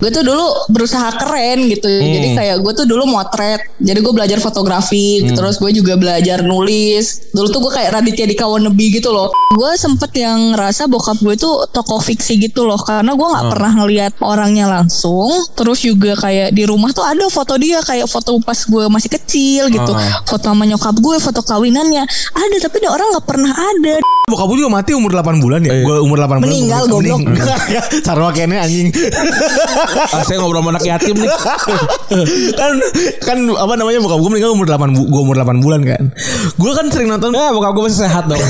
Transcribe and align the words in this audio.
Gue 0.00 0.08
tuh 0.08 0.24
dulu 0.24 0.42
berusaha 0.72 1.12
keren 1.12 1.68
gitu. 1.68 1.84
Jadi 1.84 2.32
kayak 2.32 2.56
gue 2.64 2.72
tuh 2.72 2.86
dulu 2.88 3.04
motret. 3.04 3.60
Jadi 3.76 4.00
gue 4.00 4.12
belajar 4.16 4.40
fotografi. 4.40 5.20
Terus 5.28 5.60
gue 5.60 5.70
juga 5.76 6.00
belajar 6.00 6.40
nulis. 6.40 7.28
Dulu 7.30 7.46
tuh 7.52 7.60
gue 7.60 7.72
kayak 7.76 8.00
Raditya 8.00 8.24
di 8.24 8.32
Kawanebi 8.32 8.96
gitu 8.96 9.12
loh. 9.12 9.28
Gue 9.52 9.76
sempet 9.76 10.08
yang 10.16 10.56
ngerasa 10.56 10.88
bokap 10.88 11.20
gue 11.20 11.36
tuh 11.36 11.68
toko 11.68 12.00
fiksi 12.00 12.40
gitu 12.40 12.64
loh. 12.64 12.80
Karena 12.80 13.12
gue 13.12 13.28
nggak 13.28 13.46
pernah 13.52 13.72
ngeliat 13.76 14.12
orangnya 14.24 14.72
langsung. 14.72 15.28
Terus 15.52 15.84
juga 15.84 16.16
kayak 16.16 16.56
di 16.56 16.64
rumah 16.64 16.96
tuh 16.96 17.04
ada 17.04 17.28
foto 17.28 17.60
dia. 17.60 17.84
Kayak 17.84 18.08
foto 18.08 18.40
pas 18.40 18.56
gue 18.56 18.84
masih 18.88 19.12
kecil 19.12 19.68
gitu. 19.68 19.92
Foto 20.24 20.48
sama 20.48 20.64
nyokap 20.64 20.96
gue, 20.96 21.16
foto 21.20 21.44
kawinannya. 21.44 22.08
Ada 22.32 22.56
tapi 22.64 22.80
ada 22.80 22.96
orang 22.96 23.06
nggak 23.12 23.26
pernah 23.28 23.52
ada. 23.52 24.00
Bokap 24.30 24.46
gue 24.46 24.62
juga 24.62 24.70
mati 24.70 24.94
umur 24.94 25.10
8 25.10 25.42
bulan 25.42 25.58
ya? 25.60 25.74
Gue 25.82 25.98
umur 26.00 26.22
8 26.22 26.38
bulan. 26.38 26.46
Meninggal, 26.46 26.82
goblok. 26.86 27.20
Sarwa 28.06 28.30
kene 28.30 28.62
anjing. 28.62 28.94
Ah, 29.90 30.22
saya 30.22 30.38
ngobrol 30.38 30.62
sama 30.62 30.78
anak 30.78 30.86
yatim 30.86 31.16
nih. 31.18 31.30
kan 32.58 32.72
kan 33.22 33.38
apa 33.58 33.74
namanya 33.74 33.98
bokap 34.02 34.18
gue 34.22 34.30
meninggal 34.30 34.52
umur 34.54 34.66
8 34.66 34.94
bu, 34.94 35.02
gue 35.10 35.20
umur 35.20 35.36
8 35.38 35.64
bulan 35.64 35.80
kan. 35.82 36.02
Gue 36.58 36.72
kan 36.74 36.86
sering 36.90 37.08
nonton 37.10 37.34
Ya 37.34 37.50
bokap 37.50 37.74
gue 37.74 37.82
masih 37.90 38.06
sehat 38.06 38.30
dong. 38.30 38.38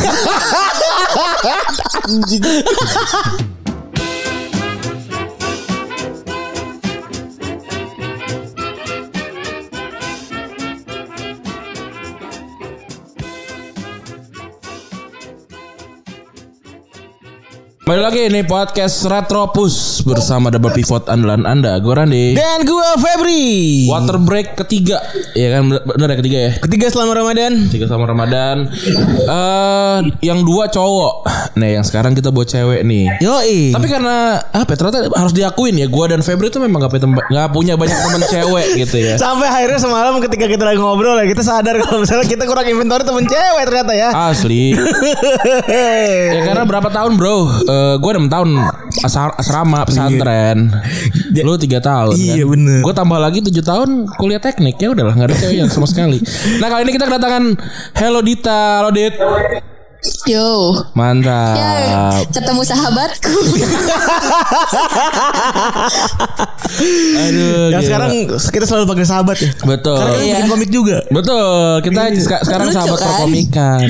Kembali 17.90 18.06
lagi 18.06 18.22
nih 18.30 18.46
podcast 18.46 19.02
Retropus 19.02 20.06
bersama 20.06 20.46
double 20.46 20.70
pivot 20.70 21.10
andalan 21.10 21.42
Anda, 21.42 21.74
gue 21.82 21.90
Randi. 21.90 22.38
dan 22.38 22.62
gue 22.62 22.88
Febri. 23.02 23.50
Water 23.90 24.14
break 24.22 24.54
ketiga, 24.62 25.02
ya 25.34 25.58
kan 25.58 25.74
bener 25.74 26.14
ya 26.14 26.16
ketiga 26.22 26.38
ya. 26.38 26.52
Ketiga 26.62 26.86
selama 26.86 27.18
Ramadan. 27.18 27.66
Tiga 27.66 27.90
sama 27.90 28.06
Ramadan. 28.06 28.70
Eh, 29.26 29.98
yang 30.22 30.46
dua 30.46 30.70
cowok. 30.70 31.26
Nih, 31.58 31.82
yang 31.82 31.82
sekarang 31.82 32.14
kita 32.14 32.30
buat 32.30 32.46
cewek 32.46 32.86
nih. 32.86 33.10
Yoi. 33.26 33.74
Tapi 33.74 33.86
karena 33.90 34.38
apa? 34.38 34.70
ya, 34.70 34.76
Ternyata 34.78 34.98
harus 35.10 35.34
diakuin 35.34 35.74
ya. 35.82 35.90
Gua 35.90 36.06
dan 36.06 36.22
Febri 36.22 36.46
tuh 36.46 36.62
memang 36.62 36.86
gak 36.86 36.94
nggak 37.02 37.48
punya 37.50 37.74
banyak 37.74 37.98
teman 38.06 38.22
cewek 38.22 38.86
gitu 38.86 39.02
ya. 39.02 39.18
Sampai 39.18 39.50
akhirnya 39.50 39.82
semalam 39.82 40.14
ketika 40.22 40.46
kita 40.46 40.62
lagi 40.62 40.78
ngobrol 40.78 41.18
ya 41.18 41.26
kita 41.26 41.42
sadar 41.42 41.74
kalau 41.82 42.06
misalnya 42.06 42.30
kita 42.30 42.46
kurang 42.46 42.70
inventory 42.70 43.02
temen 43.02 43.26
cewek 43.26 43.62
ternyata 43.66 43.92
ya. 43.98 44.14
Asli. 44.30 44.78
ya 46.38 46.40
karena 46.46 46.62
berapa 46.62 46.86
tahun 46.86 47.18
bro? 47.18 47.66
Eh, 47.80 47.96
gue 47.96 48.10
6 48.12 48.28
tahun 48.28 48.48
asar- 49.00 49.36
asrama 49.40 49.88
pesantren. 49.88 50.68
Lu 51.40 51.56
3 51.56 51.80
tahun. 51.80 52.14
Iya, 52.16 52.44
kan? 52.44 52.50
bener. 52.52 52.80
Gue 52.84 52.94
tambah 52.94 53.18
lagi 53.18 53.40
7 53.40 53.64
tahun 53.64 53.88
kuliah 54.20 54.42
teknik 54.42 54.76
ya 54.76 54.92
udahlah 54.92 55.16
nggak 55.16 55.28
ada 55.32 55.36
cewek 55.38 55.56
yang 55.64 55.70
sama 55.72 55.88
sekali. 55.88 56.20
Nah 56.60 56.68
kali 56.68 56.82
ini 56.84 56.92
kita 56.92 57.08
kedatangan 57.08 57.44
Hello 57.96 58.20
Dita, 58.20 58.84
Halo 58.84 58.90
Dit. 58.92 59.14
Yo. 60.24 60.72
Ya, 60.72 60.96
Mantap. 60.96 62.24
ketemu 62.32 62.62
sahabatku. 62.64 63.36
Aduh. 67.20 67.68
Yang 67.68 67.82
gila. 67.82 67.84
sekarang 67.84 68.10
kita 68.48 68.64
selalu 68.64 68.84
panggil 68.86 69.06
sahabat 69.06 69.36
ya. 69.36 69.50
betul. 69.62 69.96
Karena 69.98 70.10
kan 70.10 70.22
Iya. 70.22 70.34
bikin 70.34 70.48
komik 70.48 70.70
juga. 70.70 70.96
Betul, 71.06 71.52
kita 71.84 72.00
seka- 72.16 72.42
sekarang 72.42 72.66
Lucu 72.68 72.76
sahabat 72.76 72.96
kan? 72.96 73.04
perkomikan. 73.12 73.86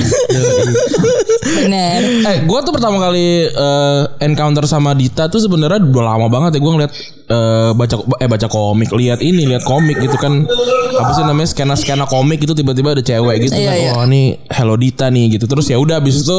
Bener. 1.41 1.99
eh, 2.21 2.37
gue 2.41 2.59
tuh 2.61 2.73
pertama 2.73 2.97
kali 2.99 3.27
eh, 3.47 4.01
encounter 4.21 4.63
sama 4.65 4.91
Dita 4.91 5.27
tuh 5.27 5.39
sebenarnya 5.39 5.79
udah 5.81 6.03
lama 6.05 6.27
banget 6.27 6.57
ya 6.57 6.59
gue 6.59 6.71
ngeliat 6.71 6.91
eh, 7.31 7.69
baca 7.71 7.95
eh 8.17 8.27
baca 8.27 8.45
komik, 8.45 8.89
lihat 8.91 9.19
ini, 9.19 9.45
lihat 9.45 9.63
komik 9.63 9.97
gitu 9.97 10.15
kan. 10.15 10.45
Apa 10.91 11.11
sih 11.11 11.21
namanya 11.21 11.47
skena 11.47 11.73
skena 11.73 12.03
komik 12.03 12.37
itu 12.37 12.51
tiba-tiba 12.51 12.91
ada 12.91 13.01
cewek 13.01 13.35
gitu 13.41 13.55
Iya, 13.55 13.65
kan. 13.65 13.77
iya. 13.77 13.89
Oh, 13.93 14.03
ini 14.03 14.21
Hello 14.47 14.73
Dita 14.75 15.07
nih 15.07 15.31
gitu. 15.31 15.45
Terus 15.45 15.65
ya 15.65 15.75
udah 15.75 15.97
habis 15.97 16.19
itu 16.19 16.37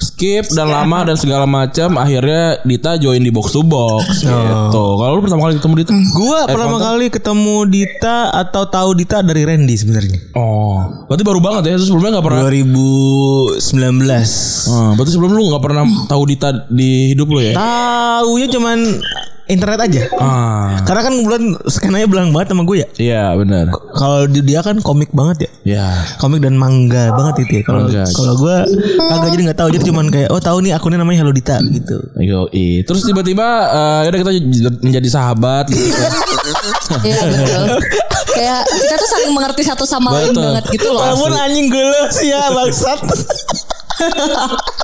skip 0.00 0.44
dan 0.50 0.66
lama 0.66 1.04
dan 1.04 1.14
segala 1.14 1.44
macam 1.44 1.94
akhirnya 1.94 2.58
Dita 2.60 2.96
join 2.96 3.18
di 3.18 3.30
box 3.30 3.50
to 3.50 3.60
box 3.62 4.20
gitu. 4.20 4.82
Kalau 4.98 5.12
lu 5.14 5.20
pertama 5.22 5.40
kali 5.44 5.52
ketemu 5.56 5.72
Dita? 5.78 5.90
Gua 6.12 6.38
Eh, 6.42 6.46
pertama 6.50 6.74
nonton? 6.74 6.84
kali 6.90 7.04
ketemu 7.08 7.54
Dita 7.64 8.16
atau 8.34 8.62
tahu 8.66 8.88
Dita 8.92 9.16
dari 9.20 9.42
Randy 9.42 9.74
sebenarnya. 9.74 10.16
Oh, 10.34 11.06
berarti 11.06 11.22
baru 11.22 11.38
banget 11.38 11.62
ya. 11.64 11.70
Terus 11.74 11.86
sebelumnya 11.86 12.18
nggak 12.18 12.26
pernah 12.26 12.40
2019. 12.44 14.66
Ah, 14.66 14.90
berarti 14.92 15.10
sebelum 15.12 15.30
lu 15.30 15.42
nggak 15.48 15.62
pernah 15.62 15.82
tahu 16.04 16.22
Dita 16.26 16.48
di 16.66 17.12
hidup 17.12 17.26
lu 17.28 17.38
ya? 17.40 17.52
Taunya 17.54 18.46
cuman 18.48 18.78
internet 19.44 19.76
aja. 19.78 20.02
Ah, 20.16 20.80
Karena 20.82 21.00
kan 21.04 21.12
kebetulan 21.12 21.44
skenanya 21.68 22.06
belang 22.08 22.28
banget 22.32 22.56
sama 22.56 22.64
gue 22.64 22.76
ya. 22.80 22.88
iya 22.96 23.24
benar. 23.36 23.68
Kalau 23.92 24.24
di- 24.24 24.40
dia 24.40 24.64
kan 24.64 24.80
komik 24.80 25.12
banget 25.12 25.44
ya. 25.44 25.50
Ya. 25.64 25.88
Komik 26.16 26.40
dan 26.40 26.56
mangga 26.56 27.12
banget 27.12 27.44
itu 27.44 27.60
ya. 27.60 27.62
Kalau 27.62 27.84
kalau 27.90 28.34
gue 28.38 28.56
agak 29.04 29.28
jadi 29.30 29.42
nggak 29.50 29.58
tahu 29.58 29.68
jadi 29.70 29.84
cuman 29.84 30.06
kayak 30.08 30.28
oh 30.32 30.40
tahu 30.40 30.64
nih 30.64 30.72
akunnya 30.72 30.96
namanya 30.96 31.24
Hello 31.24 31.32
Dita 31.32 31.60
gitu. 31.60 31.96
Yo, 32.18 32.48
Terus 32.84 33.04
tiba-tiba 33.04 33.44
eh 33.68 34.08
udah 34.08 34.18
kita 34.20 34.32
menjadi 34.80 35.08
sahabat 35.08 35.68
gitu. 35.68 35.92
Iya 37.04 37.20
betul. 37.24 37.80
Kayak 38.34 38.60
kita 38.66 38.94
tuh 38.96 39.08
saling 39.08 39.30
mengerti 39.32 39.62
satu 39.64 39.84
sama 39.84 40.12
lain 40.12 40.32
banget 40.32 40.64
gitu 40.72 40.88
loh. 40.88 41.00
Walaupun 41.00 41.32
anjing 41.32 41.68
gue 41.68 41.84
sih 42.12 42.32
ya 42.32 42.48
bangsat. 42.48 42.98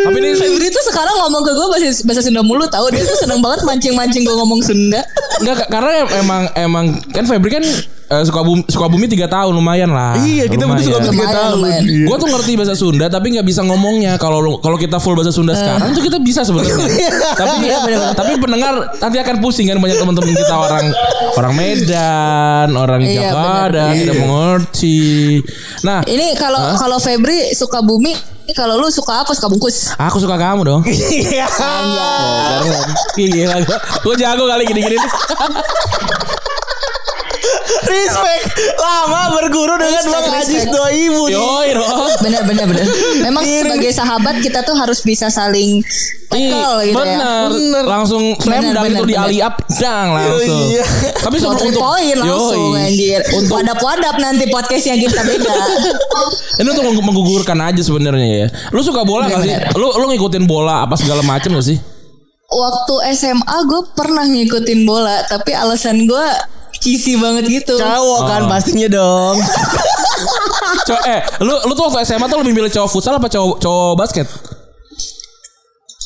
Tapi 0.00 0.16
ini 0.16 0.30
Febri 0.34 0.66
tuh 0.68 0.84
sekarang 0.84 1.14
ngomong 1.18 1.42
ke 1.42 1.52
gue 1.52 1.66
bahasa, 1.68 2.02
bahasa 2.04 2.20
Sunda 2.20 2.40
mulu 2.40 2.64
tahu 2.66 2.88
dia 2.88 3.02
tuh 3.02 3.18
seneng 3.18 3.40
banget 3.40 3.64
mancing-mancing 3.64 4.22
gue 4.22 4.36
ngomong 4.36 4.60
Sunda. 4.60 5.00
enggak 5.40 5.66
karena 5.68 5.90
em- 5.98 6.12
emang 6.18 6.42
emang 6.54 6.84
kan 7.08 7.24
Febri 7.24 7.50
kan 7.50 7.64
eh, 8.10 8.22
suka 8.22 8.42
bumi 8.42 8.62
suka 8.66 8.86
bumi 8.86 9.06
tiga 9.06 9.24
tahun 9.24 9.50
lumayan 9.50 9.88
lah. 9.88 10.18
Iya, 10.18 10.44
kita 10.46 10.64
berdua 10.64 10.84
suka 10.84 10.98
Lumayan. 10.98 11.08
tiga 11.08 11.22
Lumayan, 11.22 11.36
tahun. 11.38 11.52
lumayan. 11.56 11.82
Iya. 11.82 12.04
Gue 12.04 12.16
tuh 12.16 12.28
ngerti 12.28 12.52
bahasa 12.54 12.74
Sunda 12.74 13.06
tapi 13.06 13.26
nggak 13.30 13.46
bisa 13.46 13.60
ngomongnya. 13.62 14.12
Kalau 14.16 14.38
kalau 14.58 14.76
kita 14.76 14.96
full 14.96 15.14
bahasa 15.14 15.30
Sunda 15.30 15.54
sekarang 15.54 15.90
tuh 15.90 16.02
kita 16.02 16.18
bisa 16.18 16.40
sebenarnya. 16.42 17.08
tapi 17.40 17.66
tapi 18.12 18.32
pendengar 18.36 18.72
nanti 18.98 19.16
akan 19.16 19.36
pusing 19.38 19.66
kan 19.66 19.78
banyak 19.78 19.96
teman-teman 19.96 20.34
kita 20.34 20.54
orang 20.54 20.84
orang 21.32 21.52
Medan, 21.54 22.68
orang 22.74 23.00
Iya, 23.00 23.30
Jakarta 23.30 23.82
tidak 23.94 24.16
mengerti. 24.18 25.40
Nah, 25.80 26.02
Ini 26.02 26.34
kalau 26.34 26.58
kalau 26.76 26.98
Febri 26.98 27.54
suka 27.54 27.80
bumi, 27.80 28.12
kalau 28.56 28.78
lu 28.78 28.88
suka 28.90 29.22
apa? 29.24 29.32
Suka 29.36 29.48
bungkus. 29.50 29.94
aku 29.96 30.18
suka 30.20 30.36
kamu 30.36 30.62
dong. 30.66 30.82
Iya. 31.10 31.46
Gila, 33.16 33.56
gue 34.00 34.14
jago 34.16 34.44
kali 34.46 34.64
gini-gini. 34.68 34.96
Respect 37.90 38.44
lama 38.76 39.22
berguru 39.34 39.74
dengan 39.74 39.98
Respect, 39.98 40.14
Bang 40.14 40.36
Ajis 40.36 40.48
respect. 40.56 40.72
dua 40.72 40.88
ibu 40.90 41.22
nih. 41.26 41.34
Yoi 41.34 41.68
dong. 41.72 42.08
Bener 42.20 42.42
bener 42.44 42.64
bener. 42.64 42.86
Memang 43.20 43.42
sebagai 43.42 43.90
sahabat 43.90 44.34
kita 44.38 44.60
tuh 44.60 44.74
harus 44.74 45.00
bisa 45.00 45.26
saling 45.28 45.82
tackle 46.26 46.76
gitu 46.80 46.92
ya. 46.92 46.94
bener. 46.94 47.46
Langsung 47.82 48.22
slam 48.36 48.62
Bener, 48.62 48.72
dunk 48.72 48.84
bener, 48.86 48.96
itu 48.96 49.04
di 49.04 49.14
bener. 49.14 49.26
ali 49.26 49.38
up 49.40 49.54
dang 49.72 50.08
langsung. 50.12 50.60
Iya. 50.70 50.84
Tapi 51.18 51.36
sebelum 51.36 51.58
untuk 51.60 51.82
point 51.82 52.16
langsung 52.16 52.62
anjir. 52.72 53.20
Untuk 53.32 53.54
Wadap-wadap 53.56 54.14
nanti 54.16 54.44
podcast 54.46 54.84
yang 54.86 54.98
kita 54.98 55.20
beda. 55.20 55.54
ini 56.60 56.68
untuk 56.68 56.84
menggu- 56.84 57.02
menggugurkan 57.04 57.58
aja 57.60 57.80
sebenarnya 57.80 58.28
ya. 58.28 58.46
Lu 58.70 58.80
suka 58.80 59.02
bola 59.02 59.26
gak 59.26 59.42
sih? 59.42 59.50
Bener. 59.50 59.74
Lu 59.74 59.90
lu 59.92 60.04
ngikutin 60.08 60.44
bola 60.44 60.84
apa 60.84 60.94
segala 60.94 61.20
macem 61.20 61.50
gak 61.50 61.66
sih? 61.66 61.78
Waktu 62.46 62.94
SMA 63.14 63.56
gue 63.62 63.82
pernah 63.92 64.26
ngikutin 64.26 64.82
bola, 64.82 65.22
tapi 65.24 65.54
alasan 65.54 66.02
gue 66.02 66.26
cheesy 66.78 67.18
banget 67.18 67.50
gitu. 67.50 67.74
Cowok 67.74 68.20
kan 68.24 68.42
pastinya 68.46 68.86
dong. 68.86 69.36
Co- 70.86 71.04
eh, 71.04 71.20
lu 71.40 71.54
lu 71.66 71.72
tuh 71.74 71.90
waktu 71.90 72.04
SMA 72.04 72.28
tuh 72.28 72.38
lebih 72.44 72.54
milih 72.54 72.70
cowok 72.70 72.88
futsal 72.88 73.16
apa 73.16 73.26
cowok 73.26 73.58
cowok 73.58 73.92
basket? 73.96 74.26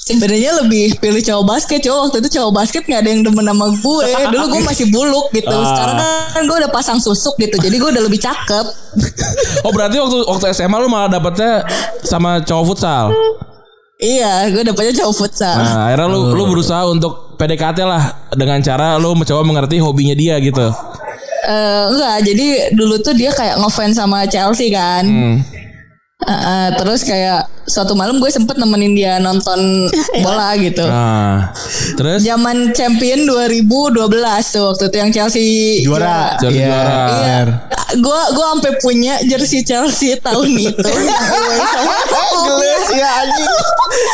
Sebenarnya 0.05 0.61
lebih 0.61 1.01
pilih 1.01 1.25
cowok 1.25 1.45
basket, 1.49 1.81
cowok 1.81 2.01
waktu 2.05 2.17
itu 2.21 2.37
cowok 2.37 2.53
basket 2.53 2.85
nggak 2.85 3.01
ada 3.01 3.09
yang 3.09 3.23
demen 3.25 3.41
sama 3.41 3.73
gue. 3.73 4.05
Dulu 4.29 4.45
gue 4.53 4.63
masih 4.63 4.87
buluk 4.93 5.33
gitu. 5.33 5.49
Sekarang 5.49 5.97
kan 6.29 6.43
gue 6.45 6.57
udah 6.61 6.69
pasang 6.69 7.01
susuk 7.01 7.41
gitu, 7.41 7.57
jadi 7.57 7.73
gue 7.73 7.89
udah 7.89 8.05
lebih 8.05 8.21
cakep. 8.21 8.67
Oh 9.65 9.73
berarti 9.73 9.97
waktu 9.97 10.29
waktu 10.29 10.53
SMA 10.53 10.77
lu 10.77 10.93
malah 10.93 11.09
dapetnya 11.09 11.65
sama 12.05 12.45
cowok 12.45 12.65
futsal. 12.69 13.17
Iya, 13.97 14.53
gue 14.53 14.61
dapetnya 14.61 15.01
cowok 15.01 15.15
futsal. 15.17 15.57
Nah, 15.57 15.89
akhirnya 15.89 16.13
lu 16.13 16.37
lu 16.37 16.45
berusaha 16.53 16.85
untuk 16.85 17.24
PDKT 17.35 17.79
lah 17.83 18.03
dengan 18.33 18.59
cara 18.59 18.97
lu 18.97 19.15
mencoba 19.15 19.43
mengerti 19.43 19.79
hobinya 19.79 20.15
dia 20.15 20.39
gitu. 20.39 20.71
Eh, 21.45 21.85
enggak, 21.93 22.25
jadi 22.25 22.47
dulu 22.73 22.97
tuh 22.99 23.13
dia 23.13 23.29
kayak 23.29 23.61
ngefans 23.61 23.95
sama 23.95 24.25
Chelsea 24.25 24.73
kan. 24.73 25.05
Hmm. 25.05 25.37
Eh, 26.25 26.33
eh, 26.33 26.69
terus 26.81 27.05
kayak 27.05 27.45
suatu 27.69 27.93
malam 27.93 28.17
gue 28.17 28.33
sempet 28.33 28.57
nemenin 28.57 28.97
dia 28.97 29.21
nonton 29.21 29.61
bola 30.25 30.57
gitu. 30.57 30.81
Nah, 30.89 31.53
terus 32.01 32.25
Zaman 32.25 32.73
champion 32.73 33.29
2012 33.29 33.93
tuh 34.49 34.73
waktu 34.73 34.85
itu 34.89 34.97
yang 34.97 35.11
Chelsea 35.13 35.45
Juara. 35.85 36.41
Chelsea 36.41 36.65
Iya. 36.65 36.69
juara. 36.73 36.97
Iya. 37.13 37.39
Gue 37.95 38.21
gue 38.33 38.47
sampai 38.57 38.73
punya 38.81 39.15
jersey 39.23 39.61
Chelsea 39.61 40.17
tahun 40.17 40.49
itu. 40.49 40.81
Ya 42.93 43.09
anjing. 43.19 43.49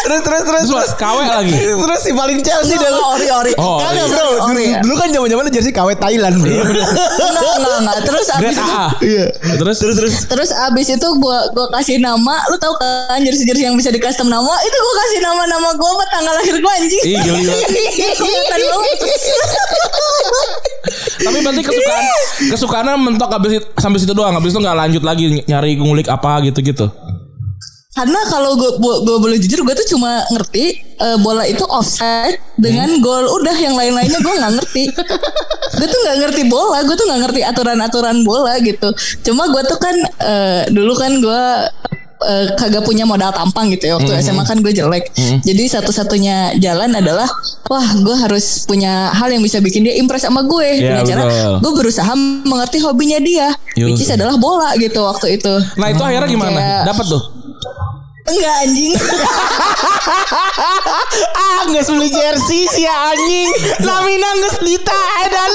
terus 0.00 0.20
terus 0.22 0.42
terus 0.44 0.64
Terus 0.68 0.92
KW 0.94 1.18
lagi. 1.20 1.54
Terus 1.56 2.00
si 2.00 2.10
paling 2.12 2.38
Chelsea 2.40 2.76
dan 2.76 2.94
ori 2.94 3.26
ori. 3.28 3.52
Oh, 3.56 3.80
Kagak 3.80 3.96
iya. 3.96 4.04
bro, 4.06 4.22
Ori, 4.22 4.38
dulu, 4.38 4.60
ya. 4.62 4.78
dulu 4.80 4.94
kan 4.94 5.08
zaman 5.08 5.26
zamannya 5.26 5.50
jersey 5.50 5.72
KW 5.72 5.88
Thailand 5.94 6.34
bro. 6.38 6.50
Enggak 6.50 7.54
enggak 7.56 7.76
enggak. 7.80 7.96
Terus 8.04 8.26
abis 8.30 8.54
itu. 8.54 8.72
Iya. 9.02 9.26
Terus 9.56 9.76
Terus 9.80 9.96
terus. 9.96 10.14
Terus 10.26 10.50
abis 10.52 10.86
itu 10.88 11.08
gue 11.10 11.38
gua 11.50 11.66
kasih 11.72 11.98
nama 11.98 12.36
Lu 12.46 12.56
tau 12.56 12.74
kan 12.76 13.18
jersey-jersey 13.18 13.64
yang 13.64 13.74
bisa 13.74 13.88
di 13.88 13.98
custom 13.98 14.26
nama 14.26 14.52
Itu 14.60 14.76
gue 14.76 14.94
kasih 14.98 15.18
nama-nama 15.20 15.68
gue 15.72 15.90
sama 15.90 16.04
tanggal 16.08 16.34
lahir 16.36 16.54
gue 16.54 16.72
anjing. 16.76 17.02
Kelihatan 17.10 18.60
banget. 18.60 18.98
Tapi 21.20 21.36
berarti 21.40 21.62
kesukaan 21.62 22.04
kesukaannya 22.50 22.94
mentok 22.98 23.30
habis 23.30 23.50
itu, 23.54 23.66
sampai 23.76 23.98
situ 24.00 24.12
doang. 24.12 24.32
Habis 24.32 24.52
itu 24.52 24.60
nggak 24.60 24.76
lanjut 24.76 25.02
lagi 25.02 25.24
ny- 25.30 25.44
nyari 25.46 25.76
ngulik 25.76 26.08
apa 26.08 26.40
gitu-gitu. 26.42 26.88
Karena 28.00 28.20
kalau 28.26 28.56
gue 28.56 28.70
gue 28.80 29.16
boleh 29.20 29.36
jujur 29.36 29.60
gue 29.60 29.74
tuh 29.76 29.88
cuma 29.90 30.24
ngerti 30.30 30.64
eh, 30.96 31.18
bola 31.18 31.44
itu 31.44 31.60
offside 31.62 32.40
dengan 32.56 32.88
gol 32.98 33.28
udah 33.30 33.52
yang 33.54 33.76
lain-lainnya 33.76 34.16
gue 34.18 34.34
nggak 34.34 34.52
ngerti. 34.56 34.84
gue 35.70 35.86
tuh 35.86 36.00
nggak 36.00 36.16
ngerti 36.18 36.42
bola, 36.46 36.80
gue 36.80 36.94
tuh 36.94 37.04
nggak 37.04 37.20
ngerti 37.22 37.40
aturan-aturan 37.42 38.16
bola 38.22 38.56
gitu. 38.58 38.88
Cuma 39.22 39.46
gue 39.46 39.62
tuh 39.64 39.76
kan 39.76 39.92
eh, 40.18 40.62
dulu 40.68 40.92
kan 40.94 41.12
gue 41.14 41.42
eh, 42.22 42.46
kagak 42.54 42.82
punya 42.82 43.04
modal 43.04 43.32
tampang 43.32 43.68
gitu 43.68 43.84
ya 43.86 43.94
waktu 43.96 44.12
SMA 44.18 44.44
kan 44.44 44.58
gue 44.58 44.72
jelek. 44.72 45.12
Jadi 45.40 45.64
satu-satunya 45.66 46.56
jalan 46.56 46.92
adalah 46.94 47.28
wah 47.66 47.88
gue 47.94 48.16
harus 48.18 48.64
punya 48.64 49.08
hal 49.10 49.28
yang 49.28 49.40
bisa 49.40 49.56
bikin 49.58 49.84
dia 49.84 49.92
impress 49.94 50.24
sama 50.24 50.40
gue. 50.42 50.64
Iya, 50.78 51.00
Dengan 51.00 51.04
cara 51.06 51.22
gue 51.58 51.72
berusaha 51.74 52.12
mengerti 52.44 52.80
hobinya 52.80 53.20
dia, 53.20 53.48
Iya, 53.72 53.84
which 53.86 54.00
is 54.00 54.10
adalah 54.10 54.36
bola 54.36 54.72
gitu 54.74 55.00
waktu 55.00 55.36
itu. 55.36 55.52
Nah 55.76 55.88
itu 55.88 56.00
akhirnya 56.00 56.28
gimana? 56.28 56.50
Kayak- 56.50 56.84
Dapat 56.88 57.06
tuh. 57.08 57.22
Enggak 58.22 58.54
anjing. 58.62 58.94
Ah, 61.10 61.66
nggak 61.66 61.82
beli 61.84 62.08
jersey 62.08 62.64
si 62.66 62.86
anjing. 62.86 63.50
Namina 63.82 64.28
nggak 64.38 64.62
dita 64.62 65.00
dan. 65.26 65.52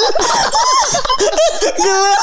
Gila. 1.75 2.16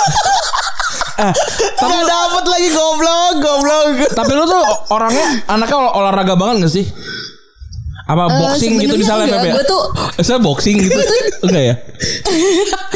Nggak 1.79 2.03
dapet 2.05 2.45
lagi 2.47 2.69
goblok, 2.71 3.33
goblok. 3.41 3.87
Tapi 4.13 4.33
lu 4.33 4.45
tuh 4.45 4.63
orangnya 4.91 5.41
anaknya 5.47 5.77
ol- 5.79 5.95
olahraga 5.95 6.35
banget 6.35 6.69
gak 6.69 6.75
sih? 6.75 6.87
Apa 8.13 8.23
boxing 8.31 8.73
gitu 8.77 8.95
misalnya 8.95 9.25
enggak. 9.27 9.43
Ya? 9.43 9.55
Gua 9.57 9.65
tuh- 9.65 9.87
Eh, 10.13 10.23
Saya 10.23 10.39
boxing 10.39 10.77
gitu. 10.79 10.99
enggak 11.47 11.63
ya? 11.65 11.75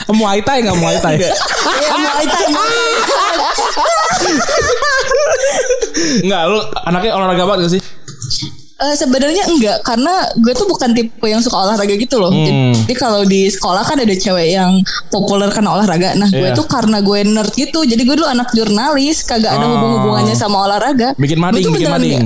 Muay 0.08 0.40
Thai 0.40 0.60
enggak 0.60 0.76
Muay 0.76 0.96
Thai? 1.00 1.16
Iya, 1.16 1.32
Muay 1.94 2.24
Thai, 2.24 2.44
Muay 2.48 2.68
Thai. 3.02 3.34
Enggak, 6.22 6.42
lu 6.46 6.58
anaknya 6.84 7.10
olahraga 7.12 7.44
banget 7.44 7.60
gak 7.64 7.72
sih? 7.72 7.82
Eh, 8.76 8.92
sebenarnya 8.92 9.48
enggak 9.48 9.80
karena 9.80 10.12
gue 10.36 10.52
tuh 10.52 10.68
bukan 10.68 10.92
tipe 10.92 11.24
yang 11.24 11.40
suka 11.40 11.56
olahraga 11.56 11.96
gitu 11.96 12.20
loh. 12.20 12.28
Hmm. 12.28 12.76
Jadi 12.76 12.92
kalau 12.94 13.24
di 13.24 13.48
sekolah 13.48 13.80
kan 13.80 13.96
ada 13.96 14.12
cewek 14.12 14.52
yang 14.52 14.76
populer 15.08 15.48
karena 15.48 15.72
olahraga. 15.72 16.12
Nah, 16.12 16.28
gue 16.28 16.44
Iya. 16.44 16.52
tuh 16.52 16.68
karena 16.68 17.00
gue 17.00 17.24
nerd 17.24 17.56
gitu. 17.56 17.80
Jadi 17.82 18.04
gue 18.04 18.14
dulu 18.14 18.28
anak 18.28 18.52
jurnalis, 18.52 19.24
kagak 19.24 19.56
ada 19.56 19.64
Oh. 19.64 19.72
hubung-hubungannya 19.72 20.36
sama 20.36 20.68
olahraga. 20.68 21.16
Bikin 21.16 21.40
Gue 21.40 21.44
mading, 21.48 21.64
bikin 21.72 21.88
mading. 21.88 22.22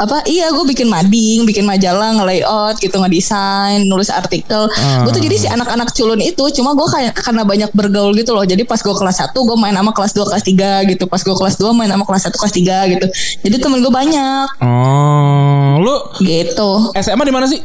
Apa? 0.00 0.24
Iya 0.24 0.48
gue 0.48 0.64
bikin 0.64 0.88
mading 0.88 1.44
bikin 1.44 1.68
majalah 1.68 2.16
nge-layout 2.16 2.80
gitu 2.80 2.96
ngedesain 2.96 3.84
nulis 3.84 4.08
artikel. 4.08 4.64
Ah. 4.72 5.04
gue 5.04 5.12
tuh 5.12 5.20
jadi 5.20 5.36
si 5.36 5.46
anak-anak 5.46 5.92
culun 5.92 6.20
itu 6.24 6.40
cuma 6.56 6.72
gue 6.72 6.88
kayak 6.88 7.12
karena 7.20 7.44
banyak 7.44 7.70
bergaul 7.76 8.16
gitu 8.16 8.32
loh. 8.32 8.44
Jadi 8.48 8.64
pas 8.64 8.80
gue 8.80 8.94
kelas 8.96 9.28
1 9.28 9.36
gue 9.36 9.56
main 9.60 9.76
sama 9.76 9.92
kelas 9.92 10.12
2 10.16 10.24
kelas 10.24 10.44
3 10.48 10.90
gitu. 10.96 11.04
Pas 11.04 11.20
gue 11.20 11.36
kelas 11.36 11.54
2 11.60 11.76
main 11.76 11.90
sama 11.92 12.04
kelas 12.08 12.22
1 12.32 12.40
kelas 12.40 12.52
3 12.56 12.92
gitu. 12.96 13.06
Jadi 13.44 13.56
temen 13.60 13.78
gue 13.84 13.92
banyak. 13.92 14.46
Oh, 14.64 15.76
lu 15.84 15.96
gitu. 16.24 16.96
SMA 16.96 17.22
di 17.28 17.34
mana 17.36 17.44
sih? 17.44 17.60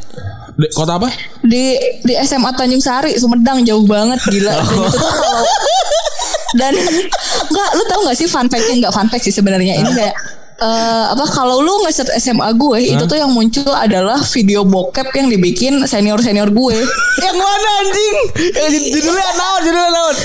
Di 0.56 0.68
kota 0.76 1.00
apa? 1.00 1.08
di 1.46 1.78
di 2.02 2.14
SMA 2.26 2.52
Tanjung 2.56 2.82
Sari 2.82 3.16
Sumedang 3.16 3.64
jauh 3.64 3.86
banget 3.88 4.20
gila. 4.28 4.56
Dan 4.60 4.76
itu 4.84 4.98
tuh 4.98 5.12
kalau 5.12 5.44
dan 6.60 6.74
nggak 7.52 7.70
lu 7.76 7.84
tahu 7.88 8.00
nggak 8.08 8.18
sih 8.18 8.28
fun 8.28 8.48
fact-nya? 8.48 8.88
Nggak 8.88 8.94
fun 8.96 9.08
fact 9.12 9.24
sih 9.28 9.36
sebenarnya. 9.36 9.80
Ini 9.80 9.92
kayak 9.92 10.16
eh, 10.58 11.06
apa 11.10 11.26
kalau 11.28 11.60
lu 11.60 11.84
ngeset 11.84 12.08
SMA 12.16 12.48
gue 12.54 12.80
itu 12.90 13.04
tuh 13.04 13.16
yang 13.16 13.28
muncul 13.28 13.72
adalah 13.72 14.20
video 14.26 14.64
bokep 14.64 15.12
yang 15.14 15.28
dibikin 15.28 15.84
senior 15.86 16.20
senior 16.20 16.48
gue 16.48 16.78
Yang 17.26 17.38
mana 17.38 17.70
anjing? 17.80 18.16
Yang 18.52 18.70
jud- 18.72 18.90
judulnya 18.94 19.30
naon, 19.34 19.62
judulnya 19.64 19.92
naon? 19.92 20.16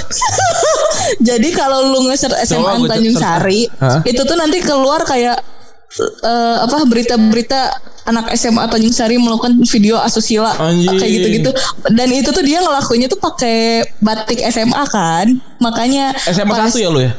jadi 1.28 1.48
kalau 1.50 1.78
lu 1.86 1.98
ngeset 2.06 2.34
SMA 2.44 2.82
Tanjung. 2.84 3.14
Sari 3.14 3.70
Hah? 3.78 4.02
itu 4.02 4.20
tuh 4.20 4.34
nanti 4.34 4.58
keluar 4.60 5.02
kayak 5.02 5.38
eh, 6.20 6.56
apa 6.60 6.82
berita-berita 6.84 7.60
anak 8.06 8.34
SMA 8.34 8.66
Tanjung 8.66 8.90
Sari 8.90 9.18
melakukan 9.18 9.58
video 9.62 9.98
asusila 9.98 10.54
Anjing. 10.58 10.98
kayak 10.98 11.12
gitu-gitu 11.12 11.50
dan 11.90 12.08
itu 12.10 12.30
tuh 12.30 12.42
dia 12.42 12.58
ngelakuinnya 12.58 13.06
tuh 13.06 13.18
pakai 13.18 13.86
batik 13.98 14.42
SMA 14.50 14.82
kan 14.86 15.26
makanya 15.58 16.10
SMA 16.26 16.54
1 16.70 16.74
ya 16.76 16.90
lu 16.90 17.00
ya? 17.00 17.12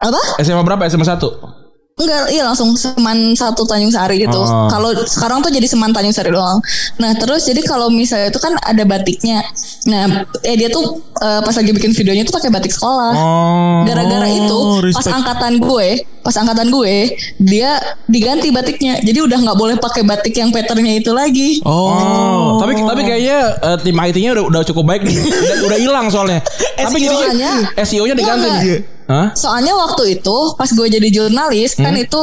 apa 0.00 0.20
SMA 0.40 0.60
berapa? 0.60 0.84
SMA 0.86 1.04
1? 1.04 1.63
Enggak, 1.94 2.26
iya 2.34 2.42
langsung 2.42 2.74
Seman 2.74 3.38
satu 3.38 3.62
Tanjung 3.62 3.94
Sari 3.94 4.18
gitu. 4.18 4.34
Oh. 4.34 4.66
Kalau 4.66 4.90
sekarang 5.06 5.46
tuh 5.46 5.54
jadi 5.54 5.62
Seman 5.70 5.94
Tanjung 5.94 6.10
Sari 6.10 6.34
doang. 6.34 6.58
Nah 6.98 7.14
terus 7.14 7.46
jadi 7.46 7.62
kalau 7.62 7.86
misalnya 7.86 8.34
itu 8.34 8.40
kan 8.42 8.50
ada 8.66 8.82
batiknya. 8.82 9.46
Nah, 9.86 10.26
eh 10.42 10.58
dia 10.58 10.74
tuh 10.74 10.98
eh, 11.22 11.40
pas 11.46 11.54
lagi 11.54 11.70
bikin 11.70 11.94
videonya 11.94 12.26
tuh 12.26 12.34
pakai 12.34 12.50
batik 12.50 12.74
sekolah. 12.74 13.14
Oh. 13.14 13.78
Gara-gara 13.86 14.26
itu 14.26 14.58
pas 14.90 14.90
respect. 14.90 15.14
angkatan 15.14 15.52
gue, 15.62 15.88
pas 16.26 16.34
angkatan 16.34 16.66
gue 16.74 17.14
dia 17.38 17.78
diganti 18.10 18.50
batiknya. 18.50 18.98
Jadi 18.98 19.18
udah 19.30 19.38
nggak 19.46 19.58
boleh 19.58 19.78
pakai 19.78 20.02
batik 20.02 20.34
yang 20.34 20.50
patternnya 20.50 20.98
itu 20.98 21.14
lagi. 21.14 21.62
Oh, 21.62 22.58
tapi 22.58 22.74
tapi 22.74 23.06
kayaknya 23.06 23.38
eh, 23.54 23.78
tim 23.86 23.94
IT-nya 23.94 24.34
udah 24.34 24.44
udah 24.50 24.62
cukup 24.66 24.82
baik 24.90 25.06
nih. 25.06 25.14
udah 25.46 25.56
udah 25.70 25.78
hilang 25.78 26.06
soalnya. 26.10 26.42
tapi 26.74 27.06
SEO-nya? 27.06 27.52
SEO-nya 27.86 28.14
diganti 28.18 28.50
Enggak, 28.50 28.62
nih. 28.66 28.93
Hah? 29.04 29.32
Soalnya 29.32 29.74
waktu 29.74 30.16
itu 30.16 30.36
pas 30.54 30.66
gue 30.66 30.86
jadi 30.88 31.08
jurnalis 31.08 31.76
kan 31.76 31.92
Hmm? 31.92 32.00
itu 32.00 32.20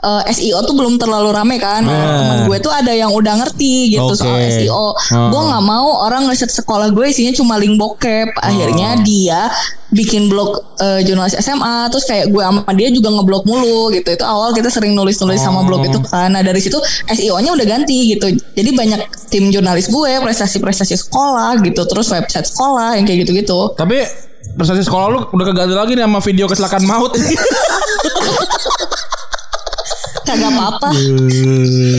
eh, 0.00 0.22
SEO 0.28 0.60
tuh 0.62 0.74
belum 0.74 0.98
terlalu 0.98 1.30
rame 1.30 1.56
kan. 1.56 1.80
Nah, 1.80 1.94
Ah. 1.94 2.16
Temen 2.16 2.38
gue 2.46 2.58
tuh 2.58 2.68
ada 2.68 2.90
yang 2.90 3.08
udah 3.08 3.38
ngerti 3.38 3.92
gitu 3.92 4.04
Oke. 4.04 4.18
soal 4.18 4.38
SEO. 4.44 4.86
Ah. 5.14 5.30
Gue 5.30 5.42
nggak 5.44 5.64
mau 5.64 6.02
orang 6.02 6.26
ngeset 6.26 6.50
sekolah 6.50 6.90
gue 6.90 7.06
isinya 7.06 7.30
cuma 7.32 7.54
link 7.54 7.74
bokep. 7.74 8.34
Ah. 8.34 8.50
Akhirnya 8.50 8.98
dia 9.00 9.46
bikin 9.88 10.26
blog 10.26 10.58
eh, 10.76 11.00
jurnalis 11.02 11.38
SMA 11.38 11.86
terus 11.86 12.02
kayak 12.02 12.26
gue 12.28 12.42
sama 12.42 12.66
dia 12.74 12.90
juga 12.90 13.08
ngeblog 13.10 13.42
mulu 13.44 13.88
gitu. 13.90 14.10
Itu 14.10 14.24
awal 14.24 14.50
kita 14.50 14.68
sering 14.68 14.92
nulis-nulis 14.92 15.38
sama 15.38 15.62
blog 15.62 15.86
itu 15.86 16.02
kan. 16.02 16.28
Nah, 16.28 16.42
dari 16.42 16.58
situ 16.58 16.76
SEO-nya 17.06 17.50
udah 17.50 17.62
ganti 17.64 18.10
gitu. 18.10 18.26
Jadi 18.52 18.70
banyak 18.70 19.00
tim 19.30 19.48
jurnalis 19.48 19.86
gue, 19.86 20.12
prestasi-prestasi 20.18 20.98
sekolah 21.00 21.58
gitu, 21.60 21.82
terus 21.84 22.06
website 22.08 22.46
sekolah 22.46 22.94
yang 22.94 23.04
kayak 23.04 23.22
gitu-gitu. 23.22 23.70
Tapi 23.74 24.02
prestasi 24.54 24.82
sekolah 24.82 25.06
lu 25.10 25.20
udah 25.30 25.44
keganti 25.50 25.74
lagi 25.74 25.92
nih 25.94 26.04
sama 26.06 26.20
video 26.22 26.46
kecelakaan 26.46 26.84
maut. 26.86 27.12
Kagak 30.24 30.56
apa-apa. 30.56 30.88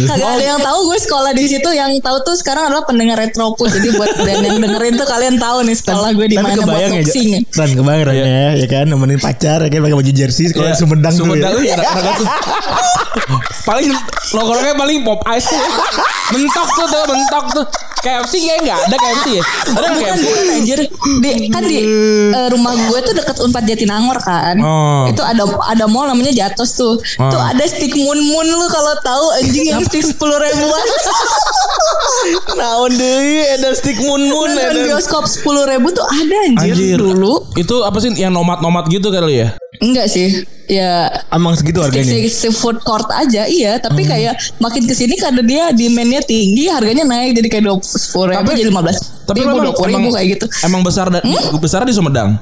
Kagak 0.09 0.29
ada 0.33 0.43
yang 0.43 0.57
tahu 0.57 0.79
gue 0.89 0.97
sekolah 0.97 1.31
di 1.37 1.45
situ. 1.45 1.69
Yang 1.69 2.01
tahu 2.01 2.17
tuh 2.25 2.33
sekarang 2.33 2.73
adalah 2.73 2.81
pendengar 2.81 3.21
retropus. 3.21 3.69
Jadi 3.69 3.93
buat 3.93 4.17
dan 4.17 4.41
yang 4.41 4.57
dengerin 4.57 4.97
tuh 4.97 5.05
kalian 5.05 5.37
tahu 5.37 5.61
nih 5.61 5.77
sekolah 5.77 6.09
gue 6.09 6.33
di 6.33 6.37
mana 6.41 6.57
buat 6.57 6.65
kebayang 6.65 6.93
ya, 6.97 7.03
boxing. 7.05 7.27
Ran 7.53 7.71
kebayang 7.77 8.03
Ran 8.09 8.15
ya, 8.17 8.47
ya 8.57 8.65
kan 8.65 8.85
nemenin 8.89 9.21
pacar 9.21 9.61
ya 9.61 9.69
kan 9.69 9.79
pakai 9.85 9.97
baju 10.01 10.11
jersey 10.11 10.49
sekolah 10.49 10.73
Iya. 10.73 10.79
Sumedang 10.81 11.13
tuh 11.13 11.21
Sumedang 11.29 11.53
ya. 11.53 11.55
tuh 11.55 11.63
ya 11.69 11.75
tuh. 11.77 12.27
paling 13.69 13.89
logonya 14.33 14.73
paling 14.73 14.97
pop 15.05 15.21
ice 15.29 15.45
tuh. 15.45 15.61
mentok 16.33 16.67
tuh 16.73 16.87
tuh 16.89 17.03
mentok 17.05 17.45
tuh. 17.61 17.65
KFC 18.05 18.33
kayak 18.37 18.59
enggak 18.61 18.79
ada 18.85 18.97
KFC 19.01 19.27
ya. 19.33 19.43
Ada 19.65 19.87
nggak 19.89 19.89
Bukan 19.89 20.05
KFC? 20.05 20.25
bukan 20.29 20.45
anjir. 20.53 20.79
Di, 21.25 21.29
kan 21.49 21.63
di 21.65 21.77
eh, 22.29 22.47
rumah 22.53 22.73
gue 22.77 22.99
tuh 23.01 23.13
deket 23.17 23.37
Unpad 23.41 23.63
Jatinangor 23.65 24.17
kan. 24.21 24.55
Oh. 24.61 25.09
Itu 25.09 25.25
ada 25.25 25.41
ada 25.65 25.85
mall 25.89 26.05
namanya 26.05 26.29
Jatos 26.29 26.77
tuh. 26.77 27.01
Tuh 27.01 27.41
ada 27.41 27.63
stick 27.65 27.97
moon 27.97 28.19
moon 28.29 28.45
lu 28.45 28.67
kalau 28.69 28.93
tahu 29.01 29.25
anjing 29.41 29.65
yang 29.65 29.81
stick 29.81 30.05
sepuluh 30.05 30.37
ribuan. 30.37 30.85
Naon 32.59 32.91
deui 32.93 33.41
ada 33.57 33.69
stick 33.73 33.97
mun 34.01 34.21
mun 34.29 34.49
Nonton 34.49 34.85
bioskop 34.89 35.25
sepuluh 35.29 35.65
ribu 35.69 35.93
tuh 35.93 36.05
ada 36.05 36.35
anjir, 36.49 36.73
Anjir. 36.73 36.97
dulu. 36.97 37.45
Itu 37.57 37.85
apa 37.85 37.97
sih 38.01 38.13
yang 38.17 38.33
nomad-nomad 38.33 38.85
gitu 38.89 39.09
kali 39.13 39.45
ya? 39.45 39.47
Enggak 39.81 40.09
sih. 40.09 40.45
Ya 40.67 41.07
Amang 41.27 41.53
segitu 41.53 41.77
harganya. 41.77 42.07
si, 42.07 42.25
si 42.27 42.47
food 42.49 42.81
court 42.81 43.05
aja 43.11 43.45
iya 43.45 43.77
tapi 43.77 44.01
kayak 44.03 44.33
makin 44.57 44.83
ke 44.83 44.91
sini 44.91 45.13
karena 45.15 45.41
dia 45.41 45.63
demandnya 45.69 46.21
tinggi 46.21 46.65
harganya 46.67 47.03
naik 47.03 47.35
jadi 47.35 47.47
kayak 47.49 47.63
dua 47.63 47.77
sepuluh 47.79 48.25
ribu 48.31 48.39
Tapi- 48.43 48.55
jadi 48.55 48.67
lima 48.67 48.81
belas 48.81 48.97
Tapi 49.25 49.37
ribu 49.39 49.49
memang, 49.51 49.63
dua 49.63 49.73
puluh 49.73 49.89
ribu 49.89 49.99
emang, 49.99 50.13
kayak 50.13 50.27
gitu 50.31 50.45
emang 50.61 50.81
besar 50.81 51.05
dan 51.07 51.21
besar 51.55 51.81
di 51.81 51.91
Sumedang. 51.91 52.37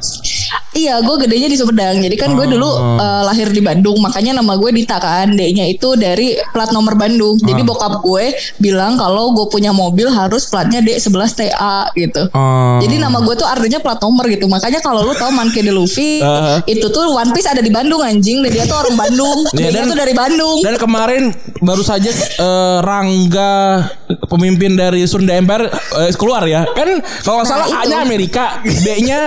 iya 0.74 1.00
gue 1.00 1.16
gedenya 1.18 1.46
di 1.46 1.56
Sumedang 1.56 1.96
jadi 1.98 2.12
kan 2.14 2.34
gue 2.34 2.44
dulu 2.46 2.68
eh, 2.98 3.22
lahir 3.24 3.48
di 3.48 3.62
Bandung 3.62 3.98
makanya 4.00 4.36
nama 4.36 4.54
gue 4.54 4.70
Dita 4.70 4.98
kan 4.98 5.32
D-nya 5.32 5.64
itu 5.66 5.96
dari 5.96 6.34
plat 6.50 6.70
nomor 6.70 6.94
Bandung 6.94 7.38
jadi 7.38 7.62
bokap 7.62 8.02
gue 8.02 8.32
bilang 8.58 8.96
kalau 8.96 9.32
gue 9.32 9.48
punya 9.48 9.72
mobil 9.72 10.08
harus 10.08 10.44
platnya 10.46 10.80
D11 10.80 11.08
TA 11.34 11.88
gitu 11.94 12.26
Oh. 12.34 12.80
Jadi 12.80 12.98
nama 12.98 13.20
gue 13.20 13.34
tuh 13.34 13.46
artinya 13.46 13.78
plat 13.78 14.00
nomor 14.00 14.26
gitu. 14.26 14.46
Makanya 14.46 14.80
kalau 14.80 15.02
lu 15.02 15.14
tahu 15.14 15.30
Monkey 15.30 15.62
D. 15.62 15.70
Luffy 15.70 16.20
Uh-huh. 16.24 16.60
itu 16.66 16.88
tuh 16.88 17.04
One 17.10 17.30
Piece 17.32 17.46
ada 17.46 17.60
di 17.60 17.70
Bandung 17.70 18.00
anjing 18.14 18.46
dan 18.46 18.52
dia 18.52 18.64
tuh 18.64 18.78
orang 18.78 18.96
Bandung. 18.96 19.40
Iya, 19.54 19.70
dia 19.70 19.82
dan- 19.82 19.90
tuh 19.90 19.98
dari 19.98 20.14
Bandung. 20.14 20.58
Dan 20.62 20.76
kemarin 20.78 21.24
baru 21.60 21.82
saja 21.82 22.12
eh, 22.12 22.78
Rangga 22.82 23.88
pemimpin 24.28 24.76
dari 24.76 25.02
Sunda 25.04 25.34
Empire 25.34 25.70
eh, 25.98 26.12
keluar 26.14 26.46
ya. 26.46 26.68
Kan 26.70 27.02
kalau 27.24 27.42
nggak 27.42 27.50
salah 27.50 27.62
Nah, 27.64 27.82
itu. 27.82 27.90
A-nya 27.90 27.98
Amerika, 28.04 28.44
B-nya 28.62 29.20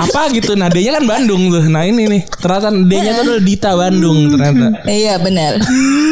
apa 0.00 0.32
gitu. 0.32 0.56
Nah, 0.56 0.66
D-nya 0.66 0.96
kan 0.96 1.04
Bandung 1.04 1.52
tuh. 1.52 1.62
Nah, 1.64 1.84
ini 1.84 2.08
nih. 2.08 2.22
Ternyata 2.26 2.68
D-nya 2.72 3.10
tuh 3.14 3.22
adalah 3.28 3.42
Dita 3.42 3.70
Bandung 3.72 4.18
ternyata. 4.32 4.66
Iya 4.88 5.20
benar. 5.20 5.60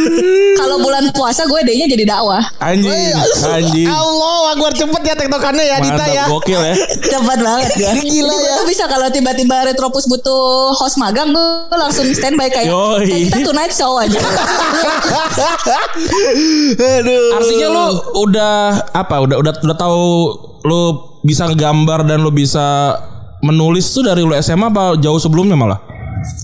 Kalau 0.60 0.76
bulan 0.80 1.08
puasa 1.12 1.44
gue 1.44 1.60
D-nya 1.62 1.86
jadi 1.86 2.04
dakwah. 2.06 2.40
Anjing, 2.58 2.92
anjing. 3.44 3.88
Allah, 3.88 4.52
Akbar 4.52 4.72
cepet 4.72 5.02
ya 5.02 5.14
tektokannya 5.14 5.64
ya 5.64 5.76
Dita 5.78 5.96
Mantap, 5.96 6.12
ya. 6.12 6.24
gokil 6.28 6.60
ya. 6.60 6.74
Cepat 7.02 7.38
banget 7.40 7.70
ya. 7.76 7.90
Gila 7.94 8.34
gue 8.34 8.44
ya. 8.44 8.64
bisa 8.66 8.84
kalau 8.84 9.08
tiba-tiba 9.08 9.64
Retropus 9.64 10.04
butuh 10.06 10.72
host 10.74 10.96
magang 10.96 11.30
gue 11.30 11.46
langsung 11.72 11.95
standby 12.12 12.48
kayak, 12.48 12.68
Yoi. 12.68 13.04
kayak 13.06 13.22
kita 13.30 13.38
tonight 13.46 13.72
show 13.72 13.96
aja. 13.96 14.18
Aduh. 16.76 17.26
Artinya 17.36 17.66
lu 17.68 17.86
udah 18.22 18.56
apa? 18.92 19.14
Udah 19.22 19.36
udah 19.40 19.52
udah 19.62 19.76
tahu 19.76 20.02
lu 20.66 20.80
bisa 21.22 21.46
ngegambar 21.46 22.06
dan 22.06 22.22
lu 22.22 22.30
bisa 22.30 22.96
menulis 23.40 23.86
tuh 23.90 24.02
dari 24.02 24.22
lu 24.22 24.34
SMA 24.36 24.68
apa 24.68 24.96
jauh 24.98 25.18
sebelumnya 25.18 25.54
malah? 25.54 25.78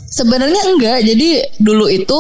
Sebenarnya 0.08 0.62
enggak. 0.68 0.98
Jadi 1.02 1.28
dulu 1.58 1.88
itu 1.88 2.18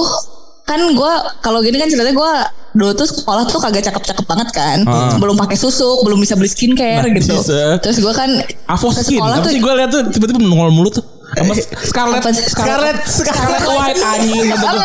kan 0.62 0.78
gue 0.78 1.12
kalau 1.42 1.58
gini 1.60 1.74
kan 1.74 1.90
ceritanya 1.90 2.14
gue 2.14 2.32
dulu 2.72 2.90
tuh 2.96 3.04
sekolah 3.04 3.44
tuh 3.44 3.60
kagak 3.60 3.84
cakep-cakep 3.84 4.24
banget 4.24 4.48
kan. 4.54 4.78
Belum 5.20 5.36
pakai 5.36 5.58
susuk, 5.58 6.02
belum 6.06 6.18
bisa 6.22 6.34
beli 6.38 6.48
skincare 6.48 7.04
Nah, 7.04 7.12
gitu. 7.12 7.36
bisa. 7.36 7.76
Terus 7.84 8.00
gue 8.00 8.12
kan 8.14 8.30
Avoskin. 8.70 9.18
sekolah 9.20 9.36
Apa 9.38 9.44
tuh 9.44 9.52
sih 9.52 9.60
gue 9.60 9.72
lihat 9.76 9.90
tuh 9.92 10.02
tiba-tiba 10.08 10.38
nongol 10.40 10.72
mulu 10.72 10.88
tuh. 10.88 11.04
Apa 11.32 11.52
Scarlett? 11.80 12.22
Scarlett 12.44 12.98
Scarlett 13.02 13.64
White 13.64 14.00
anjing 14.00 14.44
gitu 14.44 14.56
tuh. 14.58 14.80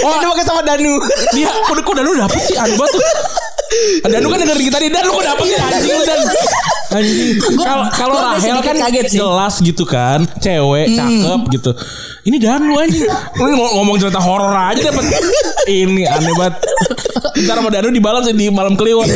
Oh, 0.00 0.12
ini 0.14 0.26
pakai 0.26 0.44
sama 0.44 0.62
Danu. 0.62 0.96
Dia 1.32 1.52
kok 1.62 1.94
Danu 1.94 2.10
dapet 2.14 2.40
sih? 2.40 2.56
Aneh 2.56 2.74
banget 2.74 2.96
tuh. 2.96 3.02
Danu 4.02 4.26
kan 4.26 4.42
dengerin 4.42 4.64
kita 4.66 4.78
nih 4.78 4.90
Dan 4.90 5.02
lu 5.04 5.12
kok 5.12 5.22
dapet 5.22 5.44
sih? 5.46 5.56
Anjing 5.56 5.92
lu 5.92 6.02
Dan 6.02 6.18
Anjing. 6.90 7.30
Kalau 7.54 7.84
kalau 7.92 8.14
Rahel 8.18 8.58
kan 8.58 8.76
kaget 8.80 9.06
sih. 9.06 9.18
jelas 9.18 9.54
gitu 9.60 9.84
kan 9.84 10.24
Cewek 10.38 10.90
cakep 10.90 11.40
gitu. 11.52 11.70
Ini 12.22 12.36
Danu 12.36 12.74
anjing. 12.76 13.04
Lu 13.36 13.46
ngom- 13.50 13.74
ngomong 13.76 13.96
cerita 13.96 14.18
horor 14.18 14.50
aja 14.50 14.80
dapet. 14.82 15.04
Ini 15.66 16.02
aneh 16.08 16.32
banget. 16.34 16.54
Ntar 17.38 17.56
sama 17.56 17.68
Danu 17.68 17.88
dibalas 17.90 18.26
di 18.26 18.48
malam 18.48 18.74
kliwon. 18.74 19.06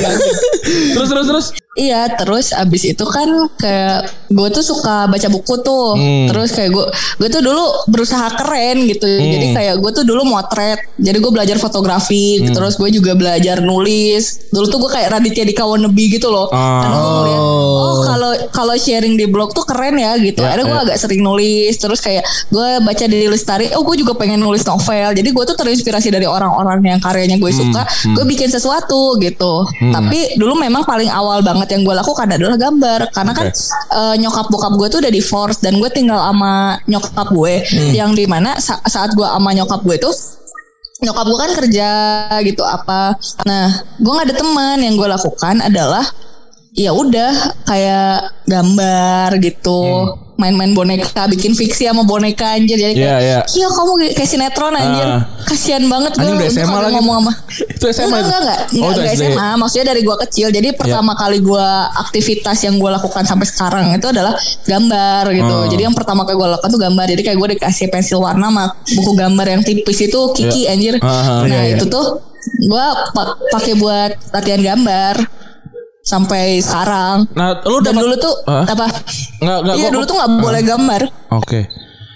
Terus 0.93 1.09
terus 1.09 1.27
terus 1.27 1.47
Iya, 1.75 2.07
terus 2.15 2.55
abis 2.55 2.87
itu 2.87 3.03
kan 3.03 3.27
kayak 3.59 4.31
gue 4.31 4.49
tuh 4.55 4.63
suka 4.63 5.11
baca 5.11 5.27
buku 5.27 5.59
tuh. 5.67 5.99
Hmm. 5.99 6.31
Terus 6.31 6.55
kayak 6.55 6.71
gue, 6.71 6.87
gue 7.19 7.29
tuh 7.35 7.43
dulu 7.43 7.91
berusaha 7.91 8.31
keren 8.39 8.87
gitu. 8.87 9.03
Hmm. 9.03 9.27
Jadi 9.27 9.47
kayak 9.59 9.75
gue 9.83 9.91
tuh 9.91 10.07
dulu 10.07 10.23
motret. 10.23 10.79
Jadi 11.03 11.19
gue 11.19 11.33
belajar 11.35 11.59
fotografi. 11.59 12.39
Hmm. 12.47 12.55
Terus 12.55 12.79
gue 12.79 12.95
juga 12.95 13.19
belajar 13.19 13.59
nulis. 13.59 14.47
Dulu 14.55 14.71
tuh 14.71 14.79
gue 14.87 14.91
kayak 14.95 15.19
Raditya 15.19 15.43
di 15.43 15.51
Kawanebi 15.51 16.15
gitu 16.15 16.31
loh. 16.31 16.47
Ah. 16.55 16.87
Karena 16.87 16.97
gue 17.03 17.11
ngeliat, 17.11 17.43
oh 17.43 17.95
kalau 18.07 18.33
kalau 18.55 18.75
sharing 18.79 19.19
di 19.19 19.27
blog 19.27 19.51
tuh 19.51 19.67
keren 19.67 19.99
ya 19.99 20.15
gitu. 20.23 20.47
Ya, 20.47 20.55
Akhirnya 20.55 20.71
gue 20.71 20.79
ya. 20.79 20.85
agak 20.87 20.99
sering 21.03 21.27
nulis. 21.27 21.75
Terus 21.75 21.99
kayak 21.99 22.23
gue 22.55 22.69
baca 22.87 23.05
di 23.11 23.27
Lestari. 23.27 23.75
Oh 23.75 23.83
gue 23.83 23.99
juga 23.99 24.15
pengen 24.15 24.39
nulis 24.39 24.63
novel. 24.63 25.11
Jadi 25.11 25.27
gue 25.27 25.43
tuh 25.43 25.59
terinspirasi 25.59 26.15
dari 26.15 26.31
orang-orang 26.31 26.79
yang 26.87 27.03
karyanya 27.03 27.35
gue 27.35 27.51
suka. 27.51 27.83
Hmm. 27.83 28.15
Gue 28.15 28.31
bikin 28.31 28.47
sesuatu 28.47 29.19
gitu. 29.19 29.67
Tapi 29.91 30.39
dulu 30.39 30.55
memang 30.55 30.87
paling 30.87 31.11
awal 31.11 31.43
banget 31.43 31.64
yang 31.69 31.83
gue 31.83 31.95
lakukan 31.95 32.27
adalah 32.27 32.57
gambar. 32.57 33.01
Karena 33.11 33.33
kan 33.33 33.47
eh, 33.91 34.15
nyokap 34.19 34.47
bokap 34.49 34.73
gue 34.75 34.89
tuh 34.89 34.99
udah 35.01 35.13
divorce 35.13 35.59
dan 35.59 35.77
gue 35.77 35.89
tinggal 35.89 36.19
sama 36.19 36.53
nyokap 36.85 37.29
gue. 37.31 37.55
Yang 37.93 38.11
di 38.15 38.25
mana 38.25 38.57
sa- 38.59 38.83
saat 38.85 39.13
gue 39.13 39.25
sama 39.25 39.51
nyokap 39.53 39.81
gue 39.83 39.97
tuh 39.99 40.15
nyokap 41.01 41.27
gue 41.27 41.39
kan 41.39 41.51
kerja 41.55 41.91
gitu 42.43 42.63
apa. 42.63 43.15
Nah 43.45 43.69
gue 43.95 44.11
nggak 44.11 44.27
ada 44.29 44.37
teman. 44.37 44.77
Yang 44.79 44.95
gue 44.97 45.09
lakukan 45.11 45.55
adalah 45.61 46.05
ya 46.75 46.91
udah 46.91 47.33
kayak 47.65 48.17
gambar 48.45 49.39
gitu. 49.39 49.83
Main-main 50.35 50.75
boneka 50.75 51.31
bikin 51.31 51.55
fiksi 51.55 51.87
sama 51.87 52.03
boneka 52.03 52.59
anjir. 52.59 52.75
Jadi 52.75 52.99
kayak 52.99 53.07
Iya, 53.07 53.17
iya. 53.23 53.41
iya 53.47 53.69
kamu 53.71 53.93
kayak 54.11 54.27
sinetron 54.27 54.75
anjir. 54.75 55.07
Ah. 55.07 55.23
kasihan 55.45 55.87
banget 55.87 56.17
gue 56.17 56.27
udah 56.27 56.49
SMA 56.49 56.75
lagi. 56.75 56.91
ngomong 56.91 57.17
sama 57.21 57.33
Itu 57.79 57.85
SMA 57.87 58.09
enggak 58.11 58.41
enggak 58.43 58.59
enggak, 58.67 58.83
Oh, 58.83 58.91
enggak. 58.91 59.15
SMA 59.15 59.49
maksudnya 59.55 59.87
dari 59.87 60.03
gue 60.03 60.17
kecil. 60.27 60.51
Jadi 60.51 60.69
pertama 60.75 61.15
kali 61.15 61.39
gue 61.39 61.67
aktivitas 61.97 62.59
yang 62.67 62.83
gue 62.83 62.91
lakukan 62.91 63.23
sampai 63.23 63.47
sekarang 63.47 63.85
itu 63.95 64.09
adalah 64.11 64.35
gambar 64.67 65.23
gitu. 65.31 65.55
Oh. 65.55 65.65
jadi 65.71 65.83
yang 65.87 65.95
pertama 65.95 66.27
kali 66.27 66.35
gue 66.35 66.49
lakukan 66.51 66.67
tuh 66.69 66.83
gambar. 66.83 67.05
Jadi 67.07 67.23
kayak 67.23 67.39
gue 67.39 67.49
dikasih 67.55 67.87
pensil 67.89 68.19
warna 68.19 68.51
sama 68.51 68.65
buku 68.75 69.13
gambar 69.15 69.47
yang 69.49 69.63
tipis 69.63 70.03
itu 70.03 70.21
Kiki 70.35 70.67
anjir. 70.67 70.99
Ah, 70.99 71.07
ah, 71.07 71.41
nah 71.47 71.63
iya, 71.63 71.63
iya. 71.63 71.77
itu 71.79 71.87
tuh 71.87 72.19
gue 72.45 72.87
pa- 73.15 73.39
pakai 73.55 73.79
buat 73.79 74.19
latihan 74.35 74.59
gambar 74.59 75.15
sampai 76.15 76.45
sekarang 76.59 77.27
Nah 77.33 77.59
lu 77.63 77.79
dan 77.79 77.95
dulu 77.95 78.15
tuh 78.15 78.35
Hah? 78.45 78.65
apa 78.65 78.87
Nggak, 79.39 79.59
nggak, 79.61 79.75
iya 79.75 79.83
gua- 79.83 79.93
dulu 79.93 80.05
tuh 80.05 80.15
nggak 80.15 80.33
boleh 80.39 80.63
gambar 80.63 81.03
Oke. 81.35 81.61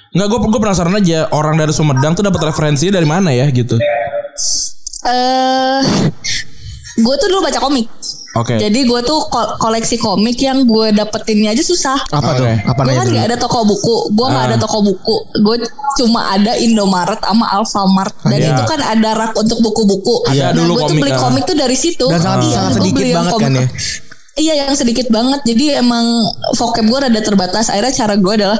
Nggak 0.09 0.27
gue 0.27 0.39
gue 0.49 0.61
penasaran 0.63 0.95
aja 0.95 1.29
orang 1.31 1.55
dari 1.55 1.69
Sumedang 1.69 2.13
tuh 2.13 2.23
dapat 2.23 2.41
referensinya 2.45 2.95
dari 2.95 3.05
mana 3.05 3.29
ya 3.29 3.45
gitu. 3.49 3.77
eh 5.01 5.81
gue 6.97 7.15
tuh 7.15 7.29
dulu 7.29 7.41
baca 7.41 7.59
komik 7.59 7.87
Oke. 8.31 8.55
jadi 8.57 8.81
gue 8.81 9.01
tuh 9.03 9.21
ko- 9.25 9.57
koleksi 9.57 9.97
komik 9.97 10.37
yang 10.39 10.63
gue 10.63 10.93
dapetinnya 10.93 11.51
aja 11.51 11.63
susah 11.63 11.97
Apa 12.07 12.35
tuh? 12.35 12.45
Oke. 12.45 12.55
Apa 12.63 12.81
gue 12.83 12.87
namanya 12.87 13.01
kan 13.01 13.07
gak 13.11 13.27
ada 13.27 13.37
toko 13.39 13.59
buku 13.65 13.97
gue 14.11 14.27
nggak 14.27 14.45
Ah. 14.45 14.49
ada 14.49 14.57
toko 14.59 14.79
buku 14.83 15.17
gue 15.39 15.57
cuma 15.97 16.21
ada 16.31 16.53
Indomaret 16.55 17.19
sama 17.19 17.47
Alfamart 17.51 18.15
dan 18.23 18.39
Iya. 18.39 18.53
itu 18.53 18.63
kan 18.65 18.81
ada 18.81 19.09
rak 19.15 19.33
untuk 19.35 19.59
buku-buku 19.61 20.15
Ada 20.27 20.45
nah, 20.45 20.51
dulu 20.55 20.73
gue 20.73 20.79
tuh 20.79 20.87
komik, 20.89 21.01
beli 21.01 21.13
ah. 21.13 21.21
komik 21.21 21.43
tuh 21.45 21.57
dari 21.57 21.75
situ 21.75 22.07
Dan 22.07 22.19
sangat- 22.19 22.45
Iya, 22.45 22.55
sangat 22.55 22.73
sedikit 22.75 22.95
beli 22.97 23.09
yang 23.09 23.19
banget 23.23 23.33
kan 23.39 23.53
ya? 23.55 23.67
Iya 24.39 24.55
yang 24.65 24.73
sedikit 24.79 25.11
banget. 25.11 25.43
Jadi 25.43 25.75
emang 25.75 26.07
vocab 26.55 26.87
gue 26.87 26.99
rada 27.11 27.21
terbatas. 27.21 27.69
Akhirnya 27.69 27.93
cara 27.93 28.15
gue 28.15 28.33
adalah 28.39 28.59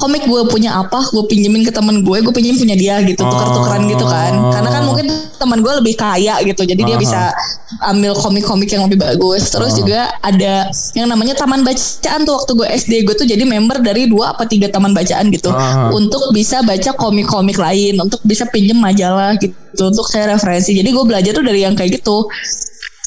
Komik 0.00 0.24
gue 0.24 0.48
punya 0.48 0.80
apa 0.80 0.96
Gue 1.12 1.28
pinjemin 1.28 1.60
ke 1.60 1.68
temen 1.68 2.00
gue 2.00 2.24
Gue 2.24 2.32
pinjemin 2.32 2.56
punya 2.56 2.72
dia 2.72 2.96
gitu. 3.04 3.20
Tuker-tukeran 3.20 3.84
gitu 3.84 4.08
kan. 4.08 4.32
Karena 4.48 4.70
kan 4.72 4.82
mungkin 4.88 5.06
teman 5.36 5.60
gue 5.60 5.72
lebih 5.84 5.94
kaya 6.00 6.40
gitu. 6.40 6.64
Jadi 6.64 6.82
dia 6.88 6.96
bisa 6.96 7.36
ambil 7.84 8.16
komik-komik 8.16 8.72
yang 8.72 8.88
lebih 8.88 8.96
bagus. 8.96 9.52
Terus 9.52 9.76
juga 9.76 10.08
ada 10.24 10.72
Yang 10.96 11.08
namanya 11.12 11.34
taman 11.36 11.60
bacaan 11.60 12.20
tuh. 12.24 12.34
Waktu 12.40 12.52
gue 12.56 12.66
SD 12.80 12.92
Gue 13.04 13.14
tuh 13.14 13.28
jadi 13.28 13.44
member 13.44 13.84
dari 13.84 14.08
dua 14.08 14.32
apa 14.32 14.48
tiga 14.48 14.72
taman 14.72 14.96
bacaan 14.96 15.28
gitu. 15.28 15.52
Untuk 15.92 16.32
bisa 16.32 16.64
baca 16.64 16.96
komik-komik 16.96 17.60
lain. 17.60 18.00
Untuk 18.00 18.24
bisa 18.24 18.48
pinjem 18.48 18.80
majalah 18.80 19.36
gitu. 19.36 19.84
Untuk 19.84 20.08
saya 20.08 20.32
referensi. 20.32 20.72
Jadi 20.72 20.88
gue 20.88 21.04
belajar 21.04 21.36
tuh 21.36 21.44
dari 21.44 21.60
yang 21.60 21.76
kayak 21.76 22.00
gitu 22.00 22.24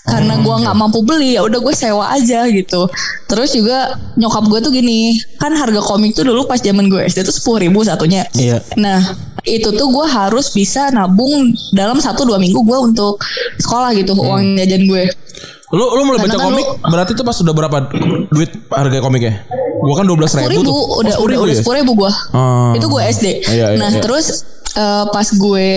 karena 0.04 0.34
Oh, 0.34 0.40
gua 0.42 0.56
nggak 0.60 0.76
mampu 0.76 1.00
beli 1.02 1.34
ya 1.34 1.42
udah 1.42 1.60
gue 1.60 1.72
sewa 1.72 2.12
aja 2.12 2.44
gitu 2.46 2.92
terus 3.26 3.52
juga 3.52 3.88
nyokap 4.14 4.44
gue 4.46 4.60
tuh 4.60 4.72
gini 4.72 5.12
kan 5.38 5.52
harga 5.52 5.80
komik 5.80 6.12
tuh 6.12 6.24
dulu 6.24 6.44
pas 6.44 6.58
zaman 6.58 6.86
gue 6.86 7.00
SD 7.02 7.24
tuh 7.24 7.32
sepuluh 7.32 7.62
ribu 7.62 7.80
satunya 7.82 8.28
Iya. 8.34 8.60
nah 8.76 9.00
itu 9.42 9.70
tuh 9.70 9.88
gue 9.88 10.06
harus 10.06 10.52
bisa 10.52 10.88
nabung 10.90 11.48
dalam 11.72 11.98
satu 11.98 12.24
dua 12.24 12.36
minggu 12.36 12.60
gue 12.60 12.80
untuk 12.84 13.16
sekolah 13.58 13.92
gitu 13.94 14.12
Hmm. 14.12 14.28
uang 14.30 14.44
jajan 14.56 14.84
gue 14.86 15.04
Lu 15.72 15.90
lu 15.90 16.06
mulai 16.06 16.22
baca 16.22 16.38
kan 16.38 16.46
komik 16.46 16.68
berarti 16.84 17.12
itu 17.14 17.24
pas 17.24 17.34
sudah 17.34 17.50
berapa 17.50 17.90
duit 18.30 18.46
harga 18.70 19.02
komiknya? 19.02 19.42
Gua 19.82 19.98
kan 19.98 20.06
12 20.06 20.22
sepuluh 20.30 20.46
ribu, 20.46 20.62
ribu 20.62 20.70
tuh. 20.70 20.76
udah 21.02 21.14
Oh, 21.18 21.26
udah 21.26 21.34
10.000 21.34 21.42
udah 21.42 21.50
ya? 21.50 21.58
sepuluh 21.58 21.78
ribu 21.82 21.92
gue 21.98 22.12
Ah. 22.30 22.72
itu 22.72 22.86
gue 22.86 23.02
SD 23.04 23.26
Iya, 23.42 23.66
iya, 23.66 23.66
nah 23.76 23.90
iya. 23.90 23.98
terus 23.98 24.46
eh, 24.70 25.06
pas 25.10 25.26
gue 25.26 25.70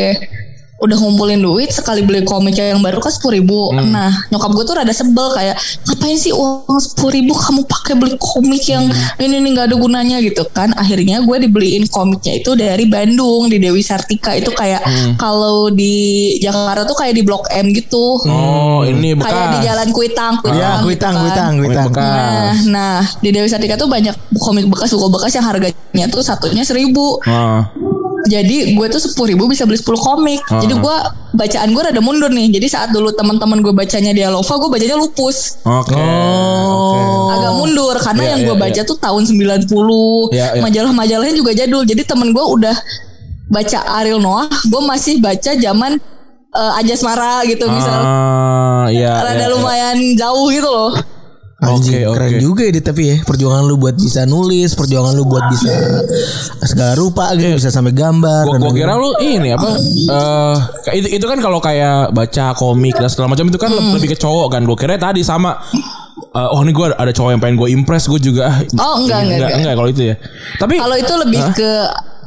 udah 0.77 0.93
ngumpulin 0.95 1.41
duit 1.41 1.69
sekali 1.69 2.05
beli 2.05 2.21
komik 2.21 2.53
yang 2.53 2.79
baru 2.79 2.99
kan 2.99 3.09
sepuluh 3.09 3.35
ribu 3.35 3.73
Hmm. 3.73 3.89
nah 3.89 4.13
nyokap 4.29 4.53
gue 4.53 4.65
tuh 4.65 4.75
rada 4.75 4.93
sebel 4.93 5.33
kayak 5.33 5.57
ngapain 5.85 6.15
sih 6.15 6.31
uang 6.31 6.77
sepuluh 6.77 7.17
ribu 7.17 7.33
kamu 7.33 7.65
pakai 7.65 7.95
beli 7.95 8.13
komik 8.15 8.61
yang 8.63 8.85
Hmm. 8.85 9.17
ini 9.19 9.41
nih 9.41 9.51
nggak 9.53 9.67
ada 9.67 9.77
gunanya 9.77 10.17
gitu 10.21 10.45
kan 10.47 10.71
akhirnya 10.73 11.21
gue 11.21 11.37
dibeliin 11.41 11.89
komiknya 11.89 12.37
itu 12.37 12.53
dari 12.53 12.85
Bandung 12.85 13.49
di 13.49 13.57
Dewi 13.57 13.81
Sartika 13.81 14.33
itu 14.33 14.53
kayak 14.53 14.85
Hmm. 14.85 15.17
kalau 15.17 15.69
di 15.69 15.97
Jakarta 16.39 16.85
tuh 16.85 16.95
kayak 16.95 17.15
di 17.15 17.23
Blok 17.23 17.49
M 17.49 17.73
gitu 17.73 18.21
Oh, 18.23 18.85
ini 18.85 19.17
bekas. 19.17 19.33
kayak 19.33 19.49
di 19.51 19.61
Jalan 19.65 19.89
Kuitang 19.91 20.35
Kuitang, 20.37 20.55
Ya, 20.55 20.71
gitu 20.77 20.85
kuitang, 20.85 21.15
kan. 21.17 21.53
kuitang. 21.57 21.89
Nah, 21.97 22.53
nah 22.69 22.97
di 23.17 23.29
Dewi 23.31 23.49
Sartika 23.49 23.75
tuh 23.75 23.89
banyak 23.89 24.13
komik 24.37 24.69
bekas 24.69 24.93
buku 24.93 25.09
bekas 25.09 25.33
yang 25.33 25.43
harganya 25.43 25.73
tuh 26.07 26.21
satunya 26.21 26.61
seribu. 26.63 27.17
Ah. 27.25 27.65
Jadi 28.27 28.75
gue 28.75 28.87
tuh 28.91 29.01
sepuluh 29.01 29.33
ribu 29.33 29.47
bisa 29.47 29.63
beli 29.65 29.79
10 29.79 29.87
komik. 29.97 30.43
Jadi 30.47 30.75
gue 30.75 30.97
bacaan 31.37 31.69
gue 31.71 31.83
rada 31.83 32.03
mundur 32.03 32.31
nih. 32.31 32.51
Jadi 32.51 32.67
saat 32.67 32.91
dulu 32.91 33.15
teman-teman 33.15 33.63
gue 33.63 33.73
bacanya 33.73 34.11
Dialova, 34.13 34.55
gue 34.59 34.71
bacanya 34.71 34.97
Lupus. 34.99 35.63
Oke. 35.63 35.95
Oke. 35.95 37.01
Agak 37.33 37.53
mundur 37.55 37.97
karena 38.03 38.23
Iya, 38.23 38.31
yang 38.35 38.41
gue 38.53 38.57
iya, 38.59 38.65
baca 38.67 38.81
iya. 38.83 38.89
tuh 38.89 38.97
tahun 38.99 39.23
90. 39.25 39.71
Iya, 40.35 40.47
iya. 40.59 40.63
Majalah-majalahnya 40.63 41.35
juga 41.39 41.51
jadul. 41.55 41.83
Jadi 41.87 42.03
temen 42.03 42.35
gue 42.35 42.45
udah 42.45 42.77
baca 43.47 43.79
Ariel 44.03 44.19
Noah, 44.19 44.51
gue 44.51 44.83
masih 44.83 45.23
baca 45.23 45.55
zaman 45.55 46.03
eh, 46.51 46.79
Anjasmara 46.83 47.47
gitu 47.47 47.71
misal. 47.71 47.99
Ah, 48.03 48.87
iya. 48.91 49.23
Rada 49.23 49.39
iya, 49.39 49.47
iya. 49.47 49.55
lumayan 49.55 49.97
jauh 50.19 50.51
gitu 50.51 50.67
loh. 50.67 51.16
Anjing, 51.57 52.05
Oke, 52.05 52.21
keren 52.21 52.31
oke. 52.31 52.41
juga 52.43 52.63
ya 52.63 52.73
tapi 52.79 53.03
ya 53.07 53.17
perjuangan 53.25 53.65
lu 53.65 53.81
buat 53.81 53.97
bisa 53.97 54.25
nulis, 54.25 54.77
perjuangan 54.77 55.17
lu 55.17 55.25
buat 55.25 55.41
bisa 55.49 55.73
segala 56.63 56.93
rupa 56.93 57.33
gitu, 57.33 57.57
bisa 57.57 57.73
sampai 57.73 57.91
gambar. 57.91 58.45
Gua, 58.45 58.53
dan 58.53 58.61
gua 58.61 58.73
kira 58.73 58.93
lu 58.93 59.17
ini 59.19 59.51
apa 59.51 59.73
eh 59.73 60.55
kayak 60.85 60.97
itu, 60.99 61.09
itu 61.17 61.25
kan 61.25 61.39
kalau 61.41 61.57
kayak 61.57 62.13
baca 62.13 62.53
komik 62.53 62.93
dan 62.95 63.09
segala 63.09 63.33
macam 63.33 63.49
itu 63.49 63.57
kan 63.57 63.73
Hmm. 63.73 63.97
lebih 63.97 64.13
ke 64.13 64.19
cowok 64.19 64.53
kan. 64.53 64.63
Gua 64.63 64.77
kira 64.77 65.01
tadi 65.01 65.25
sama 65.25 65.57
eh, 66.31 66.49
oh 66.53 66.61
ini 66.61 66.71
gue 66.71 66.87
ada 66.91 67.09
cowok 67.11 67.31
yang 67.31 67.41
pengen 67.41 67.57
gue 67.57 67.69
impress 67.71 68.05
gue 68.07 68.21
juga 68.23 68.53
ah, 68.53 68.61
Oh, 68.77 69.01
enggak, 69.01 69.25
enggak, 69.25 69.37
enggak, 69.41 69.51
enggak. 69.57 69.75
kalau 69.75 69.89
itu 69.89 70.03
ya. 70.05 70.15
Tapi 70.57 70.75
Kalau 70.77 70.97
itu 70.99 71.13
lebih 71.17 71.43
ke 71.53 71.73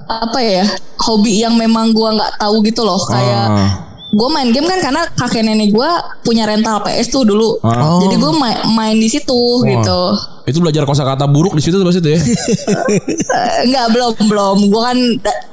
apa 0.09 0.39
ya 0.41 0.65
hobi 0.99 1.33
yang 1.37 1.53
memang 1.53 1.93
gua 1.93 2.17
nggak 2.17 2.33
tahu 2.35 2.65
gitu 2.65 2.81
loh 2.81 2.97
kayak 3.05 3.45
Ah. 3.47 3.71
Gue 4.09 4.27
main 4.33 4.49
game 4.49 4.65
kan 4.65 4.79
karena 4.81 5.01
kakek 5.13 5.45
nenek 5.45 5.69
gue 5.69 5.89
punya 6.25 6.49
rental 6.49 6.81
PS 6.81 7.13
tuh 7.13 7.21
dulu. 7.21 7.61
Ah. 7.61 8.01
jadi 8.01 8.17
gue 8.17 8.31
main, 8.33 8.57
main 8.73 8.95
di 8.97 9.05
situ 9.05 9.41
gitu. 9.69 10.01
Itu 10.49 10.57
belajar 10.65 10.81
kosakata 10.89 11.29
buruk 11.29 11.53
di 11.53 11.61
situ 11.61 11.77
tuh 11.77 11.85
pasti 11.85 12.01
tuh 12.01 12.17
ya. 12.17 12.19
Enggak 13.69 13.85
belum 13.93 14.13
belum. 14.25 14.57
Gue 14.73 14.81
kan 14.81 14.97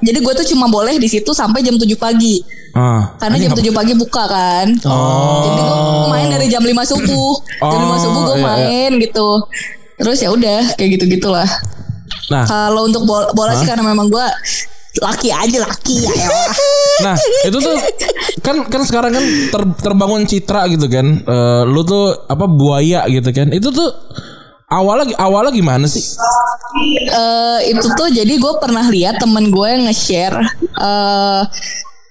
jadi 0.00 0.18
gue 0.24 0.32
tuh 0.32 0.46
cuma 0.56 0.72
boleh 0.72 0.96
di 0.96 1.08
situ 1.08 1.30
sampai 1.36 1.60
jam 1.60 1.76
7 1.76 1.84
pagi. 2.00 2.40
Ah. 2.76 3.08
karena 3.16 3.40
jam 3.40 3.52
7 3.56 3.72
pagi 3.72 3.92
buka 3.96 4.24
kan. 4.28 4.66
Jadi 5.44 5.60
gue 5.60 6.08
main 6.08 6.28
dari 6.32 6.46
jam 6.48 6.64
5 6.64 6.72
subuh. 6.96 7.32
Jam 7.60 7.80
5 7.92 8.04
subuh 8.04 8.20
gue 8.24 8.36
Oh, 8.36 8.40
iya, 8.40 8.44
main 8.44 8.90
gitu. 9.00 9.28
Terus 9.96 10.18
ya 10.20 10.28
udah 10.32 10.76
kayak 10.76 11.00
gitu 11.00 11.04
gitulah 11.08 11.48
Nah, 12.26 12.42
kalau 12.42 12.90
untuk 12.90 13.06
bola, 13.06 13.30
bola 13.30 13.54
sih 13.54 13.66
karena 13.66 13.86
memang 13.86 14.10
gue 14.10 14.26
laki 14.98 15.28
aja 15.30 15.62
laki 15.62 15.94
ya. 16.08 16.10
Nah, 16.96 17.16
itu 17.44 17.58
tuh 17.60 17.76
kan 18.40 18.64
kan 18.68 18.82
sekarang 18.86 19.12
kan 19.12 19.24
ter- 19.52 19.76
terbangun 19.84 20.24
citra 20.24 20.64
gitu 20.72 20.88
kan. 20.88 21.20
Eh, 21.20 21.62
lu 21.68 21.84
tuh 21.84 22.14
apa 22.26 22.48
buaya 22.48 23.04
gitu 23.10 23.28
kan. 23.32 23.52
Itu 23.52 23.68
tuh 23.68 23.90
awalnya 24.70 25.14
awalnya 25.20 25.52
gimana 25.52 25.86
sih? 25.86 26.02
eh 27.08 27.72
itu 27.72 27.88
tuh 27.96 28.12
jadi 28.12 28.36
gue 28.36 28.52
pernah 28.60 28.84
lihat 28.92 29.16
temen 29.16 29.48
gue 29.48 29.64
yang 29.64 29.88
nge-share 29.88 30.36
eh 30.76 31.42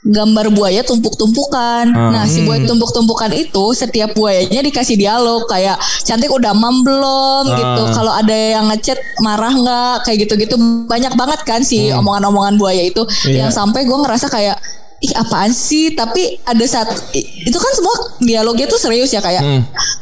gambar 0.05 0.53
buaya 0.53 0.85
tumpuk-tumpukan. 0.85 1.89
Nah, 1.89 2.29
si 2.29 2.45
buaya 2.45 2.61
tumpuk-tumpukan 2.69 3.33
itu 3.33 3.73
setiap 3.73 4.13
buayanya 4.13 4.61
dikasih 4.61 4.95
dialog 4.95 5.49
kayak 5.49 5.81
cantik 6.05 6.29
udah 6.29 6.53
mam 6.53 6.85
belum 6.85 7.43
gitu. 7.57 7.83
Kalau 7.91 8.13
ada 8.13 8.33
yang 8.33 8.69
ngechat 8.69 8.97
marah 9.25 9.53
nggak? 9.53 9.95
kayak 10.05 10.17
gitu-gitu. 10.29 10.55
Banyak 10.85 11.17
banget 11.17 11.39
kan 11.41 11.61
si 11.65 11.89
omongan-omongan 11.89 12.55
buaya 12.61 12.85
itu. 12.85 13.01
Yang 13.25 13.57
sampai 13.57 13.83
gue 13.89 13.97
ngerasa 13.97 14.29
kayak 14.29 14.57
ih 15.05 15.13
apaan 15.15 15.49
sih? 15.49 15.91
Tapi 15.91 16.41
ada 16.41 16.65
saat 16.65 16.89
itu 17.13 17.53
kan 17.55 17.71
semua 17.71 17.93
dialognya 18.19 18.65
tuh 18.65 18.77
serius 18.77 19.09
ya 19.09 19.19
kayak 19.19 19.41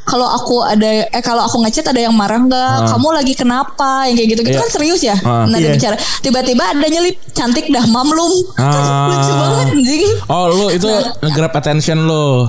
kalau 0.03 0.25
aku 0.25 0.63
ada 0.63 0.87
eh 1.05 1.21
kalau 1.21 1.43
aku 1.43 1.59
ngechat 1.59 1.83
ada 1.85 1.99
yang 1.99 2.11
marah 2.11 2.39
nggak? 2.39 2.87
Kamu 2.87 3.07
lagi 3.11 3.33
kenapa? 3.33 4.05
Yang 4.05 4.15
kayak 4.15 4.29
gitu 4.29 4.41
gitu 4.41 4.53
Iya. 4.53 4.61
kan 4.61 4.71
serius 4.71 5.01
ya 5.01 5.15
Ah. 5.19 5.43
nada 5.43 5.59
Iya. 5.61 5.73
bicara. 5.73 5.95
Tiba-tiba 6.19 6.63
ada 6.65 6.85
nyelip 6.85 7.15
cantik 7.31 7.67
dah 7.67 7.83
mamlum. 7.85 8.31
Ah. 8.55 9.05
lucu 9.05 9.31
banget 9.31 9.67
anjing. 9.73 10.05
Oh, 10.25 10.45
lu 10.47 10.65
itu 10.69 10.87
nge-grab 11.19 11.53
attention 11.53 11.99
lu. 12.01 12.47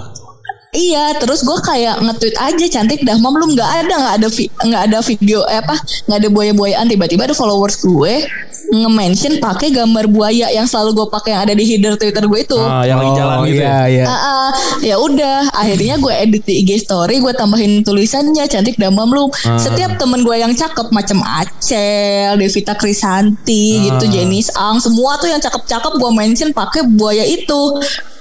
Iya, 0.70 1.14
terus 1.16 1.40
gue 1.40 1.54
kayak 1.56 2.02
nge-tweet 2.02 2.34
aja 2.34 2.66
cantik 2.68 3.00
dah 3.02 3.14
mamlum. 3.14 3.54
Nggak 3.54 3.70
ada 3.80 3.94
nggak 3.94 4.14
ada 4.16 4.28
vi- 4.28 4.50
nggak 4.50 4.82
ada 4.84 4.98
video 5.00 5.46
eh 5.46 5.58
apa 5.58 5.78
nggak 6.04 6.18
ada 6.18 6.28
buaya-buayaan. 6.28 6.86
Tiba-tiba 6.88 7.22
ada 7.24 7.32
followers 7.32 7.78
gue 7.80 8.14
nge-mention 8.66 9.38
pakai 9.38 9.68
gambar 9.68 10.06
buaya 10.06 10.48
yang 10.48 10.64
selalu 10.64 10.94
gue 10.94 11.06
pakai 11.08 11.30
yang 11.32 11.42
ada 11.42 11.52
di 11.52 11.64
header 11.64 11.94
Twitter 11.94 12.24
gue 12.24 12.40
itu. 12.40 12.56
Ah, 12.56 12.82
yang 12.82 12.96
lagi 12.96 13.12
jalan 13.14 13.34
Oh, 13.34 13.44
gitu 13.44 13.60
iya, 13.60 13.76
ya. 13.84 13.86
iya. 13.86 14.04
Ah, 14.04 14.16
ah. 14.16 14.48
ya 14.80 14.96
udah 14.96 15.38
akhirnya 15.52 15.94
gue 15.96 16.12
edit 16.14 16.42
di 16.42 16.54
IG 16.60 16.80
story 16.80 17.18
gue 17.18 17.32
tambahin 17.32 17.82
tulisannya 17.82 18.44
cantik 18.44 18.76
dan 18.76 18.92
mamlum 18.92 19.28
setiap 19.56 19.96
temen 19.96 20.22
gue 20.22 20.36
yang 20.36 20.52
cakep 20.52 20.88
macam 20.90 21.20
Acel 21.20 22.36
Devita 22.36 22.72
Krisanti 22.72 23.84
gitu 23.84 24.04
Jenis 24.06 24.48
Ang 24.54 24.78
semua 24.78 25.16
tuh 25.16 25.26
yang 25.26 25.38
cakep-cakep 25.38 25.92
gue 25.94 26.10
mention 26.12 26.50
pakai 26.50 26.86
buaya 26.86 27.22
itu 27.22 27.60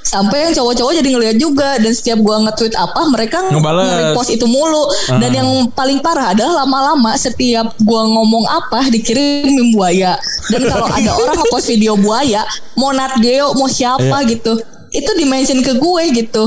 sampai 0.03 0.50
yang 0.50 0.53
cowok-cowok 0.53 0.93
jadi 1.00 1.10
ngeliat 1.15 1.38
juga. 1.39 1.69
Dan 1.79 1.91
setiap 1.95 2.19
gue 2.19 2.36
nge-tweet 2.48 2.75
apa 2.75 3.01
mereka 3.10 3.38
nge-repost 3.50 4.29
itu 4.36 4.45
mulu. 4.45 4.83
Dan 5.17 5.31
yang 5.33 5.50
paling 5.74 6.03
parah 6.03 6.36
adalah 6.36 6.63
lama-lama 6.63 7.15
setiap 7.17 7.74
gue 7.79 8.01
ngomong 8.13 8.45
apa 8.47 8.91
dikirimin 8.91 9.73
buaya. 9.73 10.19
Dan 10.51 10.67
kalau 10.67 10.88
ada 10.91 11.12
orang 11.19 11.36
nge-post 11.39 11.67
video 11.71 11.95
buaya 11.97 12.43
mau 12.75 12.91
Nat 12.91 13.17
Geo 13.21 13.56
mau 13.56 13.69
siapa 13.69 14.25
gitu 14.27 14.60
itu 14.93 15.12
dimention 15.17 15.60
ke 15.60 15.73
gue 15.73 16.03
gitu 16.13 16.43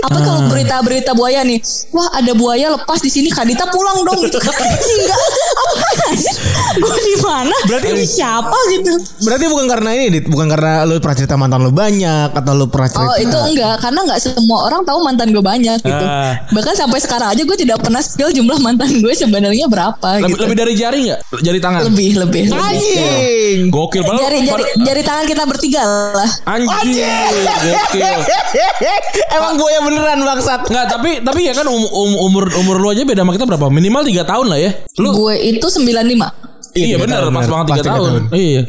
apa 0.00 0.18
kalau 0.18 0.40
berita-berita 0.46 1.12
buaya 1.12 1.42
nih 1.42 1.58
wah 1.90 2.08
ada 2.14 2.30
buaya 2.32 2.70
lepas 2.72 2.98
di 2.98 3.10
sini 3.10 3.28
Kadita 3.28 3.66
pulang 3.68 4.02
dong 4.02 4.22
gitu 4.22 4.38
enggak 4.42 5.18
apa 5.18 5.88
gue 6.78 6.98
di 7.04 7.16
mana 7.18 7.56
Berarti- 7.66 7.90
Ini 7.90 8.06
siapa 8.06 8.54
gitu 8.70 8.92
Berarti 9.18 9.44
bukan 9.46 9.66
karena 9.66 9.90
ini, 9.92 10.06
Dit. 10.10 10.24
Bukan 10.28 10.46
karena 10.46 10.84
lu 10.84 10.96
pernah 10.98 11.16
cerita 11.16 11.34
mantan 11.34 11.60
lu 11.60 11.72
banyak 11.72 12.30
atau 12.30 12.52
lu 12.54 12.66
pernah 12.68 12.86
cerita. 12.86 13.04
Oh 13.04 13.16
itu 13.16 13.38
enggak 13.52 13.74
karena 13.80 14.00
enggak 14.04 14.20
semua 14.20 14.58
orang 14.62 14.82
tahu 14.84 14.98
mantan 15.02 15.28
gue 15.28 15.42
banyak 15.42 15.78
gitu. 15.80 16.04
Ah. 16.04 16.38
Bahkan 16.48 16.74
sampai 16.76 16.98
sekarang 16.98 17.28
aja 17.28 17.42
gue 17.42 17.56
tidak 17.58 17.82
pernah 17.82 17.98
skill 17.98 18.30
jumlah 18.30 18.58
mantan 18.58 18.88
gue 18.98 19.12
sebenarnya 19.12 19.66
berapa 19.66 20.22
Lebih, 20.22 20.30
gitu. 20.30 20.42
lebih 20.46 20.56
dari 20.56 20.72
jari 20.74 20.98
nggak? 21.08 21.18
Jari 21.40 21.58
tangan. 21.58 21.80
lebih 21.84 22.10
lebih. 22.16 22.44
lebih. 22.46 22.62
Anjing. 22.62 23.58
Gokil 23.68 24.02
padahal. 24.02 24.22
Jari 24.22 24.38
jari 24.44 24.64
jari 24.80 25.02
tangan 25.02 25.24
kita 25.26 25.42
bertiga 25.44 25.82
lah. 26.14 26.30
Anjing. 26.46 27.34
Gokil. 27.88 28.20
Emang 29.36 29.54
buaya 29.56 29.78
beneran 29.80 30.20
bangsat. 30.20 30.60
Enggak, 30.68 30.86
tapi 30.92 31.10
tapi 31.24 31.40
ya 31.48 31.52
kan 31.56 31.66
um- 31.68 31.88
um- 31.88 32.18
umur 32.28 32.44
umur 32.60 32.76
lu 32.80 32.88
aja 32.92 33.02
beda 33.04 33.24
sama 33.24 33.32
kita 33.32 33.48
berapa? 33.48 33.66
Minimal 33.72 34.04
3 34.04 34.24
tahun 34.28 34.46
lah 34.52 34.58
ya. 34.60 34.70
Lu 35.00 35.08
Gue 35.16 35.34
itu 35.40 35.66
95 35.66 36.47
Iya, 36.68 36.94
tiga 36.94 37.08
benar, 37.08 37.20
pas 37.28 37.48
banget 37.48 37.66
tiga 37.72 37.82
tahun. 37.82 37.96
tahun. 37.96 38.22
Iya. 38.36 38.60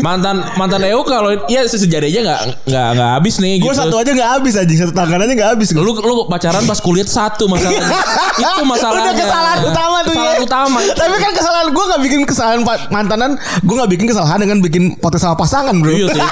Mantan 0.00 0.36
mantan 0.54 0.80
Eo 0.82 1.02
kalau 1.02 1.34
ya 1.46 1.66
sejari 1.66 2.08
aja 2.08 2.20
nggak 2.22 2.40
nggak 2.64 2.88
nggak 2.94 3.10
habis 3.18 3.34
nih 3.38 3.58
Gue 3.58 3.70
gitu. 3.70 3.82
satu 3.82 3.96
aja 3.98 4.10
gak 4.12 4.30
habis 4.38 4.54
anjing 4.54 4.78
Satu 4.78 4.94
tangan 4.94 5.18
aja 5.20 5.32
gak 5.34 5.50
habis 5.58 5.68
gua. 5.70 5.82
Lu 5.82 5.92
lu 5.92 6.14
pacaran 6.26 6.62
pas 6.62 6.78
kuliah 6.78 7.02
satu 7.02 7.50
masalahnya. 7.50 7.82
Itu 8.56 8.62
masalahnya. 8.64 9.02
Udah 9.04 9.16
kesalahan 9.18 9.58
utama 9.64 9.96
tuh 10.00 10.12
Kesalahan 10.14 10.38
ya. 10.38 10.42
utama. 10.42 10.78
Tapi 10.86 11.16
kan 11.18 11.32
kesalahan 11.34 11.68
gue 11.68 11.84
gak 11.84 12.00
bikin 12.00 12.20
kesalahan 12.24 12.60
mantanan 12.88 13.30
Gue 13.60 13.74
gak 13.76 13.90
bikin 13.90 14.06
kesalahan 14.06 14.38
dengan 14.38 14.58
bikin 14.60 14.82
potes 14.96 15.20
sama 15.20 15.34
pasangan 15.34 15.74
bro 15.76 15.90
Iya 15.90 16.06
sih. 16.08 16.22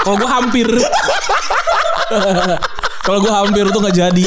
Kalau 0.00 0.16
gua 0.16 0.30
hampir. 0.32 0.68
Kalau 3.02 3.18
gua 3.20 3.42
hampir 3.42 3.64
tuh 3.68 3.80
nggak 3.80 3.96
jadi. 3.96 4.24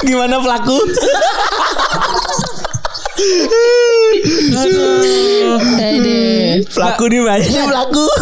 Gimana 0.00 0.38
pelaku? 0.38 0.78
Pelaku 6.68 7.04
nih 7.10 7.20
banyak 7.24 7.50
nih 7.50 7.64
pelaku 7.66 8.04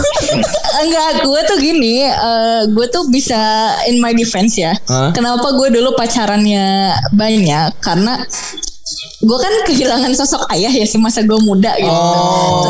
Enggak, 0.77 1.25
gue 1.25 1.41
tuh 1.49 1.57
gini, 1.57 2.05
eh, 2.05 2.63
gue 2.69 2.87
tuh 2.93 3.09
bisa 3.09 3.73
in 3.89 3.97
my 3.97 4.13
defense 4.13 4.61
ya. 4.61 4.77
Hah? 4.85 5.09
Kenapa 5.17 5.57
gue 5.57 5.73
dulu 5.73 5.97
pacarannya 5.97 6.93
banyak? 7.17 7.81
Karena 7.81 8.21
gue 9.17 9.39
kan 9.41 9.53
kehilangan 9.65 10.13
sosok 10.13 10.45
ayah 10.53 10.69
ya 10.69 10.85
si 10.85 11.01
masa 11.01 11.25
gue 11.25 11.41
muda 11.41 11.73
gitu. 11.81 11.89
Oh, 11.91 12.61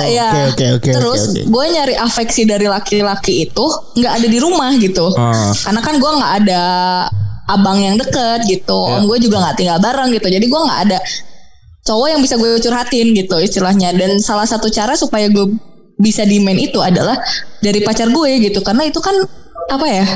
terus, 0.00 0.16
ya, 0.16 0.28
oke, 0.32 0.40
oke, 0.48 0.66
oke, 0.80 0.90
terus 0.96 1.22
oke, 1.28 1.32
oke. 1.36 1.42
gue 1.52 1.64
nyari 1.76 1.94
afeksi 1.94 2.42
dari 2.48 2.66
laki-laki 2.66 3.46
itu 3.46 3.64
nggak 4.00 4.12
ada 4.16 4.26
di 4.26 4.38
rumah 4.40 4.72
gitu. 4.80 5.12
Ah. 5.14 5.52
Karena 5.52 5.80
kan 5.84 5.94
gue 6.00 6.12
nggak 6.16 6.32
ada 6.42 6.62
abang 7.46 7.78
yang 7.78 7.94
deket 8.00 8.48
gitu, 8.48 8.74
Ya. 8.90 8.96
om 8.98 9.06
gue 9.06 9.18
juga 9.22 9.44
nggak 9.44 9.56
tinggal 9.60 9.78
bareng 9.78 10.10
gitu. 10.16 10.26
Jadi 10.26 10.46
gue 10.48 10.60
nggak 10.66 10.80
ada 10.88 10.98
cowok 11.86 12.08
yang 12.10 12.20
bisa 12.20 12.34
gue 12.34 12.58
curhatin 12.58 13.14
gitu 13.14 13.36
istilahnya. 13.38 13.94
Dan 13.94 14.18
salah 14.18 14.44
satu 14.44 14.66
cara 14.68 14.98
supaya 14.98 15.30
gue 15.30 15.54
bisa 15.96 16.26
demand 16.26 16.58
itu 16.60 16.82
adalah 16.82 17.16
dari 17.62 17.80
pacar 17.80 18.10
gue 18.10 18.30
gitu. 18.42 18.60
Karena 18.60 18.84
itu 18.84 18.98
kan 18.98 19.14
apa 19.66 19.82
ya 19.90 20.06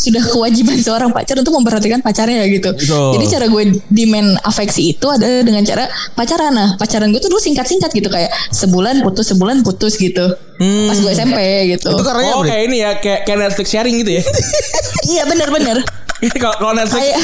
sudah 0.00 0.24
kewajiban 0.32 0.80
seorang 0.86 1.12
pacar 1.12 1.36
untuk 1.36 1.52
memperhatikan 1.56 2.00
pacarnya 2.00 2.44
gitu. 2.48 2.72
Betul. 2.72 3.20
jadi 3.20 3.24
cara 3.36 3.46
gue 3.52 3.62
demand 3.92 4.40
afeksi 4.44 4.96
itu 4.96 5.06
adalah 5.08 5.44
dengan 5.44 5.64
cara 5.64 5.84
pacaran. 6.16 6.52
Nah 6.52 6.68
pacaran 6.76 7.12
gue 7.12 7.20
tuh 7.20 7.32
dulu 7.32 7.40
singkat-singkat 7.40 7.90
gitu. 7.92 8.08
Kayak 8.12 8.32
sebulan 8.52 9.00
putus 9.04 9.32
sebulan 9.32 9.64
putus 9.64 9.96
gitu. 9.96 10.24
Pas 10.60 10.98
gue 11.00 11.12
SMP 11.12 11.38
gitu. 11.76 11.90
Itu 11.92 12.04
Oh 12.36 12.44
kayak 12.44 12.62
ini 12.68 12.76
ya 12.84 12.90
kayak 13.00 13.28
kayak 13.28 13.38
Netflix 13.48 13.68
sharing 13.72 13.96
gitu 14.00 14.20
ya. 14.20 14.22
iya 15.12 15.22
bener-bener. 15.28 15.80
Ini 15.82 16.03
kalau 16.32 16.56
kalau 16.56 16.72
Netflix 16.72 17.02
Kayak- 17.04 17.22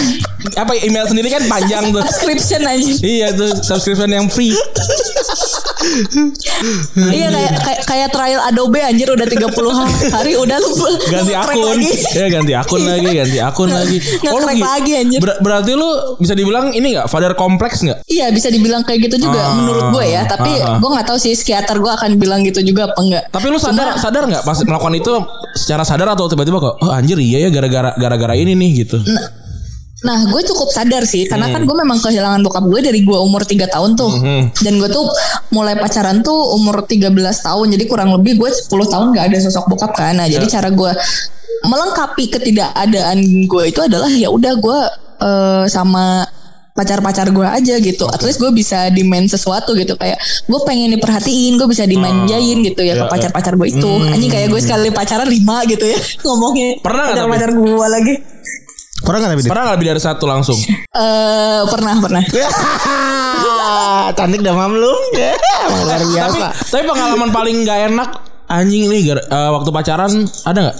apa 0.56 0.72
email 0.78 1.04
sendiri 1.04 1.28
kan 1.28 1.42
panjang 1.46 1.84
tuh. 1.88 2.02
subscription 2.06 2.60
aja 2.62 2.92
Iya 2.98 3.28
tuh 3.32 3.50
subscription 3.60 4.08
yang 4.08 4.26
free. 4.26 4.52
Iya 7.10 7.28
kayak 7.28 7.52
kayak 7.58 7.80
kayak 7.84 8.08
trial 8.10 8.40
Adobe 8.42 8.80
anjir 8.80 9.08
udah 9.08 9.24
30 9.24 9.48
hari 10.10 10.32
udah 10.34 10.56
lu 10.56 10.70
ganti 11.06 11.32
akun 11.32 11.60
lagi. 11.66 11.90
ya 12.10 12.26
ganti 12.28 12.52
akun 12.52 12.82
lagi 12.82 13.08
ganti 13.10 13.38
akun 13.38 13.68
lagi 13.68 13.98
Oh, 14.30 14.36
Nge-crack 14.36 14.54
gi- 14.54 14.64
lagi, 14.64 14.92
anjir. 14.96 15.18
ber- 15.18 15.40
berarti 15.40 15.72
lu 15.72 15.88
bisa 16.16 16.32
dibilang 16.32 16.70
ini 16.70 16.94
nggak 16.94 17.06
father 17.06 17.32
kompleks 17.34 17.80
nggak 17.80 18.04
Iya 18.04 18.28
bisa 18.30 18.48
dibilang 18.48 18.82
kayak 18.82 19.10
gitu 19.10 19.16
juga 19.22 19.40
Ah, 19.42 19.54
menurut 19.54 19.84
gue 19.90 20.04
ya. 20.06 20.22
Tapi 20.24 20.50
ah, 20.56 20.66
ah. 20.66 20.78
gue 20.78 20.90
nggak 20.90 21.06
tahu 21.06 21.18
sih 21.18 21.32
psikiater 21.32 21.76
gue 21.76 21.90
akan 21.90 22.10
bilang 22.16 22.40
gitu 22.42 22.60
juga 22.60 22.86
apa 22.86 22.98
enggak. 22.98 23.22
tapi 23.30 23.46
lu 23.48 23.56
sadar 23.56 23.96
sadar 23.96 24.24
nggak 24.26 24.42
pas 24.42 24.58
melakukan 24.60 24.94
itu 24.94 25.12
secara 25.54 25.82
sadar 25.82 26.08
atau 26.10 26.26
tiba-tiba 26.26 26.58
kok 26.58 26.74
oh 26.78 26.90
anjir 26.90 27.16
iya 27.18 27.40
ya 27.40 27.50
gara-gara 27.50 27.90
gara-gara 27.94 28.34
ini 28.34 28.52
nih 28.52 28.84
gitu 28.84 29.00
Nah 29.00 29.39
gue 30.00 30.42
cukup 30.48 30.68
sadar 30.72 31.04
sih 31.04 31.28
Karena 31.28 31.52
kan 31.52 31.68
gue 31.68 31.76
memang 31.76 32.00
kehilangan 32.00 32.40
bokap 32.40 32.64
gue 32.64 32.80
Dari 32.80 33.00
gue 33.04 33.18
umur 33.20 33.44
3 33.44 33.68
tahun 33.68 34.00
tuh 34.00 34.12
Dan 34.64 34.80
gue 34.80 34.88
tuh 34.88 35.04
mulai 35.52 35.76
pacaran 35.76 36.24
tuh 36.24 36.56
umur 36.56 36.88
13 36.88 37.12
tahun 37.20 37.66
Jadi 37.76 37.84
kurang 37.84 38.16
lebih 38.16 38.40
gue 38.40 38.48
10 38.48 38.70
tahun 38.70 39.06
gak 39.12 39.24
ada 39.28 39.36
sosok 39.44 39.76
bokap 39.76 39.92
kan 39.92 40.16
Nah 40.16 40.26
jadi 40.26 40.48
cara 40.48 40.72
gue 40.72 40.92
melengkapi 41.60 42.24
ketidakadaan 42.32 43.18
gue 43.44 43.64
itu 43.68 43.80
adalah 43.84 44.08
ya 44.08 44.32
udah 44.32 44.52
gue 44.56 44.80
eh, 45.20 45.64
sama 45.68 46.24
pacar-pacar 46.80 47.28
gue 47.28 47.44
aja 47.44 47.74
gitu. 47.76 48.08
At 48.08 48.24
least 48.24 48.40
gue 48.40 48.48
bisa 48.54 48.88
demand 48.88 49.28
sesuatu 49.28 49.76
gitu 49.76 50.00
kayak 50.00 50.16
gue 50.48 50.60
pengen 50.64 50.96
diperhatiin, 50.96 51.60
gue 51.60 51.68
bisa 51.68 51.84
dimanjain 51.84 52.58
gitu 52.64 52.80
ya, 52.80 52.96
ya, 52.96 53.04
ke 53.04 53.12
pacar-pacar 53.12 53.60
gue 53.60 53.68
itu. 53.68 53.92
Anjing 54.08 54.32
kayak 54.32 54.48
gue 54.48 54.60
sekali 54.62 54.88
pacaran 54.88 55.28
lima 55.28 55.66
gitu 55.68 55.84
ya 55.84 55.98
ngomongnya. 56.24 56.80
Pernah 56.80 57.04
nggak 57.12 57.26
tapi? 57.26 57.32
pacar 57.36 57.50
gue 57.52 57.86
lagi? 57.86 58.14
Pernah 59.10 59.26
nggak 59.26 59.32
tapi? 59.34 59.50
Pernah 59.50 59.62
nggak 59.66 59.76
lebih 59.82 59.88
dari 59.90 60.02
satu 60.02 60.24
langsung? 60.30 60.58
Eh 60.90 61.62
pernah 61.70 61.94
pernah. 61.98 62.22
Cantik. 64.18 64.42
Ya, 64.42 64.52
emang 64.54 64.74
luar 65.86 66.02
tapi 66.02 66.06
biasa. 66.14 66.46
tapi 66.70 66.82
pengalaman 66.86 67.30
paling 67.30 67.56
nggak 67.62 67.78
enak 67.90 68.10
anjing 68.50 68.90
nih 68.90 69.14
eh, 69.14 69.50
waktu 69.54 69.70
pacaran 69.70 70.12
ada 70.46 70.58
nggak? 70.70 70.78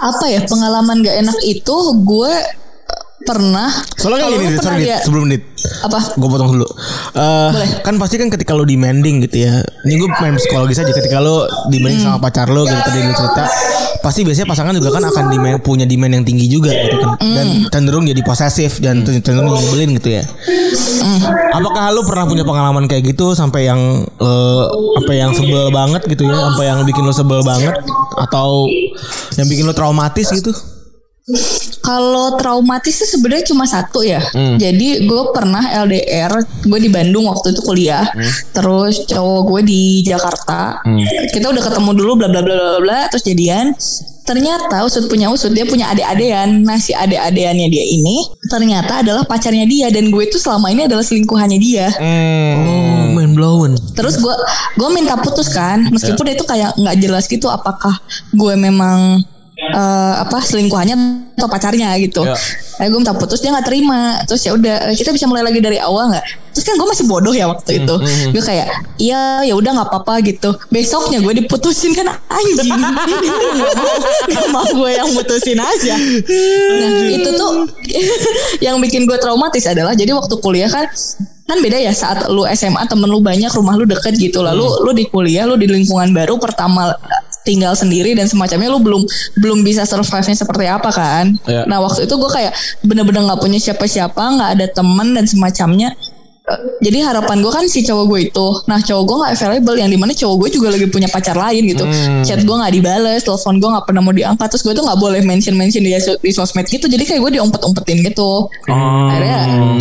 Apa 0.00 0.24
ya 0.32 0.40
pengalaman 0.48 1.04
gak 1.04 1.16
enak 1.20 1.38
itu 1.44 1.76
gue 2.08 2.34
pernah. 3.20 3.68
Soalnya 3.94 4.24
kayak 4.24 4.32
gini, 4.34 4.46
Dit, 4.50 4.60
sorry, 4.60 4.76
Dit, 4.78 4.88
liat- 4.88 5.04
sebelum 5.04 5.22
menit. 5.24 5.42
apa? 5.80 5.98
Gue 6.16 6.28
potong 6.28 6.50
dulu. 6.50 6.64
Eh, 7.12 7.50
Boleh. 7.52 7.70
kan 7.80 7.94
pasti 7.96 8.16
kan 8.16 8.28
ketika 8.28 8.52
lo 8.52 8.64
demanding 8.64 9.20
gitu 9.20 9.44
ya. 9.44 9.60
Ini 9.82 9.94
gue 9.94 10.08
main 10.14 10.34
psikologis 10.34 10.76
aja 10.76 10.88
ketika 10.88 11.20
lo 11.20 11.44
demanding 11.68 12.00
sama 12.00 12.16
pacar 12.18 12.48
lo 12.48 12.64
gitu 12.64 12.80
tadi 12.80 12.98
lo 13.00 13.12
cerita. 13.12 13.44
Pasti 14.00 14.24
biasanya 14.24 14.48
pasangan 14.48 14.72
juga 14.72 14.88
kan 14.90 15.04
akan 15.04 15.24
demand, 15.28 15.60
punya 15.60 15.84
demand 15.84 16.16
yang 16.16 16.24
tinggi 16.24 16.48
juga 16.48 16.72
gitu 16.72 16.96
kan. 16.98 17.20
Dan 17.20 17.46
cenderung 17.68 18.04
jadi 18.04 18.20
posesif 18.20 18.80
dan 18.80 19.04
cenderung 19.04 19.52
nyebelin 19.52 20.00
gitu 20.00 20.16
ya. 20.16 20.24
Apakah 21.50 21.92
lo 21.92 22.00
pernah 22.02 22.24
punya 22.24 22.42
pengalaman 22.42 22.88
kayak 22.88 23.04
gitu 23.06 23.32
sampai 23.32 23.68
yang 23.68 23.80
eh, 24.16 24.64
apa 24.96 25.12
yang 25.12 25.32
sebel 25.32 25.68
banget 25.68 26.08
gitu 26.08 26.24
ya, 26.24 26.36
sampai 26.40 26.64
yang 26.66 26.80
bikin 26.82 27.04
lo 27.04 27.12
sebel 27.12 27.40
banget 27.42 27.76
atau 28.18 28.64
yang 29.36 29.44
bikin 29.44 29.64
lo 29.64 29.72
traumatis 29.72 30.32
gitu? 30.32 30.52
Kalau 31.80 32.34
traumatis 32.36 32.92
itu 32.92 33.06
sebenarnya 33.16 33.46
cuma 33.50 33.64
satu 33.64 34.02
ya. 34.02 34.20
Hmm. 34.34 34.58
Jadi 34.58 35.06
gue 35.06 35.22
pernah 35.30 35.62
LDR, 35.86 36.32
gue 36.66 36.78
di 36.80 36.90
Bandung 36.90 37.30
waktu 37.30 37.54
itu 37.54 37.62
kuliah. 37.62 38.04
Hmm. 38.04 38.30
Terus 38.52 39.06
cowok 39.06 39.40
gue 39.46 39.60
di 39.64 39.82
Jakarta. 40.02 40.82
Kita 41.30 41.48
udah 41.48 41.62
ketemu 41.62 41.90
dulu 41.94 42.12
bla 42.18 42.28
bla 42.28 42.42
bla 42.42 42.54
bla 42.54 42.80
bla, 42.82 43.00
terus 43.08 43.22
jadian. 43.22 43.72
Ternyata 44.20 44.86
usut 44.86 45.10
punya 45.10 45.26
usut 45.26 45.50
dia 45.50 45.66
punya 45.66 45.90
adik-adean. 45.90 46.62
Nah 46.62 46.78
si 46.78 46.94
adik-adeannya 46.94 47.66
dia 47.66 47.82
ini 47.82 48.22
ternyata 48.46 49.02
adalah 49.02 49.26
pacarnya 49.26 49.66
dia 49.66 49.90
dan 49.90 50.06
gue 50.12 50.22
itu 50.22 50.38
selama 50.38 50.70
ini 50.70 50.86
adalah 50.86 51.02
selingkuhannya 51.02 51.58
dia. 51.58 51.90
Oh, 51.98 53.10
main 53.10 53.34
blown. 53.34 53.74
Terus 53.96 54.20
gue 54.22 54.34
gue 54.78 54.88
minta 54.92 55.18
putus 55.18 55.50
kan, 55.50 55.82
meskipun 55.90 56.30
Ya. 56.30 56.32
itu 56.38 56.44
kayak 56.46 56.70
nggak 56.78 56.96
jelas 57.02 57.26
gitu 57.26 57.50
apakah 57.50 57.98
gue 58.30 58.54
memang 58.54 59.18
eh, 59.60 60.14
apa 60.18 60.40
selingkuhannya 60.40 60.96
atau 61.36 61.48
pacarnya 61.48 61.92
gitu. 61.98 62.24
Ya. 62.24 62.36
Eh 62.80 62.88
gue 62.88 62.96
minta 62.96 63.12
putus 63.12 63.38
dia 63.38 63.52
nggak 63.52 63.66
terima. 63.66 64.24
Terus 64.24 64.40
ya 64.42 64.52
udah 64.52 64.88
eh, 64.88 64.96
kita 64.96 65.10
bisa 65.10 65.24
mulai 65.24 65.44
lagi 65.44 65.60
dari 65.60 65.76
awal 65.76 66.08
nggak? 66.10 66.24
Terus 66.50 66.64
kan 66.64 66.74
gue 66.74 66.88
masih 66.88 67.06
bodoh 67.06 67.30
ya 67.30 67.46
waktu 67.46 67.70
Hmm, 67.70 67.80
itu. 67.84 67.94
Gue 68.30 68.42
kayak 68.42 68.66
iya 68.96 69.44
ya 69.44 69.54
udah 69.54 69.70
nggak 69.70 69.88
apa-apa 69.88 70.14
gitu. 70.24 70.50
Besoknya 70.68 71.20
gue 71.20 71.34
diputusin 71.38 71.92
kan 71.92 72.08
anjing. 72.26 72.72
Gak 74.30 74.46
mau 74.50 74.66
gue 74.66 74.90
yang 74.90 75.08
mutusin 75.12 75.58
aja. 75.58 75.94
Nah 75.94 76.90
itu 77.08 77.30
tuh 77.30 77.52
yang 78.66 78.78
bikin 78.78 79.04
gue 79.04 79.16
traumatis 79.16 79.64
adalah 79.64 79.92
jadi 79.92 80.10
waktu 80.12 80.34
kuliah 80.38 80.68
kan 80.68 80.86
kan 81.44 81.58
beda 81.58 81.82
ya 81.82 81.90
saat 81.90 82.30
lu 82.30 82.46
SMA 82.46 82.86
temen 82.86 83.10
lu 83.10 83.18
banyak 83.18 83.50
rumah 83.50 83.74
lu 83.74 83.82
deket 83.82 84.14
gitu 84.14 84.38
lalu 84.38 84.62
Hmm. 84.62 84.86
lu 84.86 84.90
di 84.92 85.04
kuliah 85.04 85.42
lu 85.44 85.58
di 85.58 85.66
lingkungan 85.66 86.14
baru 86.14 86.38
pertama 86.38 86.94
tinggal 87.44 87.72
sendiri 87.72 88.12
dan 88.12 88.28
semacamnya 88.28 88.68
lu 88.68 88.80
belum 88.80 89.02
belum 89.40 89.58
bisa 89.64 89.88
survive-nya 89.88 90.36
seperti 90.36 90.64
apa 90.68 90.90
kan? 90.92 91.36
Iya. 91.48 91.64
nah 91.64 91.80
waktu 91.80 92.04
itu 92.04 92.14
gue 92.16 92.30
kayak 92.30 92.52
bener-bener 92.84 93.24
nggak 93.24 93.40
punya 93.40 93.58
siapa-siapa 93.60 94.20
nggak 94.20 94.50
ada 94.60 94.66
temen 94.70 95.08
dan 95.16 95.24
semacamnya. 95.24 95.96
Eh, 96.40 96.60
jadi 96.88 97.04
harapan 97.04 97.44
gue 97.44 97.52
kan 97.52 97.64
si 97.68 97.84
cowok 97.84 98.04
gue 98.10 98.20
itu. 98.32 98.46
Nah 98.66 98.80
cowok 98.80 99.02
gue 99.06 99.16
nggak 99.22 99.32
available 99.36 99.76
yang 99.76 99.90
di 99.92 99.98
mana 100.00 100.12
cowok 100.16 100.36
gue 100.46 100.48
juga 100.56 100.68
lagi 100.72 100.86
punya 100.88 101.08
pacar 101.08 101.36
lain 101.36 101.62
gitu. 101.68 101.84
Hmm. 101.84 102.24
chat 102.24 102.40
gue 102.40 102.56
nggak 102.56 102.72
dibales 102.74 103.22
telepon 103.22 103.60
gue 103.60 103.68
nggak 103.70 103.86
pernah 103.86 104.02
mau 104.02 104.14
diangkat 104.16 104.48
terus 104.50 104.64
gue 104.64 104.72
tuh 104.72 104.84
nggak 104.84 105.00
boleh 105.00 105.20
mention 105.22 105.54
mention 105.54 105.84
di, 105.84 105.92
di 105.96 106.32
sosmed 106.32 106.66
gitu. 106.66 106.88
Jadi 106.88 107.04
kayak 107.06 107.20
gue 107.22 107.32
diompet 107.40 107.60
umpetin 107.62 108.00
gitu 108.02 108.48
akhirnya 108.66 109.38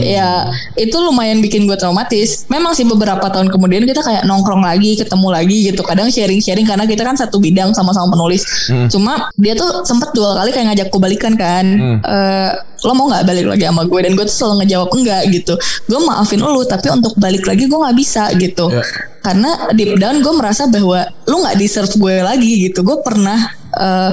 ya 0.10 0.50
itu 0.74 0.98
lumayan 0.98 1.40
bikin 1.40 1.70
gue 1.70 1.78
traumatis. 1.78 2.50
Memang 2.50 2.74
sih 2.74 2.84
beberapa 2.84 3.30
tahun 3.30 3.54
kemudian 3.54 3.86
kita 3.86 4.02
kayak 4.02 4.24
nongkrong 4.26 4.66
lagi 4.66 4.98
ketemu 4.98 5.28
lagi 5.30 5.58
gitu. 5.70 5.82
Kadang 5.86 6.10
sharing 6.10 6.42
sharing 6.42 6.66
karena 6.66 6.90
kita 6.90 7.06
kan 7.06 7.14
satu 7.14 7.38
bidang 7.38 7.72
sama-sama 7.78 8.10
penulis. 8.10 8.42
Cuma 8.90 9.30
dia 9.38 9.54
tuh 9.54 9.86
sempet 9.86 10.10
dua 10.18 10.42
kali 10.42 10.50
kayak 10.50 10.66
ngajak 10.74 10.88
gue 10.90 11.02
balikan 11.02 11.34
kan. 11.38 11.66
Eh, 12.02 12.50
lo 12.88 12.92
mau 12.96 13.12
nggak 13.12 13.28
balik 13.28 13.46
lagi 13.46 13.64
sama 13.68 13.84
gue 13.86 14.00
dan 14.02 14.12
gue 14.16 14.26
tuh 14.26 14.36
selalu 14.36 14.56
ngejawab 14.66 14.90
enggak 14.96 15.22
gitu. 15.30 15.54
Gue 15.86 16.00
maafin 16.02 16.40
lo 16.42 16.62
tapi 16.66 16.88
untuk 16.90 17.14
balik 17.20 17.44
lagi 17.46 17.70
gue 17.70 17.80
nggak 17.80 17.98
bisa 17.98 18.34
gitu. 18.36 18.68
Ya. 18.74 18.84
karena 19.20 19.52
deep 19.76 20.00
down 20.00 20.24
gue 20.24 20.32
merasa 20.32 20.64
bahwa 20.72 21.04
lu 21.28 21.44
nggak 21.44 21.60
deserve 21.60 21.92
gue 21.92 22.24
lagi 22.24 22.72
gitu. 22.72 22.88
Gue 22.88 23.04
pernah 23.04 23.52
eh, 23.76 24.12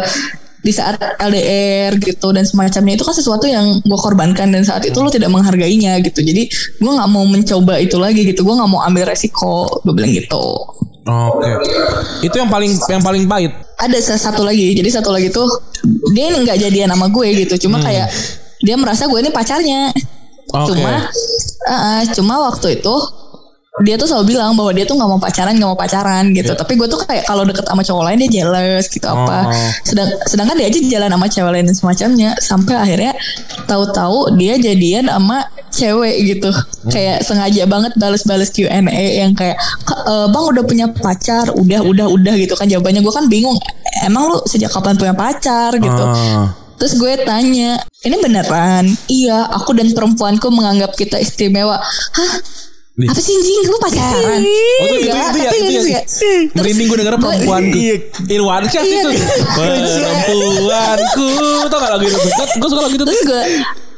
di 0.66 0.74
saat 0.74 0.98
LDR 1.22 1.94
gitu 2.02 2.34
dan 2.34 2.42
semacamnya 2.42 2.98
itu 2.98 3.06
kan 3.06 3.14
sesuatu 3.14 3.46
yang 3.46 3.78
gue 3.86 3.98
korbankan 4.02 4.50
dan 4.50 4.66
saat 4.66 4.82
itu 4.82 4.98
lu 4.98 5.06
tidak 5.06 5.30
menghargainya 5.30 6.02
gitu. 6.02 6.26
Jadi 6.26 6.50
gue 6.50 6.90
nggak 6.90 7.06
mau 7.06 7.22
mencoba 7.22 7.78
itu 7.78 7.94
lagi 8.02 8.26
gitu. 8.26 8.42
Gue 8.42 8.58
nggak 8.58 8.66
mau 8.66 8.82
ambil 8.82 9.06
resiko 9.06 9.70
gue 9.86 9.94
bilang 9.94 10.10
gitu. 10.10 10.42
Oke. 11.06 11.50
Itu 12.26 12.34
yang 12.34 12.50
paling 12.50 12.74
yang 12.90 12.98
paling 12.98 13.30
pahit. 13.30 13.54
ada 13.76 13.98
sa- 14.02 14.18
satu 14.18 14.42
lagi. 14.42 14.74
Jadi 14.74 14.88
satu 14.90 15.14
lagi 15.14 15.30
tuh 15.30 15.46
dia 16.10 16.34
nggak 16.34 16.58
jadian 16.58 16.90
sama 16.90 17.06
gue 17.06 17.46
gitu. 17.46 17.68
Cuma 17.68 17.78
kayak 17.78 18.10
dia 18.58 18.74
merasa 18.74 19.06
gue 19.06 19.18
ini 19.22 19.30
pacarnya. 19.30 19.94
Oke. 20.46 20.78
cuma 20.78 21.10
eh, 21.66 21.74
eh, 21.74 22.00
cuma 22.14 22.34
waktu 22.46 22.78
itu 22.78 22.94
dia 23.84 24.00
tuh 24.00 24.08
selalu 24.08 24.32
bilang 24.32 24.56
bahwa 24.56 24.72
dia 24.72 24.88
tuh 24.88 24.96
nggak 24.96 25.04
mau 25.04 25.20
pacaran 25.20 25.52
nggak 25.52 25.68
mau 25.68 25.76
pacaran 25.76 26.32
gitu 26.32 26.56
tapi 26.56 26.80
gue 26.80 26.88
tuh 26.88 26.96
kayak 27.04 27.28
kalau 27.28 27.44
deket 27.44 27.60
sama 27.60 27.84
cowok 27.84 28.02
lain 28.08 28.18
dia 28.24 28.30
jealous 28.40 28.88
gitu 28.88 29.04
apa 29.04 29.44
Oh. 29.44 29.52
sedang 29.84 30.08
sedangkan 30.24 30.56
dia 30.56 30.66
aja 30.66 30.80
jalan 30.80 31.10
sama 31.12 31.26
cewek 31.28 31.50
lain 31.52 31.64
dan 31.68 31.76
semacamnya 31.76 32.30
sampai 32.40 32.72
akhirnya 32.72 33.12
tahu-tahu 33.64 34.32
dia 34.40 34.56
jadian 34.56 35.12
sama 35.12 35.44
cewek 35.68 36.16
gitu 36.24 36.48
kayak 36.88 37.20
sengaja 37.20 37.68
banget 37.68 37.92
balas-balas 37.94 38.48
Q&A 38.48 38.80
yang 39.20 39.36
kayak 39.36 39.60
"Kak, 39.84 40.00
eh, 40.08 40.26
bang 40.32 40.44
udah 40.46 40.62
punya 40.64 40.86
pacar 40.88 41.52
udah 41.52 41.80
udah 41.84 42.06
udah 42.08 42.34
gitu 42.40 42.56
kan 42.56 42.64
jawabannya 42.64 43.04
gue 43.04 43.12
kan 43.12 43.28
bingung 43.28 43.60
emang 44.00 44.32
lu 44.32 44.40
sejak 44.48 44.72
kapan 44.72 44.96
punya 44.96 45.12
pacar 45.12 45.76
gitu 45.76 46.04
Ah. 46.06 46.48
Terus 46.76 46.92
gue 47.00 47.08
tanya, 47.24 47.80
ini 48.04 48.16
beneran? 48.20 48.84
Iya, 49.08 49.48
aku 49.48 49.72
dan 49.72 49.96
perempuanku 49.96 50.52
menganggap 50.52 50.92
kita 50.92 51.16
istimewa. 51.16 51.80
Hah? 51.80 52.32
Nih. 52.96 53.12
Apa 53.12 53.20
sih 53.20 53.28
anjing? 53.30 53.56
Lu 53.66 53.76
pacaran? 53.76 54.40
Oh 54.40 54.86
itu 54.88 55.04
itu 55.04 55.12
itu 55.12 55.36
ya 55.36 55.50
itu 55.52 55.68
ya. 55.68 55.80
enggak. 55.84 56.04
Merinding 56.54 56.86
gue 56.86 56.96
denger 56.96 57.12
gue- 57.12 57.20
perempuanku. 57.20 57.76
Iya. 57.76 57.96
Irwansyah 58.26 58.82
sih 58.82 58.88
Iya. 58.90 59.00
itu. 59.02 59.10
Perempuanku. 60.26 61.26
Tau 61.68 61.76
gak 61.76 61.90
lagu 61.92 62.04
itu? 62.04 62.18
Gue 62.56 62.68
suka 62.68 62.82
lagu 62.82 62.94
itu 62.94 63.04
tuh. 63.04 63.12
Terus 63.12 63.24
gue 63.24 63.42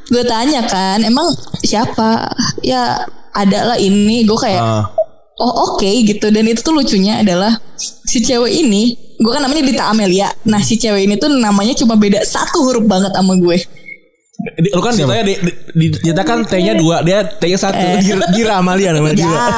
gue 0.08 0.24
tanya 0.24 0.64
kan, 0.64 0.98
emang 1.00 1.30
siapa? 1.60 2.26
Ya 2.60 3.06
ada 3.30 3.58
lah 3.66 3.78
ini. 3.78 4.24
Gue 4.24 4.34
kayak, 4.34 4.58
Ah. 4.58 4.84
oh 5.38 5.52
oke 5.70 5.86
gitu. 6.02 6.26
Dan 6.28 6.48
itu 6.48 6.58
tuh 6.58 6.72
lucunya 6.72 7.20
adalah 7.20 7.54
si 7.78 8.18
cewek 8.18 8.50
ini, 8.56 8.92
gue 9.14 9.28
kan 9.28 9.38
namanya 9.38 9.62
Dita 9.62 9.84
Amelia. 9.86 10.26
Nah 10.42 10.58
si 10.58 10.74
cewek 10.74 11.04
ini 11.04 11.14
tuh 11.14 11.30
namanya 11.30 11.76
cuma 11.76 11.94
beda 11.94 12.18
satu 12.20 12.64
huruf 12.64 12.82
banget 12.82 13.12
sama 13.12 13.36
gue. 13.36 13.58
Di- 14.38 14.70
Lu 14.70 14.78
kan 14.78 14.94
ditanya 14.94 15.24
di, 15.26 15.34
di, 15.74 15.86
kan 16.14 16.46
T-nya 16.46 16.78
dua, 16.78 17.02
dia 17.02 17.26
T-nya 17.26 17.58
satu. 17.58 17.82
Gira, 17.98 18.22
Gira 18.30 18.52
Amalia 18.62 18.94
namanya 18.94 19.18
Gira. 19.18 19.34
ya, 19.34 19.54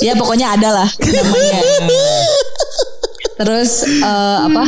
ya 0.00 0.12
pokoknya 0.16 0.56
ada 0.56 0.68
lah 0.72 0.88
namanya. 0.88 1.60
Terus 3.36 3.84
eh, 3.84 4.38
apa? 4.40 4.64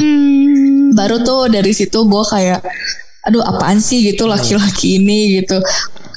Baru 0.93 1.25
tuh 1.25 1.49
dari 1.49 1.73
situ 1.73 2.05
gue 2.05 2.25
kayak, 2.29 2.61
aduh 3.25 3.41
apaan 3.41 3.81
sih 3.81 4.05
gitu 4.05 4.29
laki-laki 4.29 5.01
ini 5.01 5.41
gitu. 5.41 5.57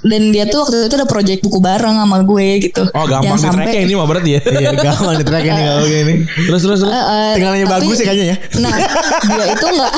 Dan 0.02 0.34
dia 0.34 0.50
tuh 0.50 0.66
waktu 0.66 0.90
itu 0.90 0.96
ada 0.98 1.06
project 1.06 1.46
buku 1.46 1.62
bareng 1.62 1.94
sama 1.94 2.26
gue 2.26 2.48
gitu. 2.58 2.84
Oh 2.90 3.06
gampang 3.06 3.38
di 3.38 3.48
tracknya 3.48 3.82
ini 3.86 3.94
mah 3.94 4.08
berarti 4.10 4.30
ya. 4.34 4.40
Iya, 4.42 4.70
gampang 4.74 5.14
di 5.14 5.26
track 5.26 5.44
ini 5.44 5.62
kalau 5.62 5.86
gini. 5.86 6.14
Terus 6.26 6.62
terus 6.66 6.80
terus. 6.82 6.90
Eh, 6.90 6.98
eh, 6.98 7.32
Tinggal 7.38 7.52
nanya 7.54 7.66
tapi- 7.66 7.76
bagus 7.78 7.96
sih 7.96 8.06
kayaknya 8.06 8.26
ya. 8.26 8.36
Nah, 8.58 8.74
dia 9.22 9.46
itu 9.54 9.66
nggak, 9.70 9.92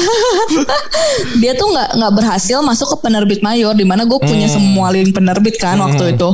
dia 1.41 1.51
tuh 1.55 1.67
nggak 1.71 1.89
nggak 1.95 2.13
berhasil 2.13 2.57
masuk 2.59 2.87
ke 2.91 2.97
penerbit 3.01 3.39
mayor, 3.39 3.71
di 3.71 3.87
mana 3.87 4.03
gue 4.03 4.19
punya 4.19 4.47
semua 4.47 4.91
link 4.91 5.11
penerbit 5.11 5.55
kan 5.55 5.79
waktu 5.79 6.13
itu. 6.13 6.29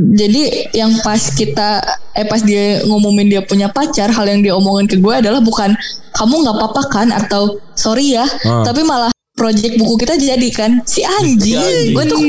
Jadi 0.00 0.70
yang 0.72 0.94
pas 1.02 1.18
kita, 1.18 1.82
eh 2.14 2.22
pas 2.22 2.38
dia 2.40 2.86
ngumumin 2.86 3.26
dia 3.26 3.42
punya 3.42 3.66
pacar, 3.66 4.08
hal 4.08 4.24
yang 4.24 4.40
dia 4.40 4.54
omongin 4.54 4.86
ke 4.86 4.94
gue 4.94 5.10
adalah 5.12 5.42
bukan 5.42 5.74
kamu 6.14 6.34
nggak 6.40 6.56
apa-apa 6.56 6.82
kan 6.86 7.08
atau 7.10 7.58
sorry 7.74 8.14
ya, 8.14 8.24
tapi 8.62 8.86
malah 8.86 9.10
project 9.40 9.74
buku 9.74 9.94
kita 9.96 10.14
jadi 10.14 10.48
kan 10.52 10.84
si 10.84 11.00
anjing 11.00 11.56
gue 11.90 12.04
tuh 12.04 12.20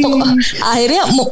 akhirnya 0.63 1.03
mau 1.11 1.27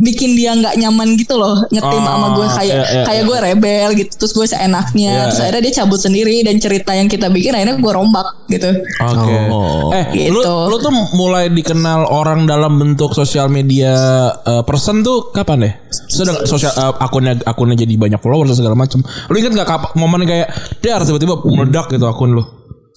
bikin 0.00 0.32
dia 0.32 0.56
nggak 0.56 0.80
nyaman 0.80 1.12
gitu 1.12 1.36
loh 1.36 1.60
ngetim 1.68 2.00
Oh, 2.00 2.08
sama 2.08 2.26
gue 2.32 2.46
kayak 2.48 2.72
iya, 2.72 2.84
iya, 2.88 3.02
kayak 3.04 3.20
iya. 3.20 3.28
gue 3.28 3.36
rebel 3.38 3.88
gitu 3.94 4.12
terus 4.16 4.32
gue 4.32 4.46
seenaknya 4.48 5.12
Iya, 5.12 5.22
terus 5.28 5.36
iya. 5.36 5.44
akhirnya 5.44 5.62
dia 5.62 5.74
cabut 5.76 6.00
sendiri 6.00 6.36
dan 6.40 6.56
cerita 6.56 6.96
yang 6.96 7.04
kita 7.04 7.28
bikin 7.28 7.52
akhirnya 7.52 7.76
gue 7.76 7.92
rombak 7.92 8.48
gitu 8.48 8.80
Oke. 8.98 9.36
Oh. 9.52 9.92
Eh, 9.92 10.04
lu 10.32 10.40
Gitu. 10.40 10.56
lu 10.72 10.76
tuh 10.80 10.88
mulai 11.12 11.52
dikenal 11.52 12.08
orang 12.08 12.48
dalam 12.48 12.80
bentuk 12.80 13.12
sosial 13.12 13.52
media 13.52 13.92
eh, 14.40 14.64
person 14.64 15.04
tuh 15.04 15.28
kapan 15.30 15.68
deh? 15.68 15.74
Sudah 16.08 16.48
sosial 16.48 16.72
eh, 16.72 16.92
akunnya 16.96 17.36
akunnya 17.44 17.76
jadi 17.76 17.92
banyak 17.94 18.18
followers 18.18 18.48
dan 18.48 18.56
segala 18.56 18.72
macam. 18.74 19.04
Lu 19.04 19.36
inget 19.36 19.52
nggak 19.52 19.68
kap- 19.68 19.92
momen 19.94 20.24
kayak 20.24 20.48
dia 20.80 20.96
tiba-tiba 20.96 21.44
meledak 21.44 21.92
gitu 21.92 22.08
akun 22.08 22.40
lu? 22.40 22.44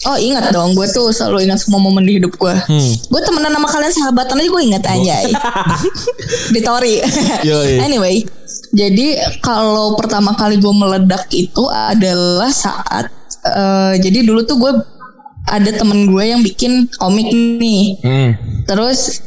Oh 0.03 0.17
ingat 0.19 0.51
dong, 0.51 0.75
gue 0.75 0.83
tuh 0.91 1.15
selalu 1.15 1.47
ingat 1.47 1.63
semua 1.63 1.79
momen 1.79 2.03
di 2.03 2.19
hidup 2.19 2.35
gue. 2.35 2.55
Gue 3.07 3.21
temenan 3.23 3.55
sama 3.55 3.69
kalian 3.71 3.93
sahabatan 3.93 4.35
aja 4.41 4.49
gue 4.51 4.63
ingat 4.67 4.83
aja. 4.83 5.15
di 6.53 6.59
Tori. 6.59 6.99
Anyway, 7.79 8.27
jadi 8.75 9.21
kalau 9.39 9.95
pertama 9.95 10.35
kali 10.35 10.59
gue 10.59 10.73
meledak 10.75 11.31
itu 11.31 11.63
adalah 11.71 12.51
saat 12.51 13.07
eh, 13.47 13.93
jadi 14.01 14.27
dulu 14.27 14.43
tuh 14.43 14.59
gue 14.59 14.73
ada 15.47 15.71
temen 15.71 16.07
gue 16.11 16.23
yang 16.23 16.43
bikin 16.43 16.91
komik 16.99 17.31
nih. 17.31 17.99
Hmm. 18.03 18.31
Terus 18.67 19.23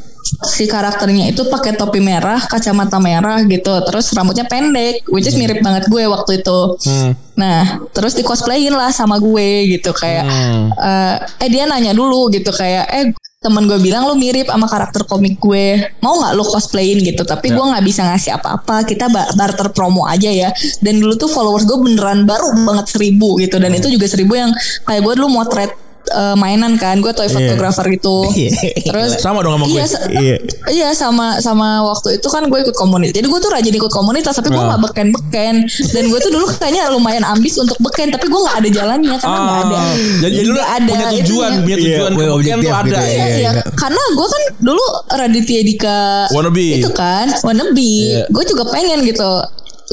si 0.47 0.65
karakternya 0.67 1.31
itu 1.31 1.47
pakai 1.47 1.79
topi 1.79 2.03
merah, 2.03 2.43
kacamata 2.43 2.99
merah 2.99 3.41
gitu, 3.47 3.73
terus 3.87 4.11
rambutnya 4.13 4.45
pendek, 4.45 5.07
which 5.09 5.27
is 5.27 5.39
mirip 5.39 5.63
banget 5.63 5.87
gue 5.87 6.05
waktu 6.07 6.43
itu. 6.43 6.59
Hmm. 6.87 7.13
Nah, 7.37 7.85
terus 7.93 8.17
di 8.17 8.25
cosplayin 8.25 8.73
lah 8.73 8.91
sama 8.91 9.21
gue 9.21 9.79
gitu 9.79 9.93
kayak 9.93 10.25
Hmm. 10.25 10.73
eh, 10.73 11.15
eh 11.47 11.49
dia 11.53 11.69
nanya 11.69 11.93
dulu 11.93 12.33
gitu 12.33 12.51
kayak 12.51 12.85
eh 12.91 13.07
temen 13.37 13.69
gue 13.71 13.79
bilang 13.79 14.11
lu 14.11 14.19
mirip 14.19 14.51
sama 14.51 14.67
karakter 14.67 15.07
komik 15.07 15.39
gue. 15.39 15.79
Mau 16.03 16.19
nggak 16.19 16.35
lu 16.35 16.43
cosplayin 16.43 16.99
gitu? 16.99 17.23
Tapi 17.23 17.55
gue 17.55 17.63
nggak 17.63 17.85
bisa 17.87 18.03
ngasih 18.03 18.43
apa-apa. 18.43 18.83
Kita 18.83 19.07
ba- 19.07 19.31
barter 19.39 19.71
promo 19.71 20.03
aja 20.03 20.27
ya. 20.27 20.51
Dan 20.83 20.99
dulu 20.99 21.15
tuh 21.15 21.31
followers 21.31 21.63
gue 21.63 21.79
beneran 21.79 22.27
baru 22.27 22.51
banget 22.67 22.99
seribu 22.99 23.39
gitu. 23.39 23.63
Dan 23.63 23.71
itu 23.71 23.87
juga 23.87 24.11
seribu 24.11 24.35
yang 24.35 24.51
kayak 24.83 24.99
gue 24.99 25.15
dulu 25.15 25.31
motret 25.31 25.71
eh, 26.09 26.35
mainan 26.35 26.75
kan 26.75 26.97
gue 26.97 27.11
toy 27.11 27.27
photographer 27.27 27.87
gitu 27.89 28.27
Iya. 28.37 28.51
terus 28.85 29.11
Sama 29.17 29.41
dong 29.41 29.55
sama 29.55 29.65
gue. 29.65 29.75
iya, 29.75 29.85
sa- 29.85 30.07
Iya. 30.07 30.37
iya 30.69 30.89
sama 30.91 31.39
sama 31.39 31.83
waktu 31.83 32.17
itu 32.17 32.27
kan 32.27 32.45
gue 32.45 32.59
ikut 32.61 32.75
komunitas 32.75 33.15
jadi 33.15 33.27
gue 33.27 33.39
tuh 33.39 33.51
rajin 33.51 33.73
ikut 33.73 33.91
komunitas 33.91 34.33
tapi 34.33 34.49
gue 34.49 34.57
Nah. 34.57 34.69
nggak 34.69 34.83
beken 34.85 35.07
beken 35.11 35.55
dan 35.67 36.05
gue 36.05 36.19
tuh 36.19 36.31
dulu 36.31 36.47
kayaknya 36.53 36.89
lumayan 36.89 37.23
ambis 37.23 37.57
untuk 37.57 37.77
beken 37.79 38.09
tapi 38.09 38.27
gue 38.27 38.39
nggak 38.39 38.57
ada 38.57 38.69
jalannya 38.71 39.17
karena 39.17 39.39
nggak 39.39 39.61
ada 39.63 39.77
Ah, 39.77 39.93
jadi 40.21 40.37
lu 40.43 40.53
Nggak 40.53 40.71
ada 40.73 40.89
punya 40.89 41.07
tujuan, 41.13 41.21
itunya. 41.21 41.61
punya 41.61 41.77
Iya, 41.77 41.85
tujuan 41.87 42.11
kemudian 42.11 42.33
objektif 42.33 42.65
tuh 42.65 42.75
ada. 42.75 42.87
gitu 42.87 42.97
ya. 42.97 43.05
Iya, 43.07 43.17
Iya, 43.17 43.27
iya. 43.37 43.51
iya. 43.53 43.63
Karena 43.73 44.03
gue 44.11 44.27
kan 44.27 44.43
dulu 44.59 44.85
Raditya 45.11 45.61
Dika 45.63 45.99
Wannabe. 46.29 46.67
Itu 46.77 46.91
kan 46.93 47.27
Wannabe 47.41 47.83
Iya. 47.87 48.23
Gue 48.29 48.45
juga 48.45 48.65
pengen 48.67 48.99
gitu 49.03 49.31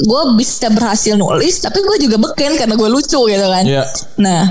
Gue 0.00 0.22
bisa 0.34 0.66
berhasil 0.68 1.14
nulis 1.14 1.54
Tapi 1.56 1.78
gue 1.78 1.96
juga 2.00 2.16
beken 2.18 2.56
Karena 2.56 2.74
gue 2.74 2.88
lucu 2.88 3.20
gitu 3.20 3.46
kan 3.46 3.62
Iya. 3.62 3.84
Nah 4.16 4.42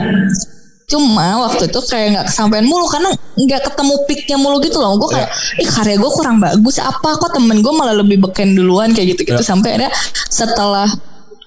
Cuma 0.90 1.48
waktu 1.48 1.72
itu 1.72 1.80
kayak 1.90 2.08
nggak 2.14 2.26
kesampaian 2.30 2.66
mulu 2.68 2.86
Karena 2.92 3.10
nggak 3.40 3.62
ketemu 3.72 3.94
peaknya 4.06 4.38
mulu 4.38 4.58
gitu 4.62 4.78
loh. 4.78 5.00
Gue 5.00 5.16
kayak 5.16 5.30
Ih 5.60 5.70
karya 5.70 5.96
gue 5.98 6.12
kurang 6.12 6.38
bagus 6.44 6.78
Apa 6.84 7.18
kok 7.18 7.32
temen 7.34 7.64
gue 7.64 7.74
malah 7.74 7.96
lebih 7.96 8.20
beken 8.20 8.54
duluan 8.56 8.92
Kayak 8.92 9.18
gitu-gitu. 9.18 9.42
Iya. 9.42 9.48
Sampai 9.48 9.80
ada 9.80 9.88
setelah 10.30 10.88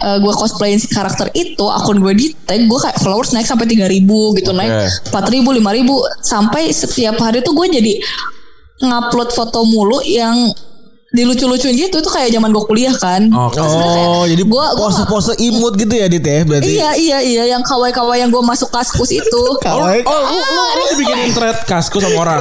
eh, 0.03 0.18
gue 0.20 0.33
cosplayin 0.33 0.81
si 0.81 0.88
karakter 0.92 1.33
itu 1.33 1.64
akun 1.68 2.01
gue 2.01 2.12
di 2.12 2.27
tag 2.44 2.64
gue 2.64 2.79
kayak 2.81 3.01
followers 3.01 3.33
naik 3.33 3.49
sampai 3.49 3.64
3000 3.64 4.05
gitu 4.40 4.51
naik 4.53 4.72
4000 5.09 5.40
5000 5.42 6.20
sampai 6.20 6.62
setiap 6.68 7.16
hari 7.20 7.40
tuh 7.40 7.57
gue 7.57 7.66
jadi 7.81 7.94
ngupload 8.85 9.33
foto 9.33 9.64
mulu 9.64 10.05
yang 10.05 10.53
dilucu-lucuin 11.16 11.72
gitu 11.74 11.96
itu 11.96 12.11
kayak 12.12 12.29
zaman 12.31 12.52
gue 12.52 12.64
kuliah 12.64 12.92
kan 12.94 13.26
Oke. 13.33 13.59
Oh, 13.59 14.22
jadi 14.22 14.42
Gua- 14.44 14.76
gua 14.76 14.92
pose-pose 14.92 15.33
imut 15.40 15.74
gitu 15.74 15.92
ya 15.92 16.07
Dit 16.07 16.22
ya 16.22 16.44
berarti. 16.44 16.68
Iya 16.68 16.90
iya 16.94 17.18
iya 17.20 17.44
yang 17.50 17.64
kawaii-kawaii 17.64 18.20
yang 18.20 18.31
gue 18.31 18.40
masuk 18.40 18.68
kaskus 18.68 19.11
itu. 19.11 19.42
Kawaii. 19.66 20.05
Oh, 20.05 20.20
lu, 20.29 20.38
lu, 20.38 20.62
lu 20.76 20.85
dibikinin 20.94 21.33
thread 21.33 21.59
kasku 21.64 21.96
sama 21.98 22.16
orang. 22.20 22.40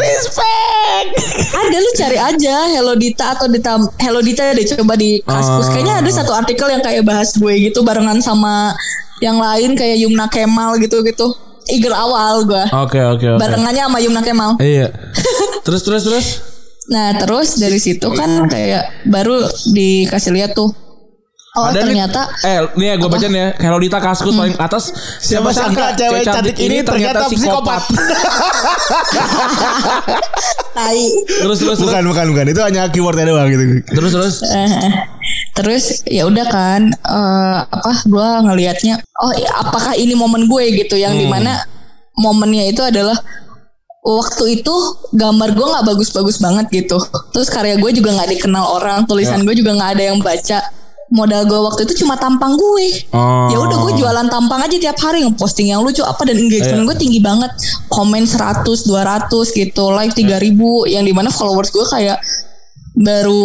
ada 1.55 1.77
lu 1.77 1.89
cari 1.95 2.17
aja 2.19 2.55
Hello 2.69 2.93
Dita 2.93 3.33
atau 3.33 3.47
Dita 3.47 3.79
Hello 3.97 4.19
Dita 4.19 4.51
deh 4.51 4.65
coba 4.75 4.93
di 4.95 5.19
kaskus. 5.21 5.67
Ah. 5.67 5.71
Kayaknya 5.73 5.93
ada 6.03 6.11
satu 6.11 6.31
artikel 6.35 6.67
yang 6.69 6.83
kayak 6.83 7.03
bahas 7.03 7.33
gue 7.33 7.53
gitu 7.57 7.81
barengan 7.81 8.19
sama 8.19 8.75
yang 9.23 9.39
lain 9.39 9.73
kayak 9.73 9.97
Yumna 10.01 10.27
Kemal 10.27 10.75
gitu 10.77 10.99
gitu. 11.01 11.31
Iger 11.65 11.91
awal 11.91 12.45
gue. 12.45 12.63
Oke, 12.77 13.01
oke, 13.01 13.25
oke. 13.25 13.41
Barengannya 13.41 13.89
sama 13.89 13.97
Yumna 13.97 14.21
Kemal. 14.21 14.59
Iya. 14.61 14.93
Terus 15.65 15.81
terus 15.81 16.03
terus. 16.05 16.27
Nah 16.89 17.17
terus 17.17 17.58
dari 17.58 17.82
situ 17.82 18.08
kan 18.13 18.45
kayak 18.45 19.06
baru 19.10 19.41
dikasih 19.74 20.32
lihat 20.34 20.54
tuh. 20.54 20.69
Oh 21.56 21.71
Ada 21.71 21.88
nih- 21.88 21.95
ternyata 21.95 22.21
eh 22.43 22.67
nih 22.76 22.88
ya 22.91 22.95
gue 23.00 23.08
bacain 23.08 23.32
ya. 23.32 23.48
Hello 23.56 23.80
Dita 23.80 24.04
Kaskus 24.04 24.36
paling 24.36 24.60
atas. 24.60 24.91
Siapa 25.24 25.56
sangka 25.56 25.95
cewek 25.95 26.28
cantik 26.28 26.58
ini 26.60 26.84
ternyata 26.84 27.32
psikopat. 27.32 27.80
tai. 30.76 31.08
terus 31.24 31.63
terus 31.63 31.80
terus. 31.80 31.88
Bukan 31.88 32.04
bukan 32.12 32.26
bukan. 32.36 32.45
Itu 32.52 32.60
hanya 32.60 32.91
keywordnya 32.91 33.32
doang 33.32 33.48
gitu. 33.48 33.63
terus 33.88 34.12
terus. 34.12 34.36
Eh, 34.43 34.67
terus 35.58 36.04
ya 36.04 36.28
udah 36.28 36.43
kan 36.52 36.91
eh, 36.91 37.60
apa 37.63 38.04
gue 38.04 38.28
ngelihatnya 38.52 39.00
oh 39.24 39.32
iya, 39.39 39.56
apakah 39.56 39.95
ini 39.95 40.12
momen 40.12 40.52
gue? 40.52 40.76
gitu. 40.76 41.00
Yang 41.00 41.24
di 41.24 41.28
mana 41.32 41.63
momennya 42.19 42.67
itu 42.67 42.84
adalah 42.84 43.15
waktu 44.05 44.61
itu 44.61 44.75
gambar 45.17 45.57
gue 45.57 45.65
nggak 45.65 45.85
bagus-bagus 45.89 46.37
banget 46.37 46.69
gitu. 46.69 47.01
Terus 47.33 47.49
karya 47.49 47.81
gue 47.81 47.89
juga 47.89 48.13
nggak 48.13 48.37
dikenal 48.37 48.77
orang 48.77 49.09
tulisan 49.09 49.41
gue 49.41 49.57
juga 49.57 49.73
nggak 49.73 49.91
ada 49.97 50.03
yang 50.13 50.21
baca. 50.21 50.61
Modal 51.05 51.45
gue 51.45 51.59
waktu 51.61 51.85
itu 51.85 52.05
cuma 52.05 52.17
tampang 52.17 52.57
gue. 52.57 53.09
Oh. 53.13 53.49
ya 53.49 53.61
udah 53.61 53.77
gue 53.77 53.93
jualan 54.01 54.25
tampang 54.29 54.61
aja 54.61 54.77
tiap 54.77 54.97
hari 55.01 55.21
ngeposting 55.21 55.69
yang 55.69 55.85
lucu 55.85 56.01
apa 56.01 56.21
dan 56.25 56.37
engagement 56.37 56.85
gue 56.85 56.97
tinggi 57.01 57.17
banget. 57.21 57.49
Komen 57.89 58.29
100 58.29 58.65
200 58.65 59.29
gitu 59.57 59.83
like 59.89 60.13
3000 60.13 60.53
yang 60.89 61.01
di 61.05 61.13
mana 61.13 61.33
followers 61.33 61.73
gue 61.73 61.85
kayak 61.89 62.21
baru 62.95 63.43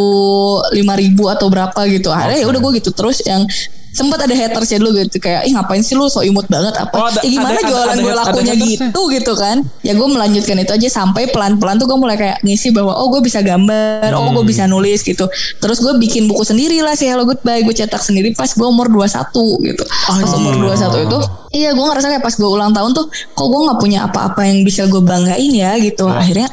5000 0.72 1.34
atau 1.34 1.46
berapa 1.50 1.80
gitu. 1.90 2.08
Akhirnya 2.08 2.38
ya 2.42 2.46
udah 2.46 2.60
gue 2.62 2.72
gitu 2.78 2.90
terus 2.94 3.20
yang 3.26 3.44
sempat 3.90 4.22
ada 4.22 4.30
hatersnya 4.30 4.78
dulu 4.78 5.02
gitu 5.02 5.18
kayak 5.18 5.50
ih 5.50 5.52
ngapain 5.52 5.82
sih 5.82 5.98
lu 5.98 6.06
so 6.06 6.22
imut 6.22 6.46
banget? 6.46 6.70
Apa? 6.78 6.94
Oh, 6.94 7.10
ada- 7.10 7.26
ya 7.26 7.30
gimana 7.34 7.58
ada- 7.58 7.66
jualan 7.66 7.90
ada- 7.90 7.98
gue 7.98 8.12
ada 8.14 8.20
lakunya 8.22 8.54
hatersnya. 8.54 8.86
gitu 8.86 9.00
gitu 9.10 9.32
kan. 9.34 9.56
Ya 9.82 9.92
gue 9.98 10.06
melanjutkan 10.06 10.56
itu 10.56 10.70
aja 10.70 10.88
sampai 10.88 11.26
pelan-pelan 11.26 11.74
tuh 11.76 11.90
gue 11.90 11.98
mulai 11.98 12.14
kayak 12.14 12.38
ngisi 12.40 12.70
bahwa 12.70 12.94
oh 12.94 13.10
gue 13.10 13.18
bisa 13.20 13.42
gambar 13.42 14.14
oh 14.14 14.30
gue 14.30 14.44
bisa 14.46 14.70
nulis 14.70 15.02
gitu. 15.02 15.26
Terus 15.58 15.82
gue 15.82 15.98
bikin 15.98 16.30
buku 16.30 16.46
sendiri 16.46 16.78
lah 16.80 16.94
si 16.94 17.10
Hello 17.10 17.26
Goodbye 17.26 17.66
gue 17.66 17.74
cetak 17.74 17.98
sendiri 17.98 18.30
pas 18.30 18.46
gue 18.46 18.62
umur 18.62 18.86
21 18.86 19.26
gitu. 19.66 19.82
Pas 19.82 20.30
umur 20.38 20.54
21 20.70 21.10
itu 21.10 21.18
iya 21.50 21.74
gue 21.74 21.82
ngerasa 21.82 22.06
kayak 22.06 22.22
pas 22.22 22.30
gue 22.30 22.46
ulang 22.46 22.70
tahun 22.70 22.94
tuh 22.94 23.10
kok 23.10 23.46
gue 23.50 23.60
nggak 23.66 23.78
punya 23.82 24.06
apa-apa 24.06 24.46
yang 24.46 24.62
bisa 24.62 24.86
gue 24.86 25.02
banggain 25.02 25.50
ya? 25.50 25.74
gitu. 25.82 26.06
Akhirnya 26.06 26.46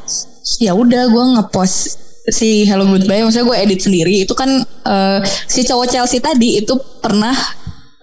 ya 0.58 0.74
udah 0.74 1.06
gue 1.06 1.24
ngepost 1.38 2.07
si 2.28 2.68
Hello 2.68 2.84
Goodbye 2.84 3.24
maksudnya 3.24 3.48
gue 3.48 3.58
edit 3.64 3.80
sendiri 3.80 4.28
itu 4.28 4.36
kan 4.36 4.62
eh, 4.64 5.20
si 5.48 5.64
cowok 5.64 5.88
Chelsea 5.88 6.20
tadi 6.20 6.60
itu 6.60 6.76
pernah 7.00 7.34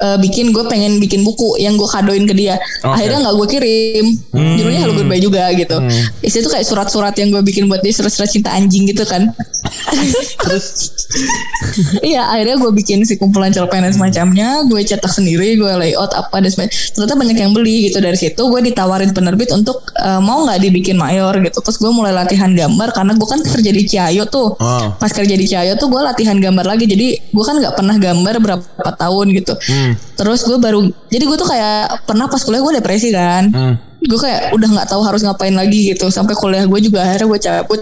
eh, 0.03 0.19
bikin 0.19 0.51
gue 0.51 0.65
pengen 0.67 0.99
bikin 0.99 1.23
buku 1.23 1.55
yang 1.63 1.79
gue 1.79 1.87
kadoin 1.87 2.27
ke 2.27 2.35
dia. 2.35 2.59
Oke. 2.83 2.99
akhirnya 2.99 3.19
nggak 3.29 3.35
gue 3.39 3.49
kirim. 3.59 4.07
Judulnya 4.35 4.81
Hello 4.83 4.95
Goodbye 4.99 5.23
juga 5.23 5.51
gitu. 5.55 5.77
Isi 6.25 6.43
itu 6.43 6.51
kayak 6.51 6.67
surat-surat 6.67 7.15
yang 7.15 7.31
gue 7.31 7.43
bikin 7.47 7.71
buat 7.71 7.81
dia 7.81 7.95
surat-surat 7.95 8.31
cinta 8.31 8.51
anjing 8.55 8.89
gitu 8.91 9.07
kan. 9.07 9.31
Iya 12.03 12.27
akhirnya 12.27 12.59
gue 12.59 12.73
bikin 12.75 13.07
si 13.07 13.15
kumpulan 13.15 13.55
cerpen 13.55 13.87
dan 13.87 13.95
semacamnya. 13.95 14.67
Gue 14.67 14.83
cetak 14.83 15.11
sendiri 15.11 15.55
gue 15.55 15.71
layout 15.79 16.11
apa 16.11 16.43
dan 16.43 16.51
sebagainya 16.51 16.75
ternyata 16.95 17.15
banyak 17.15 17.39
yang 17.39 17.53
beli 17.55 17.87
gitu. 17.91 18.03
Dari 18.03 18.19
situ 18.19 18.43
gue 18.43 18.61
ditawarin 18.67 19.15
penerbit 19.15 19.55
untuk 19.55 19.95
eh, 19.95 20.21
mau 20.21 20.43
nggak 20.43 20.59
dibikin 20.59 20.99
mayor 20.99 21.39
gitu. 21.39 21.63
Terus 21.63 21.79
gue 21.79 21.91
mulai 21.95 22.11
latihan 22.11 22.51
gambar 22.51 22.91
karena 22.91 23.13
gue 23.15 23.29
kan 23.29 23.41
kerja 23.41 23.71
di 23.71 23.83
Ciayo 23.87 24.25
tuh. 24.27 24.57
Oh. 24.59 24.97
pas 24.99 25.11
kerja 25.11 25.35
di 25.35 25.47
Ciayo 25.47 25.79
tuh 25.79 25.87
gue 25.87 26.01
latihan 26.03 26.35
gambar 26.37 26.67
lagi. 26.67 26.85
Jadi 26.91 27.15
gue 27.31 27.45
kan 27.45 27.57
nggak 27.63 27.75
pernah 27.79 27.97
gambar 27.97 28.35
berapa 28.43 28.91
tahun 28.99 29.27
gitu 29.39 29.55
terus 30.15 30.41
gue 30.47 30.57
baru 30.57 30.87
jadi 31.13 31.25
gue 31.27 31.37
tuh 31.37 31.49
kayak 31.49 32.07
pernah 32.09 32.27
pas 32.31 32.41
kuliah 32.41 32.63
gue 32.63 32.73
depresi 32.81 33.09
kan. 33.13 33.51
Gue 34.05 34.21
kayak 34.21 34.53
udah 34.53 34.69
nggak 34.69 34.89
tahu 34.93 35.01
harus 35.01 35.25
ngapain 35.25 35.57
lagi 35.57 35.97
gitu. 35.97 36.13
Sampai 36.13 36.37
kuliah 36.37 36.69
gue 36.69 36.81
juga 36.81 37.09
akhirnya 37.09 37.29
gue 37.29 37.41
cabut. 37.41 37.81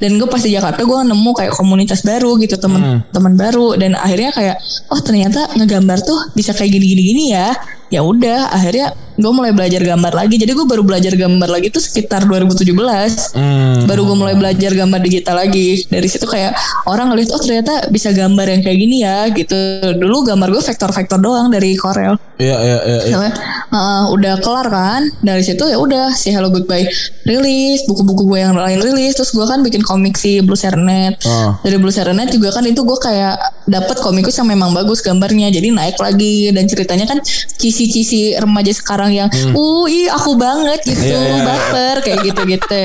Dan 0.00 0.18
gue 0.18 0.26
pas 0.26 0.42
di 0.42 0.50
Jakarta 0.50 0.82
gue 0.82 0.98
nemu 1.12 1.30
kayak 1.30 1.52
komunitas 1.54 2.02
baru 2.02 2.34
gitu 2.40 2.56
temen-temen 2.56 3.34
baru. 3.36 3.76
Dan 3.76 3.92
akhirnya 3.94 4.32
kayak 4.32 4.56
oh 4.88 5.00
ternyata 5.04 5.52
ngegambar 5.54 6.00
tuh 6.02 6.18
bisa 6.32 6.56
kayak 6.56 6.72
gini-gini 6.72 7.02
gini 7.12 7.24
ya 7.36 7.52
ya 7.92 8.00
udah 8.00 8.48
akhirnya 8.48 8.90
gue 9.12 9.28
mulai 9.28 9.52
belajar 9.52 9.84
gambar 9.84 10.12
lagi. 10.16 10.40
Jadi 10.40 10.52
gue 10.56 10.64
baru 10.64 10.80
belajar 10.80 11.12
gambar 11.12 11.44
lagi 11.46 11.68
tuh 11.68 11.78
sekitar 11.78 12.24
2017 12.24 13.36
Hmm. 13.36 13.84
baru 13.84 14.08
gue 14.08 14.16
mulai 14.16 14.34
belajar 14.34 14.72
gambar 14.72 15.00
digital 15.04 15.36
lagi. 15.36 15.84
Dari 15.84 16.08
situ 16.08 16.24
kayak 16.24 16.56
orang 16.88 17.12
ngeliat 17.12 17.28
oh 17.30 17.40
ternyata 17.40 17.92
bisa 17.92 18.08
gambar 18.10 18.46
yang 18.48 18.60
kayak 18.64 18.78
gini 18.80 19.04
ya 19.04 19.28
gitu. 19.28 19.56
Dulu 20.00 20.24
gambar 20.26 20.48
gue 20.48 20.62
vektor-vektor 20.64 21.20
doang 21.20 21.52
dari 21.52 21.76
Corel. 21.76 22.16
Iya 22.40 22.56
iya 22.58 22.78
iya. 22.82 22.98
Soalnya 23.12 23.34
Heeh, 23.72 24.02
udah 24.12 24.34
kelar 24.40 24.66
kan? 24.68 25.02
Dari 25.20 25.40
situ 25.40 25.64
ya 25.64 25.76
udah 25.76 26.12
si 26.12 26.28
Hello 26.28 26.48
Goodbye 26.48 26.88
rilis 27.24 27.84
buku-buku 27.84 28.24
gue 28.26 28.40
yang 28.40 28.56
lain 28.56 28.80
rilis. 28.80 29.12
Terus 29.14 29.32
gue 29.32 29.44
kan 29.44 29.60
bikin 29.60 29.84
komik 29.84 30.16
si 30.16 30.40
Blue 30.40 30.56
Serenade. 30.56 31.20
Oh. 31.24 31.52
dari 31.60 31.76
Blue 31.76 31.92
Serenade 31.92 32.32
juga 32.32 32.52
kan 32.52 32.64
itu 32.64 32.80
gue 32.80 32.98
kayak 32.98 33.36
dapat 33.68 33.96
komikus 34.00 34.36
yang 34.36 34.48
memang 34.48 34.72
bagus 34.72 35.00
gambarnya. 35.00 35.52
Jadi 35.52 35.68
naik 35.68 35.96
lagi 36.00 36.48
dan 36.50 36.64
ceritanya 36.64 37.06
kan 37.06 37.20
cisi-cisi 37.82 38.38
remaja 38.38 38.70
sekarang 38.70 39.10
yang 39.10 39.28
uh 39.52 39.84
ih 39.90 40.06
aku 40.14 40.38
banget 40.38 40.78
gitu 40.86 41.02
Iya, 41.02 41.18
iya, 41.18 41.34
iya. 41.34 41.42
baper 41.42 41.96
kayak 42.06 42.18
gitu-gitu. 42.30 42.84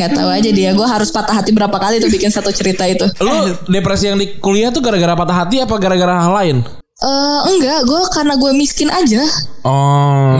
Nggak 0.00 0.10
tahu 0.16 0.28
aja 0.32 0.50
dia 0.50 0.70
gue 0.74 0.88
harus 0.88 1.12
patah 1.14 1.38
hati 1.38 1.54
berapa 1.54 1.76
kali 1.76 2.00
tuh 2.00 2.10
bikin 2.10 2.32
satu 2.32 2.50
cerita 2.50 2.88
itu. 2.88 3.04
Lu 3.20 3.52
depresi 3.68 4.08
yang 4.08 4.18
di 4.18 4.40
kuliah 4.40 4.72
tuh 4.72 4.80
gara-gara 4.80 5.12
patah 5.12 5.36
hati 5.44 5.60
apa 5.60 5.76
gara-gara 5.76 6.24
hal 6.24 6.32
lain? 6.32 6.56
Eh 7.02 7.40
enggak 7.52 7.84
gue 7.86 8.02
karena 8.10 8.34
gue 8.38 8.50
miskin 8.56 8.88
aja. 8.90 9.22
Oh. 9.62 10.38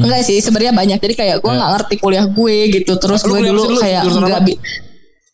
Enggak 0.00 0.26
sih 0.26 0.40
sebenarnya 0.40 0.74
banyak. 0.74 0.98
Jadi 0.98 1.14
kayak 1.14 1.36
gue 1.44 1.52
nggak 1.52 1.70
ngerti 1.76 1.94
kuliah 2.00 2.26
gue 2.26 2.56
gitu. 2.72 2.98
Terus 2.98 3.20
gue 3.22 3.38
dulu 3.44 3.78
kayak 3.78 4.08
enggak 4.08 4.42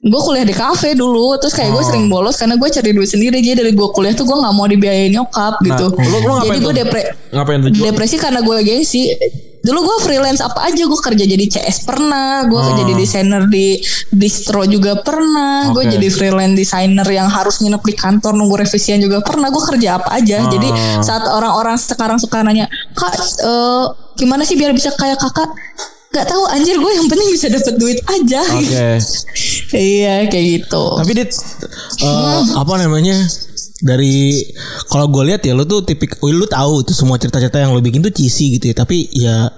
gue 0.04 0.20
kuliah 0.20 0.44
di 0.44 0.52
kafe 0.52 0.92
dulu 0.92 1.32
terus 1.34 1.52
kayak 1.52 1.70
gue 1.70 1.80
sering 1.82 2.06
bolos 2.06 2.36
karena 2.36 2.54
gue 2.54 2.68
cari 2.68 2.90
duit 2.90 3.08
sendiri 3.08 3.40
jadi 3.40 3.56
dari 3.58 3.72
gue 3.72 3.88
kuliah 3.88 4.12
tuh 4.12 4.22
gue 4.22 4.36
nggak 4.36 4.52
mau 4.52 4.66
dibiayain 4.66 5.08
nyokap 5.10 5.56
gitu 5.60 5.88
lu- 5.90 6.20
lu 6.20 6.32
ngapain 6.34 6.48
jadi 6.50 6.58
gue 6.60 6.74
depre 6.76 7.02
Ngapain 7.30 7.58
tuh? 7.58 7.70
depresi 7.82 8.16
karena 8.16 8.38
gue 8.38 8.56
gengsi 8.60 9.08
dulu 9.58 9.80
gue 9.82 9.96
freelance 10.02 10.38
apa 10.38 10.60
aja 10.62 10.84
gue 10.84 11.00
kerja 11.00 11.24
jadi 11.24 11.44
CS 11.48 11.82
pernah 11.82 12.44
gue 12.44 12.52
Oh. 12.54 12.76
jadi 12.76 12.92
desainer 12.94 13.48
di 13.48 13.80
distro 14.10 14.60
juga 14.64 15.00
pernah 15.00 15.72
gue 15.72 15.80
Oke. 15.80 15.88
jadi 15.90 16.08
freelance 16.10 16.52
designer 16.54 17.08
yang 17.08 17.26
harus 17.26 17.56
nginep 17.58 17.80
di 17.82 17.94
kantor 17.94 18.32
nunggu 18.34 18.60
revisian 18.60 19.00
juga 19.00 19.18
pernah 19.18 19.48
gue 19.48 19.64
kerja 19.66 19.96
apa 19.96 20.14
aja 20.14 20.36
jadi 20.44 20.68
Oh. 20.68 21.00
saat 21.00 21.24
orang-orang 21.24 21.74
sekarang 21.74 22.20
suka 22.20 22.44
nanya 22.44 22.68
kak 22.92 23.16
eh, 23.40 23.84
gimana 24.14 24.44
sih 24.44 24.52
biar 24.52 24.70
bisa 24.70 24.92
kayak 24.92 25.16
kakak 25.18 25.48
Gak 26.14 26.30
tahu 26.30 26.46
anjir 26.46 26.78
gue 26.78 26.92
yang 26.94 27.10
penting 27.10 27.28
bisa 27.34 27.50
dapet 27.50 27.74
duit 27.74 27.98
aja 28.06 28.42
Oke. 28.54 29.02
iya 29.74 30.30
kayak 30.30 30.46
gitu 30.62 30.84
Tapi 31.02 31.10
dit 31.10 31.30
eh, 32.06 32.42
apa 32.54 32.74
namanya? 32.78 33.18
Dari 33.84 34.40
kalau 34.86 35.10
gue 35.10 35.34
lihat 35.34 35.42
ya 35.42 35.52
lu 35.52 35.66
tuh 35.66 35.82
tipik 35.82 36.22
lu 36.22 36.46
tahu 36.46 36.86
itu 36.86 36.94
semua 36.94 37.18
cerita-cerita 37.18 37.58
yang 37.58 37.74
lu 37.74 37.82
bikin 37.82 38.00
tuh 38.00 38.14
cheesy 38.14 38.56
gitu 38.56 38.70
ya. 38.70 38.74
Tapi 38.78 39.10
ya 39.10 39.50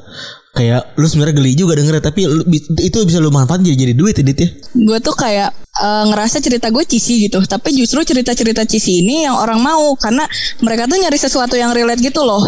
kayak 0.56 0.96
lu 0.96 1.04
sebenarnya 1.04 1.36
geli 1.36 1.52
juga 1.52 1.76
denger 1.76 2.00
tapi 2.00 2.24
lu, 2.24 2.40
itu 2.80 2.96
bisa 3.04 3.20
lu 3.20 3.28
manfaatin 3.28 3.68
jadi 3.68 3.76
jadi 3.76 3.92
duit 3.92 4.16
ya 4.16 4.24
dit 4.24 4.38
ya. 4.40 4.48
gue 4.72 4.98
tuh 5.04 5.12
kayak 5.12 5.52
eh, 5.52 6.04
ngerasa 6.08 6.40
cerita 6.40 6.72
gue 6.72 6.80
cheesy 6.88 7.28
gitu 7.28 7.44
tapi 7.44 7.76
justru 7.76 8.00
cerita-cerita 8.00 8.64
cheesy 8.64 9.04
ini 9.04 9.28
yang 9.28 9.36
orang 9.36 9.60
mau 9.60 9.92
karena 10.00 10.24
mereka 10.64 10.88
tuh 10.88 10.96
nyari 10.96 11.18
sesuatu 11.20 11.60
yang 11.60 11.76
relate 11.76 12.00
gitu 12.00 12.24
loh 12.24 12.40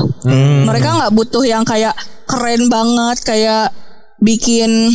mereka 0.65 0.97
nggak 0.97 1.13
butuh 1.13 1.45
yang 1.45 1.69
kayak 1.69 1.93
keren 2.25 2.73
banget 2.73 3.21
kayak 3.29 3.69
bikin 4.19 4.91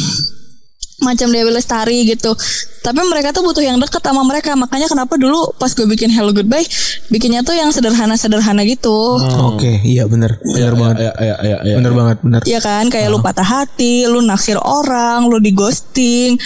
macam 1.03 1.27
Dewi 1.29 1.51
Lestari 1.51 2.07
gitu. 2.07 2.31
Tapi 2.79 2.99
mereka 3.07 3.35
tuh 3.35 3.43
butuh 3.43 3.59
yang 3.59 3.75
deket 3.75 3.99
sama 3.99 4.23
mereka. 4.23 4.55
Makanya 4.55 4.87
kenapa 4.87 5.19
dulu 5.19 5.51
pas 5.59 5.71
gue 5.75 5.83
bikin 5.83 6.07
Hello 6.11 6.31
Goodbye 6.31 6.63
bikinnya 7.11 7.43
tuh 7.43 7.53
yang 7.53 7.69
sederhana-sederhana 7.75 8.63
gitu. 8.63 9.19
Oke, 9.53 9.83
iya 9.83 10.07
bener. 10.07 10.39
Bener 10.39 10.73
banget. 10.79 10.95
Ya, 11.03 11.11
ya, 11.19 11.35
ya, 11.43 11.57
ya, 11.63 11.75
Bener 11.79 11.93
ya. 11.93 11.97
banget, 11.99 12.17
bener. 12.23 12.41
Iya 12.47 12.59
kan? 12.63 12.87
Kayak 12.87 13.07
lu 13.11 13.19
patah 13.19 13.45
hati, 13.45 14.07
lu 14.07 14.23
naksir 14.23 14.55
orang, 14.55 15.27
lu 15.27 15.43
di 15.43 15.51
ghosting, 15.51 16.39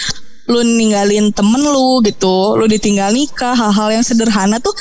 lu 0.50 0.60
ninggalin 0.66 1.30
temen 1.30 1.62
lu 1.62 2.02
gitu, 2.02 2.58
lu 2.58 2.66
ditinggal 2.66 3.14
nikah, 3.14 3.54
hal-hal 3.54 4.00
yang 4.00 4.04
sederhana 4.04 4.58
tuh 4.58 4.74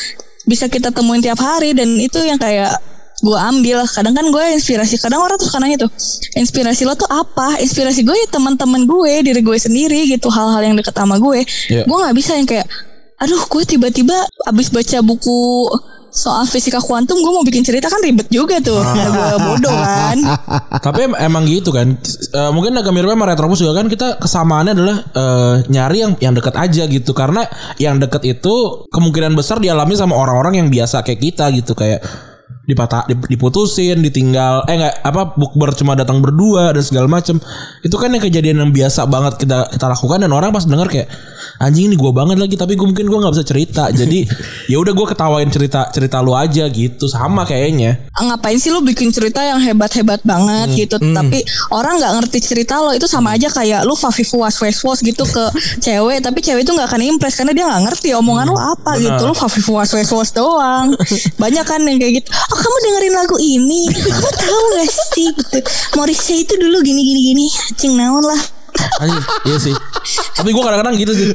bisa 0.49 0.65
kita 0.65 0.89
temuin 0.89 1.21
tiap 1.21 1.37
hari. 1.37 1.77
Dan 1.77 1.97
itu 2.01 2.17
yang 2.25 2.41
kayak 2.41 2.96
gue 3.17 3.37
ambil. 3.37 3.81
Kadang 3.85 4.13
kan 4.13 4.25
gue 4.29 4.43
inspirasi 4.53 5.01
kadang 5.01 5.21
orang 5.21 5.37
tuh 5.37 5.49
suka 5.49 5.57
nanya 5.57 5.87
tuh 5.87 5.91
inspirasi 6.33 6.85
lo 6.85 6.93
tuh 6.93 7.09
apa? 7.09 7.57
Inspirasi 7.57 8.05
gue 8.05 8.13
ya 8.13 8.27
teman-teman 8.29 8.85
gue 8.85 9.11
diri 9.25 9.41
gue 9.41 9.57
sendiri 9.57 10.05
gitu 10.07 10.29
hal-hal 10.29 10.61
yang 10.61 10.75
deket 10.77 10.93
sama 10.93 11.17
gue. 11.17 11.41
Iya. 11.69 11.83
gue 11.85 11.97
nggak 11.97 12.15
bisa 12.15 12.37
yang 12.37 12.45
kayak 12.45 12.67
aduh 13.17 13.41
gue 13.49 13.63
tiba-tiba 13.65 14.13
abis 14.45 14.69
baca 14.69 15.01
buku 15.01 15.65
soal 16.07 16.49
fisika 16.49 16.81
kuantum 16.81 17.13
gue 17.21 17.29
mau 17.29 17.45
bikin 17.45 17.61
cerita 17.61 17.89
kan 17.89 18.01
ribet 18.01 18.25
juga 18.29 18.57
tuh. 18.61 18.81
Karena 18.81 19.09
gue 19.09 19.37
bodoh 19.37 19.73
kan. 19.73 20.17
Tapi 20.85 20.99
em- 21.09 21.19
emang 21.19 21.45
gitu 21.45 21.69
kan. 21.69 21.93
Eh, 22.33 22.51
mungkin 22.53 22.73
agak 22.73 22.89
mirip 22.93 23.09
sama 23.09 23.25
Retropus 23.29 23.61
juga 23.61 23.77
kan. 23.77 23.85
Kita 23.85 24.17
kesamaannya 24.17 24.73
adalah 24.73 24.97
eh, 25.13 25.55
nyari 25.69 25.97
yang 26.01 26.13
yang 26.17 26.33
dekat 26.33 26.53
aja 26.57 26.89
gitu. 26.89 27.13
Karena 27.13 27.45
yang 27.77 28.01
deket 28.01 28.25
itu 28.25 28.85
kemungkinan 28.89 29.37
besar 29.37 29.61
dialami 29.61 29.93
sama 29.93 30.17
orang-orang 30.17 30.65
yang 30.65 30.67
biasa 30.73 31.05
kayak 31.05 31.21
kita 31.21 31.49
gitu. 31.53 31.77
Kayak 31.77 32.01
dipatah 32.67 33.07
dip- 33.07 33.31
diputusin 33.31 34.03
ditinggal 34.03 34.67
eh 34.67 34.75
enggak 34.75 34.99
apa 34.99 35.39
bukber 35.39 35.71
cuma 35.71 35.95
datang 35.95 36.19
berdua 36.19 36.75
dan 36.75 36.83
segala 36.83 37.07
macem. 37.07 37.39
Itu 37.79 37.95
kan 37.95 38.11
yang 38.11 38.21
kejadian 38.21 38.59
yang 38.59 38.71
biasa 38.75 39.07
banget 39.07 39.39
kita 39.39 39.71
kita 39.71 39.85
lakukan 39.87 40.19
dan 40.27 40.31
orang 40.35 40.51
pas 40.51 40.67
denger 40.67 40.87
kayak 40.91 41.07
anjing 41.57 41.89
ini 41.89 41.95
gue 41.97 42.11
banget 42.13 42.37
lagi 42.37 42.55
tapi 42.55 42.77
gue 42.77 42.85
mungkin 42.85 43.05
gue 43.09 43.19
nggak 43.19 43.33
bisa 43.33 43.45
cerita. 43.45 43.83
Jadi 43.89 44.25
ya 44.71 44.77
udah 44.77 44.93
gue 44.93 45.05
ketawain 45.09 45.49
cerita 45.49 45.89
cerita 45.89 46.21
lu 46.21 46.33
aja 46.37 46.65
gitu. 46.69 47.05
Sama 47.09 47.43
kayaknya. 47.43 48.09
Ngapain 48.17 48.57
sih 48.57 48.69
lu 48.69 48.81
bikin 48.85 49.09
cerita 49.09 49.41
yang 49.41 49.61
hebat-hebat 49.61 50.21
banget 50.25 50.87
gitu? 50.87 50.95
tapi 50.97 51.41
orang 51.73 51.97
nggak 51.97 52.13
ngerti 52.21 52.39
cerita 52.41 52.77
lo. 52.81 52.93
Itu 52.93 53.09
sama 53.09 53.33
aja 53.33 53.49
kayak 53.49 53.85
lu 53.85 53.97
fafifu 53.97 54.41
was 54.41 54.57
was 54.61 54.77
was 54.85 54.99
gitu 55.01 55.25
ke 55.25 55.45
cewek 55.85 56.21
tapi 56.21 56.39
cewek 56.41 56.61
itu 56.65 56.71
nggak 56.73 56.89
akan 56.89 57.01
impress 57.05 57.37
karena 57.37 57.53
dia 57.53 57.65
nggak 57.65 57.83
ngerti 57.89 58.13
omongan 58.13 58.49
lu 58.49 58.57
apa 58.57 58.97
gitu. 59.01 59.23
Lu 59.29 59.33
fafifu 59.33 59.77
was 59.77 59.89
was 59.93 60.09
was 60.13 60.29
doang. 60.33 60.93
Banyak 61.41 61.65
kan 61.65 61.81
yang 61.85 61.97
kayak 61.97 62.21
gitu. 62.21 62.29
Oh 62.29 62.57
kamu 62.57 62.77
dengerin 62.85 63.13
lagu 63.17 63.37
ini? 63.41 63.81
Kamu 63.93 64.29
tahu 64.35 64.63
gak 64.77 64.89
sih? 64.89 65.29
Gitu. 65.33 65.59
Morrissey 65.97 66.37
itu 66.45 66.53
dulu 66.59 66.81
gini 66.85 67.01
gini 67.01 67.21
gini. 67.33 67.47
Cing 67.77 67.97
naon 67.97 68.23
lah 68.25 68.56
Anjing, 68.97 69.23
iya 69.45 69.57
sih. 69.59 69.75
Tapi 70.33 70.49
gue 70.49 70.63
kadang-kadang 70.63 70.95
gitu 70.95 71.13
sih. 71.13 71.29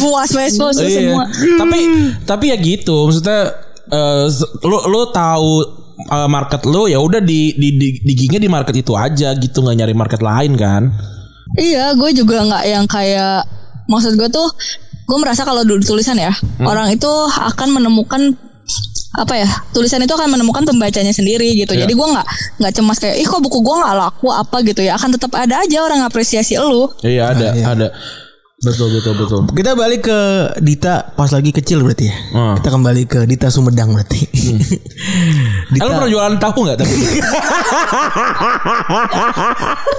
was 0.00 0.30
was 0.34 0.54
was 0.58 0.76
tuh 0.76 0.86
Iya. 0.86 1.14
semua 1.14 1.24
Tapi 1.58 1.78
tapi 2.24 2.44
ya 2.50 2.56
gitu. 2.56 3.06
Maksudnya 3.06 3.54
se- 4.28 4.50
lu 4.64 4.78
lu 4.86 5.00
tahu 5.10 5.52
eh, 5.98 6.28
market 6.28 6.62
lu 6.64 6.86
ya 6.86 6.98
udah 6.98 7.20
di 7.20 7.54
di 7.54 7.68
di, 7.74 7.88
di 7.98 8.12
gignya 8.14 8.40
di 8.40 8.50
market 8.50 8.74
itu 8.74 8.92
aja 8.94 9.34
gitu 9.34 9.62
nggak 9.62 9.76
nyari 9.78 9.94
market 9.94 10.20
lain 10.20 10.54
kan. 10.54 10.82
Iya, 11.56 11.96
gue 11.96 12.10
juga 12.12 12.44
nggak 12.44 12.64
yang 12.66 12.84
kayak 12.84 13.46
maksud 13.88 14.14
gue 14.14 14.28
tuh 14.28 14.46
gue 15.08 15.18
merasa 15.18 15.42
kalau 15.42 15.64
dulu 15.64 15.80
tulisan 15.80 16.20
ya 16.20 16.28
orang 16.60 16.92
itu 16.92 17.08
akan 17.32 17.72
menemukan 17.72 18.36
apa 19.16 19.40
ya 19.40 19.48
tulisan 19.72 20.04
itu 20.04 20.12
akan 20.12 20.28
menemukan 20.28 20.68
pembacanya 20.68 21.16
sendiri 21.16 21.56
gitu. 21.56 21.72
Iya. 21.72 21.88
Jadi 21.88 21.92
gue 21.96 22.08
nggak 22.12 22.26
nggak 22.60 22.72
cemas 22.76 22.98
kayak 23.00 23.16
ih 23.16 23.26
kok 23.26 23.40
buku 23.40 23.64
gue 23.64 23.76
nggak 23.80 23.94
laku 23.96 24.28
apa 24.28 24.56
gitu 24.68 24.84
ya 24.84 25.00
akan 25.00 25.16
tetap 25.16 25.32
ada 25.32 25.64
aja 25.64 25.78
orang 25.80 26.04
apresiasi 26.04 26.60
lu. 26.60 26.92
Iya 27.00 27.32
ada 27.32 27.46
ada. 27.56 27.88
Betul 28.58 28.90
betul 28.90 29.14
betul. 29.14 29.46
Kita 29.54 29.78
balik 29.78 30.10
ke 30.10 30.18
Dita 30.58 31.14
pas 31.14 31.30
lagi 31.30 31.54
kecil 31.54 31.78
berarti 31.78 32.10
ya. 32.10 32.16
Hmm. 32.34 32.54
Kita 32.58 32.74
kembali 32.74 33.02
ke 33.06 33.22
Dita 33.22 33.54
Sumedang 33.54 33.94
berarti. 33.94 34.20
Eh, 35.68 35.84
lu 35.84 35.92
pernah 35.94 36.08
jualan 36.08 36.40
tahu 36.40 36.64
nggak 36.64 36.80
tapi? 36.80 36.96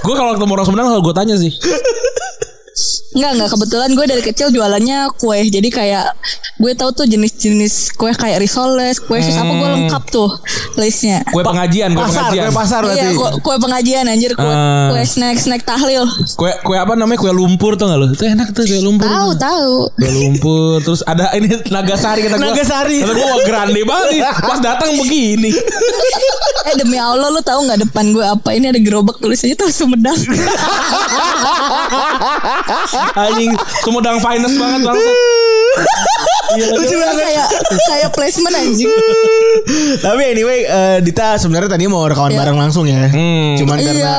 gue 0.04 0.14
kalau 0.18 0.34
ketemu 0.34 0.52
orang 0.58 0.66
Sumedang 0.66 0.86
selalu 0.90 1.02
gue 1.08 1.14
tanya 1.14 1.34
sih. 1.38 1.52
Nggak 3.16 3.30
nggak 3.38 3.50
kebetulan 3.54 3.90
gue 3.94 4.06
dari 4.10 4.22
kecil 4.22 4.48
jualannya 4.50 5.14
kue. 5.16 5.40
Jadi 5.46 5.68
kayak 5.70 6.10
gue 6.60 6.72
tahu 6.76 6.92
tuh 6.92 7.06
jenis-jenis 7.08 7.96
kue 7.96 8.12
kayak 8.12 8.36
risoles, 8.36 9.00
kue 9.00 9.16
sus 9.18 9.32
apa 9.32 9.48
gue 9.48 9.68
lengkap 9.80 10.02
tuh 10.12 10.28
listnya. 10.76 11.24
Kue 11.32 11.40
pengajian, 11.40 11.88
kue 11.90 12.04
pasar, 12.04 12.28
pengajian. 12.28 12.44
kue 12.44 12.52
pasar 12.52 12.80
berarti. 12.84 13.00
Iya, 13.00 13.16
kue, 13.16 13.30
kue 13.40 13.56
pengajian 13.56 14.04
anjir, 14.04 14.32
kue, 14.36 14.44
Ah. 14.44 14.92
kue 14.92 15.00
snack 15.02 15.40
snack 15.40 15.64
tahlil. 15.64 16.04
Kue 16.36 16.52
kue 16.60 16.76
apa 16.76 16.92
namanya 16.92 17.16
kue 17.16 17.32
lumpur 17.32 17.80
tuh 17.80 17.88
nggak 17.88 17.98
lo? 17.98 18.06
Itu 18.12 18.28
enak 18.28 18.52
tuh 18.52 18.68
kue 18.68 18.76
lumpur. 18.76 19.08
Tahu 19.08 19.30
tahu. 19.40 19.74
Kue 19.96 20.12
lumpur 20.12 20.84
terus 20.84 21.00
ada 21.02 21.32
ini 21.32 21.48
Nagasari 21.48 22.28
kata 22.28 22.36
gue. 22.36 22.44
Nagasari. 22.44 22.96
Kata 23.00 23.12
gue 23.16 23.24
wah 23.24 23.40
grande 23.42 23.80
banget 23.80 24.06
nih. 24.12 24.22
Pas 24.44 24.60
datang 24.60 24.90
begini. 25.00 25.50
Eh 26.60 26.76
demi 26.76 27.00
Allah 27.00 27.32
lu 27.32 27.40
tahu 27.40 27.64
nggak 27.64 27.88
depan 27.88 28.12
gue 28.12 28.20
apa? 28.20 28.52
Ini 28.52 28.68
ada 28.68 28.76
gerobak 28.76 29.16
tulisannya 29.16 29.56
tuh 29.56 29.72
Sumedang. 29.72 30.12
Anjing 33.16 33.56
Sumedang 33.80 34.20
finest 34.20 34.60
banget 34.60 34.80
bangsat. 34.84 35.16
Lucu 36.50 36.96
banget. 36.96 37.22
kayak 37.22 37.48
kayak 37.86 38.10
placement 38.10 38.54
anjing. 38.54 38.90
Tapi 40.04 40.22
anyway 40.28 40.58
eh, 40.62 40.98
Dita 41.00 41.36
sebenarnya 41.36 41.70
tadi 41.70 41.86
mau 41.86 42.02
rekaman 42.04 42.32
bareng 42.32 42.56
langsung 42.56 42.84
ya. 42.84 43.06
Cuman 43.56 43.76
karena 43.76 43.92
Iya. 43.92 44.16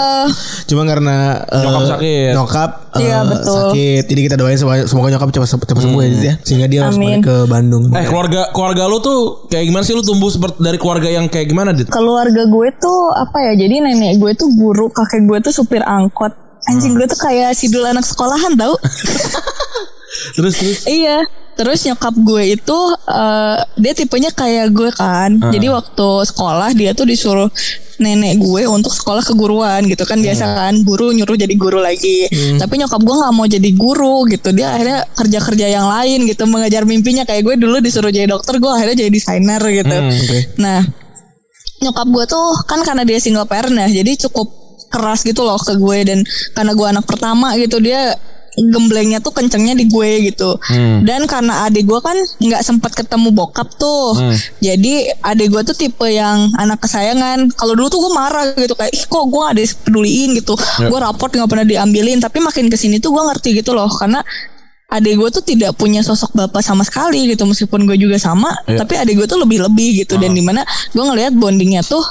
Cuman 0.65 0.85
karena 0.85 1.15
eh, 1.43 1.61
Nyokap 1.61 1.83
sakit. 1.89 2.31
Nyokap 2.31 2.71
eh, 2.71 2.99
Iya, 3.01 3.17
betul. 3.23 3.55
sakit. 3.71 4.03
Jadi 4.05 4.21
kita 4.21 4.35
doain 4.35 4.55
semoga, 4.55 4.83
semoga 4.83 5.07
nyokap 5.09 5.29
cepat 5.29 5.47
cepat 5.61 5.81
sembuh 5.81 5.99
ya, 5.99 6.09
Dit, 6.09 6.21
ya. 6.21 6.33
Sehingga 6.41 6.67
dia 6.67 6.79
harus 6.83 6.95
Amin. 6.95 7.19
balik 7.19 7.23
ke 7.23 7.35
Bandung. 7.45 7.83
Eh 7.91 8.05
keluarga 8.05 8.41
keluarga 8.51 8.83
lu 8.85 8.99
tuh 8.99 9.19
kayak 9.47 9.65
gimana 9.65 9.83
sih 9.83 9.91
lu 9.91 10.01
tumbuh 10.01 10.27
seperti 10.27 10.59
dari 10.59 10.77
keluarga 10.77 11.07
yang 11.07 11.25
kayak 11.25 11.47
gimana 11.47 11.71
dit? 11.71 11.87
Keluarga 11.87 12.43
gue 12.43 12.67
tuh 12.77 12.99
apa 13.11 13.37
ya? 13.41 13.53
Jadi 13.57 13.75
nenek 13.81 14.17
gue 14.17 14.31
tuh 14.33 14.47
guru, 14.51 14.87
kakek 14.87 15.25
gue 15.25 15.39
tuh 15.41 15.51
supir 15.51 15.81
angkot. 15.81 16.31
Anjing 16.61 16.93
gue 16.93 17.03
tuh 17.05 17.17
kayak 17.17 17.51
sidul 17.51 17.81
anak 17.81 18.05
sekolahan 18.05 18.53
tau 18.53 18.77
Terus 20.33 20.53
terus. 20.55 20.79
Iya. 20.85 21.23
Terus 21.51 21.83
nyokap 21.83 22.15
gue 22.15 22.43
itu 22.55 22.79
eh, 23.05 23.57
dia 23.75 23.93
tipenya 23.93 24.31
kayak 24.31 24.71
gue 24.71 24.89
kan. 24.91 25.35
Ah. 25.37 25.51
Jadi 25.51 25.67
waktu 25.67 26.07
sekolah 26.25 26.71
dia 26.73 26.91
tuh 26.91 27.05
disuruh 27.05 27.51
nenek 28.01 28.41
gue 28.41 28.65
untuk 28.65 28.89
sekolah 28.89 29.21
keguruan 29.21 29.85
gitu 29.85 30.09
kan 30.09 30.17
biasa 30.17 30.41
Hmm. 30.41 30.57
kan 30.57 30.73
guru 30.81 31.13
nyuruh 31.13 31.37
jadi 31.37 31.53
guru 31.53 31.77
lagi. 31.77 32.25
Tapi 32.57 32.73
nyokap 32.75 32.97
gue 32.97 33.13
nggak 33.13 33.33
mau 33.35 33.45
jadi 33.45 33.69
guru 33.71 34.25
gitu. 34.25 34.49
Dia 34.51 34.73
akhirnya 34.73 35.05
kerja-kerja 35.13 35.65
yang 35.69 35.85
lain 35.85 36.25
gitu 36.25 36.49
mengejar 36.49 36.81
mimpinya 36.83 37.29
kayak 37.29 37.45
gue 37.45 37.55
dulu 37.61 37.77
disuruh 37.77 38.09
jadi 38.09 38.25
dokter 38.25 38.57
gue 38.57 38.71
akhirnya 38.71 39.05
jadi 39.05 39.11
desainer 39.13 39.61
gitu. 39.61 39.93
Hmm, 39.93 40.09
oke. 40.09 40.39
Nah 40.57 40.81
nyokap 41.81 42.07
gue 42.09 42.25
tuh 42.25 42.47
kan 42.65 42.79
karena 42.81 43.03
dia 43.05 43.17
single 43.17 43.45
parent 43.45 43.73
ya 43.75 44.01
jadi 44.01 44.11
cukup 44.29 44.49
keras 44.89 45.21
gitu 45.21 45.41
loh 45.41 45.57
ke 45.57 45.77
gue 45.77 45.97
dan 46.03 46.19
karena 46.51 46.71
gue 46.73 46.87
anak 46.89 47.05
pertama 47.05 47.53
gitu 47.55 47.77
dia 47.79 48.13
gemblengnya 48.51 49.19
tuh 49.19 49.31
kencengnya 49.31 49.73
di 49.73 49.87
gue 49.87 50.27
gitu. 50.27 50.59
Dan 51.01 51.23
karena 51.23 51.65
adik 51.65 51.87
gue 51.87 51.99
kan 51.99 52.13
nggak 52.37 52.61
sempat 52.61 52.91
ketemu 52.91 53.31
bokap 53.31 53.71
tuh. 53.75 54.19
Jadi 54.59 55.07
adik 55.17 55.47
gue 55.49 55.61
tuh 55.63 55.73
tipe 55.73 56.03
yang 56.05 56.51
anak 56.55 56.83
kesayangan. 56.83 57.47
Kalau 57.53 57.73
dulu 57.73 57.87
tuh 57.87 57.99
gue 58.03 58.11
marah 58.11 58.51
gitu 58.51 58.75
kayak 58.75 58.91
ih 58.91 59.03
kok 59.03 59.23
gue 59.23 59.39
gak 59.41 59.55
dipeduliin 59.55 60.29
gitu? 60.35 60.53
Gue 60.83 60.99
raport 60.99 61.31
nggak 61.31 61.47
pernah 61.47 61.63
diambilin. 61.63 62.19
Tapi 62.19 62.37
makin 62.39 62.67
ke 62.67 62.75
sini 62.75 62.99
tuh 62.99 63.15
gue 63.15 63.23
ngerti 63.23 63.55
gitu 63.55 63.71
loh 63.71 63.87
karena 63.87 64.19
adik 64.91 65.15
gue 65.15 65.29
tuh 65.31 65.39
tidak 65.39 65.79
punya 65.79 66.03
sosok 66.03 66.35
bapak 66.35 66.59
sama 66.59 66.83
sekali 66.83 67.31
gitu 67.31 67.47
meskipun 67.47 67.87
gue 67.87 67.95
juga 67.95 68.19
sama 68.19 68.51
Iya. 68.67 68.83
tapi 68.83 68.99
adik 68.99 69.23
gue 69.23 69.27
tuh 69.31 69.39
lebih 69.39 69.63
lebih 69.63 70.03
gitu. 70.03 70.19
Dan 70.19 70.35
di 70.35 70.43
mana 70.43 70.67
gue 70.91 70.99
ngelihat 70.99 71.31
bondingnya 71.31 71.79
tuh 71.79 72.03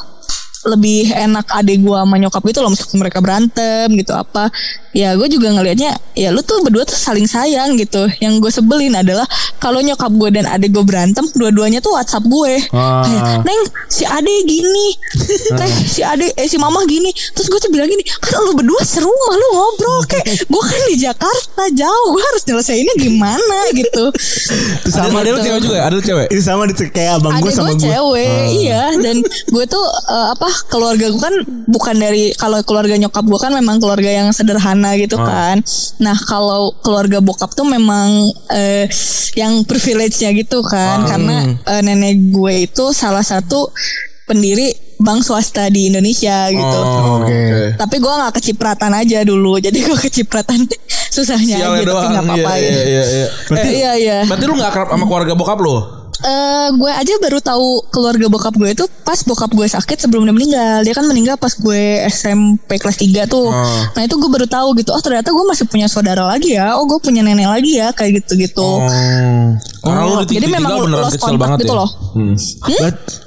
lebih 0.61 1.09
enak 1.09 1.49
adik 1.57 1.81
gue 1.81 1.97
sama 1.97 2.21
nyokap 2.21 2.45
gitu 2.45 2.61
loh 2.61 2.69
meskipun 2.69 3.01
mereka 3.01 3.25
berantem 3.25 3.89
gitu 3.97 4.13
apa 4.13 4.53
ya 4.91 5.15
gue 5.15 5.29
juga 5.31 5.55
ngelihatnya 5.55 5.95
ya 6.19 6.35
lu 6.35 6.43
tuh 6.43 6.61
berdua 6.67 6.83
tuh 6.83 6.99
saling 6.99 7.27
sayang 7.27 7.79
gitu. 7.79 8.11
Yang 8.19 8.43
gue 8.43 8.53
sebelin 8.53 8.93
adalah 8.99 9.27
kalau 9.63 9.79
nyokap 9.79 10.11
gue 10.11 10.31
dan 10.35 10.45
adik 10.51 10.75
gue 10.75 10.85
berantem 10.85 11.23
dua-duanya 11.37 11.79
tuh 11.79 11.95
WhatsApp 11.95 12.27
gue. 12.27 12.55
Ah. 12.75 13.07
kayak 13.07 13.47
neng 13.47 13.63
si 13.87 14.03
adik 14.03 14.41
gini. 14.47 14.89
Teh 15.59 15.73
si 15.87 16.01
adik 16.03 16.35
eh 16.35 16.47
si 16.51 16.59
mama 16.59 16.83
gini. 16.87 17.11
Terus 17.13 17.47
gue 17.49 17.61
tuh 17.63 17.71
bilang 17.71 17.87
gini 17.87 18.03
kan 18.19 18.43
lu 18.43 18.53
berdua 18.59 18.83
serumah 18.83 19.33
lu 19.39 19.47
ngobrol. 19.55 20.01
Kayak 20.11 20.27
gue 20.47 20.63
kan 20.63 20.81
di 20.91 20.97
Jakarta 20.99 21.63
jauh. 21.71 22.09
Gue 22.11 22.23
harus 22.35 22.43
nyelesainnya 22.47 22.95
gimana 22.99 23.59
gitu. 23.77 24.05
Itu 24.11 24.91
Sama 24.91 25.23
ada 25.23 25.31
lu 25.33 25.41
cewek 25.41 25.61
juga? 25.63 25.77
Ya? 25.79 25.83
Ada 25.87 25.95
lu 25.95 26.03
cewek? 26.03 26.27
Itu 26.35 26.43
sama 26.43 26.63
di 26.67 26.75
kayak 26.75 27.23
abang 27.23 27.39
gue 27.39 27.53
sama 27.53 27.73
gue 27.73 27.77
gue. 27.79 27.85
cewek 27.87 28.45
iya. 28.65 28.83
Dan 28.99 29.23
gue 29.25 29.65
tuh 29.71 29.87
eh, 30.11 30.27
apa 30.35 30.49
keluarga 30.67 31.07
gue 31.07 31.23
kan 31.23 31.35
bukan 31.71 31.95
dari 31.97 32.35
kalau 32.35 32.59
keluarga 32.67 32.99
nyokap 32.99 33.23
gue 33.23 33.41
kan 33.41 33.53
memang 33.55 33.79
keluarga 33.79 34.11
yang 34.11 34.29
sederhana 34.35 34.80
gitu 34.95 35.17
kan 35.17 35.61
nah 35.97 36.17
kalau 36.19 36.73
keluarga 36.79 37.19
bokap 37.19 37.53
tuh 37.53 37.65
memang 37.65 38.09
eh, 38.49 38.89
yang 39.35 39.63
privilege-nya 39.63 40.33
gitu 40.33 40.61
kan 40.63 41.05
karena 41.05 41.37
eh, 41.61 41.81
nenek 41.81 42.31
gue 42.31 42.65
itu 42.65 42.85
salah 42.91 43.23
satu 43.23 43.69
pendiri 44.25 44.71
bank 44.97 45.21
swasta 45.21 45.67
di 45.67 45.89
Indonesia 45.89 46.47
gitu 46.49 46.79
Oh, 46.81 47.19
Oke. 47.19 47.73
tapi 47.75 47.97
gue 47.97 48.13
nggak 48.13 48.33
kecipratan 48.33 48.93
aja 48.95 49.21
dulu 49.23 49.57
jadi 49.57 49.75
gue 49.75 49.99
kecipratan 49.99 50.69
susahnya 51.11 51.57
Sialnya 51.59 51.67
aja 51.75 51.83
tapi 51.83 51.89
doang. 51.91 52.11
nggak 52.11 52.25
apa-apa 52.29 52.53
Iya, 52.53 52.63
ya. 52.63 52.71
iya, 52.71 52.83
iya, 52.85 53.03
iya. 53.03 53.27
Eh, 53.59 53.73
iya 53.73 53.93
iya 53.97 54.19
Berarti 54.25 54.45
lu 54.45 54.55
gak 54.55 54.71
akrab 54.71 54.89
sama 54.89 55.05
keluarga 55.05 55.33
bokap 55.35 55.59
lu? 55.59 55.75
Eh, 56.21 56.69
gue 56.71 56.91
aja 56.91 57.15
baru 57.17 57.41
tahu 57.41 57.69
keluarga 57.89 58.29
bokap 58.29 58.53
gue 58.53 58.71
itu 58.71 58.85
pas 59.01 59.17
bokap 59.21 59.49
gue 59.51 59.65
sakit 59.65 59.97
sebelum 59.99 60.23
dia 60.23 60.35
meninggal. 60.35 60.85
Dia 60.85 60.93
kan 60.93 61.09
meninggal 61.09 61.35
pas 61.35 61.49
gue 61.51 61.81
SMP 62.07 62.77
kelas 62.77 63.01
3 63.01 63.25
tuh. 63.25 63.49
Oh. 63.49 63.81
Nah 63.91 64.03
itu 64.03 64.15
gue 64.15 64.29
baru 64.29 64.45
tahu 64.45 64.77
gitu. 64.77 64.93
Oh 64.93 65.01
ternyata 65.01 65.33
gue 65.33 65.45
masih 65.47 65.65
punya 65.65 65.89
saudara 65.89 66.29
lagi 66.29 66.53
ya. 66.53 66.77
Oh 66.77 66.85
gue 66.85 67.01
punya 67.01 67.25
nenek 67.25 67.49
lagi 67.49 67.73
ya 67.75 67.89
kayak 67.91 68.21
gitu-gitu. 68.21 68.61
Oh. 68.61 68.85
Karena 69.81 70.01
lu 70.05 70.15
diting- 70.21 70.37
Jadi 70.37 70.47
memang 70.53 70.71
lost 70.87 71.17
kecil 71.17 71.41
banget 71.41 71.59
gitu 71.65 71.73
ya. 71.73 71.81
loh. 71.81 71.91
Hmm. 72.13 72.35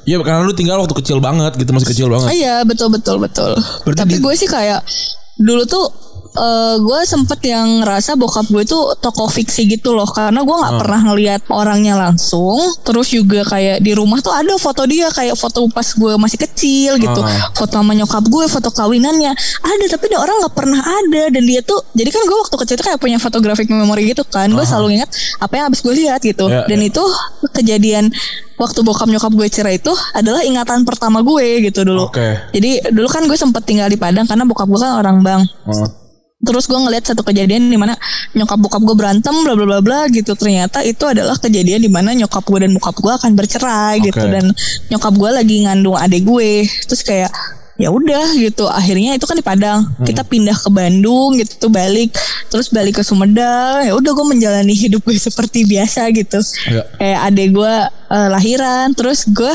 Iya 0.06 0.16
karena 0.22 0.42
lu 0.44 0.54
tinggal 0.54 0.78
waktu 0.78 0.96
kecil 0.96 1.18
banget 1.18 1.58
gitu 1.58 1.74
masih 1.74 1.90
kecil 1.90 2.08
banget. 2.14 2.30
Iya 2.32 2.62
betul 2.62 2.94
betul 2.94 3.18
betul. 3.18 3.58
Berarti 3.84 4.00
Tapi 4.06 4.14
di- 4.14 4.22
gue 4.22 4.34
sih 4.38 4.46
kayak 4.46 4.86
dulu 5.34 5.66
tuh 5.66 6.13
eh, 6.36 6.76
gue 6.78 7.00
sempet 7.04 7.40
yang 7.44 7.82
ngerasa 7.82 8.14
bokap 8.14 8.46
gue 8.48 8.64
tuh 8.64 8.98
tokoh 8.98 9.28
fiksi 9.28 9.66
gitu 9.68 9.92
loh 9.92 10.06
karena 10.06 10.40
gue 10.40 10.56
nggak 10.56 10.76
pernah 10.78 11.02
ngelihat 11.06 11.42
orangnya 11.48 11.94
langsung 11.94 12.58
terus 12.82 13.10
juga 13.10 13.42
kayak 13.44 13.80
di 13.80 13.92
rumah 13.92 14.18
tuh 14.20 14.32
ada 14.32 14.54
foto 14.56 14.84
dia 14.84 15.10
kayak 15.10 15.34
foto 15.34 15.66
pas 15.68 15.86
gue 15.86 16.14
masih 16.16 16.40
kecil 16.40 16.98
gitu 16.98 17.20
Ah. 17.20 17.54
foto 17.54 17.76
sama 17.76 17.94
nyokap 17.94 18.24
gue 18.24 18.46
foto 18.48 18.70
kawinannya 18.70 19.32
ada 19.62 19.86
tapi 19.88 20.06
dia 20.08 20.18
orang 20.18 20.42
nggak 20.42 20.54
pernah 20.54 20.82
ada 20.82 21.24
dan 21.30 21.44
dia 21.44 21.62
tuh 21.62 21.80
jadi 21.92 22.10
kan 22.10 22.22
gue 22.22 22.38
waktu 22.40 22.56
kecil 22.58 22.76
tuh 22.76 22.86
kayak 22.86 23.00
punya 23.00 23.18
photographic 23.18 23.68
memory 23.68 24.10
gitu 24.10 24.24
kan 24.24 24.50
gue 24.50 24.64
selalu 24.64 24.98
ingat 24.98 25.10
apa 25.38 25.54
yang 25.54 25.66
habis 25.68 25.80
gue 25.80 25.94
lihat 25.96 26.20
gitu 26.20 26.46
Ya, 26.46 26.66
dan 26.66 26.80
ya. 26.80 26.90
itu 26.90 27.04
kejadian 27.50 28.12
waktu 28.56 28.80
bokap 28.82 29.08
nyokap 29.08 29.32
gue 29.32 29.48
cerai 29.48 29.78
itu 29.78 29.90
adalah 30.12 30.42
ingatan 30.42 30.84
pertama 30.84 31.22
gue 31.22 31.64
gitu 31.64 31.82
dulu 31.82 32.08
Oke. 32.08 32.52
jadi 32.52 32.90
dulu 32.90 33.08
kan 33.08 33.24
gue 33.24 33.36
sempet 33.36 33.64
tinggal 33.64 33.88
di 33.88 33.96
Padang 33.96 34.26
karena 34.26 34.44
bokap 34.44 34.68
gue 34.68 34.78
kan 34.78 34.94
orang 34.96 35.22
Bang. 35.22 35.42
Oh. 35.66 36.03
Terus 36.44 36.68
gue 36.68 36.76
ngeliat 36.76 37.08
satu 37.08 37.24
kejadian 37.24 37.72
di 37.72 37.80
mana 37.80 37.96
nyokap 38.36 38.60
bokap 38.60 38.84
gue 38.84 38.96
berantem 39.00 39.32
bla 39.32 39.56
bla 39.56 39.66
bla 39.66 39.80
bla 39.80 40.00
gitu. 40.12 40.36
Ternyata 40.36 40.84
itu 40.84 41.08
adalah 41.08 41.40
kejadian 41.40 41.80
di 41.80 41.90
mana 41.90 42.12
nyokap 42.12 42.44
gue 42.44 42.68
dan 42.68 42.72
bokap 42.76 43.00
gue 43.00 43.14
akan 43.16 43.32
bercerai 43.34 44.04
gitu 44.04 44.20
Oke. 44.20 44.30
dan 44.32 44.46
nyokap 44.92 45.14
gue 45.16 45.30
lagi 45.32 45.56
ngandung 45.64 45.96
adik 45.96 46.28
gue. 46.28 46.68
Terus 46.68 47.02
kayak 47.02 47.32
ya 47.74 47.90
udah 47.90 48.38
gitu 48.38 48.70
akhirnya 48.70 49.18
itu 49.18 49.26
kan 49.26 49.34
di 49.34 49.42
Padang 49.42 49.82
kita 50.06 50.22
pindah 50.22 50.54
ke 50.54 50.70
Bandung 50.70 51.34
gitu 51.42 51.58
tuh 51.58 51.72
balik 51.74 52.14
terus 52.46 52.70
balik 52.70 53.02
ke 53.02 53.04
Sumedang 53.04 53.82
ya 53.82 53.98
udah 53.98 54.14
gue 54.14 54.26
menjalani 54.30 54.78
hidup 54.86 55.02
gue 55.02 55.18
seperti 55.18 55.66
biasa 55.66 56.06
gitu 56.14 56.38
Iya. 56.70 56.86
kayak 57.02 57.20
adek 57.34 57.48
gue 57.50 57.74
eh, 58.14 58.28
lahiran 58.30 58.94
terus 58.94 59.26
gue 59.26 59.50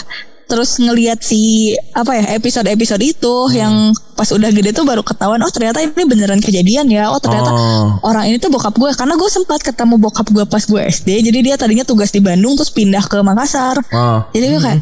terus 0.48 0.80
ngelihat 0.80 1.20
si 1.20 1.72
apa 1.92 2.16
ya 2.16 2.24
episode-episode 2.34 3.04
itu 3.04 3.34
yang 3.52 3.92
pas 4.16 4.26
udah 4.32 4.48
gede 4.50 4.72
tuh 4.72 4.82
baru 4.82 5.04
ketahuan 5.04 5.38
oh 5.38 5.52
ternyata 5.52 5.78
ini 5.78 5.92
beneran 6.08 6.40
kejadian 6.40 6.88
ya. 6.88 7.12
Oh 7.12 7.20
ternyata 7.20 7.52
Oh. 7.52 8.00
orang 8.02 8.26
ini 8.32 8.40
tuh 8.40 8.48
bokap 8.48 8.74
gue. 8.74 8.90
Karena 8.96 9.14
gue 9.14 9.30
sempat 9.30 9.60
ketemu 9.62 9.94
bokap 10.00 10.26
gue 10.32 10.44
pas 10.48 10.64
gue 10.64 10.80
SD 10.82 11.28
jadi 11.28 11.38
dia 11.44 11.54
tadinya 11.54 11.84
tugas 11.84 12.10
di 12.10 12.18
Bandung 12.18 12.56
terus 12.56 12.72
pindah 12.72 13.04
ke 13.06 13.20
Makassar. 13.20 13.78
Ah. 13.92 14.26
jadi 14.32 14.56
gue 14.56 14.60
kayak 14.64 14.80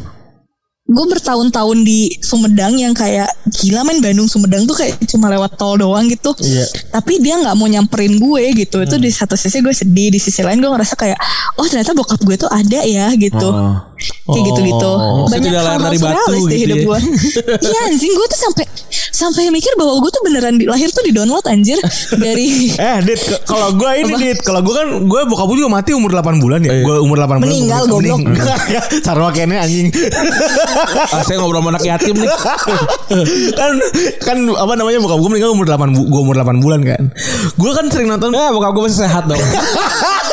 gue 0.87 1.05
bertahun-tahun 1.11 1.83
di 1.83 2.15
Sumedang 2.23 2.79
yang 2.79 2.95
kayak 2.95 3.27
gila 3.59 3.83
main 3.83 3.99
Bandung 3.99 4.31
Sumedang 4.31 4.63
tuh 4.63 4.71
kayak 4.71 4.95
cuma 5.11 5.27
lewat 5.27 5.59
tol 5.59 5.75
doang 5.75 6.07
gitu. 6.07 6.31
Iya. 6.39 6.63
Tapi 6.95 7.19
dia 7.19 7.35
nggak 7.43 7.55
mau 7.59 7.67
nyamperin 7.67 8.15
gue 8.15 8.43
gitu. 8.55 8.79
Itu 8.79 8.95
di 8.95 9.11
satu 9.11 9.35
sisi 9.35 9.59
gue 9.59 9.75
sedih, 9.75 10.15
di 10.15 10.19
sisi 10.19 10.39
lain 10.39 10.63
gue 10.63 10.71
ngerasa 10.71 10.95
kayak 10.95 11.19
oh 11.59 11.67
ternyata 11.67 11.91
bokap 11.91 12.23
gue 12.23 12.39
tuh 12.39 12.47
ada 12.47 12.87
ya 12.87 13.11
gitu. 13.19 13.49
Oh. 13.51 13.75
Kayak 14.31 14.43
gitu-gitu. 14.53 14.91
Maksudnya 15.27 15.43
tidak 15.51 15.63
lahir 15.67 15.81
dari 15.83 15.97
batu 15.99 16.15
surrealis 16.15 16.43
gitu 16.47 16.55
hidup 16.63 16.77
ya. 16.79 16.85
gue. 16.87 16.99
Iya 17.67 17.79
anjing 17.91 18.13
gue 18.15 18.27
tuh 18.31 18.39
sampai 18.47 18.65
sampai 19.11 19.49
mikir 19.49 19.73
bahwa 19.75 19.97
gue 19.99 20.11
tuh 20.13 20.21
beneran 20.23 20.55
di, 20.61 20.69
lahir 20.69 20.93
tuh 20.93 21.01
di 21.01 21.11
download 21.11 21.41
anjir 21.49 21.79
dari 22.15 22.69
Eh, 22.77 22.97
Dit, 23.03 23.19
kalau 23.49 23.73
gue 23.73 23.91
ini 24.05 24.13
Dit, 24.15 24.39
kalau 24.45 24.61
gue 24.61 24.71
kan 24.71 24.87
gue 25.03 25.21
bokap 25.27 25.47
gue 25.49 25.57
juga 25.59 25.71
mati 25.73 25.91
umur 25.91 26.15
8 26.15 26.37
bulan 26.39 26.59
ya. 26.63 26.79
Gue 26.79 27.01
umur 27.01 27.19
8 27.19 27.41
bulan. 27.41 27.43
Meninggal, 27.43 27.83
goblok. 27.89 28.21
Sarwa 29.05 29.33
kene 29.33 29.57
anjing. 29.57 29.89
Ah, 30.77 31.23
saya 31.27 31.41
ngobrol 31.41 31.61
sama 31.63 31.69
anak 31.75 31.83
yatim 31.83 32.15
nih. 32.17 32.29
kan 33.59 33.71
kan 34.21 34.37
apa 34.53 34.73
namanya 34.77 34.99
bokap 35.01 35.17
gue 35.17 35.29
meninggal 35.33 35.51
umur 35.53 35.65
8 35.65 35.95
bu, 35.95 36.01
gue 36.05 36.21
umur 36.21 36.35
8 36.37 36.63
bulan 36.63 36.81
kan. 36.85 37.03
Gue 37.57 37.71
kan 37.73 37.85
sering 37.89 38.09
nonton 38.11 38.33
Ya 38.35 38.53
bokap 38.53 38.71
gue 38.77 38.83
masih 38.85 39.07
sehat 39.07 39.25
dong. 39.25 39.41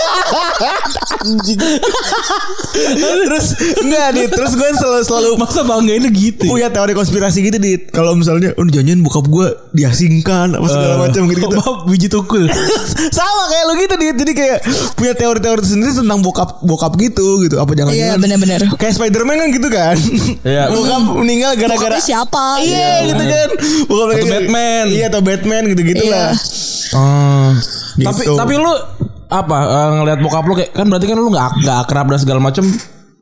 terus 3.25 3.47
enggak 3.81 4.07
Dit, 4.15 4.31
terus 4.31 4.53
gue 4.55 4.69
selalu 4.75 5.03
selalu 5.03 5.31
Masa 5.37 5.61
banggainnya 5.63 6.11
gitu. 6.11 6.47
punya 6.47 6.71
teori 6.71 6.93
konspirasi 6.93 7.43
gitu 7.43 7.59
Dit. 7.59 7.91
Kalau 7.91 8.15
misalnya 8.15 8.55
oh 8.55 8.65
janjian 8.65 9.01
bokap 9.01 9.27
gue 9.27 9.47
diasingkan 9.73 10.55
apa 10.55 10.67
segala 10.67 10.95
macam 11.01 11.23
gitu. 11.27 11.47
-gitu. 11.47 11.57
Maaf 11.59 11.77
biji 11.87 12.09
tukul. 12.09 12.45
Sama 13.17 13.43
kayak 13.51 13.65
lu 13.67 13.73
gitu 13.81 13.95
Dit. 13.97 14.17
Jadi 14.17 14.33
kayak 14.33 14.59
punya 14.95 15.13
teori-teori 15.15 15.63
sendiri 15.65 15.93
tentang 15.93 16.19
bokap 16.21 16.63
bokap 16.63 16.93
gitu 16.97 17.43
gitu. 17.43 17.57
Apa 17.59 17.75
jangan 17.75 17.93
Iya 17.95 18.15
bener-bener. 18.17 18.61
Kayak 18.77 18.95
Spider-Man 18.99 19.37
kan 19.37 19.49
gitu 19.51 19.69
kan. 19.69 19.97
Iya. 20.45 20.63
bokap 20.75 21.01
meninggal 21.17 21.53
gara-gara 21.59 21.99
siapa? 21.99 22.63
Iya 22.63 23.11
gitu 23.11 23.25
kan. 23.25 23.49
Bokap 23.87 24.07
Atau 24.07 24.17
kayak- 24.19 24.31
Batman. 24.47 24.85
Iya 24.91 25.05
atau 25.11 25.21
Batman 25.23 25.63
gitu-gitu 25.71 26.05
Iya. 26.05 26.13
lah. 26.13 26.31
Oh. 26.95 27.51
Gitu. 27.95 28.07
Tapi 28.07 28.23
tapi 28.27 28.55
lu 28.59 28.75
apa 29.27 29.57
eh, 29.61 29.89
ngelihat 29.97 30.19
bokap 30.21 30.45
lu 30.45 30.55
kayak 30.55 30.71
kan 30.73 30.87
berarti 30.87 31.07
kan 31.07 31.17
lu 31.17 31.29
nggak 31.29 31.49
nggak 31.61 31.77
akrab 31.81 32.07
dan 32.09 32.19
segala 32.19 32.41
macem. 32.41 32.65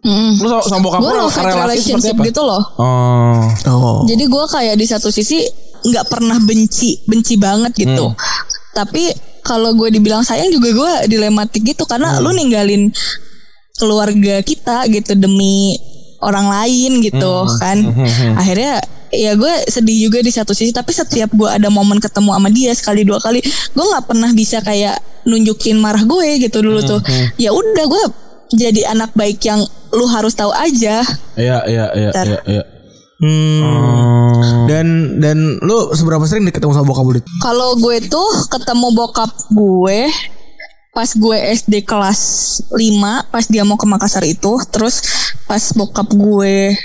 Lu 0.02 0.46
sama, 0.50 0.62
sama 0.66 0.80
bokap 0.82 1.00
Gue 1.00 1.14
seperti 1.30 1.54
relationship 1.56 2.16
apa? 2.16 2.26
gitu 2.26 2.42
loh. 2.42 2.62
Oh. 2.74 3.38
Oh. 3.70 3.98
Jadi 4.02 4.24
gue 4.26 4.44
kayak 4.48 4.74
di 4.74 4.82
satu 4.82 5.08
sisi 5.08 5.46
nggak 5.82 6.06
pernah 6.06 6.38
benci, 6.38 6.98
benci 7.04 7.38
banget 7.38 7.70
gitu. 7.76 8.10
Hmm. 8.10 8.18
Tapi 8.72 9.14
kalau 9.42 9.70
gue 9.72 9.90
dibilang 9.90 10.22
sayang 10.22 10.50
juga 10.50 10.70
gue 10.70 10.92
dilematik 11.06 11.62
gitu 11.62 11.86
karena 11.86 12.14
Hmm. 12.14 12.22
lu 12.22 12.30
ninggalin 12.32 12.90
keluarga 13.72 14.38
kita 14.40 14.86
gitu 14.86 15.14
demi 15.14 15.78
orang 16.18 16.46
lain 16.46 16.98
gitu 16.98 17.46
Hmm. 17.46 17.58
kan. 17.58 17.78
Akhirnya 18.34 18.82
ya 19.12 19.36
gue 19.36 19.54
sedih 19.68 20.08
juga 20.08 20.24
di 20.24 20.32
satu 20.32 20.56
sisi 20.56 20.72
tapi 20.72 20.90
setiap 20.96 21.28
gue 21.36 21.44
ada 21.44 21.68
momen 21.68 22.00
ketemu 22.00 22.32
sama 22.32 22.48
dia 22.48 22.72
sekali 22.72 23.04
dua 23.04 23.20
kali 23.20 23.44
gue 23.44 23.84
nggak 23.84 24.08
pernah 24.08 24.32
bisa 24.32 24.64
kayak 24.64 24.96
nunjukin 25.28 25.76
marah 25.76 26.02
gue 26.02 26.40
gitu 26.40 26.64
dulu 26.64 26.80
tuh 26.80 27.00
ya 27.36 27.52
udah 27.52 27.84
gue 27.84 28.02
jadi 28.56 28.92
anak 28.92 29.12
baik 29.12 29.44
yang 29.44 29.60
lu 29.92 30.08
harus 30.08 30.32
tahu 30.32 30.52
aja 30.52 31.04
Iya 31.36 31.58
iya 31.68 31.86
iya 31.92 32.10
iya 32.12 32.38
iya. 32.48 32.64
Hmm. 33.22 34.66
Dan 34.66 35.22
dan 35.22 35.62
lu 35.62 35.94
seberapa 35.94 36.26
sering 36.26 36.50
ketemu 36.50 36.74
sama 36.74 36.90
bokap 36.90 37.06
lu? 37.06 37.22
Kalau 37.38 37.78
gue 37.78 38.02
tuh 38.10 38.50
ketemu 38.50 38.90
bokap 38.98 39.30
gue 39.54 40.10
pas 40.92 41.08
gue 41.08 41.38
SD 41.56 41.88
kelas 41.88 42.20
5 42.68 43.32
pas 43.32 43.44
dia 43.48 43.64
mau 43.64 43.80
ke 43.80 43.88
Makassar 43.88 44.28
itu 44.28 44.60
terus 44.68 45.00
pas 45.48 45.62
bokap 45.72 46.12
gue 46.12 46.76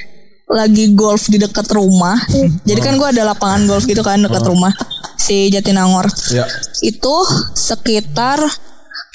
lagi 0.47 0.95
golf 0.95 1.27
di 1.27 1.35
dekat 1.35 1.67
rumah 1.69 2.15
jadi 2.63 2.79
kan 2.79 2.95
gue 2.95 3.07
ada 3.07 3.27
lapangan 3.27 3.67
golf 3.67 3.83
gitu 3.83 3.99
kan 3.99 4.15
dekat 4.17 4.43
rumah 4.43 4.71
si 5.15 5.51
Jatinangor 5.51 6.07
Iya. 6.31 6.47
itu 6.81 7.15
sekitar 7.51 8.39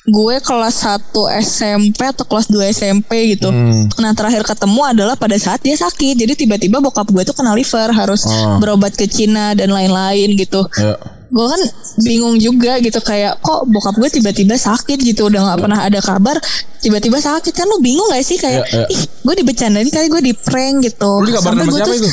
gue 0.02 0.34
kelas 0.42 0.82
1 0.82 1.14
SMP 1.38 2.02
atau 2.02 2.26
kelas 2.26 2.50
2 2.50 2.74
SMP 2.74 3.38
gitu. 3.38 3.54
Nah, 4.02 4.10
terakhir 4.10 4.42
ketemu 4.42 4.82
adalah 4.82 5.14
pada 5.14 5.38
saat 5.38 5.62
dia 5.62 5.78
sakit. 5.78 6.18
Jadi 6.18 6.34
tiba-tiba 6.34 6.82
bokap 6.82 7.06
gue 7.06 7.22
tuh 7.22 7.30
kena 7.30 7.54
liver, 7.54 7.94
harus 7.94 8.26
berobat 8.58 8.98
ke 8.98 9.06
Cina 9.06 9.54
dan 9.54 9.70
lain-lain 9.70 10.34
gitu. 10.34 10.66
Iya. 10.74 10.98
Gue 11.32 11.46
kan 11.48 11.60
bingung 11.98 12.36
juga 12.36 12.76
gitu 12.78 13.00
kayak 13.00 13.40
kok 13.40 13.64
bokap 13.64 13.96
gue 13.96 14.10
tiba-tiba 14.12 14.52
sakit 14.52 15.00
gitu 15.00 15.26
udah 15.26 15.40
nggak 15.42 15.58
pernah 15.58 15.80
ada 15.80 15.98
kabar 15.98 16.36
tiba-tiba 16.78 17.16
sakit 17.16 17.50
kan 17.50 17.64
lu 17.64 17.80
bingung 17.80 18.04
gak 18.06 18.20
sih 18.20 18.36
kayak 18.36 18.68
Iya, 18.68 18.84
iya. 18.84 18.86
ih 18.92 19.00
gue 19.00 19.34
dibecandain 19.34 19.88
kali 19.88 20.06
gue 20.06 20.22
di 20.22 20.34
prank 20.34 20.84
gitu 20.84 21.10
Lu 21.18 21.26
dikabarin 21.26 21.64
sama 21.64 21.72
siapa 21.74 21.94
itu? 21.94 22.10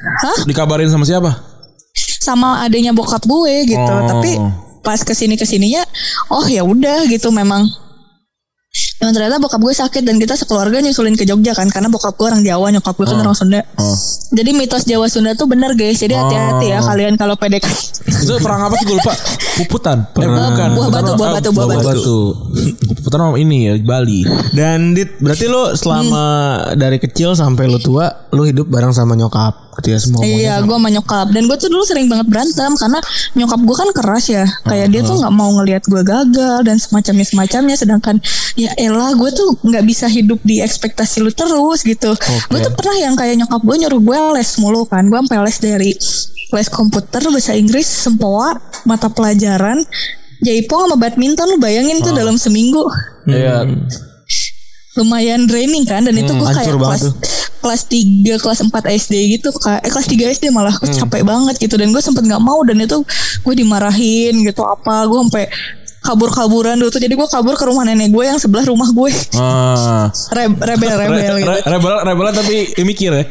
Hah? 0.00 0.38
Dikabarin 0.46 0.88
sama 0.88 1.04
siapa? 1.04 1.30
sama 2.20 2.60
adanya 2.60 2.92
bokap 2.92 3.24
gue 3.24 3.54
gitu 3.66 3.80
Oh. 3.90 4.06
tapi 4.06 4.36
pas 4.80 4.96
ke 4.96 5.10
sini 5.10 5.34
ke 5.34 5.42
sininya 5.42 5.80
oh 6.28 6.44
ya 6.44 6.60
udah 6.62 7.04
gitu 7.04 7.28
memang 7.28 7.64
Emang 9.00 9.16
ternyata 9.16 9.40
bokap 9.40 9.64
gue 9.64 9.72
sakit 9.72 10.04
dan 10.04 10.20
kita 10.20 10.36
sekeluarga 10.36 10.76
nyusulin 10.84 11.16
ke 11.16 11.24
Jogja 11.24 11.56
kan 11.56 11.64
karena 11.72 11.88
bokap 11.88 12.20
gue 12.20 12.26
orang 12.28 12.44
Jawa 12.44 12.68
nyokap 12.68 12.92
gue 13.00 13.08
kan 13.08 13.16
orang 13.16 13.32
Sunda. 13.32 13.64
Jadi 14.28 14.50
mitos 14.52 14.84
Jawa 14.84 15.08
Sunda 15.08 15.32
tuh 15.32 15.48
bener 15.48 15.72
guys. 15.72 16.04
Jadi 16.04 16.12
hati-hati 16.12 16.68
ya 16.68 16.84
kalian 16.84 17.16
kalau 17.16 17.32
PDK. 17.40 17.64
Itu 18.04 18.36
perang 18.44 18.68
apa 18.68 18.76
sih 18.76 18.84
gue 18.84 19.00
lupa? 19.00 19.16
Puputan. 19.64 20.04
Eh, 20.04 20.28
bukan. 20.28 20.68
Buah 20.76 20.88
batu, 20.92 21.10
buah 21.16 21.30
batu, 21.32 21.48
buah 21.48 21.66
batu. 21.80 22.18
Puputan 23.00 23.18
sama 23.24 23.36
ini 23.40 23.72
ya 23.72 23.74
Bali. 23.80 24.20
Dan 24.52 24.92
dit 24.92 25.16
berarti 25.16 25.48
lu 25.48 25.72
selama 25.72 26.24
dari 26.76 27.00
kecil 27.00 27.32
sampai 27.32 27.72
lu 27.72 27.80
tua 27.80 28.28
lu 28.36 28.44
hidup 28.44 28.68
bareng 28.68 28.92
sama 28.92 29.16
nyokap 29.16 29.69
gitu 29.78 29.88
ya 29.94 29.98
semua 30.02 30.20
Iya, 30.26 30.54
gue 30.66 30.76
sama 30.76 30.90
nyokap. 30.90 31.26
Dan 31.30 31.46
gue 31.46 31.56
tuh 31.56 31.70
dulu 31.70 31.84
sering 31.86 32.10
banget 32.10 32.26
berantem 32.26 32.70
karena 32.74 32.98
nyokap 33.38 33.60
gue 33.62 33.76
kan 33.78 33.88
keras 33.94 34.24
ya, 34.26 34.44
kayak 34.66 34.90
dia 34.90 35.00
tuh 35.06 35.16
nggak 35.22 35.32
mau 35.32 35.50
ngelihat 35.60 35.86
gue 35.86 36.02
gagal 36.02 36.58
dan 36.66 36.76
semacamnya 36.76 37.26
semacamnya. 37.26 37.76
Sedangkan 37.78 38.18
ya 38.58 38.74
elah 38.76 39.14
gue 39.14 39.30
tuh 39.30 39.56
nggak 39.62 39.84
bisa 39.86 40.10
hidup 40.10 40.42
di 40.42 40.58
ekspektasi 40.60 41.22
lu 41.22 41.30
terus 41.30 41.86
gitu. 41.86 42.12
Gue 42.50 42.58
tuh 42.60 42.72
pernah 42.74 42.96
yang 42.98 43.14
kayak 43.14 43.46
nyokap 43.46 43.62
gue 43.62 43.76
nyuruh 43.86 44.00
gue 44.02 44.18
les 44.36 44.50
mulu 44.58 44.82
kan, 44.84 45.06
gue 45.06 45.18
sampai 45.22 45.38
les 45.46 45.58
dari 45.62 45.92
les 46.50 46.68
komputer, 46.68 47.22
bahasa 47.30 47.54
Inggris, 47.54 47.86
sempoa, 47.86 48.58
mata 48.82 49.06
pelajaran, 49.06 49.78
jaipong 50.42 50.90
sama 50.90 50.96
badminton 50.98 51.46
lu 51.46 51.58
bayangin 51.62 52.02
tuh 52.02 52.10
dalam 52.10 52.34
seminggu. 52.34 52.82
Iya. 53.30 53.64
lumayan 54.98 55.46
draining 55.46 55.86
kan 55.86 56.02
dan 56.02 56.18
itu 56.18 56.34
gue 56.34 56.42
kayak 56.50 56.66
hancur 56.66 56.76
banget 56.82 56.98
kelas 56.98 57.02
tuh. 57.06 57.14
Kelas 57.60 57.84
3 57.84 58.00
kelas 58.36 58.58
4 58.62 58.72
SD 58.98 59.14
gitu 59.32 59.52
kayak 59.54 59.80
eh, 59.80 59.90
kelas 59.90 60.06
3 60.06 60.34
SD 60.34 60.44
malah 60.48 60.72
Hmm. 60.72 60.90
capek 60.96 61.22
banget 61.22 61.54
gitu 61.58 61.74
dan 61.74 61.88
gue 61.88 62.00
sempet 62.00 62.22
nggak 62.22 62.40
mau 62.40 62.60
dan 62.62 62.76
itu 62.76 63.04
gue 63.40 63.54
dimarahin 63.54 64.34
gitu 64.42 64.62
apa 64.62 65.04
gue 65.04 65.18
sampai 65.22 65.44
kabur-kaburan 66.00 66.74
dulu 66.74 66.88
tuh 66.88 66.96
jadi 66.98 67.12
gue 67.12 67.28
kabur 67.28 67.52
ke 67.52 67.62
rumah 67.62 67.84
nenek 67.84 68.08
gue 68.08 68.24
yang 68.24 68.36
sebelah 68.36 68.64
rumah 68.64 68.88
gue 68.88 69.12
Ah. 69.34 70.08
Re- 70.34 70.48
rebel 70.48 70.88
rebel 70.90 71.12
gitu 71.36 71.50
Re- 71.50 71.64
rebel 71.68 71.92
rebel 72.02 72.26
tapi 72.32 72.56
mikir 72.80 73.12
ya. 73.12 73.24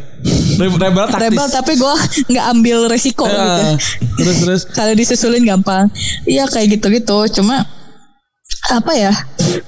Rebel, 0.55 0.77
rebel 0.77 1.05
taktis. 1.07 1.23
rebel 1.25 1.47
tapi 1.47 1.71
gue 1.73 1.93
nggak 2.29 2.45
ambil 2.47 2.77
resiko 2.85 3.25
gitu 3.25 3.41
Ah, 3.41 3.73
terus 4.15 4.35
terus. 4.37 4.61
kalau 4.77 4.93
disusulin 4.93 5.41
gampang 5.43 5.89
iya 6.23 6.45
kayak 6.45 6.77
gitu-gitu 6.77 7.17
cuma 7.33 7.65
apa 8.69 8.91
ya 8.93 9.13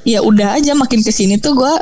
ya 0.03 0.19
udah 0.21 0.53
aja 0.53 0.75
makin 0.75 0.99
ke 0.99 1.09
sini 1.09 1.35
tuh 1.35 1.55
gue 1.55 1.73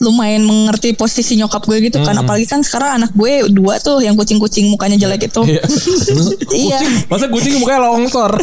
lumayan 0.00 0.42
mengerti 0.42 0.92
posisi 0.92 1.36
nyokap 1.36 1.60
gue 1.62 1.78
gitu 1.82 2.00
kan 2.00 2.16
apalagi 2.16 2.44
kan 2.44 2.60
sekarang 2.60 2.98
anak 2.98 3.12
gue 3.12 3.30
dua 3.48 3.76
tuh 3.76 4.00
yang 4.00 4.12
kucing-kucing 4.14 4.66
mukanya 4.66 4.96
jelek 4.98 5.28
itu 5.28 5.42
Iya. 5.44 5.60
Iya. 6.50 6.78
Kucing, 6.78 6.92
masa 7.06 7.26
kucing 7.28 7.54
mukanya 7.56 7.80
longsor. 7.86 8.32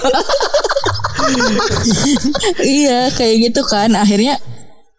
iya 2.63 3.09
kayak 3.11 3.35
gitu 3.43 3.61
kan 3.63 3.93
akhirnya 3.93 4.37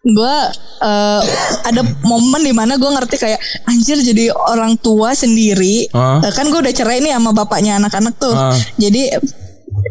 gue 0.00 0.34
eh, 0.80 1.22
ada 1.62 1.82
momen 2.02 2.40
di 2.40 2.50
mana 2.50 2.74
gue 2.74 2.86
ngerti 2.88 3.16
kayak 3.18 3.38
anjir 3.64 3.98
jadi 3.98 4.30
orang 4.32 4.78
tua 4.78 5.12
sendiri. 5.12 5.90
Eh, 5.90 6.32
kan 6.32 6.48
gue 6.48 6.58
udah 6.58 6.72
cerai 6.72 6.98
nih 6.98 7.12
sama 7.12 7.30
bapaknya 7.30 7.76
anak-anak 7.76 8.14
tuh 8.16 8.32
Ah. 8.32 8.54
jadi 8.76 9.18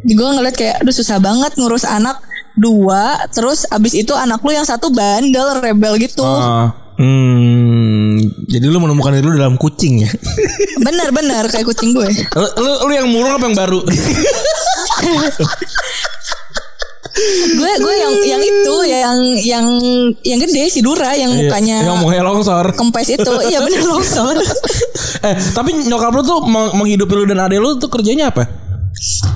gue 0.03 0.29
ngeliat 0.29 0.55
kayak 0.55 0.81
aduh 0.81 0.91
susah 0.91 1.17
banget 1.17 1.53
ngurus 1.55 1.83
anak 1.83 2.17
dua 2.57 3.03
terus 3.29 3.63
abis 3.67 3.93
itu 3.95 4.11
anak 4.11 4.41
lu 4.41 4.51
yang 4.51 4.65
satu 4.65 4.89
bandel 4.89 5.57
rebel 5.57 5.95
gitu 5.97 6.21
Ah. 6.21 6.73
Hmm, 6.97 8.17
jadi 8.43 8.65
lu 8.65 8.77
menemukan 8.77 9.13
diri 9.13 9.21
lu 9.23 9.37
dalam 9.37 9.53
kucing 9.53 10.01
ya. 10.01 10.09
benar-benar 10.81 11.45
kayak 11.45 11.61
kucing 11.63 11.93
gue 11.93 12.09
Lu, 12.09 12.47
lu, 12.57 12.71
lu 12.83 12.91
yang 12.91 13.05
murung 13.05 13.31
apa 13.31 13.45
yang 13.45 13.53
baru? 13.55 13.85
gue 17.49 17.71
gue 17.75 17.95
yang 17.95 18.13
yang 18.27 18.41
itu 18.43 18.75
yang 18.83 19.17
yang 19.35 19.65
yang 20.21 20.39
gede 20.39 20.69
si 20.69 20.81
Dura 20.81 21.13
yang 21.13 21.33
mukanya 21.33 21.81
Iya, 21.81 21.87
yang 21.87 21.97
mukanya 21.97 22.23
longsor. 22.23 22.65
kempes 22.73 23.09
itu 23.11 23.31
iya 23.43 23.57
bener 23.59 23.81
longsor 23.91 24.37
Eh, 25.19 25.33
tapi 25.51 25.73
nyokap 25.79 26.13
lu 26.13 26.21
tuh 26.21 26.39
meng- 26.43 26.73
menghidupi 26.75 27.13
lu 27.15 27.25
dan 27.25 27.41
adek 27.41 27.57
lu 27.57 27.73
tuh 27.75 27.89
kerjanya 27.89 28.29
apa? 28.29 28.45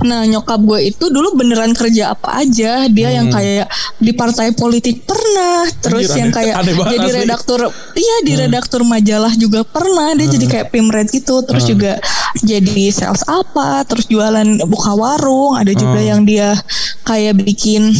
Nah 0.01 0.25
nyokap 0.25 0.59
gue 0.59 0.79
itu 0.87 1.05
dulu 1.07 1.35
beneran 1.35 1.71
kerja 1.71 2.11
apa 2.11 2.41
aja 2.41 2.85
Dia 2.87 3.09
yang 3.11 3.29
kayak 3.29 3.69
di 3.95 4.11
partai 4.11 4.51
politik 4.51 5.03
pernah 5.03 5.63
Terus 5.77 6.01
Hmm. 6.03 6.07
Anjir, 6.07 6.17
yang 6.17 6.29
aneh- 6.29 6.37
kayak 6.37 6.55
aneh 6.57 6.73
jadi 6.73 6.97
asli. 6.97 7.05
Hmm. 7.07 7.19
redaktur 7.21 7.59
Iya 7.93 8.15
di 8.21 8.33
redaktur 8.35 8.81
majalah 8.83 9.33
juga 9.35 9.61
pernah 9.63 10.13
Dia 10.13 10.27
jadi 10.27 10.45
kayak 10.47 10.67
pimret 10.69 11.07
gitu 11.07 11.41
Terus 11.41 11.63
juga 11.63 12.01
jadi 12.39 12.83
sales 12.89 13.21
apa 13.23 13.85
Terus 13.85 14.05
jualan 14.07 14.47
buka 14.65 14.91
warung 14.91 15.53
Ada 15.55 15.71
juga 15.71 15.99
Hmm. 15.99 16.09
yang 16.09 16.21
dia 16.23 16.57
kayak 17.03 17.37
bikin 17.37 17.93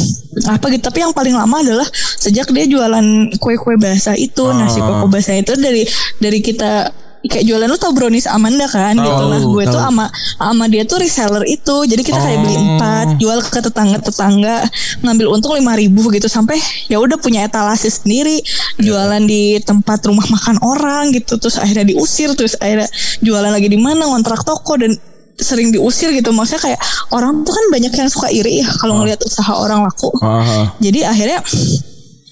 apa 0.47 0.66
gitu 0.68 0.82
Tapi 0.84 0.99
yang 0.99 1.14
paling 1.14 1.34
lama 1.34 1.57
adalah 1.57 1.86
Sejak 2.18 2.49
dia 2.49 2.66
jualan 2.66 3.05
kue-kue 3.38 3.76
basah 3.76 4.16
itu 4.16 4.41
Hmm. 4.41 4.57
Nasi 4.57 4.80
koko 4.80 5.05
basah 5.07 5.36
itu 5.36 5.53
dari 5.55 5.86
dari 6.18 6.39
kita 6.39 6.89
kayak 7.22 7.46
jualan 7.46 7.70
lu 7.70 7.78
tau 7.78 7.94
brownies 7.94 8.26
Amanda 8.26 8.66
kan? 8.66 8.98
Gitu 8.98 9.06
Tahu, 9.06 9.30
nah 9.30 9.38
gue 9.38 9.64
tuh 9.66 9.78
tahu. 9.78 9.86
sama 9.86 10.06
sama 10.38 10.66
dia 10.66 10.82
tuh 10.84 10.98
reseller 10.98 11.46
itu. 11.46 11.76
Jadi 11.86 12.02
kita 12.02 12.18
kayak 12.18 12.40
beli 12.42 12.58
Oh. 12.58 12.62
empat 12.66 13.08
jual 13.18 13.40
ke 13.42 13.60
tetangga 13.62 13.98
tetangga 14.00 14.66
ngambil 15.02 15.30
untung 15.30 15.54
lima 15.54 15.78
ribu 15.78 16.10
gitu. 16.10 16.26
Sampai 16.26 16.58
ya 16.90 16.98
udah 16.98 17.22
punya 17.22 17.46
etalase 17.46 17.88
sendiri 17.88 18.42
jualan 18.78 19.22
di 19.24 19.62
tempat 19.62 20.02
rumah 20.06 20.26
makan 20.26 20.58
orang 20.66 21.14
gitu. 21.14 21.38
Terus 21.38 21.62
akhirnya 21.62 21.86
diusir 21.86 22.34
terus 22.34 22.58
akhirnya 22.58 22.90
jualan 23.22 23.54
lagi 23.54 23.70
di 23.70 23.78
mana 23.78 24.10
ngontrak 24.10 24.42
toko 24.42 24.82
dan 24.82 24.98
sering 25.38 25.70
diusir 25.70 26.10
gitu. 26.14 26.34
Maksudnya 26.34 26.74
kayak 26.74 26.80
orang 27.14 27.46
tuh 27.46 27.54
kan 27.54 27.66
banyak 27.70 27.94
yang 27.94 28.10
suka 28.10 28.34
iri 28.34 28.66
ya 28.66 28.70
kalau 28.82 28.98
ngelihat 28.98 29.22
usaha 29.22 29.54
orang 29.54 29.86
laku. 29.86 30.10
Ah. 30.22 30.74
jadi 30.78 31.06
akhirnya 31.06 31.42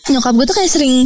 nyokap 0.10 0.34
gue 0.34 0.46
tuh 0.50 0.56
kayak 0.58 0.72
sering 0.74 1.06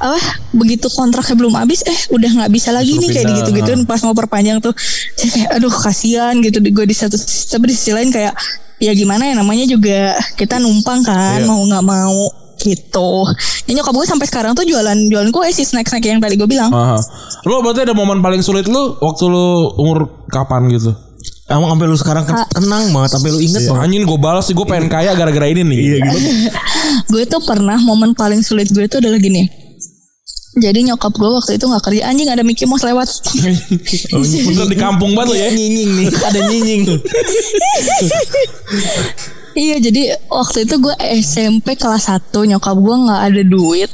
apa 0.00 0.16
begitu 0.52 0.88
kontraknya 0.88 1.36
belum 1.36 1.54
habis 1.54 1.84
eh 1.84 1.98
udah 2.10 2.30
nggak 2.34 2.50
bisa 2.50 2.70
lagi 2.70 2.88
Disuruh 2.90 3.04
nih 3.04 3.10
kayak 3.14 3.26
gitu 3.36 3.50
gituin 3.54 3.80
pas 3.84 4.00
mau 4.00 4.12
perpanjang 4.12 4.56
tuh 4.58 4.72
saya 5.12 5.28
kayak 5.30 5.50
aduh 5.54 5.68
kasihan 5.70 6.34
gitu 6.38 6.56
di 6.56 6.70
gue 6.70 6.82
di 6.82 6.92
satu 6.92 7.20
tapi 7.46 7.68
di 7.68 7.74
sisi 7.74 7.92
lain 7.92 8.08
kayak 8.08 8.32
ya 8.78 8.90
gimana 8.90 9.24
ya 9.24 9.34
namanya 9.34 9.64
juga 9.64 10.16
kita 10.34 10.56
numpang 10.56 11.00
kan 11.00 11.36
Iya. 11.36 11.44
mau 11.44 11.60
nggak 11.60 11.84
mau 11.84 12.20
gitu 12.58 13.28
ya 13.64 13.72
nyokap 13.72 13.92
gue 13.94 14.06
sampai 14.06 14.26
sekarang 14.26 14.52
tuh 14.52 14.64
jualan 14.64 14.96
jualan 15.06 15.28
kue 15.28 15.48
sih 15.50 15.62
snack 15.62 15.84
snack 15.86 16.00
yang 16.02 16.16
tadi 16.18 16.34
gue 16.34 16.44
bilang 16.44 16.68
Ah. 16.70 16.96
Lu 17.42 17.60
berarti 17.60 17.84
ada 17.84 17.92
momen 17.92 18.20
paling 18.20 18.40
sulit 18.40 18.64
lu 18.64 18.96
waktu 18.98 19.24
lu 19.26 19.48
umur 19.76 20.24
kapan 20.26 20.68
gitu? 20.70 20.92
Emang 21.46 21.66
sampai 21.68 21.86
lu 21.86 21.96
sekarang 21.96 22.22
ken- 22.22 22.46
kenang 22.54 22.88
banget 22.90 23.10
sampai 23.10 23.28
lu 23.28 23.38
inget 23.38 23.64
banget. 23.64 23.80
Anjing 23.82 24.04
gue 24.04 24.18
balas 24.18 24.44
sih 24.44 24.52
gue 24.52 24.62
pengen 24.62 24.86
kaya 24.86 25.12
gara-gara 25.12 25.44
ini 25.46 25.60
nih. 25.62 25.78
Iya 25.78 25.96
gitu. 26.00 26.18
gue 27.12 27.22
tuh 27.26 27.40
pernah 27.42 27.76
momen 27.76 28.12
paling 28.12 28.40
sulit 28.40 28.68
gue 28.68 28.84
tuh 28.86 28.98
adalah 28.98 29.16
gini 29.16 29.48
jadi 30.60 30.78
nyokap 30.86 31.12
gue 31.12 31.26
waktu 31.26 31.56
itu 31.56 31.64
nggak 31.64 31.82
kerja 31.82 32.02
anjing 32.04 32.28
ada 32.28 32.40
Mickey 32.40 32.64
Mouse 32.64 32.84
lewat 32.84 33.08
Bener 34.46 34.66
di 34.68 34.76
kampung 34.76 35.12
banget 35.12 35.36
ya. 35.36 35.48
Nyinying 35.50 35.90
nih, 35.96 36.06
ada 36.20 36.40
nyinying. 36.44 36.82
Iya 39.50 39.82
jadi 39.82 40.14
waktu 40.30 40.62
itu 40.62 40.78
gue 40.78 40.94
SMP 41.18 41.74
kelas 41.74 42.06
1 42.06 42.30
nyokap 42.30 42.76
gue 42.78 42.96
nggak 43.02 43.20
ada 43.26 43.42
duit 43.42 43.90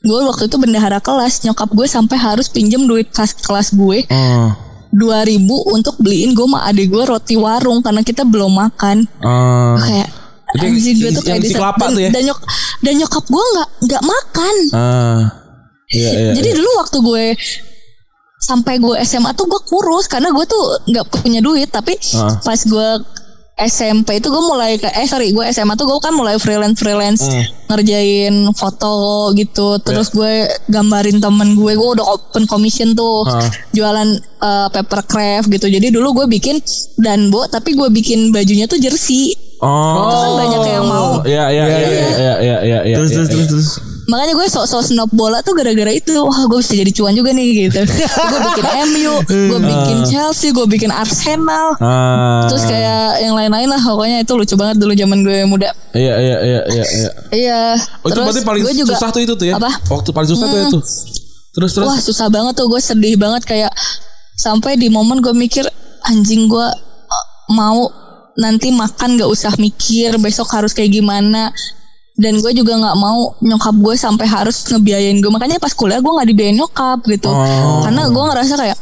gue 0.00 0.18
waktu 0.22 0.44
itu 0.44 0.56
bendahara 0.56 1.00
kelas 1.00 1.40
nyokap 1.40 1.72
gue 1.72 1.88
sampai 1.88 2.16
harus 2.16 2.52
pinjem 2.52 2.84
duit 2.84 3.08
kas 3.08 3.32
kelas 3.32 3.72
gue 3.72 4.04
Ah. 4.12 4.52
2000 4.92 5.40
untuk 5.72 5.96
beliin 5.96 6.36
gue 6.36 6.44
sama 6.44 6.68
adik 6.68 6.92
gue 6.92 7.00
roti 7.00 7.34
warung 7.34 7.80
karena 7.80 8.04
kita 8.04 8.28
belum 8.28 8.52
makan 8.52 9.08
Ah. 9.24 9.80
kayak 9.80 10.08
anjing 10.60 11.00
gue 11.00 11.10
tuh 11.10 11.24
kayak 11.24 11.40
di 11.40 11.50
kelapa 11.50 11.88
dan, 11.88 11.96
tuh 11.96 12.02
ya? 12.04 12.10
dan, 12.12 12.22
nyok, 12.28 12.40
dan 12.80 12.92
nyokap 13.00 13.24
gue 13.24 13.44
nggak 13.56 13.68
nggak 13.88 14.02
makan 14.04 14.54
Ah. 14.76 15.20
Iya 15.90 16.10
iya. 16.22 16.32
jadi 16.32 16.48
iya. 16.48 16.56
dulu 16.56 16.70
waktu 16.78 16.98
gue 17.00 17.24
sampai 18.40 18.74
gue 18.78 18.96
SMA 19.04 19.30
tuh 19.32 19.44
gue 19.44 19.60
kurus 19.62 20.06
karena 20.06 20.30
gue 20.30 20.44
tuh 20.44 20.62
nggak 20.86 21.06
punya 21.12 21.38
duit 21.38 21.68
tapi 21.68 21.92
Ah. 22.14 22.40
pas 22.40 22.56
gue 22.56 22.88
SMP 23.60 24.16
itu 24.16 24.32
gue 24.32 24.42
mulai 24.42 24.80
ke 24.80 24.88
eh 24.88 25.04
sorry 25.04 25.28
gue 25.30 25.44
SMA 25.52 25.76
tuh 25.76 25.84
gue 25.84 26.00
kan 26.00 26.16
mulai 26.16 26.40
freelance 26.40 26.80
freelance 26.80 27.20
Hmm. 27.20 27.44
ngerjain 27.68 28.32
foto 28.56 28.96
gitu 29.34 29.76
terus 29.78 30.08
gue 30.10 30.48
gambarin 30.66 31.20
temen 31.20 31.52
gue 31.52 31.76
gue 31.76 31.88
udah 31.92 32.06
open 32.08 32.48
commission 32.48 32.96
tuh 32.96 33.28
Ah. 33.28 33.44
jualan 33.70 34.08
eh, 34.16 34.68
paper 34.72 35.04
craft 35.04 35.52
gitu 35.52 35.68
jadi 35.68 35.92
dulu 35.92 36.24
gue 36.24 36.26
bikin 36.30 36.56
danbo 36.96 37.44
tapi 37.46 37.76
gue 37.76 37.92
bikin 37.92 38.32
bajunya 38.32 38.64
tuh 38.64 38.80
jersey 38.80 39.36
Oh. 39.60 39.68
Itu 40.00 40.16
kan 40.16 40.30
banyak 40.40 40.60
yang 40.72 40.86
mau. 40.88 41.08
Iya 41.20 41.44
iya 41.52 41.64
iya 41.68 41.76
iya 41.76 41.84
iya 41.84 42.34
iya 42.40 42.56
iya. 42.64 42.78
iya, 42.80 42.96
Terus 42.96 43.12
iya, 43.12 43.16
terus 43.20 43.28
iya. 43.28 43.36
terus 43.36 43.48
terus. 43.52 43.68
Makanya 44.10 44.34
gue 44.34 44.46
sok-sok 44.48 44.82
snob 44.82 45.10
bola 45.10 45.38
tuh 45.38 45.54
gara-gara 45.54 45.88
itu 45.88 46.10
Wah 46.10 46.42
gue 46.44 46.58
bisa 46.58 46.74
jadi 46.74 46.90
cuan 46.90 47.14
juga 47.14 47.30
nih 47.30 47.46
gitu 47.64 47.78
Gue 48.30 48.40
bikin 48.44 48.66
MU 48.88 49.14
Gue 49.22 49.60
bikin 49.62 49.96
Chelsea 50.04 50.50
Gue 50.50 50.66
bikin 50.66 50.90
Arsenal 50.90 51.78
Ah. 51.78 52.44
Terus 52.44 52.64
kayak 52.64 53.22
yang 53.22 53.32
lain-lain 53.32 53.66
lah 53.66 53.78
Pokoknya 53.78 54.20
itu 54.20 54.32
lucu 54.32 54.54
banget 54.54 54.76
dulu 54.76 54.92
zaman 54.92 55.18
gue 55.20 55.38
muda 55.44 55.70
Iya 55.92 56.14
iya 56.16 56.36
iya 56.40 56.60
iya 56.66 56.84
iya. 56.90 57.10
Iya 57.30 57.60
Oh, 57.98 58.08
itu 58.08 58.12
Terus 58.12 58.26
berarti 58.26 58.42
paling 58.42 58.62
gue 58.62 58.74
juga- 58.76 58.94
susah 58.94 59.08
tuh 59.10 59.20
itu 59.20 59.34
tuh 59.34 59.46
ya. 59.46 59.54
Apa? 59.54 59.70
Waktu 59.88 60.10
paling 60.10 60.28
susah 60.28 60.46
tuh 60.46 60.58
itu. 60.60 60.78
Terus 61.50 61.70
terus. 61.72 61.86
Wah 61.86 61.98
susah 61.98 62.26
banget 62.28 62.54
tuh 62.54 62.66
Gue 62.66 62.78
sedih 62.78 63.14
banget 63.14 63.42
kayak 63.44 63.70
Sampai 64.34 64.74
di 64.74 64.88
momen 64.88 65.18
gue 65.18 65.30
mikir 65.30 65.62
Anjing 66.02 66.46
gue 66.46 66.66
eh, 66.66 67.24
Mau 67.50 67.86
Nanti 68.32 68.70
makan 68.70 69.14
gak 69.16 69.28
usah 69.28 69.54
mikir 69.54 70.16
Besok 70.16 70.50
harus 70.50 70.70
kayak 70.70 70.90
gimana 70.92 71.54
dan 72.20 72.36
gue 72.36 72.52
juga 72.52 72.76
nggak 72.76 72.96
mau 72.96 73.32
nyokap 73.40 73.74
gue 73.74 73.94
sampai 73.96 74.28
harus 74.28 74.60
ngebiayain 74.62 75.16
gue 75.16 75.28
makanya 75.28 75.56
pas 75.56 75.72
kuliah 75.72 75.98
gue 75.98 76.12
nggak 76.12 76.28
dibiayain 76.28 76.54
nyokap 76.54 77.00
gitu 77.02 77.26
Oh. 77.26 77.80
karena 77.80 78.06
gue 78.06 78.24
ngerasa 78.26 78.54
kayak 78.54 78.76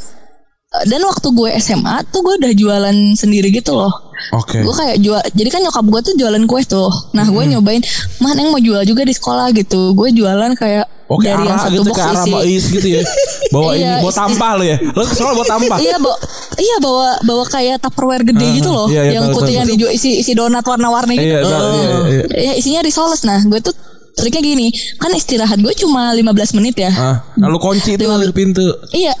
dan 0.69 1.01
waktu 1.01 1.27
gue 1.27 1.49
SMA 1.57 2.05
tuh 2.13 2.21
gue 2.21 2.35
udah 2.37 2.53
jualan 2.53 2.97
sendiri 3.17 3.49
gitu 3.49 3.73
loh 3.73 3.89
Oke. 4.29 4.61
gue 4.61 4.69
kayak 4.69 5.01
jual 5.01 5.17
jadi 5.33 5.49
kan 5.49 5.65
nyokap 5.65 5.81
gue 5.81 6.01
tuh 6.03 6.13
jualan 6.13 6.43
kue 6.45 6.61
tuh 6.61 6.93
nah 7.09 7.25
gue 7.25 7.41
nyobain 7.43 7.81
mah 8.21 8.37
yang 8.37 8.53
mau 8.53 8.61
jual 8.61 8.85
juga 8.85 9.01
di 9.01 9.09
sekolah 9.09 9.49
gitu 9.51 9.97
gue 9.97 10.13
jualan 10.13 10.53
kayak 10.53 10.85
Oke 11.09 11.25
dari 11.25 11.41
yang 11.41 11.57
satu 11.57 11.73
gitu 11.73 11.89
box 11.89 11.97
ke 11.97 12.03
arah 12.03 12.13
isi 12.13 12.29
Mbak 12.29 12.43
Is 12.45 12.63
gitu 12.69 12.87
ya. 12.87 13.01
Bawa 13.49 13.73
ini 13.73 13.81
Iya, 13.81 13.93
bawa 13.97 14.05
isi- 14.05 14.19
tampah 14.21 14.51
lo 14.53 14.63
ya. 14.63 14.77
Lo 14.77 15.01
soalnya 15.01 15.33
bawa 15.33 15.47
tampah. 15.49 15.77
iya 15.81 15.97
bawa 15.97 16.17
iya 16.55 16.75
bawa 16.77 17.07
bawa 17.25 17.43
kayak 17.49 17.77
tupperware 17.81 18.21
gede 18.23 18.45
Ah, 18.45 18.53
gitu 18.53 18.69
loh 18.69 18.87
iya, 18.87 19.01
iya, 19.01 19.11
yang 19.17 19.25
tahu, 19.25 19.41
putih 19.41 19.53
yang 19.57 19.65
dijual 19.65 19.89
isi 19.89 20.21
isi 20.21 20.37
donat 20.37 20.61
warna-warni 20.61 21.17
gitu 21.17 21.33
Iya, 21.33 21.41
iya, 21.41 21.97
iya. 22.05 22.23
ya 22.29 22.53
isinya 22.53 22.85
risoles 22.85 23.25
nah 23.25 23.41
gue 23.41 23.57
tuh 23.57 23.73
triknya 24.13 24.41
gini 24.41 24.67
kan 24.97 25.11
istirahat 25.11 25.59
gue 25.59 25.73
cuma 25.77 26.11
15 26.13 26.57
menit 26.57 26.75
ya 26.77 26.91
Ah, 26.91 27.17
lalu 27.37 27.57
kunci 27.59 27.95
tuh 27.95 28.09
pintu. 28.31 28.65
Iya, 28.91 29.13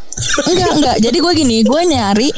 enggak 0.45 0.71
enggak. 0.75 0.95
Jadi 0.99 1.17
gue 1.19 1.33
gini, 1.33 1.57
gue 1.63 1.81
nyari 1.85 2.29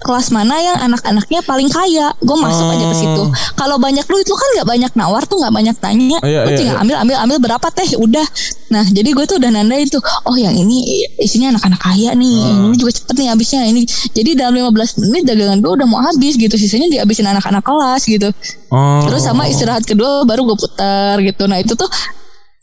kelas 0.00 0.32
mana 0.32 0.56
yang 0.58 0.76
anak-anaknya 0.80 1.44
paling 1.44 1.68
kaya, 1.68 2.12
gue 2.16 2.36
masuk 2.40 2.66
aja 2.72 2.84
ke 2.88 2.96
situ. 2.96 3.24
Kalau 3.54 3.76
banyak 3.76 4.04
duit 4.08 4.24
lu 4.24 4.36
kan 4.36 4.48
nggak 4.56 4.68
banyak 4.68 4.92
nawar 4.96 5.22
tuh 5.28 5.36
nggak 5.38 5.52
banyak 5.52 5.76
tanya, 5.76 6.18
Iya, 6.24 6.40
lu 6.48 6.50
iya, 6.52 6.58
tinggal 6.58 6.76
iya. 6.80 6.82
ambil 6.82 6.96
ambil 7.04 7.16
ambil 7.20 7.38
berapa 7.50 7.68
teh, 7.68 8.00
udah. 8.00 8.26
Nah 8.72 8.84
jadi 8.88 9.12
gue 9.12 9.24
tuh 9.28 9.36
udah 9.36 9.50
nandain 9.52 9.86
tuh, 9.92 10.00
oh 10.24 10.36
yang 10.40 10.56
ini 10.56 11.04
isinya 11.20 11.52
anak-anak 11.52 11.80
kaya 11.80 12.16
nih, 12.16 12.36
yang 12.48 12.58
ini 12.72 12.76
juga 12.80 12.92
cepet 12.96 13.14
nih 13.20 13.28
habisnya 13.28 13.60
ini. 13.68 13.82
Jadi 14.16 14.30
dalam 14.34 14.56
15 14.56 15.04
menit 15.04 15.22
dagangan 15.28 15.58
gue 15.60 15.72
udah 15.76 15.86
mau 15.86 16.00
habis 16.00 16.34
gitu, 16.40 16.54
sisanya 16.56 16.88
dihabisin 16.88 17.28
anak-anak 17.28 17.60
kelas 17.60 18.02
gitu. 18.08 18.28
Oh. 18.72 19.04
Terus 19.04 19.22
sama 19.28 19.46
istirahat 19.46 19.84
kedua 19.84 20.24
baru 20.24 20.48
gue 20.48 20.56
putar 20.56 21.20
gitu. 21.20 21.44
Nah 21.44 21.60
itu 21.60 21.76
tuh 21.76 21.88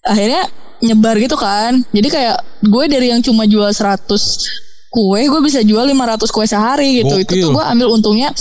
akhirnya 0.01 0.49
nyebar 0.81 1.17
gitu 1.21 1.37
kan. 1.37 1.85
Jadi 1.93 2.07
kayak 2.09 2.37
gue 2.65 2.83
dari 2.89 3.13
yang 3.13 3.21
cuma 3.21 3.45
jual 3.45 3.69
100 3.69 4.66
kue, 4.87 5.21
gue 5.21 5.41
bisa 5.41 5.59
jual 5.61 5.83
500 5.83 5.93
kue 6.27 6.45
sehari 6.45 7.01
gitu. 7.01 7.15
Itu 7.17 7.33
tuh 7.37 7.49
gue 7.53 7.63
ambil 7.65 7.87
untungnya 7.89 8.31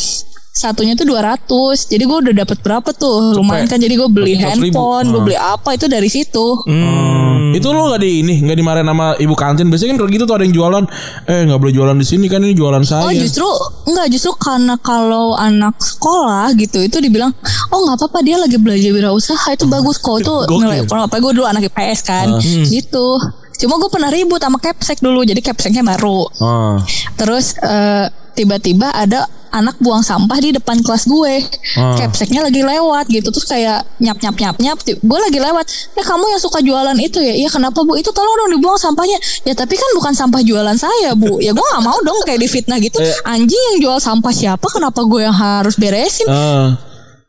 satunya 0.57 0.97
tuh 0.97 1.05
200 1.05 1.53
jadi 1.85 2.01
gue 2.01 2.19
udah 2.23 2.35
dapet 2.35 2.59
berapa 2.61 2.89
tuh? 2.91 3.37
Lumayan 3.37 3.67
kan. 3.67 3.77
Jadi 3.77 3.93
gue 3.93 4.09
beli 4.09 4.35
Dapet 4.35 4.57
100 4.57 4.65
ribu. 4.65 4.73
handphone 4.73 5.07
gue 5.07 5.21
Ah. 5.21 5.25
beli 5.25 5.37
apa 5.37 5.71
itu 5.73 5.87
dari 5.87 6.09
situ. 6.09 6.47
Hmm. 6.65 7.53
Itu 7.53 7.71
lo 7.71 7.89
gak 7.89 8.01
di 8.01 8.21
ini 8.21 8.41
nggak 8.41 8.57
dimarahin 8.57 8.85
sama 8.85 9.13
ibu 9.17 9.33
kantin? 9.33 9.69
Biasanya 9.69 9.93
kan 9.93 9.99
kalau 9.99 10.11
gitu 10.11 10.25
tuh 10.25 10.35
ada 10.35 10.45
yang 10.45 10.57
jualan 10.57 10.85
eh 11.27 11.41
nggak 11.45 11.61
boleh 11.61 11.73
jualan 11.73 11.95
di 11.95 12.07
sini 12.07 12.27
kan 12.27 12.41
ini 12.41 12.53
jualan 12.53 12.83
saya. 12.83 13.05
Oh 13.05 13.13
justru 13.13 13.45
enggak 13.87 14.07
justru 14.09 14.33
karena 14.35 14.75
kalau 14.77 15.37
anak 15.37 15.77
sekolah 15.77 16.49
gitu 16.55 16.81
itu 16.81 16.97
dibilang 16.99 17.37
oh 17.69 17.79
nggak 17.83 17.97
apa-apa 17.97 18.19
dia 18.21 18.37
lagi 18.37 18.57
belajar 18.57 18.91
wirausaha 18.91 19.49
itu 19.53 19.69
bagus 19.69 19.97
kok. 19.99 20.21
Itu 20.21 20.41
nilai 20.49 20.89
apa 20.89 21.17
gue 21.17 21.33
dulu 21.33 21.45
anak 21.45 21.69
IPS 21.69 22.01
kan 22.03 22.27
gitu 22.65 23.21
cuma 23.57 23.81
gue 23.81 23.91
pernah 23.91 24.11
ribut 24.13 24.41
sama 24.41 24.61
capsek 24.61 25.01
dulu 25.01 25.25
jadi 25.25 25.41
capseknya 25.41 25.83
baru. 25.83 26.29
Ah. 26.41 26.77
terus 27.17 27.57
eh, 27.61 28.07
tiba-tiba 28.37 28.93
ada 28.93 29.25
anak 29.57 29.81
buang 29.81 30.05
sampah 30.05 30.37
di 30.37 30.53
depan 30.53 30.85
kelas 30.85 31.09
gue. 31.09 31.35
Ah. 31.81 31.97
capseknya 31.97 32.45
lagi 32.45 32.61
lewat 32.61 33.09
gitu 33.09 33.33
terus 33.33 33.49
kayak 33.49 33.89
nyap 33.97 34.21
nyap 34.21 34.37
nyap 34.37 34.57
nyap 34.61 34.79
gue 34.85 35.19
lagi 35.19 35.39
lewat. 35.41 35.65
Ya 35.97 36.05
kamu 36.05 36.25
yang 36.29 36.43
suka 36.43 36.61
jualan 36.61 36.97
itu 37.01 37.19
ya? 37.25 37.33
Iya 37.33 37.49
kenapa 37.49 37.81
bu? 37.81 37.97
Itu 37.97 38.13
tolong 38.13 38.37
dong 38.45 38.61
dibuang 38.61 38.77
sampahnya. 38.77 39.17
Ya 39.49 39.57
tapi 39.57 39.81
kan 39.81 39.89
bukan 39.97 40.13
sampah 40.13 40.45
jualan 40.45 40.77
saya 40.77 41.17
bu. 41.17 41.41
Ya 41.41 41.57
gue 41.57 41.65
nggak 41.65 41.85
mau 41.85 41.97
dong 42.05 42.21
kayak 42.29 42.45
difitnah 42.45 42.77
gitu. 42.79 43.01
Eh. 43.01 43.33
anjing 43.33 43.63
yang 43.73 43.79
jual 43.89 43.99
sampah 43.99 44.33
siapa? 44.33 44.67
Kenapa 44.69 45.01
gue 45.09 45.25
yang 45.25 45.37
harus 45.37 45.81
beresin? 45.81 46.29
Ah. 46.29 46.77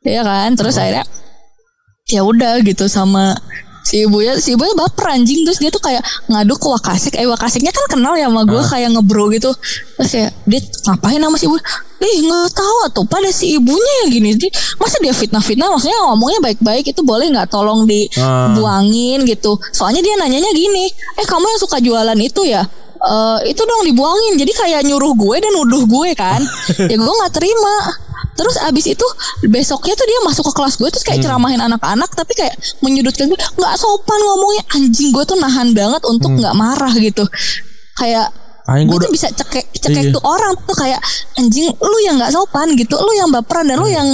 ya 0.03 0.23
kan? 0.28 0.51
Terus 0.59 0.75
akhirnya 0.75 1.07
ya 2.07 2.23
udah 2.23 2.63
gitu 2.63 2.88
sama 2.88 3.36
si 3.88 4.03
ibunya 4.03 4.35
si 4.35 4.51
ibunya 4.51 4.75
baper 4.75 5.15
anjing. 5.15 5.47
Terus 5.47 5.57
dia 5.57 5.71
tuh 5.71 5.79
kayak 5.79 6.03
ngadu 6.27 6.59
ke 6.59 6.67
Wakasik 6.67 7.15
eh 7.15 7.23
Wakasiknya 7.23 7.71
kan 7.71 7.88
kenal 7.88 8.13
ya 8.13 8.27
sama 8.27 8.43
gue 8.43 8.59
kayak 8.59 8.89
ngebro 8.91 9.31
gitu. 9.31 9.55
Terus 9.95 10.09
kayak 10.11 10.31
dia 10.43 10.59
ngapain 10.83 11.15
sama 11.17 11.39
si 11.39 11.47
ibu? 11.47 11.55
Ih 11.97 12.17
nggak 12.21 12.51
tahu 12.53 12.77
tuh 12.93 13.05
pada 13.07 13.31
si 13.31 13.55
ibunya 13.55 13.93
yang 14.03 14.09
gini. 14.11 14.29
Dia- 14.35 14.51
masa 14.75 14.99
dia 14.99 15.15
fitnah-fitnah? 15.15 15.71
Maksudnya 15.71 15.97
ngomongnya 16.03 16.39
baik-baik 16.43 16.91
itu 16.91 17.01
boleh 17.01 17.31
nggak 17.31 17.47
tolong 17.47 17.88
dibuangin 17.88 19.23
gitu? 19.23 19.55
Soalnya 19.71 20.03
dia 20.03 20.13
nanyanya 20.15 20.51
gini 20.51 20.91
eh 21.15 21.25
kamu 21.25 21.47
yang 21.47 21.59
suka 21.59 21.79
jualan 21.79 22.19
itu 22.19 22.43
ya? 22.43 22.67
Eh, 22.97 23.53
itu 23.53 23.61
dong 23.61 23.85
dibuangin. 23.85 24.35
Jadi 24.35 24.51
kayak 24.51 24.81
nyuruh 24.83 25.13
gue 25.13 25.35
dan 25.38 25.51
nuduh 25.53 25.85
gue 25.85 26.09
kan. 26.13 26.41
Ya 26.91 26.95
gue 26.95 27.13
nggak 27.13 27.33
terima 27.33 27.73
Terus 28.38 28.55
abis 28.61 28.85
itu 28.88 29.07
besoknya 29.49 29.97
tuh 29.97 30.05
dia 30.05 30.19
masuk 30.23 30.45
ke 30.47 30.53
kelas 30.53 30.77
gue 30.77 30.88
terus 30.88 31.01
kayak 31.01 31.25
ceramahin 31.25 31.57
anak-anak 31.57 32.13
tapi 32.13 32.38
kayak 32.38 32.53
menyudutkan 32.79 33.25
gue 33.25 33.35
nggak 33.35 33.73
sopan 33.75 34.19
ngomongnya 34.21 34.63
anjing 34.77 35.09
gue 35.09 35.23
tuh 35.25 35.35
nahan 35.35 35.73
banget 35.73 36.01
untuk 36.05 36.29
nggak 36.38 36.53
marah 36.53 36.93
gitu. 36.95 37.25
Kayak 37.97 38.29
gue 38.85 38.97
tuh 38.99 39.11
bisa 39.11 39.27
cekek 39.31 39.65
cekek 39.73 40.03
Iya. 40.07 40.13
tuh 40.13 40.23
orang 40.23 40.53
tuh 40.61 40.75
kayak 40.75 41.01
anjing 41.35 41.65
lu 41.73 41.97
yang 42.05 42.15
nggak 42.21 42.29
sopan 42.29 42.77
gitu. 42.77 42.95
Lu 42.95 43.11
yang 43.11 43.33
baperan 43.33 43.65
dan 43.65 43.81
lu 43.81 43.89
yang 43.89 44.05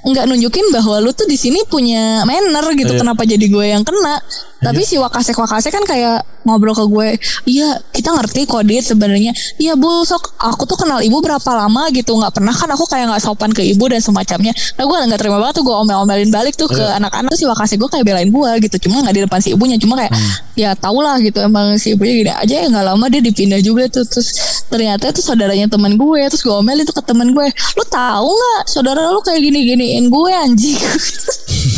nggak 0.00 0.24
nunjukin 0.26 0.66
bahwa 0.72 0.96
lu 0.98 1.12
tuh 1.12 1.28
di 1.28 1.36
sini 1.36 1.60
punya 1.68 2.24
manner 2.24 2.64
gitu. 2.74 2.96
Iya. 2.96 3.00
kenapa 3.04 3.22
jadi 3.22 3.46
gue 3.46 3.66
yang 3.68 3.84
kena 3.84 4.18
tapi 4.60 4.84
si 4.84 5.00
wakasek 5.00 5.36
wakasek 5.36 5.72
kan 5.72 5.84
kayak 5.88 6.20
ngobrol 6.44 6.72
ke 6.72 6.84
gue 6.88 7.08
iya 7.48 7.76
kita 7.92 8.12
ngerti 8.16 8.48
kok 8.48 8.64
dit 8.64 8.80
sebenarnya. 8.84 9.32
Iya 9.60 9.76
bu 9.76 10.04
sok 10.04 10.36
aku 10.40 10.64
tuh 10.64 10.76
kenal 10.80 11.00
ibu 11.04 11.20
berapa 11.20 11.50
lama 11.52 11.88
gitu 11.92 12.16
nggak 12.16 12.32
pernah 12.32 12.52
kan 12.52 12.68
aku 12.72 12.84
kayak 12.88 13.12
nggak 13.12 13.22
sopan 13.24 13.52
ke 13.52 13.64
ibu 13.64 13.84
dan 13.88 14.00
semacamnya. 14.00 14.52
Nah 14.76 14.84
gue 14.84 14.96
nggak 15.08 15.20
terima 15.20 15.40
banget 15.40 15.60
tuh 15.60 15.64
gue 15.68 15.76
omel-omelin 15.76 16.30
balik 16.32 16.56
tuh 16.56 16.68
ke 16.68 16.80
anak-anak 16.80 17.32
si 17.36 17.44
wakasek 17.44 17.76
gue 17.80 17.88
kayak 17.88 18.04
belain 18.04 18.28
gue 18.28 18.50
gitu 18.68 18.88
cuma 18.88 19.04
nggak 19.04 19.14
di 19.16 19.22
depan 19.24 19.38
si 19.40 19.48
ibunya 19.52 19.76
cuma 19.80 20.00
kayak 20.00 20.12
ya 20.56 20.76
tau 20.76 21.00
lah 21.00 21.16
gitu 21.20 21.40
emang 21.40 21.76
si 21.80 21.96
ibunya 21.96 22.14
gini 22.24 22.32
aja 22.32 22.54
ya 22.64 22.66
nggak 22.68 22.86
lama 22.88 23.04
dia 23.08 23.20
dipindah 23.20 23.60
juga 23.60 23.88
tuh. 23.88 24.04
Terus 24.04 24.28
ternyata 24.68 25.12
itu 25.12 25.20
saudaranya 25.20 25.68
teman 25.68 25.96
gue 25.96 26.20
terus 26.28 26.44
gue 26.44 26.52
omelin 26.52 26.84
tuh 26.84 26.96
ke 26.96 27.02
teman 27.04 27.32
gue 27.32 27.48
lu 27.76 27.84
tahu 27.88 28.28
nggak 28.28 28.62
saudara 28.68 29.08
lu 29.12 29.20
kayak 29.24 29.40
gini 29.40 29.60
giniin 29.72 30.04
gue 30.08 30.32
anjing? 30.32 30.80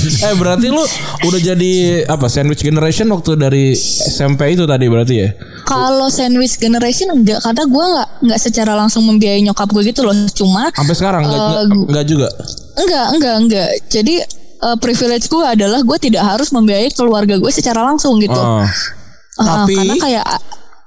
Eh 0.03 0.35
berarti 0.39 0.71
lu 0.71 0.83
udah 1.27 1.41
jadi 1.43 2.05
apa 2.07 2.27
sandwich 2.31 2.63
generation 2.73 3.07
waktu 3.07 3.37
dari 3.37 3.77
SMP 4.09 4.57
itu 4.57 4.65
tadi 4.65 4.89
berarti 4.89 5.15
ya? 5.15 5.29
Kalau 5.63 6.09
sandwich 6.09 6.57
generation 6.57 7.13
enggak 7.13 7.39
karena 7.39 7.63
gue 7.63 7.85
nggak 7.87 8.09
nggak 8.23 8.41
secara 8.41 8.73
langsung 8.75 9.05
membiayai 9.05 9.41
nyokap 9.43 9.69
gue 9.69 9.85
gitu 9.85 10.01
loh 10.01 10.17
cuma 10.33 10.73
Sampai 10.73 10.95
sekarang 10.95 11.23
enggak 11.23 11.39
Eh, 11.39 11.65
enggak 11.87 12.05
juga. 12.07 12.29
enggak 12.75 13.07
enggak 13.13 13.35
enggak 13.39 13.69
jadi 13.87 14.15
eh, 14.59 14.77
privilege 14.79 15.27
gue 15.27 15.45
adalah 15.45 15.81
gue 15.81 15.99
tidak 15.99 16.25
harus 16.25 16.49
membiayai 16.51 16.89
keluarga 16.91 17.37
gue 17.37 17.51
secara 17.51 17.83
langsung 17.83 18.17
gitu 18.17 18.35
Ah. 18.35 18.65
Eh, 18.65 19.45
Tapi- 19.45 19.77
karena 19.77 19.97
kayak 19.97 20.27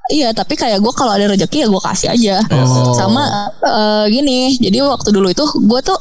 Iya 0.05 0.29
tapi 0.31 0.53
kayak 0.53 0.77
gue 0.77 0.93
kalau 0.93 1.09
ada 1.11 1.25
rezeki 1.25 1.65
ya 1.65 1.67
gue 1.67 1.81
kasih 1.81 2.07
aja 2.07 2.35
Sama 2.93 3.25
eh, 3.57 4.05
gini 4.07 4.53
Jadi 4.55 4.77
waktu 4.79 5.09
dulu 5.09 5.27
itu 5.27 5.41
Gue 5.59 5.81
tuh 5.81 5.97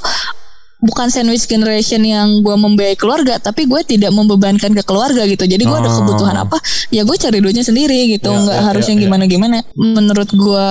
Bukan 0.84 1.08
sandwich 1.08 1.44
generation 1.44 2.04
yang 2.04 2.38
gue 2.38 2.52
membiayai 2.52 2.92
keluarga 2.94 3.40
Tapi 3.40 3.64
gue 3.64 3.80
tidak 3.82 4.12
membebankan 4.12 4.70
ke 4.70 4.82
keluarga 4.82 5.24
gitu 5.24 5.42
Jadi 5.42 5.64
gue 5.64 5.72
ada 5.74 5.88
Oh. 5.88 5.96
kebutuhan 5.98 6.36
apa 6.36 6.60
Ya 6.88 7.02
gue 7.02 7.16
cari 7.16 7.40
duitnya 7.40 7.64
sendiri 7.64 7.96
gitu 8.10 8.28
Ya, 8.28 8.36
nggak 8.38 8.58
ya, 8.58 8.62
harus 8.62 8.84
ya, 8.84 8.90
yang 8.92 8.98
ya. 8.98 9.04
gimana-gimana 9.08 9.56
Menurut 9.72 10.28
gue 10.28 10.68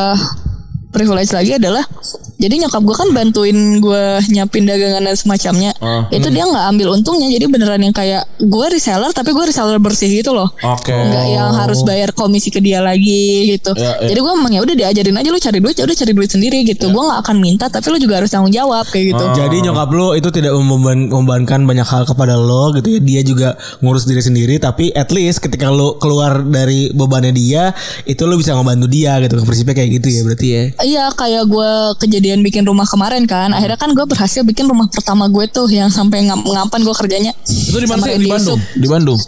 Privilege 0.94 1.34
lagi 1.34 1.58
adalah 1.58 1.84
Jadi 2.44 2.60
nyokap 2.60 2.84
gue 2.84 2.96
kan 2.98 3.10
bantuin 3.16 3.56
gue 3.80 4.04
nyiapin 4.28 4.68
dagangan 4.68 5.00
dan 5.08 5.16
semacamnya. 5.16 5.72
Ah. 5.80 6.12
Itu 6.12 6.28
dia 6.28 6.44
nggak 6.44 6.66
ambil 6.76 6.92
untungnya. 7.00 7.32
Jadi 7.32 7.48
beneran 7.48 7.80
yang 7.80 7.96
kayak 7.96 8.28
gue 8.36 8.66
reseller 8.68 9.16
tapi 9.16 9.32
gue 9.32 9.48
reseller 9.48 9.80
bersih 9.80 10.12
gitu 10.12 10.36
loh. 10.36 10.52
Oke. 10.60 10.92
Nggak 10.92 11.26
yang 11.32 11.56
harus 11.56 11.88
bayar 11.88 12.12
komisi 12.12 12.52
ke 12.52 12.60
dia 12.60 12.84
lagi 12.84 13.56
gitu. 13.56 13.72
Ya, 13.80 13.96
ya. 13.96 14.12
Jadi 14.12 14.20
gue 14.20 14.34
emang 14.36 14.52
ya 14.52 14.60
udah 14.60 14.76
diajarin 14.76 15.16
aja 15.16 15.30
lu 15.32 15.40
cari 15.40 15.60
duit, 15.64 15.76
ya 15.80 15.88
udah 15.88 15.96
cari 15.96 16.12
duit 16.12 16.30
sendiri 16.36 16.58
gitu. 16.68 16.92
Gue 16.92 17.04
nggak 17.08 17.20
akan 17.24 17.38
minta 17.40 17.66
tapi 17.72 17.88
lu 17.88 17.98
juga 18.04 18.20
harus 18.20 18.28
tanggung 18.28 18.52
jawab 18.52 18.84
kayak 18.92 19.16
gitu. 19.16 19.24
Jadi 19.40 19.58
nyokap 19.64 19.90
lo 19.96 20.08
itu 20.20 20.28
tidak 20.36 20.52
membeban, 20.52 21.08
membebankan 21.16 21.64
banyak 21.64 21.88
hal 21.88 22.04
kepada 22.04 22.36
lo 22.36 22.76
gitu 22.76 22.92
ya. 22.92 23.00
Dia 23.00 23.22
juga 23.24 23.56
ngurus 23.80 24.04
diri 24.04 24.20
sendiri 24.20 24.60
tapi 24.60 24.92
at 24.92 25.16
least 25.16 25.40
ketika 25.40 25.72
lo 25.72 25.96
keluar 25.96 26.44
dari 26.44 26.92
bebannya 26.92 27.32
dia 27.32 27.72
itu 28.04 28.28
lo 28.28 28.36
bisa 28.36 28.52
ngebantu 28.52 28.92
dia 28.92 29.16
gitu. 29.24 29.40
Prinsipnya 29.48 29.80
kayak 29.80 29.90
gitu 30.04 30.08
ya 30.12 30.22
berarti 30.28 30.48
ya. 30.52 30.64
Iya 30.84 31.10
kayak 31.10 31.44
gue 31.46 31.72
kejadian 31.98 32.40
bikin 32.42 32.62
rumah 32.62 32.84
kemarin 32.84 33.24
kan 33.24 33.50
Akhirnya 33.50 33.76
kan 33.76 33.90
gue 33.90 34.04
berhasil 34.04 34.44
bikin 34.44 34.68
rumah 34.68 34.86
pertama 34.86 35.26
gue 35.26 35.48
tuh 35.48 35.66
Yang 35.66 35.96
sampai 35.96 36.24
ngam 36.24 36.44
ngapan 36.44 36.80
gue 36.82 36.92
kerjanya 36.94 37.32
Itu 37.42 37.78
di 37.78 37.88
mana 37.88 38.04
sih? 38.04 38.16
Di 38.18 38.28
Bandung. 38.28 38.60
Di 38.76 38.88
Bandung. 38.88 39.20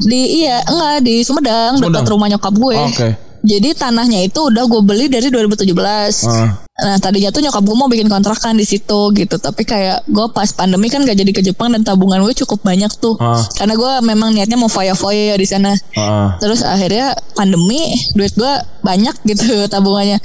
Di 0.00 0.20
iya 0.40 0.62
enggak 0.62 1.02
di 1.02 1.14
Sumedang, 1.20 1.76
Sumedang. 1.76 1.90
dekat 1.98 2.06
rumah 2.08 2.26
nyokap 2.28 2.54
gue 2.54 2.78
Oke. 2.78 3.08
Jadi 3.42 3.74
tanahnya 3.74 4.22
itu 4.22 4.38
udah 4.38 4.62
gue 4.62 4.80
beli 4.80 5.10
dari 5.10 5.26
2017 5.26 5.74
Ah. 6.22 6.62
Nah 6.62 6.96
tadinya 6.96 7.28
tuh 7.28 7.42
nyokap 7.42 7.58
gue 7.60 7.74
mau 7.74 7.86
bikin 7.86 8.06
kontrakan 8.06 8.54
di 8.54 8.62
situ 8.62 9.10
gitu 9.12 9.34
Tapi 9.36 9.62
kayak 9.62 10.06
gue 10.06 10.26
pas 10.30 10.46
pandemi 10.48 10.86
kan 10.86 11.02
gak 11.02 11.14
jadi 11.14 11.28
ke 11.28 11.42
Jepang 11.42 11.68
Dan 11.68 11.82
tabungan 11.82 12.22
gue 12.22 12.34
cukup 12.38 12.62
banyak 12.62 12.94
tuh 12.96 13.18
Ah. 13.18 13.42
Karena 13.52 13.74
gue 13.74 13.92
memang 14.04 14.30
niatnya 14.30 14.54
mau 14.54 14.70
foya-foya 14.70 15.34
di 15.34 15.44
sana 15.44 15.74
Ah. 15.92 16.38
Terus 16.38 16.62
akhirnya 16.62 17.18
pandemi 17.34 17.82
duit 18.14 18.30
gue 18.32 18.52
banyak 18.80 19.18
gitu 19.26 19.42
tabungannya. 19.74 20.22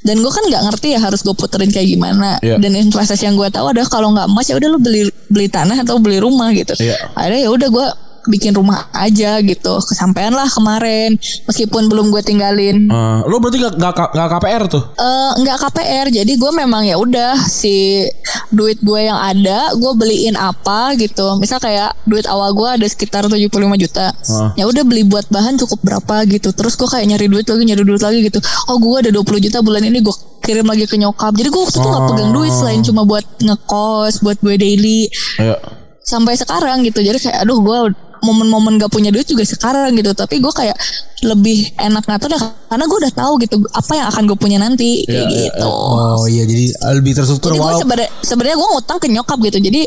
Dan 0.00 0.24
gue 0.24 0.32
kan 0.32 0.44
nggak 0.48 0.62
ngerti 0.70 0.96
ya 0.96 1.00
harus 1.00 1.20
gue 1.20 1.34
puterin 1.36 1.68
kayak 1.68 1.88
gimana. 1.88 2.40
Iya. 2.40 2.56
Dan 2.56 2.72
investasi 2.72 3.28
yang 3.28 3.36
gue 3.36 3.48
tahu 3.52 3.72
adalah 3.72 3.88
kalau 3.88 4.12
nggak 4.16 4.28
emas 4.32 4.46
ya 4.48 4.56
udah 4.56 4.68
lu 4.72 4.78
beli 4.80 5.12
beli 5.28 5.46
tanah 5.52 5.84
atau 5.84 6.00
beli 6.00 6.16
rumah 6.18 6.48
gitu. 6.56 6.72
Iya. 6.80 6.96
Akhirnya 7.12 7.40
ya 7.44 7.50
udah 7.52 7.68
gue 7.68 7.86
bikin 8.26 8.52
rumah 8.52 8.90
aja 8.92 9.40
gitu. 9.40 9.74
Kesampaian 9.80 10.30
lah 10.30 10.46
kemarin 10.46 11.16
meskipun 11.44 11.86
belum 11.86 12.10
gue 12.10 12.20
tinggalin. 12.20 12.88
Ah. 12.88 13.22
Lo 13.24 13.38
berarti 13.38 13.58
gak, 13.58 13.74
gak, 13.76 14.10
gak 14.10 14.28
KPR 14.30 14.62
tuh? 14.66 14.82
Eh 14.92 15.30
nggak 15.40 15.56
KPR 15.58 16.06
jadi 16.10 16.32
gue 16.32 16.50
memang 16.52 16.82
ya 16.82 16.96
udah 16.96 17.38
si 17.42 18.02
duit 18.48 18.76
gue 18.78 19.00
yang 19.00 19.16
ada 19.16 19.72
gue 19.72 19.92
beliin 19.94 20.34
apa 20.34 20.92
gitu 20.94 21.38
misal 21.38 21.56
kayak 21.56 21.94
duit 22.02 22.26
awal 22.26 22.50
gue 22.50 22.66
ada 22.66 22.86
sekitar 22.86 23.24
75 23.24 23.46
juta 23.76 24.10
Ah. 24.26 24.50
ya 24.54 24.64
udah 24.64 24.82
beli 24.82 25.02
buat 25.02 25.26
bahan 25.28 25.54
cukup 25.56 25.80
berapa 25.80 26.26
gitu 26.26 26.50
terus 26.50 26.74
gue 26.74 26.84
kayak 26.84 27.06
nyari 27.06 27.26
duit 27.26 27.44
lagi 27.44 27.62
nyari 27.62 27.82
duit 27.82 28.00
lagi 28.00 28.18
gitu 28.22 28.38
oh 28.66 28.76
gue 28.76 28.96
ada 29.00 29.10
20 29.12 29.22
juta 29.40 29.58
bulan 29.60 29.82
ini 29.82 30.00
gue 30.00 30.14
kirim 30.40 30.64
lagi 30.64 30.84
ke 30.84 30.96
nyokap 30.96 31.30
jadi 31.32 31.46
gue 31.46 31.60
waktu 31.60 31.76
itu 31.76 31.86
nggak 31.86 32.04
pegang 32.08 32.32
duit 32.32 32.50
selain 32.50 32.80
cuma 32.80 33.02
buat 33.04 33.24
ngekos 33.38 34.14
buat 34.20 34.38
gue 34.38 34.54
daily 34.56 35.06
Iya. 35.36 35.56
sampai 36.00 36.34
sekarang 36.34 36.82
gitu 36.82 37.00
jadi 37.00 37.16
kayak 37.16 37.38
aduh 37.40 37.60
gue 37.60 37.78
momen-momen 38.22 38.80
gak 38.80 38.92
punya 38.92 39.10
duit 39.12 39.26
juga 39.26 39.44
sekarang 39.44 39.96
gitu. 39.96 40.12
Tapi 40.12 40.38
gue 40.40 40.52
kayak 40.52 40.76
lebih 41.24 41.76
enak 41.76 42.04
ngatur 42.08 42.32
dah 42.32 42.42
karena 42.68 42.84
gue 42.88 42.98
udah 43.04 43.12
tahu 43.12 43.32
gitu 43.44 43.56
apa 43.76 43.92
yang 43.92 44.06
akan 44.08 44.22
gue 44.30 44.38
punya 44.40 44.58
nanti 44.60 45.04
kayak 45.04 45.28
Iya, 45.28 45.28
iya, 45.28 45.44
gitu. 45.52 45.68
Oh 45.68 46.24
iya 46.24 46.44
jadi 46.48 46.64
lebih 46.96 47.12
terstruktur 47.12 47.52
jadi 47.52 47.60
gue 47.60 47.72
sebenarnya 47.84 48.10
sebenarnya 48.24 48.56
gue 48.56 48.68
ngutang 48.76 48.98
ke 48.98 49.06
nyokap 49.12 49.38
gitu. 49.44 49.58
Jadi 49.60 49.82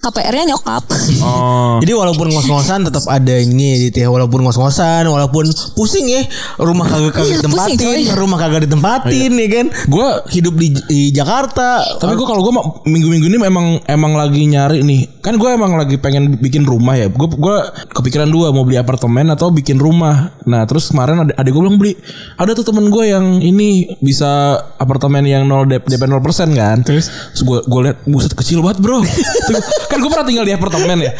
KPR-nya 0.00 0.56
nyokap 0.56 0.84
Oh. 1.20 1.76
Jadi 1.84 1.92
walaupun 1.92 2.32
ngos-ngosan 2.32 2.88
tetap 2.88 3.04
ada 3.04 3.34
ini 3.36 3.90
gitu 3.90 4.00
ya 4.00 4.08
Walaupun 4.08 4.40
ngos-ngosan 4.40 5.04
Walaupun 5.04 5.44
pusing 5.76 6.08
ya 6.08 6.24
Rumah 6.56 6.86
kagak 6.88 7.12
kagak 7.12 7.28
Iya, 7.28 7.44
pusing, 7.44 7.76
ditempatin 7.76 7.76
coy. 7.76 8.00
Rumah 8.16 8.38
kagak 8.40 8.60
ditempatin 8.64 9.30
ya 9.36 9.48
kan 9.50 9.66
Gue 9.90 10.08
Hidup 10.32 10.54
di, 10.56 10.72
di 10.88 11.00
Jakarta 11.12 11.84
Tapi 12.00 12.16
gue 12.16 12.24
kalau 12.24 12.40
gue 12.40 12.52
minggu-minggu 12.88 13.26
ini 13.28 13.36
emang 13.42 13.66
emang 13.84 14.12
lagi 14.16 14.42
nyari 14.46 14.80
nih. 14.80 15.20
Kan 15.20 15.36
gue 15.36 15.50
emang 15.52 15.76
lagi 15.76 16.00
pengen 16.00 16.40
bikin 16.40 16.64
rumah 16.64 16.96
ya. 16.96 17.12
Gue 17.12 17.28
gua 17.36 17.68
kepikiran 17.92 18.26
dua 18.26 18.50
mau 18.50 18.64
beli 18.64 18.80
apartemen 18.80 19.28
atau 19.28 19.52
bikin 19.52 19.76
rumah. 19.76 20.32
Nah 20.48 20.64
terus 20.64 20.88
kemarin 20.88 21.28
ada 21.28 21.32
adik 21.36 21.52
gue 21.52 21.60
bilang 21.60 21.76
beli. 21.76 21.92
Ada 22.40 22.56
tuh 22.56 22.72
temen 22.72 22.88
gue 22.88 23.04
yang 23.04 23.38
ini 23.38 23.96
bisa 24.00 24.56
apartemen 24.80 25.22
yang 25.28 25.44
0 25.44 25.68
DP, 25.68 25.84
DP 25.86 26.02
0% 26.08 26.24
kan. 26.56 26.76
Terus 26.80 27.12
gue 27.36 27.58
gue 27.60 27.80
liat 27.84 27.98
buset 28.08 28.32
kecil 28.32 28.64
banget 28.64 28.80
bro. 28.80 29.04
Kan 29.90 29.98
gue 29.98 30.08
pernah 30.08 30.24
tinggal 30.24 30.44
di 30.44 30.52
apartemen 30.52 30.98
ya. 31.00 31.12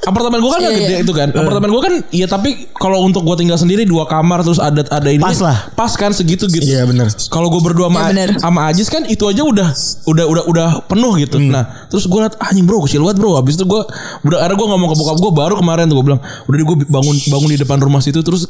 Apartemen 0.00 0.38
gue 0.38 0.48
kan 0.48 0.58
nggak 0.58 0.70
Iya, 0.70 0.80
gede 0.82 0.94
iya. 0.94 1.00
itu 1.00 1.12
kan. 1.12 1.28
Apartemen 1.30 1.68
gue 1.68 1.82
kan 1.82 1.94
iya 2.10 2.26
tapi 2.26 2.50
kalau 2.72 3.02
untuk 3.02 3.20
gue 3.22 3.36
tinggal 3.36 3.56
sendiri 3.56 3.84
dua 3.84 4.04
kamar 4.04 4.40
terus 4.40 4.56
ada 4.56 4.80
ada 4.86 5.08
ini 5.08 5.20
Pas 5.20 5.36
lah. 5.38 5.68
Pas 5.72 5.92
kan 5.92 6.12
segitu 6.12 6.44
gitu. 6.46 6.60
Iya 6.60 6.84
bener 6.84 7.08
Kalau 7.26 7.48
gue 7.48 7.60
berdua 7.60 7.88
sama 7.88 8.00
Ya, 8.00 8.08
bener. 8.10 8.28
sama 8.36 8.60
Ajis 8.68 8.86
kan 8.86 9.04
itu 9.04 9.24
aja 9.24 9.42
udah 9.42 9.68
udah 10.06 10.24
udah 10.26 10.42
udah 10.46 10.68
penuh 10.84 11.12
gitu. 11.18 11.36
Hmm. 11.36 11.50
Nah, 11.50 11.64
terus 11.88 12.04
gue 12.04 12.18
liat 12.18 12.36
"Ah, 12.36 12.48
anjing 12.48 12.64
bro 12.64 12.80
kecil 12.80 13.00
banget 13.02 13.16
bro. 13.18 13.36
Habis 13.36 13.56
itu 13.56 13.64
gue 13.64 13.82
udah 14.24 14.38
akhirnya 14.38 14.56
gue 14.56 14.68
ngomong 14.70 14.88
ke 14.88 14.96
bokap 14.96 15.16
gue 15.18 15.32
baru 15.34 15.54
kemarin 15.56 15.84
tuh 15.86 15.96
gue 15.96 16.06
bilang 16.06 16.20
udah 16.20 16.56
gue 16.58 16.76
bangun 16.86 17.16
bangun 17.26 17.48
di 17.48 17.58
depan 17.58 17.78
rumah 17.78 18.00
situ 18.00 18.20
terus 18.20 18.48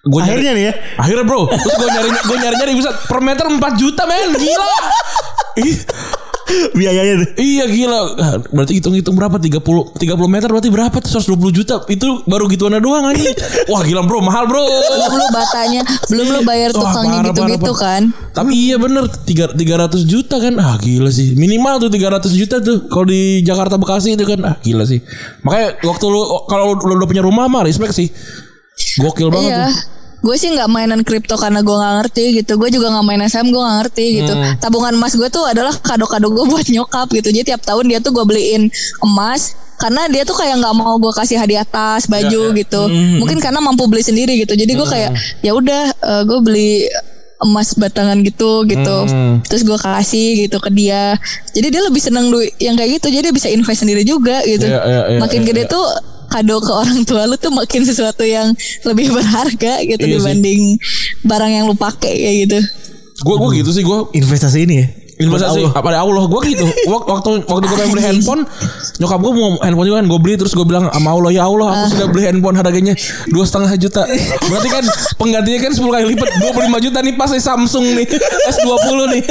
gue 0.00 0.16
Akhirnya 0.18 0.52
nih 0.52 0.64
ya 0.64 0.72
Akhirnya 0.96 1.24
bro 1.24 1.44
Terus 1.44 1.76
gue 1.76 1.88
nyari 1.90 2.08
Gue 2.22 2.36
nyari 2.38 2.56
nyari 2.56 2.72
bisa 2.74 2.88
Per 3.04 3.20
meter 3.20 3.44
4 3.44 3.60
juta 3.76 4.02
men 4.04 4.32
Gila 4.32 4.72
Ih, 5.60 5.76
Biayanya 6.78 7.14
tuh. 7.24 7.28
Iya 7.38 7.64
gila. 7.68 8.00
Ah, 8.18 8.34
Berarti 8.40 8.78
hitung-hitung 8.78 9.14
berapa? 9.14 9.36
30 9.36 9.60
30 9.60 10.00
meter 10.26 10.48
berarti 10.50 10.70
berapa 10.70 10.96
tuh? 10.98 11.10
120 11.20 11.56
juta. 11.56 11.82
Itu 11.86 12.24
baru 12.26 12.46
gituan 12.50 12.76
doang 12.80 13.04
aja 13.10 13.22
Wah 13.72 13.82
gila 13.84 14.06
bro. 14.06 14.22
Mahal 14.22 14.46
bro. 14.46 14.62
Belum 14.62 15.12
lu 15.16 15.26
batanya 15.34 15.82
belum 16.10 16.26
lu 16.26 16.40
bayar 16.46 16.70
tukangnya 16.74 17.18
gitu-gitu 17.30 17.72
kan? 17.76 18.10
Tapi 18.34 18.52
iya 18.54 18.76
bener. 18.80 19.06
Tiga, 19.26 19.50
300 19.52 20.06
juta 20.06 20.38
kan? 20.38 20.54
Ah 20.58 20.76
gila 20.80 21.10
sih. 21.12 21.34
Minimal 21.38 21.86
tuh 21.86 21.90
300 21.92 22.30
juta 22.34 22.56
tuh. 22.58 22.88
Kalau 22.90 23.06
di 23.06 23.42
Jakarta 23.46 23.78
Bekasi 23.78 24.14
itu 24.16 24.24
kan? 24.26 24.40
Ah 24.46 24.54
gila 24.58 24.84
sih. 24.86 25.02
Makanya 25.46 25.78
waktu 25.86 26.04
lu 26.08 26.20
Kalau 26.46 26.74
lu 26.76 26.94
udah 26.98 27.08
punya 27.08 27.22
rumah 27.22 27.46
mah 27.46 27.66
respect 27.66 27.94
sih. 27.94 28.08
Gokil 29.00 29.28
banget 29.28 29.52
iya. 29.52 29.66
tuh 29.68 29.99
gue 30.20 30.36
sih 30.36 30.52
nggak 30.52 30.68
mainan 30.68 31.00
kripto 31.00 31.34
karena 31.40 31.64
gue 31.64 31.72
nggak 31.72 31.94
ngerti 32.04 32.24
gitu. 32.44 32.60
Gue 32.60 32.68
juga 32.68 32.92
nggak 32.92 33.04
main 33.04 33.22
SM 33.24 33.46
gue 33.48 33.60
nggak 33.60 33.76
ngerti 33.84 34.06
gitu. 34.22 34.32
Hmm. 34.36 34.56
tabungan 34.60 34.92
emas 34.96 35.16
gue 35.16 35.28
tuh 35.32 35.44
adalah 35.48 35.72
kado-kado 35.80 36.28
gue 36.28 36.44
buat 36.52 36.66
nyokap 36.68 37.08
gitu. 37.12 37.28
Jadi 37.32 37.54
tiap 37.54 37.62
tahun 37.64 37.88
dia 37.88 37.98
tuh 38.04 38.12
gue 38.12 38.24
beliin 38.24 38.68
emas 39.00 39.56
karena 39.80 40.12
dia 40.12 40.28
tuh 40.28 40.36
kayak 40.36 40.60
nggak 40.60 40.76
mau 40.76 41.00
gue 41.00 41.12
kasih 41.16 41.40
hadiah 41.40 41.64
tas 41.64 42.04
Ya, 42.04 42.20
baju 42.20 42.52
gitu. 42.52 42.82
Hmm. 42.84 43.16
mungkin 43.24 43.40
karena 43.40 43.64
mampu 43.64 43.88
beli 43.88 44.04
sendiri 44.04 44.36
gitu. 44.36 44.52
Jadi 44.52 44.72
gue 44.76 44.88
kayak 44.88 45.10
ya 45.40 45.56
udah 45.56 45.84
eh, 45.88 46.22
gue 46.28 46.38
beli 46.44 46.72
emas 47.40 47.72
batangan 47.72 48.20
gitu 48.20 48.68
gitu. 48.68 48.96
Hmm. 49.08 49.40
terus 49.48 49.64
gue 49.64 49.78
kasih 49.80 50.44
gitu 50.44 50.60
ke 50.60 50.68
dia. 50.76 51.16
Jadi 51.56 51.66
dia 51.72 51.80
lebih 51.80 52.02
seneng 52.04 52.28
duit 52.28 52.52
yang 52.60 52.76
kayak 52.76 53.00
gitu. 53.00 53.08
Jadi 53.08 53.32
dia 53.32 53.34
bisa 53.34 53.48
invest 53.48 53.80
sendiri 53.80 54.04
juga 54.04 54.44
gitu. 54.44 54.68
Iya, 54.68 54.80
iya, 54.84 55.02
iya, 55.16 55.18
makin 55.18 55.40
iya, 55.40 55.48
gede 55.48 55.62
tuh 55.72 55.84
kado 56.30 56.56
ke 56.58 56.72
orang 56.72 57.02
tua 57.02 57.26
lu 57.26 57.34
tuh 57.34 57.50
makin 57.50 57.82
sesuatu 57.82 58.22
yang 58.22 58.54
lebih 58.84 59.10
berharga 59.10 59.82
gitu 59.82 59.98
Iya 59.98 60.08
sih. 60.08 60.14
dibanding 60.16 60.60
barang 61.22 61.50
yang 61.52 61.64
lu 61.66 61.74
pakai 61.74 62.14
kayak 62.16 62.36
gitu. 62.44 62.58
Gue 63.20 63.34
gue 63.36 63.50
gitu 63.58 63.70
sih 63.70 63.82
gue 63.82 63.98
Investasi 64.14 64.58
ini 64.62 64.76
ya? 64.76 64.86
Investasi 65.20 65.60
pada 65.76 66.00
Allah. 66.00 66.24
Gue 66.24 66.40
gitu. 66.48 66.64
Wak- 66.86 67.04
Waktu 67.04 67.44
waktu 67.44 67.64
gue 67.66 67.76
pengen 67.76 67.92
beli 67.92 68.04
handphone 68.06 68.42
Nyokap 68.96 69.18
gue 69.18 69.32
mau 69.34 69.52
handphone 69.58 69.84
juga 69.84 69.98
kan 69.98 70.06
Gue 70.06 70.16
beli 70.18 70.34
terus 70.34 70.48
gue 70.50 70.64
bilang 70.64 70.88
sama 70.88 71.12
Allah 71.12 71.28
Ya 71.28 71.44
Allah 71.44 71.68
aku 71.74 71.86
sudah 71.92 72.08
beli 72.08 72.24
handphone 72.24 72.56
harganya 72.56 72.96
Dua 73.26 73.44
setengah 73.44 73.76
juta. 73.76 74.08
Berarti 74.42 74.68
kan 74.70 74.84
penggantinya 75.16 75.58
kan 75.60 75.72
10 75.74 75.84
kali 75.84 76.04
lipat 76.08 76.28
25 76.40 76.56
juta 76.80 76.98
nih 76.98 77.14
pas 77.14 77.28
nih 77.28 77.42
Samsung 77.42 77.86
nih 77.92 78.06
S20 78.48 78.88
nih 79.10 79.22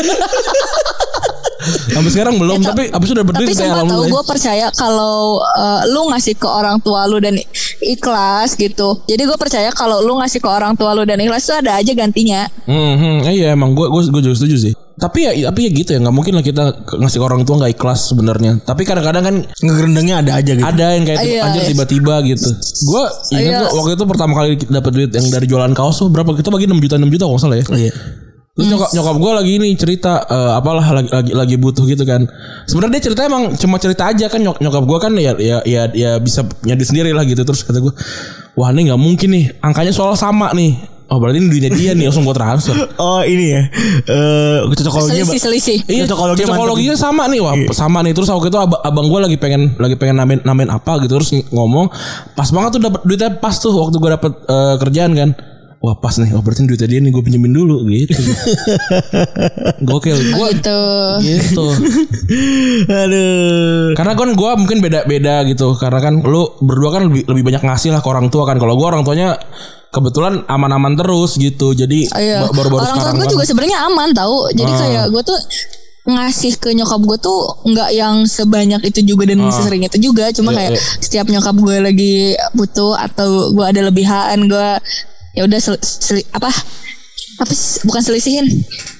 Sampai 1.59 2.11
sekarang 2.11 2.39
belum 2.39 2.63
Ya, 2.63 2.71
Tapi 2.71 2.83
abis 2.87 3.07
sudah 3.11 3.23
berdiri 3.27 3.51
Tapi 3.51 3.55
sumpah 3.55 3.67
tahu 3.67 3.75
alhamdulillah 3.75 4.09
gue 4.15 4.23
percaya 4.23 4.67
kalau 4.71 5.43
uh, 5.43 5.81
lu 5.91 6.01
ngasih 6.15 6.35
ke 6.39 6.47
orang 6.47 6.79
tua 6.79 7.03
lu 7.03 7.19
dan 7.19 7.35
ikhlas 7.83 8.55
gitu. 8.55 9.03
Jadi 9.07 9.21
gue 9.27 9.37
percaya 9.39 9.69
kalau 9.75 9.99
lu 9.99 10.19
ngasih 10.23 10.39
ke 10.39 10.49
orang 10.49 10.73
tua 10.79 10.95
lu 10.95 11.03
dan 11.03 11.19
ikhlas 11.19 11.43
tuh 11.43 11.59
ada 11.59 11.75
aja 11.75 11.91
gantinya. 11.91 12.47
Hmm, 12.63 12.95
hmm, 12.95 13.17
iya 13.27 13.51
emang 13.55 13.75
gue 13.75 13.91
gue 13.91 14.01
gue 14.07 14.21
juga 14.23 14.35
setuju 14.39 14.55
sih. 14.71 14.73
Tapi 14.99 15.31
ya 15.31 15.31
tapi 15.47 15.67
ya 15.67 15.71
gitu 15.71 15.95
ya 15.95 15.99
nggak 16.03 16.15
mungkin 16.15 16.35
lah 16.35 16.43
kita 16.43 16.63
ngasih 16.99 17.19
ke 17.19 17.25
orang 17.27 17.43
tua 17.47 17.55
nggak 17.59 17.71
ikhlas 17.75 17.99
sebenarnya. 18.11 18.51
Tapi 18.63 18.81
kadang-kadang 18.83 19.23
kan 19.23 19.35
Ngegerendengnya 19.59 20.15
ada 20.23 20.31
aja 20.39 20.51
gitu 20.55 20.63
ada 20.63 20.85
yang 20.95 21.03
kayak 21.07 21.19
Iya, 21.23 21.39
anjir 21.43 21.61
iya. 21.63 21.69
tiba-tiba 21.71 22.15
gitu. 22.23 22.49
Gue 22.87 23.03
ingat 23.35 23.51
Iya. 23.51 23.59
tuh 23.67 23.67
waktu 23.79 23.91
itu 23.99 24.03
pertama 24.07 24.31
kali 24.35 24.49
dapat 24.59 24.91
duit 24.95 25.11
yang 25.11 25.27
dari 25.27 25.45
jualan 25.47 25.71
kaos 25.75 25.99
tuh 25.99 26.07
berapa 26.11 26.31
kita 26.35 26.51
bagi 26.51 26.67
6 26.67 26.79
juta 26.83 26.95
6 26.99 27.07
juta 27.15 27.23
kalau 27.27 27.39
salah 27.39 27.59
ya. 27.59 27.67
Iya 27.75 27.93
Terus 28.59 28.67
nyokap 28.69 28.89
nyokap 28.91 29.15
gue 29.17 29.31
lagi 29.33 29.51
ini 29.55 29.69
cerita 29.73 30.19
eh, 30.21 30.51
apalah 30.53 30.83
lagi, 30.91 31.07
lagi 31.07 31.31
lagi 31.31 31.55
butuh 31.55 31.83
gitu 31.85 32.03
kan. 32.03 32.27
Sebenarnya 32.65 32.93
dia 32.93 33.03
cerita 33.05 33.21
emang 33.23 33.55
cuma 33.55 33.79
cerita 33.79 34.03
aja 34.05 34.27
kan 34.27 34.37
nyok, 34.37 34.59
nyokap 34.59 34.83
gue 34.83 34.97
kan 34.99 35.11
ya 35.15 35.31
ya 35.33 35.57
ya 35.63 35.87
ya 35.89 36.11
bisa 36.17 36.43
nyari 36.61 36.83
sendiri 36.83 37.15
lah 37.15 37.23
gitu 37.23 37.39
terus 37.41 37.63
kata 37.63 37.79
gue 37.79 37.93
wah 38.53 38.67
ini 38.69 38.91
nggak 38.91 38.99
mungkin 38.99 39.29
nih 39.31 39.45
angkanya 39.59 39.89
soal 39.89 40.13
sama 40.13 40.51
nih. 40.51 40.75
Oh 41.09 41.17
berarti 41.17 41.41
ini 41.41 41.49
duitnya 41.49 41.71
dia 41.71 41.91
nih 41.93 42.05
langsung 42.05 42.21
gue 42.21 42.37
transfer. 42.37 42.77
Oh 43.01 43.25
ini 43.25 43.49
ya 43.49 43.65
Eh 44.05 44.57
Cocokologinya 44.69 45.25
Selisih 45.25 45.41
selisih. 45.41 45.77
Iya, 45.89 46.05
Cocokologinya 46.05 46.45
cocokologinya 46.45 46.95
sama 46.95 47.25
nih, 47.25 47.39
wah 47.39 47.55
sama 47.71 48.05
nih. 48.05 48.13
Terus 48.13 48.29
waktu 48.29 48.53
itu 48.53 48.59
ab- 48.59 48.83
abang 48.83 49.09
gue 49.09 49.17
lagi 49.17 49.37
pengen 49.41 49.73
lagi 49.77 49.97
pengen 49.97 50.21
namain 50.21 50.37
namain 50.43 50.69
apa 50.69 51.01
gitu 51.01 51.17
terus 51.17 51.33
ng- 51.33 51.49
ngomong 51.49 51.89
pas 52.35 52.45
banget 52.49 52.77
tuh 52.77 52.81
dapat 52.83 53.01
duitnya 53.01 53.29
pas 53.35 53.55
tuh 53.55 53.73
waktu 53.73 53.97
gue 53.97 54.09
dapet 54.11 54.31
eh, 54.45 54.75
kerjaan 54.77 55.11
kan. 55.17 55.29
Wah 55.79 55.95
pas 55.95 56.11
nih, 56.11 56.35
oh 56.35 56.43
berarti 56.43 56.67
duitnya 56.67 56.85
dia 56.85 56.99
nih 56.99 57.07
gue 57.07 57.23
pinjemin 57.23 57.55
dulu 57.55 57.87
gitu. 57.87 58.11
Gokil, 59.87 60.11
gue 60.11 60.47
gitu. 60.51 60.79
gitu. 61.23 61.65
Aduh. 62.99 63.95
Karena 63.95 64.11
kan 64.11 64.29
gue 64.35 64.49
mungkin 64.59 64.77
beda-beda 64.79 65.47
gitu. 65.47 65.79
Karena 65.79 65.99
kan 65.99 66.19
lu 66.19 66.51
berdua 66.59 66.89
kan 66.91 67.07
lebih 67.07 67.23
lebih 67.25 67.43
banyak 67.47 67.63
ngasih 67.63 67.95
lah 67.95 68.03
ke 68.03 68.07
orang 68.07 68.27
tua 68.27 68.43
kan. 68.43 68.59
Kalau 68.59 68.75
gue 68.75 68.85
orang 68.85 69.07
tuanya 69.07 69.39
kebetulan 69.89 70.43
aman-aman 70.45 70.99
terus 70.99 71.39
gitu. 71.39 71.71
Jadi 71.71 72.11
Iya. 72.11 72.43
ba- 72.43 72.59
baru-baru 72.59 72.83
Orang 72.83 72.99
tua 72.99 73.11
gue 73.13 73.23
kan. 73.23 73.31
juga 73.31 73.43
sebenarnya 73.47 73.77
aman 73.87 74.09
tahu. 74.11 74.37
Jadi 74.51 74.71
Ah. 74.71 74.77
kayak 74.77 75.05
gue 75.09 75.23
tuh 75.23 75.39
ngasih 76.09 76.53
ke 76.57 76.69
nyokap 76.73 77.01
gue 77.05 77.17
tuh 77.21 77.39
nggak 77.65 77.89
yang 77.93 78.25
sebanyak 78.25 78.81
itu 78.83 78.99
juga 79.05 79.29
dan 79.29 79.47
sesering 79.47 79.85
itu 79.85 79.97
juga. 80.01 80.27
Cuma 80.31 80.51
Iya, 80.51 80.57
kayak 80.57 80.71
iya. 80.75 80.81
setiap 80.99 81.25
nyokap 81.29 81.55
gue 81.55 81.75
lagi 81.79 82.13
butuh 82.51 82.99
atau 82.99 83.55
gue 83.55 83.63
ada 83.63 83.79
lebihan 83.81 84.43
gue 84.43 84.69
ya 85.31 85.41
udah 85.43 85.59
sel- 85.59 85.81
sel- 85.81 86.25
apa? 86.29 86.49
Apa 87.37 87.53
bukan 87.83 88.01
selisihin. 88.01 88.45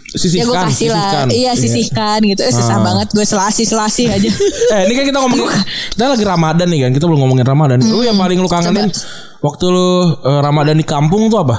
Ya 0.10 0.18
gue 0.18 0.18
Sisihkan, 0.18 0.66
kasih 0.66 0.90
sisihkan. 0.90 1.26
lah 1.26 1.30
iya. 1.30 1.52
sisihkan 1.54 2.20
gitu. 2.26 2.42
Eh, 2.42 2.50
susah 2.50 2.82
banget 2.82 3.08
gue 3.12 3.22
selasi 3.22 3.62
selasi 3.62 4.10
aja. 4.16 4.26
Eh 4.74 4.82
ini 4.84 4.94
kan 4.96 5.06
kita 5.06 5.18
ngomongin 5.20 5.46
Kita 5.92 6.04
lagi 6.08 6.26
Ramadan 6.26 6.68
nih 6.68 6.80
kan? 6.82 6.92
Kita 6.92 7.06
belum 7.06 7.20
ngomongin 7.20 7.46
Ramadan. 7.46 7.78
Lu 7.80 8.02
yang 8.02 8.18
paling 8.18 8.36
lu 8.36 8.48
kangenin 8.48 8.90
Waktu 9.40 9.66
lu 9.68 9.88
eh, 10.20 10.42
Ramadan 10.42 10.74
di 10.74 10.84
kampung 10.84 11.30
tuh 11.30 11.40
apa? 11.40 11.56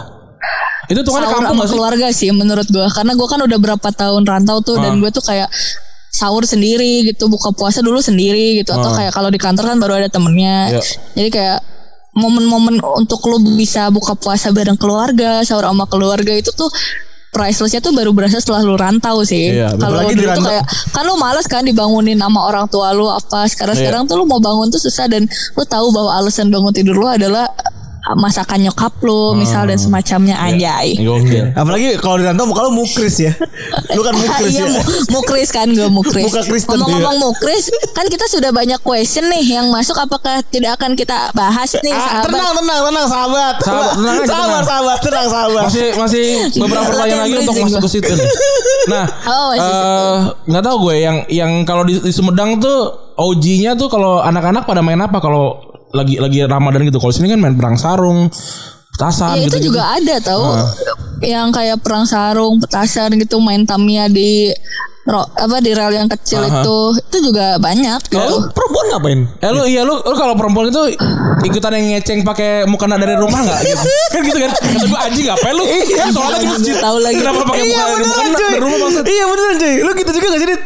Itu 0.88 1.06
tuh 1.06 1.14
kan 1.14 1.30
kampung 1.30 1.46
sama 1.46 1.54
gak 1.56 1.62
sih? 1.62 1.72
keluarga 1.72 2.06
sih 2.10 2.28
menurut 2.32 2.66
gue 2.66 2.82
karena 2.90 3.14
gue 3.14 3.28
kan 3.28 3.38
udah 3.38 3.58
berapa 3.60 3.88
tahun 3.88 4.22
rantau 4.24 4.58
tuh 4.58 4.76
dan 4.76 4.92
Ah. 4.92 4.98
gue 4.98 5.10
tuh 5.12 5.22
kayak 5.22 5.46
sahur 6.10 6.42
sendiri 6.42 7.06
gitu 7.06 7.30
buka 7.30 7.54
puasa 7.54 7.78
dulu 7.78 8.02
sendiri 8.02 8.58
gitu. 8.58 8.74
Atau 8.74 8.90
kayak 8.90 9.14
kalau 9.14 9.30
di 9.30 9.38
kantor 9.38 9.62
kan 9.64 9.78
baru 9.78 9.94
ada 9.96 10.08
temennya. 10.08 10.56
Ah. 10.66 10.74
Iya. 10.74 10.82
jadi 11.14 11.28
kayak 11.30 11.58
momen-momen 12.12 12.78
untuk 12.96 13.22
lu 13.24 13.38
bisa 13.54 13.86
buka 13.88 14.14
puasa 14.14 14.50
bareng 14.50 14.74
keluarga 14.74 15.40
sahur 15.40 15.62
sama 15.64 15.86
keluarga 15.86 16.32
itu 16.32 16.50
tuh 16.50 16.66
pricelessnya 17.30 17.78
tuh 17.78 17.94
baru 17.94 18.10
berasa 18.10 18.36
setelah 18.36 18.58
lu 18.60 18.74
rantau 18.74 19.22
sih. 19.22 19.54
Iya, 19.54 19.70
Kalau 19.76 20.02
dulu 20.02 20.18
tuh 20.18 20.26
rantau- 20.26 20.50
kayak 20.50 20.64
kan 20.90 21.02
lu 21.06 21.14
males 21.14 21.46
kan 21.46 21.62
dibangunin 21.62 22.18
sama 22.18 22.42
orang 22.42 22.66
tua 22.66 22.90
lu 22.90 23.06
apa 23.06 23.46
sekarang 23.46 23.78
sekarang 23.78 24.02
Iya. 24.02 24.10
tuh 24.10 24.16
lu 24.18 24.26
mau 24.26 24.42
bangun 24.42 24.66
tuh 24.66 24.82
susah 24.82 25.06
dan 25.06 25.22
lu 25.54 25.62
tahu 25.64 25.94
bahwa 25.94 26.10
alasan 26.16 26.50
bangun 26.50 26.74
tidur 26.74 26.98
lu 26.98 27.06
adalah 27.06 27.46
masakan 28.10 28.58
nyokap 28.62 28.96
lu 29.00 29.32
misal 29.32 29.64
dan 29.64 29.76
semacamnya 29.76 30.34
anjay. 30.34 30.96
Gokil 30.96 31.52
Apalagi 31.60 31.96
kalau 31.96 32.16
di 32.16 32.24
rantau 32.24 32.44
muka 32.44 32.64
lu 32.64 32.72
mukris 32.74 33.20
ya. 33.20 33.32
Lu 33.90 34.00
kan 34.00 34.16
mukris 34.20 34.50
iya, 34.50 34.64
ya. 34.64 34.72
mu- 34.72 34.84
mukris 35.12 35.48
kan 35.48 35.66
gue 35.66 35.86
mukris. 35.86 36.24
Muka 36.24 36.42
Kristen. 36.42 36.72
Ngomong-ngomong 36.72 37.16
mukris, 37.20 37.64
kan 37.92 38.04
kita 38.04 38.24
sudah 38.26 38.50
banyak 38.50 38.80
question 38.80 39.26
nih 39.26 39.44
yang 39.52 39.68
masuk 39.68 39.94
apakah 39.94 40.40
tidak 40.44 40.74
akan 40.74 40.92
kita 40.92 41.28
bahas 41.32 41.70
nih 41.76 41.90
Ah, 41.90 42.24
sahabat. 42.24 42.24
tenang 42.26 42.52
tenang 42.54 42.80
tenang 42.82 43.06
sahabat. 43.06 43.54
Sahabat, 43.58 43.92
tenang 43.92 44.16
aja, 44.16 44.24
sahabat, 44.24 44.48
tenang. 44.50 44.64
sahabat, 44.64 44.98
tenang 45.00 45.26
sahabat. 45.28 45.64
Masih 45.66 45.86
masih 45.94 46.24
beberapa 46.56 46.84
pertanyaan 46.86 47.20
lagi 47.20 47.34
untuk 47.38 47.54
masuk 47.60 47.80
ke 47.80 47.88
situ 47.90 48.10
nih. 48.10 48.28
Nah, 48.86 49.04
Oh, 49.30 49.50
eh, 49.52 50.16
nggak 50.46 50.62
tahu 50.62 50.76
gue 50.82 50.96
yang 50.98 51.16
yang 51.28 51.50
kalau 51.62 51.84
di, 51.84 51.96
di 51.96 52.10
Sumedang 52.10 52.56
tuh 52.56 52.78
OG-nya 53.14 53.76
tuh 53.76 53.86
kalau 53.86 54.18
anak-anak 54.18 54.64
pada 54.64 54.80
main 54.80 54.96
apa 54.96 55.20
kalau 55.20 55.69
lagi 55.90 56.16
lagi 56.16 56.38
Ramadan 56.42 56.82
gitu. 56.82 56.98
Kalau 56.98 57.10
sini 57.10 57.28
kan 57.28 57.38
main 57.38 57.54
perang 57.54 57.74
sarung, 57.74 58.30
petasan 58.92 59.36
Ya 59.36 59.46
gitu. 59.46 59.56
itu 59.56 59.68
juga 59.68 59.82
ada 59.90 60.14
tahu 60.20 60.44
yang 61.20 61.50
kayak 61.50 61.80
perang 61.80 62.04
sarung, 62.04 62.58
petasan 62.58 63.14
gitu, 63.14 63.38
main 63.38 63.62
Tamiya 63.62 64.06
di 64.06 64.50
ro, 65.02 65.24
apa 65.26 65.58
di 65.58 65.72
rel 65.72 65.90
yang 65.90 66.06
kecil 66.06 66.38
Aha. 66.40 66.60
itu 66.60 66.76
itu 66.94 67.18
juga 67.24 67.56
banyak 67.56 67.98
Ya, 68.06 68.20
gitu. 68.20 68.26
lu 68.30 68.38
perempuan 68.52 68.84
ngapain? 68.88 69.20
Eh 69.40 69.50
lu 69.50 69.62
iya 69.64 69.82
lu, 69.82 69.96
lu 69.96 70.14
kalau 70.14 70.36
perempuan 70.36 70.68
itu 70.68 70.94
ikutan 71.42 71.72
yang 71.72 71.96
ngeceng 71.96 72.20
pakai 72.22 72.64
mukena 72.64 72.94
dari 72.94 73.16
rumah 73.16 73.40
nggak 73.40 73.58
gitu? 73.60 73.88
kan 74.14 74.20
gitu 74.22 74.38
kan? 74.38 74.50
Kata 74.52 74.86
gue 74.86 75.00
anjing 75.00 75.26
ngapain 75.26 75.54
lu? 75.56 75.64
Iya, 75.64 76.04
sholat 76.08 76.38
di 76.38 76.46
masjid. 76.46 76.74
Tahu 76.78 76.96
lagi. 77.00 77.16
Kenapa 77.18 77.40
pakai 77.42 77.64
Iya 77.64 77.82
mukena 77.82 77.90
dari 77.90 78.04
mukena 78.04 78.36
dari 78.38 78.60
rumah 78.60 78.78
maksud? 78.78 79.04
Iya 79.04 79.24
beneran 79.26 79.54
cuy. 79.56 79.74
Lu 79.80 79.90
gitu 79.96 80.10
juga 80.12 80.26
gak 80.28 80.38
sih 80.38 80.48
Dit? 80.48 80.62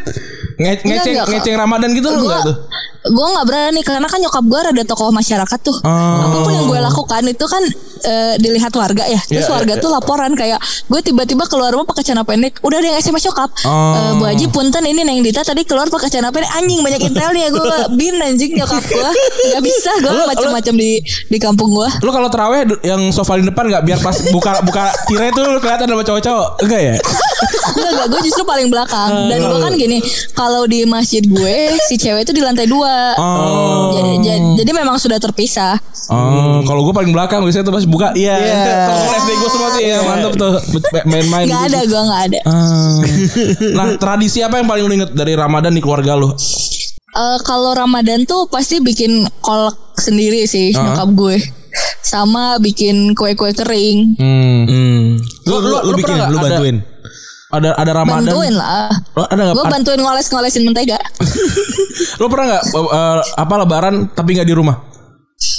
Nge- 0.54 0.82
ngeceng 0.82 1.14
enggak, 1.14 1.26
ngeceng 1.32 1.54
Ramadan 1.56 1.90
gitu 1.90 2.08
lu 2.08 2.16
Gua 2.16 2.26
enggak 2.28 2.42
tuh? 2.44 2.56
Gue 3.04 3.26
nggak 3.28 3.44
berani 3.44 3.80
karena 3.84 4.08
kan 4.08 4.16
nyokap 4.16 4.40
gue 4.42 4.60
ada 4.64 4.82
tokoh 4.82 5.12
masyarakat 5.12 5.58
tuh. 5.60 5.76
Oh. 5.84 6.24
Apa 6.24 6.36
pun 6.40 6.52
yang 6.52 6.64
gue 6.64 6.80
lakukan 6.80 7.22
itu 7.22 7.44
kan 7.44 7.60
eh, 8.02 8.34
dilihat 8.40 8.72
warga 8.72 9.04
ya. 9.04 9.20
Terus 9.20 9.44
Iya, 9.44 9.52
warga 9.52 9.74
iya, 9.76 9.82
tuh 9.82 9.90
laporan 9.92 10.32
kayak 10.32 10.56
gue 10.88 11.00
tiba-tiba 11.04 11.44
keluar 11.44 11.68
rumah 11.68 11.84
pakai 11.84 12.00
celana 12.00 12.24
pendek. 12.24 12.64
Udah 12.64 12.80
ada 12.80 12.86
yang 12.88 12.96
SMS 12.96 13.28
nyokap. 13.28 13.50
Oh. 13.68 13.92
Eh, 13.92 14.12
Bu 14.16 14.24
Haji 14.24 14.46
punten 14.48 14.80
ini 14.82 15.04
Neng 15.04 15.20
Dita 15.20 15.44
tadi 15.44 15.68
keluar 15.68 15.84
pakai 15.86 16.08
celana 16.08 16.32
pendek 16.32 16.48
anjing 16.56 16.80
banyak 16.80 17.00
intelnya 17.04 17.52
gue 17.52 17.76
bin 18.00 18.16
anjing 18.16 18.56
nyokap 18.56 18.80
gue. 18.80 19.10
Gak 19.52 19.62
bisa 19.62 19.90
gue 20.00 20.24
macam-macam 20.24 20.74
di 20.74 20.90
di 21.04 21.38
kampung 21.38 21.76
gue. 21.76 21.88
Lu 22.00 22.08
kalau 22.08 22.32
terawih 22.32 22.64
du- 22.64 22.80
yang 22.80 23.12
sofa 23.12 23.36
di 23.36 23.44
depan 23.44 23.68
nggak 23.68 23.84
biar 23.84 23.98
pas 24.00 24.16
buka 24.32 24.64
buka 24.64 24.88
tirai 25.04 25.28
tuh 25.28 25.44
lu 25.44 25.60
kelihatan 25.60 25.84
sama 25.84 26.00
cowok-cowok 26.02 26.48
enggak 26.64 26.80
ya? 26.80 26.94
Enggak, 27.74 27.90
enggak, 27.90 28.08
gue 28.08 28.20
justru 28.24 28.44
paling 28.46 28.68
belakang 28.70 29.28
Dan 29.28 29.42
gue 29.42 29.58
kan 29.58 29.72
gini 29.74 29.98
Kalau 30.32 30.64
di 30.64 30.86
masjid 30.86 31.20
gue 31.20 31.76
Si 31.90 31.98
cewek 31.98 32.24
itu 32.24 32.32
di 32.32 32.40
lantai 32.40 32.64
dua 32.64 32.93
Oh. 33.16 33.90
jadi, 33.92 34.12
jadi, 34.20 34.40
jadi 34.56 34.70
memang 34.72 34.96
sudah 34.96 35.16
terpisah 35.16 35.76
Oh, 36.06 36.60
kalau 36.62 36.84
gue 36.84 36.92
paling 36.92 37.10
belakang 37.10 37.40
biasanya 37.40 37.64
tuh 37.64 37.72
pas 37.72 37.84
buka. 37.84 38.12
Iya. 38.12 38.36
Temen 38.36 39.12
SD 39.16 39.30
gue 39.34 39.50
semua 39.50 39.68
tuh 39.70 39.80
ya 39.80 39.98
mantep 40.00 40.32
tuh 40.34 40.52
main-main. 41.04 41.44
Gak 41.44 41.56
gitu. 41.56 41.64
ada 41.66 41.80
gue 41.82 42.02
gak 42.04 42.22
ada 42.24 42.40
Ah. 42.44 42.96
Nah, 43.72 43.86
tradisi 43.96 44.38
apa 44.38 44.56
yang 44.56 44.66
paling 44.66 44.84
lu 44.84 44.92
inget 44.94 45.10
dari 45.10 45.32
Ramadan 45.32 45.72
di 45.72 45.80
keluarga 45.80 46.12
lu? 46.14 46.28
Eh, 47.10 47.38
Kalau 47.40 47.72
Ramadan 47.72 48.24
tuh 48.24 48.46
pasti 48.46 48.78
bikin 48.78 49.10
kolak 49.40 49.74
sendiri 49.96 50.44
sih 50.44 50.70
Ah. 50.70 50.92
Nyokap 50.92 51.08
gue 51.14 51.36
Sama 52.00 52.58
bikin 52.58 53.14
kue-kue 53.14 53.50
kering 53.50 54.14
Hmm. 54.14 54.60
Hmm. 54.64 55.02
Lu, 55.42 55.50
Lu- 55.50 55.58
lu, 55.58 55.68
lu- 55.72 55.82
lu 55.84 55.92
bikin, 55.94 56.14
lu 56.14 56.36
nggak 56.36 56.42
ada- 56.44 56.58
bantuin. 56.60 56.76
Ada 57.54 57.70
ada 57.72 57.92
Ramadan. 57.94 58.24
Bantuin 58.24 58.52
lah 58.52 58.90
ada 59.14 59.40
nggak? 59.42 59.54
Gue 59.54 59.64
bantuin 59.68 60.00
ngoles-ngolesin 60.00 60.62
mentega 60.62 60.98
Lu 62.20 62.26
pernah 62.26 62.46
nggak 62.50 62.62
eh, 62.68 63.18
apa 63.36 63.54
Lebaran 63.56 63.94
tapi 64.10 64.34
nggak 64.34 64.44
di 64.44 64.52
rumah? 64.52 64.76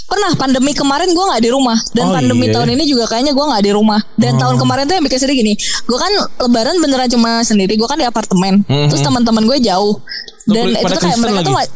Pernah 0.05 0.31
pandemi 0.35 0.71
kemarin 0.71 1.09
gue 1.09 1.25
nggak 1.25 1.41
di 1.41 1.49
rumah 1.49 1.75
dan 1.91 2.05
Oh, 2.05 2.13
pandemi 2.13 2.45
iya. 2.45 2.53
tahun 2.53 2.69
ini 2.71 2.83
juga 2.85 3.05
kayaknya 3.07 3.31
gue 3.31 3.45
nggak 3.45 3.63
di 3.63 3.71
rumah 3.71 3.99
dan 4.15 4.33
tahun 4.35 4.55
kemarin 4.55 4.83
tuh 4.83 4.95
yang 4.95 5.03
bikin 5.03 5.19
sedih 5.19 5.35
gini 5.35 5.53
gue 5.57 5.97
kan 5.97 6.11
lebaran 6.41 6.77
beneran 6.77 7.07
cuma 7.07 7.41
sendiri 7.41 7.73
gue 7.73 7.83
kan 7.83 7.95
di 7.95 8.03
apartemen 8.03 8.61
terus 8.65 9.01
teman-teman 9.01 9.43
gue 9.43 9.57
jauh 9.61 9.99
dan 10.47 10.71
itu 10.71 10.85
tuh 10.87 11.01
kayak 11.01 11.17
mereka 11.17 11.39
tuh 11.41 11.53
lagi? 11.53 11.57
nggak- 11.59 11.71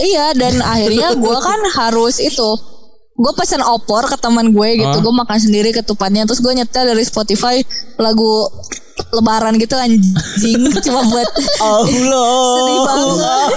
iya 0.00 0.26
dan 0.32 0.54
akhirnya 0.74 1.08
gue 1.14 1.38
kan 1.38 1.60
harus 1.76 2.18
itu 2.18 2.50
gue 3.14 3.32
pesen 3.34 3.60
opor 3.60 4.06
ke 4.06 4.16
teman 4.16 4.48
gue 4.48 4.68
gitu 4.76 4.88
Ah. 4.90 5.00
gue 5.00 5.14
makan 5.16 5.38
sendiri 5.38 5.70
ketupatnya 5.70 6.22
terus 6.22 6.38
gue 6.38 6.50
nyetel 6.50 6.84
dari 6.86 7.02
Spotify 7.02 7.62
lagu 7.96 8.46
lebaran 9.08 9.56
gitu 9.56 9.74
anjing 9.74 10.62
cuma 10.86 11.00
buat 11.08 11.28
Allah. 11.64 12.34
Sedih 12.58 12.80
banget. 12.84 13.50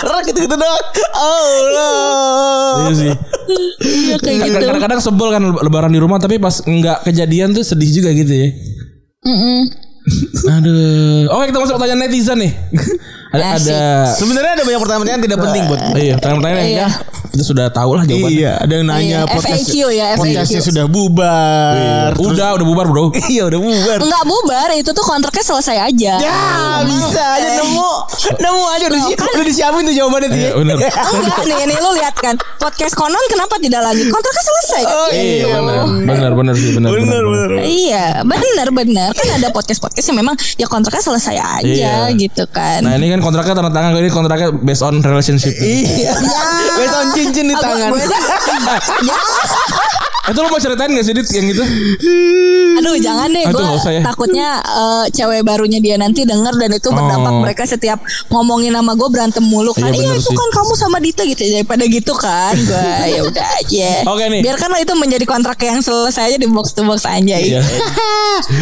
Keluar 0.00 0.22
gitu-gitu 0.24 0.54
doang. 0.56 0.84
Allah. 1.12 2.72
Iya 2.88 2.92
sih. 2.96 3.12
Iya, 3.78 4.16
kayak 4.20 4.38
gitu 4.48 4.56
Kadang-kadang 4.64 5.00
sebel 5.00 5.28
kan 5.32 5.42
lebaran 5.44 5.92
di 5.92 6.00
rumah 6.00 6.16
tapi 6.20 6.40
pas 6.40 6.60
nggak 6.64 7.04
kejadian 7.04 7.52
tuh 7.52 7.64
sedih 7.64 7.90
juga 8.00 8.10
gitu 8.16 8.32
ya. 8.32 8.48
Mm-mm. 9.28 9.60
Aduh. 10.48 11.28
Oke 11.36 11.52
kita 11.52 11.58
masuk 11.60 11.74
pertanyaan 11.76 12.08
netizen 12.08 12.38
nih. 12.40 12.52
Ada 13.28 13.44
ada 13.54 13.80
Sebenarnya 14.10 14.52
ada 14.54 14.64
banyak 14.64 14.80
pertanyaan 14.80 15.08
yang 15.10 15.22
tidak 15.22 15.38
penting 15.40 15.62
buat 15.64 15.80
iya 15.94 16.14
pertanyaan-pertanyaan 16.16 16.58
yang 16.58 16.68
Iya. 16.68 16.88
ya 16.88 17.16
kita 17.28 17.44
sudah 17.44 17.66
tahu 17.70 17.92
lah 17.92 18.02
jawabannya. 18.02 18.34
Iya, 18.34 18.52
ada 18.56 18.72
yang 18.72 18.86
nanya 18.88 19.18
Iya, 19.20 19.30
podcast 19.30 19.62
FAQ 19.62 19.74
ya, 19.92 20.06
FAQ. 20.08 20.18
podcastnya 20.18 20.60
sudah 20.64 20.84
bubar. 20.88 22.10
Udah 22.16 22.48
udah 22.56 22.66
bubar 22.66 22.86
bro. 22.88 23.04
Iya 23.30 23.42
udah 23.46 23.60
bubar. 23.60 23.98
Enggak 24.00 24.22
bubar 24.24 24.68
itu 24.74 24.90
tuh 24.90 25.04
kontraknya 25.04 25.44
selesai 25.44 25.76
aja 25.78 26.12
Ya 26.18 26.38
bisa 26.82 27.22
aja 27.30 27.48
nemu 27.54 27.90
nemu 28.34 28.62
aja 28.68 28.84
udah, 28.88 29.00
si- 29.02 29.14
udah 29.14 29.46
disiapin 29.46 29.82
tuh 29.84 29.94
jawabannya 29.94 30.28
tuh. 30.28 30.38
Iya, 30.38 30.48
ya. 30.48 30.54
bener. 30.56 30.76
Enggak 31.14 31.38
nih 31.44 31.56
ini 31.62 31.74
lu 31.76 31.90
lihat 31.94 32.14
kan 32.16 32.34
podcast 32.56 32.94
konon 32.94 33.22
kenapa 33.28 33.54
tidak 33.60 33.80
lanjut 33.82 34.06
kontraknya 34.08 34.44
selesai 34.44 34.80
kan? 34.82 34.96
Oh, 34.96 35.08
Iya 35.10 35.46
benar 35.46 35.84
benar 36.08 36.32
benar 36.34 36.54
sih 36.56 36.70
benar 36.72 36.90
bener. 36.90 37.50
Iya 37.62 38.04
benar 38.24 38.68
benar 38.72 39.08
kan 39.12 39.26
ada 39.30 39.48
podcast 39.50 39.78
podcast 39.78 40.06
yang 40.06 40.18
memang 40.18 40.34
ya 40.56 40.66
kontraknya 40.66 41.04
selesai 41.04 41.36
aja 41.36 41.62
Iya. 41.62 41.94
gitu 42.16 42.48
kan. 42.48 42.82
Nah 42.82 42.96
ini 42.96 43.12
kan 43.12 43.17
kontraknya 43.20 43.54
tanda 43.54 43.70
tangan 43.72 43.94
ini 43.98 44.10
kontraknya 44.10 44.48
based 44.50 44.82
on 44.82 44.98
relationship. 45.00 45.54
Iya. 45.58 46.14
Based 46.78 46.96
on 46.96 47.06
cincin 47.14 47.46
di 47.50 47.56
tangan. 47.56 47.90
ya. 49.08 49.18
Itu 50.28 50.38
lu 50.38 50.48
mau 50.48 50.58
ceritain 50.58 50.90
gak 50.90 51.02
sih 51.02 51.12
Dit 51.12 51.28
yang 51.30 51.46
gitu? 51.46 51.64
Aduh 52.78 52.94
jangan 52.96 53.28
deh 53.28 53.42
Aduh, 53.42 53.58
gue 53.74 53.90
ya. 53.90 54.00
takutnya 54.02 54.48
eh, 54.60 55.04
cewek 55.10 55.42
barunya 55.42 55.78
dia 55.78 55.96
nanti 55.96 56.22
denger 56.22 56.54
dan 56.54 56.70
itu 56.70 56.88
berdampak 56.88 57.26
Oh. 57.28 57.40
mereka 57.40 57.62
setiap 57.64 57.98
ngomongin 58.28 58.70
nama 58.70 58.92
gue 58.92 59.08
berantem 59.08 59.42
mulu 59.42 59.72
kan. 59.72 59.88
Iya, 59.88 59.98
Iya, 60.06 60.12
itu 60.14 60.28
sih. 60.28 60.36
kan 60.36 60.48
kamu 60.52 60.72
sama 60.74 60.98
Dita 60.98 61.24
gitu 61.24 61.42
daripada 61.42 61.84
gitu 61.84 62.12
kan. 62.14 62.54
Gue 62.54 62.86
ya 63.14 63.20
udah 63.22 63.46
aja. 63.58 63.90
Oke 64.06 64.24
nih. 64.28 64.40
Biarkanlah 64.42 64.78
itu 64.78 64.92
menjadi 64.94 65.24
kontrak 65.24 65.58
yang 65.60 65.80
selesai 65.80 66.22
aja 66.26 66.36
di 66.36 66.46
box 66.46 66.72
to 66.72 66.82
box 66.82 67.02
aja. 67.04 67.36
Iya. 67.36 67.60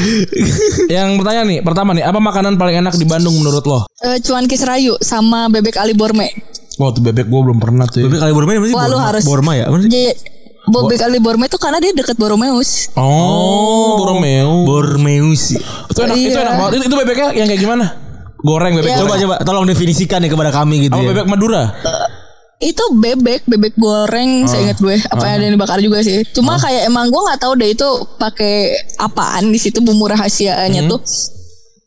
yang 0.95 1.17
pertanyaan 1.17 1.47
nih, 1.49 1.61
pertama 1.61 1.91
nih, 1.93 2.05
apa 2.05 2.19
makanan 2.19 2.57
paling 2.57 2.79
enak 2.79 2.95
di 2.95 3.05
Bandung 3.05 3.35
menurut 3.35 3.64
lo? 3.64 3.81
Eh, 4.01 4.19
cuan 4.21 4.47
kis 4.47 4.62
rayu 4.62 4.97
sama 4.99 5.47
bebek 5.47 5.77
ali 5.77 5.93
borme. 5.93 6.31
Wah, 6.77 6.93
tuh 6.93 7.01
bebek 7.01 7.27
gua 7.27 7.41
belum 7.43 7.59
pernah 7.59 7.85
tuh. 7.85 8.01
ya. 8.01 8.05
Bebek 8.05 8.21
kali 8.21 8.33
Borma 8.33 8.51
ini 8.53 8.69
Wah, 8.69 8.85
lu 8.85 8.93
Borma, 8.93 9.01
harus- 9.03 9.25
Borma 9.25 9.53
ya? 9.53 9.64
Apa 9.67 9.77
sih? 9.81 9.89
Bobek 10.67 10.99
Ali 11.01 11.19
Borme 11.19 11.47
itu 11.47 11.57
karena 11.57 11.79
dia 11.79 11.91
deket 11.91 12.14
Boromeus. 12.14 12.91
Oh, 12.95 13.97
Boromeo. 13.97 14.67
Bormeus. 14.67 15.55
itu 15.87 15.99
enak, 16.01 16.17
itu 16.17 16.29
Iya. 16.29 16.43
enak 16.43 16.55
banget. 16.57 16.73
Itu, 16.73 16.85
itu 16.85 16.97
bebeknya 16.97 17.29
yang 17.33 17.47
kayak 17.47 17.61
gimana? 17.61 17.85
Goreng 18.39 18.73
bebek. 18.75 18.89
Iya. 18.89 18.99
Coba 18.99 19.09
goreng. 19.09 19.23
coba 19.25 19.35
tolong 19.43 19.64
definisikan 19.64 20.19
nih 20.19 20.29
kepada 20.29 20.51
kami 20.51 20.87
gitu 20.87 20.93
Apa 20.93 21.03
ya. 21.03 21.09
bebek 21.09 21.27
Madura? 21.27 21.62
Itu 22.57 22.85
bebek, 22.91 23.45
bebek 23.45 23.75
goreng, 23.77 24.43
Ah. 24.43 24.49
saya 24.49 24.61
ingat 24.64 24.79
gue. 24.79 24.97
Apa 25.05 25.23
yang 25.25 25.35
ada 25.37 25.45
yang 25.45 25.55
dibakar 25.55 25.79
juga 25.79 26.01
sih. 26.01 26.25
Cuma 26.27 26.57
kayak 26.57 26.83
emang 26.85 27.07
gue 27.07 27.21
nggak 27.21 27.37
tahu 27.39 27.53
deh 27.55 27.71
itu 27.71 27.89
pakai 28.17 28.55
apaan 28.97 29.49
di 29.49 29.59
situ 29.59 29.79
bumbu 29.79 30.09
rahasianya 30.09 30.83
Hmm. 30.83 30.91
tuh. 30.91 31.01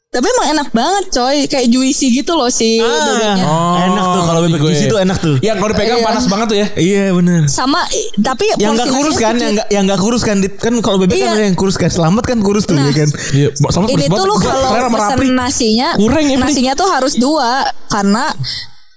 Tapi 0.09 0.25
emang 0.25 0.47
enak 0.57 0.73
banget 0.73 1.05
coy, 1.13 1.45
kayak 1.45 1.69
juicy 1.69 2.09
gitu 2.09 2.33
loh 2.33 2.49
si 2.49 2.81
bebeknya. 2.81 3.45
Ah, 3.45 3.85
enak 3.85 4.05
tuh 4.09 4.21
kalau 4.25 4.39
bebek 4.41 4.57
juicy 4.57 4.89
tuh 4.89 4.97
enak 4.97 5.21
tuh. 5.21 5.37
Yang 5.37 5.61
kalau 5.61 5.69
dipegang 5.69 6.01
Iya. 6.01 6.07
panas 6.09 6.25
banget 6.25 6.47
tuh 6.49 6.57
ya. 6.57 6.67
Iya 6.73 7.03
bener. 7.13 7.41
Sama 7.45 7.77
tapi 8.17 8.49
Yang 8.57 8.73
nggak 8.73 8.89
kurus 8.89 9.15
kan, 9.15 9.33
yang 9.37 9.53
nggak 9.53 9.67
yang 9.69 9.83
nggak 9.85 10.01
kurus 10.01 10.21
kan, 10.25 10.41
kan 10.57 10.73
kalau 10.81 10.97
bebek 10.97 11.13
kan 11.13 11.29
Iya. 11.29 11.37
ada 11.37 11.43
yang 11.45 11.53
kurus 11.53 11.77
kan, 11.77 11.93
selamat 11.93 12.25
kan 12.25 12.41
kurus 12.41 12.65
tuh 12.65 12.73
Nah. 12.73 12.89
ya 12.89 13.05
kan. 13.05 13.09
Iya, 13.37 13.47
sama 13.69 13.85
Ini 13.85 14.09
tuh 14.09 14.25
lu 14.25 14.35
kalau 14.41 14.89
pesen 14.89 15.29
nasinya, 15.29 15.89
Kurang 15.93 16.25
ya, 16.25 16.37
nasinya 16.41 16.73
tuh 16.73 16.89
harus 16.89 17.13
dua 17.13 17.69
karena 17.85 18.33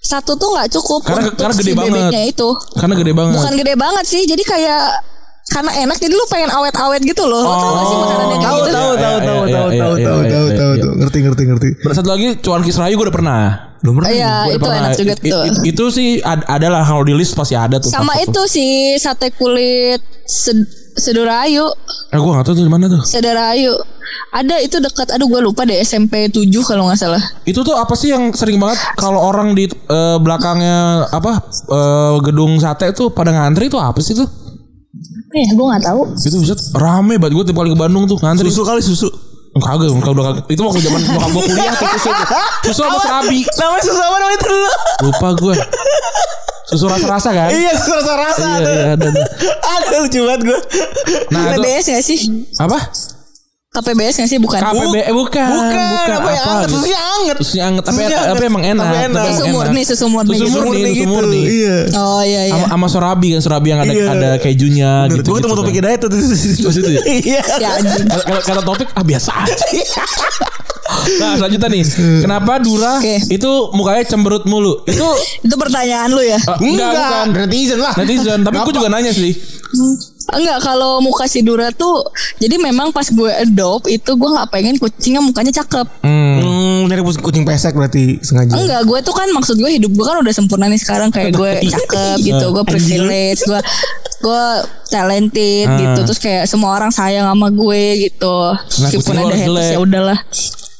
satu 0.01 0.41
tuh 0.41 0.49
nggak 0.49 0.73
cukup 0.73 1.05
Karena- 1.05 1.29
untuk 1.29 1.33
karena 1.37 1.55
gede 1.55 1.69
si 1.69 1.77
banget. 1.77 1.93
bebeknya 1.93 2.23
itu. 2.25 2.49
Karena 2.73 2.95
gede 2.97 3.13
banget. 3.13 3.37
Bukan 3.37 3.55
gede 3.61 3.75
banget 3.77 4.05
sih, 4.09 4.23
jadi 4.25 4.43
kayak 4.49 4.85
karena 5.53 5.73
enak 5.79 5.97
jadi 5.97 6.11
lu 6.11 6.25
pengen 6.27 6.49
awet-awet 6.49 7.03
gitu 7.03 7.23
loh. 7.23 7.43
Lo 7.43 7.55
tau 7.55 7.71
gak 7.71 7.85
sih 7.85 7.97
makanan 7.97 8.27
yang 8.27 8.31
kayak 8.33 8.43
Tahu 8.43 8.59
gitu? 8.59 8.73
tahu 8.73 8.93
tahu 8.93 9.13
iya, 9.13 9.21
tahu 9.21 9.43
iya, 9.43 9.53
tahu 9.53 9.69
iya, 9.69 9.79
tahu 9.79 9.93
tahu 9.93 10.21
tahu 10.25 10.47
tahu 10.49 10.73
tahu 10.75 10.93
ngerti 10.97 11.19
ngerti 11.21 11.43
ngerti. 11.45 11.69
Satu 11.93 12.09
lagi 12.09 12.27
cuan 12.39 12.63
kisrayu 12.63 12.95
gue 12.95 13.05
udah 13.05 13.15
pernah. 13.15 13.41
Belum 13.79 13.95
pernah. 13.99 14.11
Iya, 14.11 14.33
itu 14.49 14.59
pernah. 14.59 14.79
enak 14.79 14.91
juga 14.95 15.15
tuh. 15.15 15.43
i- 15.43 15.63
itu 15.69 15.85
sih 15.91 16.09
ad- 16.23 16.47
ada 16.47 16.67
lah 16.69 16.83
kalau 16.83 17.03
di 17.03 17.13
list 17.13 17.35
pasti 17.35 17.53
ada 17.53 17.77
tuh. 17.77 17.89
Sama 17.89 18.15
itu 18.17 18.41
si 18.47 18.65
sate 18.97 19.31
kulit 19.33 20.01
sed 20.25 20.57
Sedurayu, 20.93 21.73
Eh 22.09 22.21
gue 22.21 22.31
gak 22.31 22.45
tahu 22.45 22.55
tuh 22.55 22.63
di 22.63 22.71
mana 22.71 22.85
tuh. 22.85 23.01
Sedarayu. 23.03 23.73
Ada 24.31 24.61
itu 24.61 24.77
dekat 24.77 25.09
aduh 25.09 25.25
gue 25.27 25.41
lupa 25.41 25.65
deh 25.65 25.81
SMP 25.81 26.29
7 26.29 26.45
kalau 26.63 26.85
nggak 26.85 27.01
salah. 27.01 27.23
Itu 27.43 27.61
tuh 27.63 27.73
apa 27.73 27.93
sih 27.93 28.13
yang 28.13 28.29
sering 28.31 28.61
banget 28.61 28.77
kalau 28.95 29.17
orang 29.19 29.57
di 29.57 29.65
eh, 29.65 30.17
belakangnya 30.21 31.09
apa 31.09 31.41
eh, 31.49 32.15
gedung 32.23 32.61
sate 32.61 32.93
tuh 32.93 33.09
pada 33.09 33.33
ngantri 33.33 33.67
itu 33.67 33.77
apa 33.77 33.97
sih 33.99 34.13
tuh? 34.13 34.29
Eh, 35.33 35.47
gue 35.57 35.65
nggak 35.65 35.85
tahu. 35.89 36.01
Itu 36.21 36.37
bisa 36.45 36.55
rame 36.77 37.17
banget 37.17 37.33
gue 37.33 37.45
tiap 37.49 37.57
kali 37.65 37.73
ke 37.73 37.79
Bandung 37.81 38.05
tuh 38.05 38.21
ngantri. 38.21 38.53
Susu 38.53 38.63
kali 38.69 38.85
susu. 38.85 39.09
Kagak, 39.53 39.89
kagak 39.89 40.13
udah 40.13 40.25
kagak. 40.33 40.45
Itu 40.53 40.61
waktu 40.65 40.81
zaman 40.85 41.01
nyokap 41.01 41.31
gue 41.33 41.43
kuliah 41.49 41.75
tuh 41.77 41.89
susu. 41.97 42.11
Susu 42.69 42.81
sama 42.85 42.99
serabi. 43.01 43.41
Namanya 43.57 43.83
susu 43.85 44.01
apa 44.01 44.17
namanya 44.21 44.37
itu 44.37 44.47
dulu? 44.53 44.71
Lupa 45.09 45.29
gue. 45.37 45.55
Susu 46.73 46.85
rasa-rasa 46.89 47.31
kan? 47.33 47.49
Iya 47.53 47.73
susu 47.77 47.93
rasa 47.97 48.13
rasa. 48.17 48.49
Iya, 48.61 48.69
iya, 48.69 48.85
ada, 48.97 49.07
ada. 49.13 49.23
Ada 49.61 49.97
lucu 50.05 50.21
banget 50.25 50.41
gue. 50.45 50.59
Nah, 51.33 51.43
itu 51.53 51.61
KPBS 51.65 51.87
nggak 51.89 52.05
sih? 52.05 52.19
apa? 52.61 52.79
KPBS 53.73 54.21
nggak 54.21 54.29
sih 54.29 54.37
bukan? 54.37 54.61
KPB 54.61 54.95
eh, 55.01 55.15
bukan. 55.17 55.49
Bukan, 55.49 56.13
apa 56.13 56.29
yang 56.29 56.45
anget, 56.45 56.69
gitu. 56.69 56.77
susunya 56.77 57.01
anget. 57.01 57.37
Susunya 57.41 57.65
anget, 57.65 57.83
tapi 57.83 57.97
Susunya 57.97 58.19
tapi 58.21 58.29
anget. 58.29 58.51
emang 58.53 58.63
enak. 58.69 58.85
Tapi 58.85 58.99
enak. 59.03 59.25
Susu 59.25 59.45
murni, 59.49 59.81
susu 59.83 60.07
murni 60.07 60.29
Susu 60.31 60.45
gitu. 60.45 60.61
murni, 60.61 60.77
susu 60.85 60.93
gitu. 60.93 61.09
murni. 61.09 61.41
Iya. 61.41 61.77
Oh 61.97 62.21
iya 62.21 62.41
iya. 62.53 62.65
Sama, 62.69 62.87
sorabi 62.87 63.33
kan 63.33 63.41
sorabi 63.41 63.73
yang 63.73 63.81
ada 63.81 63.89
Iya. 63.89 64.07
ada 64.13 64.31
kejunya 64.37 64.91
gitu. 65.09 65.25
Gue 65.25 65.37
ketemu 65.41 65.57
topik 65.57 65.75
hidayat 65.75 65.99
tuh. 65.99 66.09
Pas 66.13 66.77
itu 66.77 66.91
ya? 66.93 67.01
Iya. 67.01 67.41
Si 67.41 67.65
anjing. 67.65 68.07
Kata- 68.07 68.45
kata- 68.45 68.61
topik 68.63 68.89
ah 68.93 69.03
biasa 69.03 69.31
aja. 69.41 69.57
Nah 70.93 71.33
selanjutnya 71.35 71.73
nih 71.73 71.83
Kenapa 72.21 72.61
Dura 72.61 73.01
Oke. 73.01 73.17
Itu 73.27 73.73
mukanya 73.73 74.05
cemberut 74.05 74.45
mulu 74.45 74.85
Itu 74.85 75.09
Itu 75.41 75.55
pertanyaan 75.57 76.13
lu 76.13 76.21
ya? 76.21 76.37
eh, 76.37 76.59
Enggak 76.61 76.93
bukan 76.93 77.27
Netizen 77.39 77.81
lah. 77.81 77.97
Netizen 77.97 78.45
Tapi 78.45 78.61
gue 78.61 78.75
juga 78.77 78.93
nanya 78.93 79.09
sih 79.09 79.33
Enggak 80.31 80.59
kalau 80.63 81.03
muka 81.03 81.27
si 81.27 81.43
Dura 81.43 81.75
tuh 81.75 82.07
jadi 82.39 82.61
memang 82.61 82.95
pas 82.95 83.07
gue 83.09 83.31
adopt 83.43 83.91
itu 83.91 84.11
gue 84.15 84.31
nggak 84.31 84.49
pengen 84.53 84.79
kucingnya 84.79 85.19
mukanya 85.19 85.51
cakep. 85.51 85.87
hmm. 86.07 86.37
Hmm, 86.43 86.81
nyari 86.87 87.03
kucing 87.03 87.43
pesek 87.47 87.75
berarti 87.75 88.19
sengaja. 88.23 88.55
Enggak, 88.55 88.83
gue 88.87 88.99
tuh 89.03 89.15
kan 89.15 89.29
maksud 89.31 89.59
gue 89.59 89.71
hidup 89.71 89.91
gue 89.95 90.05
kan 90.05 90.19
udah 90.23 90.35
sempurna 90.35 90.67
nih 90.71 90.81
sekarang 90.81 91.11
kayak 91.11 91.35
gue 91.35 91.51
cakep 91.75 92.17
gitu, 92.23 92.47
gue 92.53 92.65
privilege, 92.67 93.41
gue 93.47 93.61
gue 94.23 94.45
talented 94.87 95.67
gitu, 95.67 96.01
terus 96.07 96.21
kayak 96.23 96.45
semua 96.47 96.79
orang 96.79 96.95
sayang 96.95 97.27
sama 97.27 97.51
gue 97.51 98.11
gitu, 98.11 98.37
meskipun 98.83 99.03
kucing 99.03 99.17
lu 99.19 99.29
ada 99.31 99.37
haters 99.39 99.69
ya 99.75 99.79
udahlah. 99.83 100.19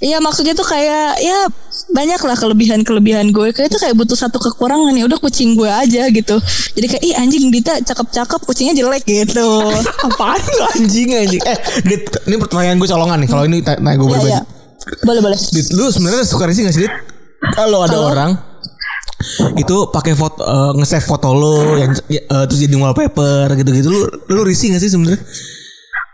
Iya 0.03 0.19
maksudnya 0.19 0.51
tuh 0.53 0.67
kayak 0.67 1.15
ya 1.23 1.47
banyak 1.95 2.19
lah 2.19 2.35
kelebihan-kelebihan 2.35 3.31
gue 3.31 3.55
kayak 3.55 3.71
tuh 3.71 3.79
kayak 3.79 3.95
butuh 3.95 4.19
satu 4.19 4.43
kekurangan 4.43 4.91
ya 4.93 5.07
udah 5.07 5.15
kucing 5.17 5.55
gue 5.55 5.71
aja 5.71 6.11
gitu 6.11 6.43
jadi 6.75 6.87
kayak 6.91 7.03
ih 7.05 7.15
anjing 7.15 7.47
Dita 7.49 7.79
cakep-cakep 7.79 8.41
kucingnya 8.43 8.75
jelek 8.75 9.07
gitu 9.07 9.47
Apaan 10.11 10.43
lu 10.43 10.65
anjing 10.75 11.09
anjing? 11.15 11.43
Eh, 11.47 11.59
Dit, 11.87 12.03
ini 12.27 12.35
pertanyaan 12.35 12.77
gue 12.77 12.89
colongan 12.91 13.23
nih. 13.23 13.29
Kalau 13.31 13.47
ini 13.47 13.63
tanya 13.63 13.95
gue 13.95 14.03
berbeda. 14.03 14.27
iya. 14.27 14.43
boleh 15.07 15.23
boleh 15.23 15.39
Dit, 15.39 15.71
lu 15.71 15.87
sebenarnya 15.87 16.27
suka 16.27 16.51
risih 16.51 16.67
gak 16.67 16.75
sih, 16.75 16.83
Dit? 16.83 16.95
Kalau 17.55 17.87
ada 17.87 17.95
Kalau- 17.95 18.11
orang 18.11 18.31
itu 19.55 19.77
pakai 19.89 20.19
foto 20.19 20.43
eh, 20.43 20.71
nge-save 20.75 21.07
foto 21.07 21.31
lo 21.31 21.79
yang 21.79 21.95
eh, 22.11 22.45
terus 22.51 22.59
jadi 22.59 22.75
wallpaper 22.75 23.55
gitu-gitu 23.55 23.87
lu 23.87 24.03
lu 24.29 24.43
risih 24.43 24.75
gak 24.75 24.83
sih 24.83 24.91
sebenarnya? 24.91 25.23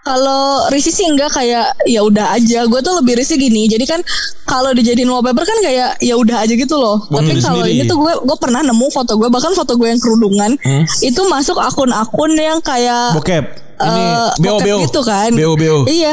Kalau 0.08 0.42
risih 0.68 0.88
sih 0.88 1.04
enggak 1.04 1.28
kayak 1.30 1.76
ya 1.84 2.00
udah 2.00 2.32
aja. 2.32 2.64
Gue 2.64 2.80
tuh 2.80 2.96
lebih 2.96 3.14
risih 3.14 3.36
gini. 3.36 3.68
Jadi 3.68 3.84
kan 3.84 4.00
kalau 4.42 4.72
dijadiin 4.72 5.04
wallpaper 5.04 5.44
kan 5.44 5.58
kayak 5.60 6.00
ya 6.00 6.14
udah 6.14 6.40
aja 6.40 6.54
gitu 6.54 6.74
loh. 6.74 7.04
Mau 7.06 7.20
Tapi 7.20 7.36
kalau 7.38 7.62
ini 7.62 7.84
tuh 7.84 7.98
gue 7.98 8.12
gue 8.18 8.36
pernah 8.36 8.64
nemu 8.64 8.88
foto 8.88 9.14
gue 9.14 9.28
bahkan 9.28 9.52
foto 9.52 9.76
gue 9.76 9.84
yang 9.86 10.00
kerudungan 10.00 10.56
itu 11.00 11.20
masuk 11.26 11.56
akun-akun 11.58 12.32
yang 12.34 12.58
kayak 12.58 13.12
Bokep. 13.12 13.44
Ini 13.78 14.02
eh, 14.42 14.58
BO, 14.58 14.82
gitu 14.82 15.00
kan. 15.06 15.30
BO, 15.30 15.54
BO. 15.54 15.86
Iya. 15.86 16.10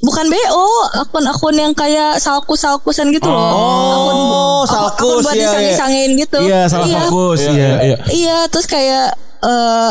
Bukan 0.00 0.24
BO, 0.24 0.64
akun-akun 0.96 1.52
yang 1.52 1.72
kayak 1.72 2.16
salkus-salkusan 2.16 3.12
gitu 3.12 3.26
loh. 3.26 3.36
akun, 3.36 3.52
Oh, 3.52 4.64
akun- 4.64 4.64
salkus, 4.64 4.92
akun 4.96 5.16
buat 5.20 5.32
iya, 5.32 5.36
iya. 5.36 5.44
disangin-sangin 5.44 6.08
gitu. 6.16 6.38
Iya, 6.40 6.60
salah 6.64 6.86
fokus. 7.04 7.40
Iya, 7.42 7.50
Iya. 7.50 7.60
iya, 7.60 7.76
iya. 7.82 7.96
Iya, 8.08 8.38
terus 8.48 8.64
kayak 8.64 9.06
eh 9.42 9.90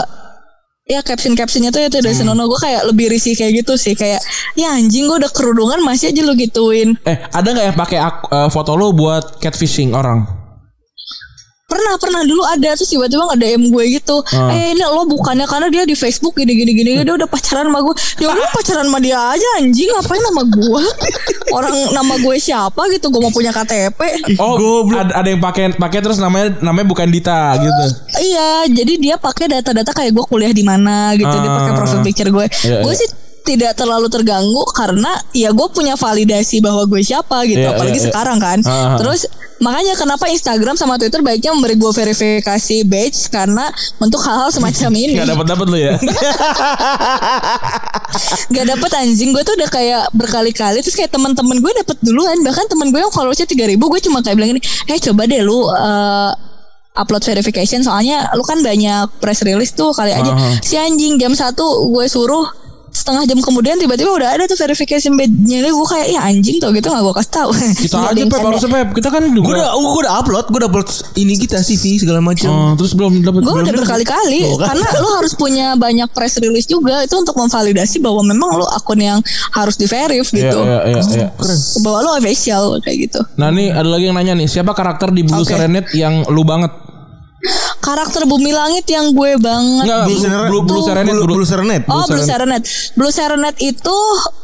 ya 0.93 1.01
caption 1.01 1.33
captionnya 1.33 1.69
tuh 1.69 1.81
ya 1.81 1.89
tuh 1.89 1.99
dari 1.99 2.13
Senono 2.13 2.45
gue 2.45 2.59
kayak 2.59 2.85
lebih 2.85 3.09
risih 3.09 3.33
kayak 3.33 3.65
gitu 3.65 3.73
sih. 3.73 3.93
Kayak 3.93 4.21
ya 4.53 4.73
anjing 4.73 5.09
gue 5.09 5.17
udah 5.17 5.31
kerudungan 5.31 5.81
masih 5.81 6.13
aja 6.13 6.21
lu 6.21 6.37
gituin. 6.37 6.93
Eh 7.03 7.17
ada 7.25 7.47
nggak 7.49 7.65
yang 7.73 7.77
pakai 7.77 7.97
ak- 7.97 8.27
eh, 8.27 8.49
foto 8.49 8.75
lo 8.75 8.91
buat 8.91 9.41
catfishing 9.41 9.91
orang? 9.91 10.42
Pernah 11.73 11.93
pernah. 11.97 12.21
Dulu 12.21 12.43
ada 12.45 12.69
terus 12.77 12.85
tiba-tiba 12.87 13.33
nge 13.33 13.37
DM 13.41 13.63
gue 13.73 13.83
gitu. 13.97 14.21
Eh 14.53 14.77
ini 14.77 14.85
lo 14.85 15.09
bukannya 15.09 15.49
karena 15.49 15.67
dia 15.73 15.83
di 15.83 15.97
Facebook 15.97 16.37
gini 16.37 16.53
gini 16.53 16.71
gini 16.77 16.89
dia 17.01 17.13
udah 17.17 17.25
pacaran 17.25 17.65
sama 17.65 17.81
gue. 17.81 17.95
Ya 18.21 18.29
udah 18.29 18.47
pacaran 18.53 18.85
sama 18.85 18.99
dia 19.01 19.17
aja 19.17 19.47
anjing. 19.57 19.89
Ngapain 19.89 20.21
nama 20.21 20.43
gue? 20.45 20.83
Orang 21.57 21.75
nama 21.89 22.13
gue 22.21 22.35
siapa 22.37 22.81
gitu? 22.93 23.09
Gue 23.09 23.21
mau 23.21 23.33
punya 23.33 23.49
KTP 23.49 23.99
Oh, 24.37 24.85
ada, 24.93 25.17
ada 25.17 25.27
yang 25.27 25.41
pakai 25.41 25.73
pakai 25.73 25.99
terus 25.99 26.21
namanya 26.21 26.53
namanya 26.61 26.85
bukan 26.85 27.09
Dita 27.09 27.57
gitu. 27.57 27.85
Iya, 28.21 28.69
jadi 28.69 28.93
dia 29.01 29.15
pakai 29.17 29.49
data-data 29.49 29.89
kayak 29.91 30.13
gue 30.13 30.25
kuliah 30.29 30.53
di 30.53 30.61
mana 30.61 31.13
gitu, 31.17 31.31
dia 31.31 31.51
pakai 31.51 31.71
Ah. 31.73 31.77
profile 31.81 32.03
picture 32.05 32.29
gue. 32.29 32.45
Iya, 32.45 32.79
gue 32.85 32.93
iya. 32.93 32.99
sih 33.01 33.09
tidak 33.43 33.75
terlalu 33.75 34.07
terganggu 34.07 34.63
karena 34.71 35.11
ya 35.35 35.51
gue 35.51 35.67
punya 35.69 35.93
validasi 35.93 36.63
bahwa 36.63 36.87
gue 36.87 37.03
siapa 37.03 37.43
gitu, 37.43 37.59
Iya, 37.59 37.75
apalagi 37.75 37.99
iya, 37.99 38.03
iya. 38.03 38.09
sekarang 38.09 38.37
kan. 38.39 38.57
Ah, 38.63 38.95
ah. 38.95 38.97
Terus 38.97 39.27
makanya 39.59 39.95
kenapa 39.95 40.27
Instagram 40.27 40.75
sama 40.75 40.95
Twitter 40.95 41.19
baiknya 41.19 41.51
memberi 41.51 41.75
gue 41.75 41.91
verifikasi 41.91 42.77
badge 42.83 43.27
karena 43.27 43.67
untuk 43.99 44.19
hal-hal 44.23 44.51
semacam 44.51 44.91
ini 45.03 45.19
Gak 45.19 45.29
dapat 45.29 45.45
dapat 45.51 45.67
lo 45.67 45.77
ya. 45.77 45.95
gak 48.53 48.65
dapet 48.65 48.91
anjing 48.93 49.31
gue 49.33 49.43
tuh 49.43 49.55
udah 49.55 49.69
kayak 49.69 50.03
berkali-kali 50.13 50.79
terus 50.79 50.95
kayak 50.95 51.11
teman-teman 51.11 51.57
gue 51.59 51.71
dapet 51.83 51.97
duluan 52.01 52.37
bahkan 52.43 52.65
teman 52.67 52.91
gue 52.91 52.99
yang 53.01 53.11
followersnya 53.11 53.47
tiga 53.49 53.65
ribu 53.65 53.89
gue 53.89 53.99
cuma 54.03 54.21
kayak 54.21 54.35
bilang 54.37 54.49
gini 54.55 54.61
eh 54.87 54.99
coba 55.01 55.25
deh 55.25 55.41
lu 55.41 55.65
eh, 55.67 56.31
upload 56.93 57.23
verification 57.25 57.81
soalnya 57.81 58.29
lu 58.37 58.45
kan 58.45 58.61
banyak 58.61 59.09
press 59.17 59.41
release 59.41 59.73
tuh 59.73 59.89
kali 59.91 60.13
aja 60.13 60.29
Aha. 60.29 60.61
si 60.61 60.77
anjing 60.77 61.17
jam 61.17 61.33
satu 61.33 61.89
gue 61.89 62.05
suruh 62.05 62.45
setengah 62.93 63.25
jam 63.25 63.41
kemudian 63.41 63.75
tiba-tiba 63.75 64.13
udah 64.13 64.29
ada 64.37 64.43
tuh 64.45 64.53
verification 64.55 65.17
badge-nya 65.17 65.65
gue 65.65 65.87
kayak 65.89 66.07
ya 66.13 66.21
anjing 66.23 66.61
tuh 66.61 66.69
gitu 66.69 66.87
gak 66.87 67.01
gue 67.01 67.13
kasih 67.17 67.33
tahu 67.33 67.49
Kita 67.51 67.97
aja 68.13 68.23
Pep 68.23 68.39
harusnya 68.39 68.69
Pep. 68.69 68.87
Kita 68.93 69.09
kan 69.09 69.23
juga. 69.33 69.45
Gue 69.49 69.53
udah 69.57 69.67
gue 69.73 70.01
udah 70.05 70.13
upload, 70.21 70.45
gue 70.47 70.59
udah 70.61 70.69
upload 70.69 70.87
ini 71.17 71.33
kita 71.35 71.57
CV 71.59 71.97
segala 71.97 72.21
macam. 72.21 72.47
Oh, 72.47 72.71
terus 72.77 72.93
belum 72.93 73.19
dapat. 73.19 73.41
gue 73.41 73.53
udah 73.65 73.73
berkali-kali 73.75 74.39
kan. 74.55 74.71
karena 74.71 74.87
lu 75.01 75.09
harus 75.17 75.33
punya 75.33 75.73
banyak 75.73 76.05
press 76.13 76.37
release 76.37 76.69
juga 76.69 77.01
itu 77.01 77.17
untuk 77.17 77.33
memvalidasi 77.33 77.97
bahwa 77.97 78.21
memang 78.23 78.55
lu 78.55 78.65
akun 78.69 79.01
yang 79.01 79.19
harus 79.51 79.73
di 79.73 79.89
verif 79.89 80.29
Iya, 80.29 80.37
gitu 80.37 80.59
iya, 80.61 80.79
iya, 80.85 81.01
iya. 81.01 81.27
bahwa 81.81 81.97
lu 81.99 82.09
official 82.15 82.77
kayak 82.79 83.09
gitu 83.09 83.19
Nah 83.35 83.49
nih 83.49 83.73
ada 83.73 83.89
lagi 83.89 84.05
yang 84.05 84.15
nanya 84.15 84.37
nih 84.37 84.45
siapa 84.45 84.71
karakter 84.71 85.09
di 85.09 85.25
Blue 85.25 85.41
Oke. 85.41 85.51
Serenade 85.51 85.89
yang 85.97 86.23
lu 86.29 86.45
banget? 86.45 86.69
Karakter 87.83 88.23
bumi 88.23 88.55
langit 88.55 88.87
yang 88.87 89.11
gue 89.11 89.35
banget 89.35 89.83
Enggak, 89.83 90.07
Blue. 90.07 90.23
Blue, 90.47 90.63
Blue 90.63 90.83
Serenade, 90.87 91.11
Blue, 91.11 91.27
Blue, 91.27 91.37
Blue 91.43 91.47
Serenade. 91.47 91.83
Oh 91.91 92.07
Blue 92.07 92.23
Serenade 92.23 92.65
Blue 92.95 93.11
Serenade 93.11 93.59
itu 93.59 93.97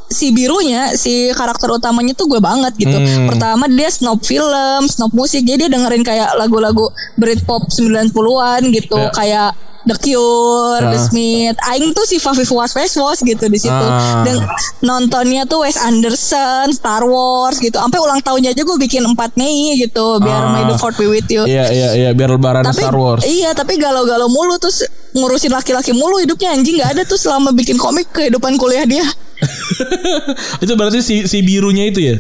si 0.09 0.33
birunya 0.33 0.97
si 0.97 1.29
karakter 1.31 1.69
utamanya 1.69 2.17
tuh 2.17 2.25
gue 2.25 2.41
banget 2.41 2.73
gitu. 2.75 2.97
Hmm. 2.97 3.29
Pertama 3.29 3.69
dia 3.69 3.89
snob 3.93 4.19
film, 4.25 4.89
snob 4.89 5.13
musik. 5.13 5.45
Jadi 5.45 5.69
dia 5.69 5.69
dengerin 5.69 6.01
kayak 6.01 6.33
lagu-lagu 6.35 6.89
Britpop 7.15 7.69
90-an 7.69 8.61
gitu. 8.73 8.97
Ya. 8.97 9.13
Kayak 9.13 9.49
The 9.87 9.95
Cure, 9.95 10.83
The 10.83 10.99
Smith. 10.99 11.55
Aing 11.63 11.95
tuh 11.95 12.03
si 12.03 12.19
Fafi 12.19 12.43
Was 12.51 12.75
Was 12.75 13.19
gitu 13.23 13.45
di 13.47 13.55
situ. 13.55 13.71
Ah. 13.71 14.27
Dan 14.27 14.43
nontonnya 14.83 15.47
tuh 15.47 15.63
Wes 15.63 15.79
Anderson, 15.79 16.75
Star 16.75 17.07
Wars 17.07 17.63
gitu. 17.63 17.79
Sampai 17.79 17.99
ulang 18.03 18.19
tahunnya 18.19 18.51
aja 18.51 18.61
gue 18.63 18.77
bikin 18.77 19.07
4 19.07 19.15
Mei 19.39 19.79
gitu 19.79 20.19
biar 20.19 20.51
Ah. 20.51 20.51
May 20.51 20.63
the 20.67 20.75
Fourth 20.75 20.99
be 20.99 21.07
with 21.07 21.27
you. 21.31 21.47
Iya 21.47 21.71
iya 21.71 21.89
iya 21.95 22.09
biar 22.11 22.35
lebaran 22.35 22.67
Tapi 22.67 22.83
Star 22.83 22.95
Wars. 22.95 23.23
iya 23.23 23.55
tapi 23.55 23.79
galau-galau 23.79 24.27
mulu 24.27 24.59
terus 24.59 24.83
ngurusin 25.15 25.55
laki-laki 25.55 25.95
mulu 25.95 26.19
hidupnya 26.19 26.51
anjing 26.51 26.77
nggak 26.77 26.99
ada 26.99 27.01
tuh 27.07 27.17
selama 27.17 27.55
bikin 27.55 27.79
komik 27.79 28.11
kehidupan 28.11 28.59
kuliah 28.59 28.83
dia. 28.83 29.07
itu 30.63 30.73
berarti 30.75 30.99
si 30.99 31.23
si 31.23 31.39
birunya 31.39 31.87
itu 31.87 32.03
ya? 32.03 32.15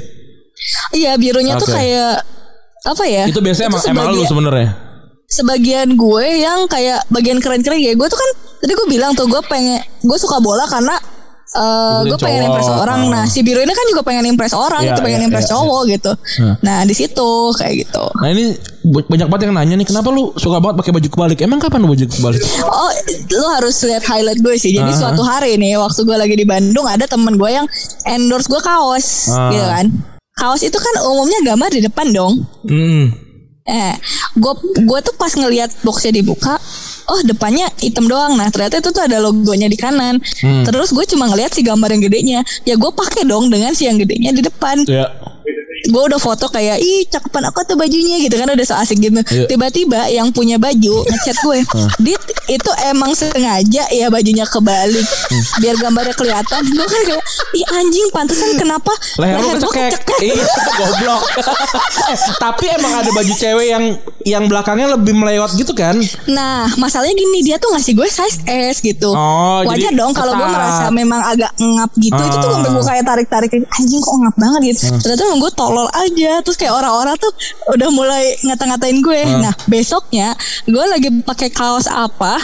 Iya 0.95 1.11
birunya 1.19 1.59
tuh 1.59 1.67
Oke. 1.67 1.75
kayak 1.75 2.23
apa 2.87 3.03
ya? 3.03 3.23
Itu 3.27 3.43
biasanya 3.43 3.75
emang, 3.75 3.83
emang 3.91 4.05
lu 4.15 4.23
sebenarnya. 4.23 4.88
Sebagian 5.29 5.93
gue 5.93 6.25
yang 6.41 6.65
kayak 6.65 7.05
bagian 7.07 7.37
keren-keren 7.37 7.77
ya 7.77 7.93
gue 7.93 8.07
tuh 8.09 8.17
kan 8.17 8.29
tadi 8.59 8.73
gue 8.73 8.87
bilang 8.89 9.13
tuh 9.13 9.29
gue 9.29 9.37
pengen 9.45 9.77
gue 10.01 10.17
suka 10.17 10.41
bola 10.41 10.65
karena 10.65 10.97
eh 11.49 12.05
Ngikutin 12.05 12.09
gue 12.09 12.17
pengen 12.21 12.41
impress 12.45 12.69
orang 12.69 12.99
nah 13.09 13.25
si 13.25 13.41
biru 13.41 13.57
ini 13.57 13.73
kan 13.73 13.85
juga 13.89 14.05
pengen 14.05 14.25
impress 14.25 14.53
orang 14.53 14.85
Iya, 14.85 14.93
gitu 14.93 15.01
pengen 15.01 15.21
iya, 15.21 15.27
impress 15.29 15.47
iya, 15.49 15.53
cowok 15.53 15.81
gitu 15.89 16.11
nah 16.61 16.77
di 16.81 16.93
situ 16.93 17.29
kayak 17.57 17.73
gitu 17.85 18.05
Nah 18.21 18.29
ini 18.29 18.53
banyak 18.85 19.27
banget 19.29 19.43
yang 19.49 19.53
nanya 19.57 19.75
nih 19.77 19.87
kenapa 19.89 20.09
lu 20.09 20.33
suka 20.33 20.57
banget 20.57 20.81
pakai 20.81 20.91
baju 20.97 21.07
kebalik? 21.13 21.37
Emang 21.45 21.61
kapan 21.61 21.83
lu 21.85 21.93
baju 21.93 22.05
kebalik? 22.09 22.41
Oh, 22.65 22.89
lu 23.29 23.45
harus 23.53 23.75
lihat 23.85 24.01
highlight 24.01 24.39
gue 24.41 24.55
sih. 24.57 24.71
Jadi 24.73 24.91
suatu 24.95 25.21
hari 25.21 25.59
nih, 25.59 25.77
waktu 25.77 26.01
gue 26.07 26.17
lagi 26.17 26.33
di 26.33 26.47
Bandung, 26.47 26.87
ada 26.87 27.05
temen 27.05 27.37
gue 27.37 27.49
yang 27.53 27.67
endorse 28.07 28.49
gue 28.49 28.57
kaos, 28.57 29.29
Ah. 29.29 29.51
gitu 29.53 29.61
kan. 29.61 29.85
Kaos 30.33 30.63
itu 30.63 30.73
kan 30.73 30.93
umumnya 31.05 31.53
gambar 31.53 31.69
di 31.69 31.81
depan 31.85 32.07
dong. 32.09 32.33
Hmm. 32.65 33.28
Eh, 33.69 33.95
gue 34.33 34.53
gue 34.81 34.99
tuh 35.05 35.13
pas 35.13 35.29
ngelihat 35.29 35.69
boxnya 35.85 36.17
dibuka, 36.17 36.57
oh 37.05 37.21
depannya 37.21 37.69
hitam 37.77 38.09
doang. 38.09 38.33
Nah 38.33 38.49
ternyata 38.49 38.81
itu 38.81 38.89
tuh 38.89 39.05
ada 39.05 39.21
logonya 39.21 39.69
di 39.69 39.77
kanan. 39.77 40.17
Hmm. 40.41 40.65
Terus 40.65 40.89
gue 40.89 41.05
cuma 41.13 41.29
ngelihat 41.29 41.53
si 41.53 41.61
gambar 41.61 41.93
yang 41.93 42.03
gedenya. 42.09 42.39
Ya 42.65 42.75
gue 42.75 42.91
pakai 42.91 43.29
dong 43.29 43.53
dengan 43.53 43.77
si 43.77 43.85
yang 43.85 44.01
gedenya 44.01 44.33
di 44.33 44.41
depan. 44.41 44.89
Ya. 44.89 45.05
Gue 45.89 46.03
udah 46.05 46.19
foto 46.21 46.45
kayak 46.47 46.77
ih 46.77 47.03
cakepan 47.05 47.49
aku 47.49 47.65
tuh 47.65 47.75
bajunya 47.75 48.21
gitu 48.21 48.37
kan 48.37 48.47
udah 48.47 48.65
so 48.65 48.77
asik 48.77 49.01
gitu. 49.01 49.17
Iya. 49.19 49.49
Tiba-tiba 49.49 50.07
yang 50.09 50.29
punya 50.29 50.55
baju 50.55 51.01
ngechat 51.09 51.37
gue, 51.41 51.59
dit 51.99 52.21
itu 52.47 52.71
emang 52.87 53.11
sengaja 53.13 53.83
ya 53.89 54.07
bajunya 54.07 54.45
kebalik 54.45 55.05
biar 55.59 55.75
gambarnya 55.75 56.13
kelihatan. 56.13 56.61
Gue 56.69 56.85
kan 56.85 57.01
kayak 57.05 57.23
ih 57.53 57.65
anjing 57.73 58.07
pantesan 58.09 58.53
kenapa 58.55 58.93
Leher 59.17 59.41
kecekek. 59.57 60.19
Iya, 60.21 60.45
goblok. 60.77 61.21
Tapi 62.43 62.65
emang 62.71 62.93
ada 63.01 63.09
baju 63.09 63.33
cewek 63.33 63.67
yang 63.67 63.83
yang 64.23 64.43
belakangnya 64.45 64.93
lebih 64.93 65.15
melewat 65.15 65.55
gitu 65.55 65.71
kan? 65.73 65.95
Nah, 66.27 66.69
masalahnya 66.75 67.15
gini 67.15 67.41
dia 67.41 67.57
tuh 67.57 67.73
ngasih 67.73 67.93
gue 67.95 68.07
size 68.07 68.39
S 68.45 68.77
gitu. 68.79 69.09
Oh, 69.11 69.63
Wajar 69.65 69.89
jadi 69.89 69.97
dong 69.97 70.11
kalau 70.13 70.35
gue 70.35 70.47
merasa 70.47 70.91
memang 70.91 71.21
agak 71.23 71.51
ngap 71.57 71.91
gitu. 71.97 72.19
Itu 72.19 72.35
tuh 72.37 72.49
Ah. 72.59 72.69
gue 72.69 72.83
kayak 72.85 73.05
tarik-tarik 73.07 73.49
anjing 73.55 74.01
kok 74.01 74.15
ngap 74.19 74.35
banget 74.35 74.61
gitu. 74.75 74.79
Ternyata 74.99 75.21
emang 75.31 75.39
gue 75.41 75.51
tolol 75.79 75.89
aja. 75.95 76.43
Terus 76.43 76.57
kayak 76.59 76.73
orang-orang 76.75 77.15
tuh 77.15 77.31
udah 77.71 77.89
mulai 77.95 78.35
ngata-ngatain 78.43 78.99
gue. 78.99 79.21
Ah. 79.23 79.39
Nah, 79.49 79.53
besoknya 79.71 80.35
gue 80.67 80.83
lagi 80.83 81.07
pakai 81.23 81.47
kaos 81.47 81.87
apa? 81.87 82.35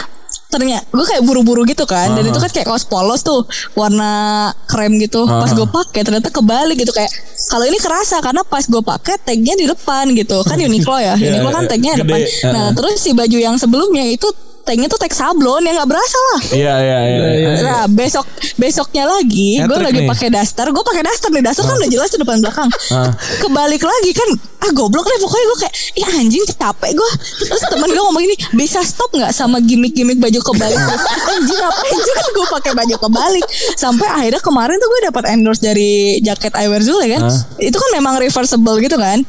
Ternyata 0.46 0.88
gue 0.88 1.04
kayak 1.04 1.22
buru-buru 1.26 1.68
gitu 1.68 1.84
kan. 1.84 2.16
Dan 2.16 2.32
itu 2.32 2.40
kan 2.40 2.48
kayak 2.48 2.64
kaos 2.72 2.88
polos 2.88 3.20
tuh 3.20 3.44
warna 3.76 4.48
krem 4.64 4.96
gitu. 4.96 5.28
Pas 5.28 5.52
gue 5.52 5.68
pakai 5.68 6.00
ternyata 6.00 6.32
kebalik 6.32 6.80
gitu 6.80 6.96
kayak 6.96 7.12
kalau 7.52 7.68
ini 7.68 7.76
kerasa 7.76 8.24
karena 8.24 8.40
pas 8.40 8.64
gue 8.64 8.80
pakai 8.80 9.20
tagnya 9.20 9.52
di 9.52 9.68
depan 9.68 10.08
gitu. 10.16 10.40
Kan 10.48 10.56
Uniqlo 10.56 10.96
ya. 10.96 11.14
Iya, 11.26 11.36
Uniqlo 11.36 11.50
kan 11.52 11.64
iya. 11.66 11.70
tagnya 11.70 11.92
depan. 12.00 12.18
Nah, 12.24 12.24
Heeh. 12.24 12.68
terus 12.72 12.96
si 13.02 13.10
baju 13.12 13.36
yang 13.36 13.56
sebelumnya 13.60 14.06
itu 14.08 14.28
tagnya 14.66 14.90
tuh 14.90 14.98
tag 14.98 15.14
sablon 15.14 15.62
ya 15.62 15.72
nggak 15.78 15.86
berasa 15.88 16.18
lah. 16.34 16.40
Iya 16.50 16.74
iya 16.82 16.98
iya. 17.06 17.50
Nah 17.62 17.84
besok 17.86 18.26
besoknya 18.58 19.06
lagi 19.06 19.62
gue 19.62 19.78
lagi 19.78 20.02
pakai 20.04 20.28
daster, 20.28 20.66
gue 20.68 20.84
pakai 20.84 21.06
daster 21.06 21.30
nih 21.30 21.44
daster 21.46 21.62
kan 21.62 21.78
udah 21.78 21.86
jelas 21.86 22.08
tuh 22.10 22.18
depan 22.18 22.42
belakang. 22.42 22.66
Ah. 22.90 23.14
Kebalik 23.38 23.78
lagi 23.78 24.10
kan, 24.10 24.28
ah 24.66 24.70
goblok 24.74 25.06
deh 25.06 25.18
pokoknya 25.22 25.44
gue 25.46 25.58
kayak, 25.62 25.74
ya 25.94 26.06
anjing 26.18 26.42
capek 26.42 26.92
gue. 26.92 27.10
Terus 27.46 27.62
teman 27.70 27.86
gue 27.86 28.02
ngomong 28.02 28.22
gini, 28.26 28.36
bisa 28.58 28.82
stop 28.82 29.14
nggak 29.14 29.30
sama 29.30 29.62
gimmick-gimmick 29.62 30.18
baju 30.18 30.40
kebalik? 30.42 30.78
anjing 31.30 31.58
ngapain 31.62 31.98
juga 32.02 32.24
gue 32.34 32.46
pakai 32.58 32.72
baju 32.74 32.94
kebalik? 33.06 33.44
Sampai 33.78 34.08
akhirnya 34.10 34.42
kemarin 34.42 34.76
tuh 34.82 34.88
gue 34.90 35.00
dapat 35.06 35.22
endorse 35.30 35.62
dari 35.62 36.18
jaket 36.18 36.52
I 36.58 36.66
Wear 36.66 36.82
Zule 36.82 37.06
kan, 37.06 37.22
Ah. 37.22 37.38
itu 37.62 37.76
kan 37.76 37.90
memang 37.94 38.18
reversible 38.18 38.82
gitu 38.82 38.98
kan. 38.98 39.22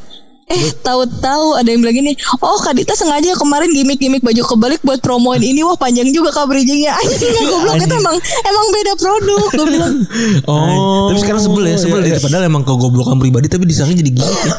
Eh 0.47 0.71
tahu-tahu 0.79 1.59
ada 1.59 1.67
yang 1.67 1.83
bilang 1.83 1.99
gini 1.99 2.15
Oh 2.39 2.55
Kak 2.63 2.71
Dita 2.79 2.95
sengaja 2.95 3.35
kemarin 3.35 3.67
gimmick-gimmick 3.67 4.23
baju 4.23 4.41
kebalik 4.47 4.79
buat 4.79 5.03
promoin 5.03 5.43
ini 5.43 5.59
Wah 5.59 5.75
panjang 5.75 6.07
juga 6.15 6.31
kak 6.31 6.47
bridgingnya 6.47 6.95
Anjing 6.95 7.35
ya 7.35 7.43
goblok 7.51 7.75
itu 7.83 7.95
emang 7.99 8.15
Emang 8.47 8.65
beda 8.71 8.93
produk 8.95 9.47
Gue 9.51 9.67
bilang 9.75 9.93
Oh. 10.51 11.11
Tapi 11.11 11.19
sekarang 11.19 11.41
sebel 11.43 11.67
ya, 11.67 11.75
sebel 11.75 11.99
iya, 11.99 12.15
itu 12.15 12.23
padahal 12.23 12.47
emang 12.47 12.63
kegoblokan 12.63 13.19
pribadi 13.19 13.51
tapi 13.51 13.67
disangka 13.67 13.99
jadi 13.99 14.07
gini 14.07 14.23
ya. 14.23 14.55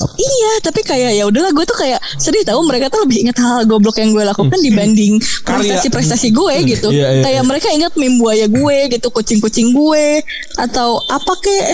Iya 0.00 0.52
tapi 0.66 0.80
kayak 0.82 1.12
ya 1.14 1.24
udahlah 1.28 1.52
gue 1.54 1.64
tuh 1.68 1.78
kayak 1.78 2.00
sedih 2.18 2.42
tahu 2.42 2.64
mereka 2.66 2.90
tuh 2.90 3.06
lebih 3.06 3.22
ingat 3.22 3.38
hal 3.38 3.62
goblok 3.68 4.02
yang 4.02 4.10
gue 4.10 4.24
lakukan 4.26 4.58
dibanding 4.58 5.20
Karya. 5.46 5.78
prestasi-prestasi 5.78 6.28
gue 6.34 6.54
gitu. 6.66 6.88
Iya, 6.90 7.20
iya, 7.20 7.22
kayak 7.22 7.42
iya. 7.44 7.46
mereka 7.46 7.68
ingat 7.70 7.92
meme 7.94 8.18
buaya 8.18 8.46
gue 8.50 8.76
gitu, 8.90 9.08
kucing-kucing 9.12 9.70
gue 9.70 10.24
atau 10.58 10.98
apa 11.06 11.32
kek 11.38 11.66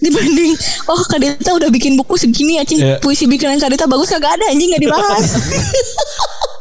dibanding 0.00 0.52
oh 0.86 1.00
Kadita 1.04 1.52
udah 1.52 1.68
bikin 1.68 1.94
buku 1.94 2.16
segini 2.16 2.56
ya 2.56 2.64
cing 2.64 2.78
Iya. 2.78 2.96
puisi 2.98 3.24
bikinan 3.24 3.56
Kadita 3.56 3.84
bagus 3.84 4.08
kagak 4.08 4.34
ada 4.34 4.48
anjing 4.48 4.68
nggak 4.68 4.82
dibahas. 4.82 5.24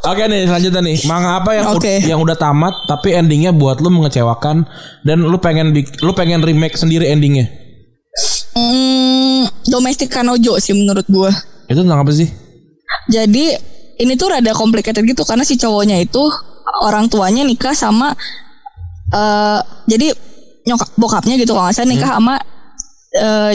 Oke 0.01 0.23
nih 0.25 0.43
selanjutnya 0.43 0.81
nih 0.81 0.97
manga 1.03 1.37
apa 1.37 1.51
yang 1.53 1.65
Oke. 1.69 1.99
yang 2.01 2.19
udah 2.19 2.33
tamat 2.33 2.71
tapi 2.85 3.11
endingnya 3.11 3.51
buat 3.51 3.79
lu 3.79 3.89
mengecewakan 3.89 4.63
dan 5.01 5.17
lu 5.19 5.35
pengen 5.37 5.71
lu 5.75 6.11
pengen 6.11 6.39
remake 6.39 6.75
sendiri 6.75 7.07
endingnya 7.07 7.47
Hmm, 8.49 9.45
domestic 9.65 10.09
kanojo 10.09 10.57
sih 10.57 10.73
menurut 10.73 11.05
gue. 11.05 11.31
itu 11.65 11.79
tentang 11.79 12.01
apa 12.01 12.09
sih? 12.09 12.27
Jadi 13.07 13.53
ini 13.95 14.13
tuh 14.15 14.27
rada 14.29 14.51
complicated 14.51 15.05
gitu 15.05 15.21
karena 15.21 15.43
si 15.43 15.53
cowoknya 15.53 15.95
itu 15.97 16.19
orang 16.81 17.07
tuanya 17.07 17.43
nikah 17.43 17.71
sama 17.71 18.11
eh 19.09 19.59
jadi 19.85 20.11
nyokap 20.65 20.89
bokapnya 20.95 21.35
gitu 21.35 21.51
kalau 21.51 21.65
nggak 21.65 21.77
salah 21.77 21.89
nikah 21.89 22.09
sama 22.11 22.35
eh, 23.19 23.53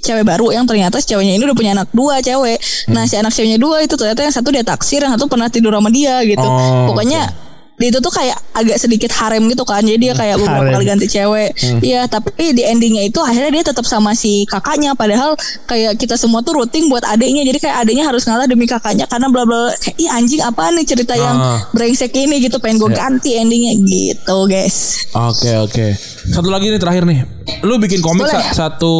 cewek 0.00 0.24
baru 0.24 0.50
yang 0.56 0.64
ternyata 0.64 0.98
si 0.98 1.12
ceweknya 1.12 1.36
ini 1.36 1.44
udah 1.44 1.56
punya 1.56 1.72
anak 1.76 1.88
dua 1.92 2.24
cewek. 2.24 2.58
Nah 2.90 3.04
si 3.04 3.14
anak 3.20 3.32
ceweknya 3.36 3.60
dua 3.60 3.84
itu 3.84 3.94
ternyata 3.94 4.24
yang 4.24 4.34
satu 4.34 4.48
dia 4.48 4.64
taksir, 4.64 5.04
yang 5.04 5.12
satu 5.14 5.28
pernah 5.28 5.52
tidur 5.52 5.76
sama 5.76 5.92
dia 5.92 6.24
gitu. 6.24 6.42
Oh, 6.42 6.88
Pokoknya 6.92 7.28
itu 7.84 7.98
tuh 7.98 8.10
kayak 8.10 8.36
agak 8.52 8.76
sedikit 8.76 9.10
harem 9.12 9.46
gitu 9.46 9.62
kan. 9.62 9.80
Jadi 9.80 9.98
dia 9.98 10.12
kayak 10.12 10.36
beberapa 10.36 10.60
Harem. 10.62 10.74
kali 10.74 10.84
ganti 10.86 11.06
cewek. 11.08 11.50
Iya, 11.80 12.06
tapi 12.06 12.30
di 12.50 12.62
endingnya 12.62 13.02
itu 13.02 13.18
akhirnya 13.18 13.50
dia 13.52 13.64
tetap 13.64 13.82
sama 13.82 14.12
si 14.12 14.44
kakaknya 14.44 14.92
padahal 14.92 15.34
kayak 15.64 15.96
kita 15.96 16.14
semua 16.14 16.40
tuh 16.40 16.56
rooting 16.56 16.86
buat 16.86 17.02
adiknya. 17.02 17.42
Jadi 17.42 17.58
kayak 17.58 17.76
adiknya 17.80 18.04
harus 18.04 18.22
ngalah 18.22 18.44
demi 18.44 18.64
kakaknya 18.64 19.04
karena 19.04 19.26
bla 19.26 19.42
bla 19.42 19.72
kayak 19.74 19.96
ih 19.96 20.08
anjing 20.08 20.40
apa 20.40 20.70
nih 20.70 20.84
cerita 20.84 21.14
yang 21.14 21.34
Ah. 21.34 21.58
brengsek 21.70 22.12
ini 22.12 22.38
gitu 22.40 22.58
pengen 22.58 22.76
gue 22.78 22.90
ganti 22.90 23.34
endingnya 23.34 23.72
gitu, 23.80 24.36
guys. 24.44 25.08
Oke 25.12 25.50
oke. 25.56 25.86
Satu 26.24 26.48
lagi 26.48 26.68
nih 26.68 26.78
terakhir 26.78 27.02
nih. 27.02 27.24
Lu 27.60 27.76
bikin 27.76 27.98
komik 27.98 28.22
Boleh. 28.22 28.36
sa- 28.52 28.68
satu 28.68 28.92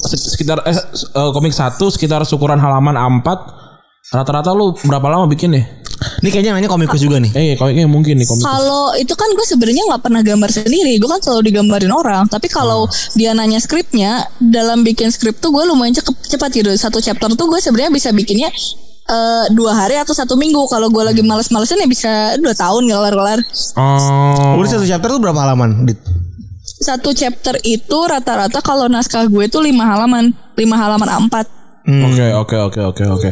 se- 0.00 0.30
sekitar 0.30 0.62
eh, 0.62 0.72
eh, 0.72 1.30
komik 1.30 1.50
satu 1.50 1.88
sekitar 1.88 2.22
syukuran 2.22 2.56
halaman 2.56 2.94
A4. 2.94 3.28
Rata-rata 4.10 4.50
lu 4.50 4.74
berapa 4.74 5.06
lama 5.06 5.26
bikin 5.26 5.50
nih? 5.52 5.64
Ini 6.00 6.28
kayaknya 6.32 6.52
nanya 6.56 6.68
komikus 6.68 7.00
juga 7.04 7.20
nih. 7.20 7.32
Eh 7.36 7.54
komiknya 7.56 7.84
mungkin 7.84 8.16
nih 8.16 8.26
komik. 8.28 8.40
Kalau 8.40 8.96
itu 8.96 9.12
kan 9.12 9.28
gue 9.36 9.46
sebenarnya 9.46 9.82
nggak 9.88 10.02
pernah 10.02 10.20
gambar 10.24 10.50
sendiri, 10.50 10.96
gue 10.96 11.08
kan 11.08 11.20
selalu 11.20 11.52
digambarin 11.52 11.92
orang. 11.92 12.24
Tapi 12.28 12.48
kalau 12.48 12.88
dia 13.16 13.36
nanya 13.36 13.60
skripnya, 13.60 14.24
dalam 14.40 14.80
bikin 14.80 15.12
skrip 15.12 15.36
tuh 15.38 15.52
gue 15.52 15.64
lumayan 15.68 15.92
cepat 15.96 16.16
cepat 16.24 16.50
gitu. 16.56 16.70
Satu 16.76 17.04
chapter 17.04 17.28
tuh 17.36 17.46
gue 17.48 17.60
sebenarnya 17.60 17.92
bisa 17.92 18.08
bikinnya 18.16 18.48
eh, 19.08 19.44
dua 19.52 19.76
hari 19.76 20.00
atau 20.00 20.16
satu 20.16 20.40
minggu. 20.40 20.64
Kalau 20.72 20.88
gue 20.88 21.04
lagi 21.04 21.20
males-malesan 21.20 21.84
ya 21.84 21.88
bisa 21.88 22.12
dua 22.40 22.56
tahun 22.56 22.88
kelar-kelar. 22.88 23.40
Oh. 23.76 24.56
Udah 24.56 24.70
satu 24.72 24.84
chapter 24.88 25.08
tuh 25.12 25.20
berapa 25.20 25.36
halaman? 25.36 25.84
Dit? 25.84 26.00
Satu 26.80 27.12
chapter 27.12 27.60
itu 27.60 27.98
rata-rata 28.08 28.64
kalau 28.64 28.88
naskah 28.88 29.28
gue 29.28 29.44
tuh 29.52 29.60
lima 29.60 29.84
halaman, 29.84 30.32
lima 30.56 30.76
halaman 30.80 31.28
A4. 31.28 31.60
Oke 31.84 32.26
oke 32.32 32.56
oke 32.56 32.80
oke 32.88 33.04
oke. 33.04 33.30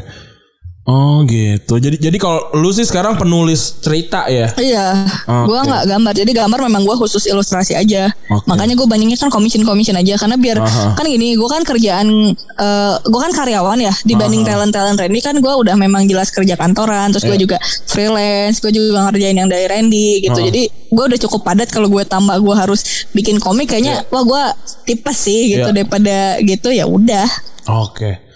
Oh 0.89 1.21
gitu. 1.29 1.77
Jadi 1.77 2.01
jadi 2.01 2.17
kalau 2.17 2.49
lu 2.57 2.73
sih 2.73 2.81
sekarang 2.81 3.21
penulis 3.21 3.77
cerita 3.85 4.25
ya? 4.25 4.49
Iya, 4.57 5.05
Oke. 5.29 5.53
gue 5.53 5.59
nggak 5.69 5.85
gambar. 5.85 6.13
Jadi 6.17 6.33
gambar 6.33 6.59
memang 6.65 6.89
gue 6.89 6.97
khusus 6.97 7.29
ilustrasi 7.29 7.77
aja. 7.77 8.09
Oke. 8.33 8.49
Makanya 8.49 8.73
gue 8.73 8.89
banyaknya 8.89 9.21
kan 9.21 9.29
commission 9.29 9.69
commission 9.69 10.01
aja 10.01 10.17
karena 10.17 10.41
biar 10.41 10.57
Aha. 10.65 10.97
kan 10.97 11.05
gini, 11.05 11.37
gue 11.37 11.45
kan 11.45 11.61
kerjaan, 11.61 12.33
eh 12.33 12.95
gue 13.05 13.21
kan 13.21 13.33
karyawan 13.37 13.77
ya 13.85 13.93
dibanding 14.09 14.49
talent 14.49 14.73
talent 14.73 14.97
Randy 14.97 15.21
kan 15.21 15.37
gue 15.37 15.53
udah 15.53 15.77
memang 15.77 16.09
jelas 16.09 16.33
kerja 16.33 16.57
kantoran. 16.57 17.13
Terus 17.13 17.29
gue 17.29 17.37
Iya. 17.37 17.43
juga 17.45 17.57
freelance, 17.85 18.65
gue 18.65 18.73
juga 18.73 19.13
ngerjain 19.13 19.37
yang 19.37 19.53
dari 19.53 19.69
Randy 19.69 20.25
gitu. 20.25 20.41
Oh. 20.41 20.47
Jadi 20.49 20.73
gue 20.73 21.05
udah 21.05 21.21
cukup 21.21 21.45
padat 21.45 21.69
kalau 21.69 21.93
gue 21.93 22.01
tambah 22.09 22.33
gue 22.41 22.55
harus 22.57 22.81
bikin 23.13 23.37
komik 23.37 23.77
kayaknya 23.77 24.09
wah 24.09 24.25
gue 24.25 24.43
tipes 24.89 25.21
sih 25.21 25.53
gitu 25.53 25.69
Iya. 25.69 25.77
daripada 25.85 26.41
gitu 26.41 26.73
ya 26.73 26.89
udah. 26.89 27.29
Oke. 27.69 28.28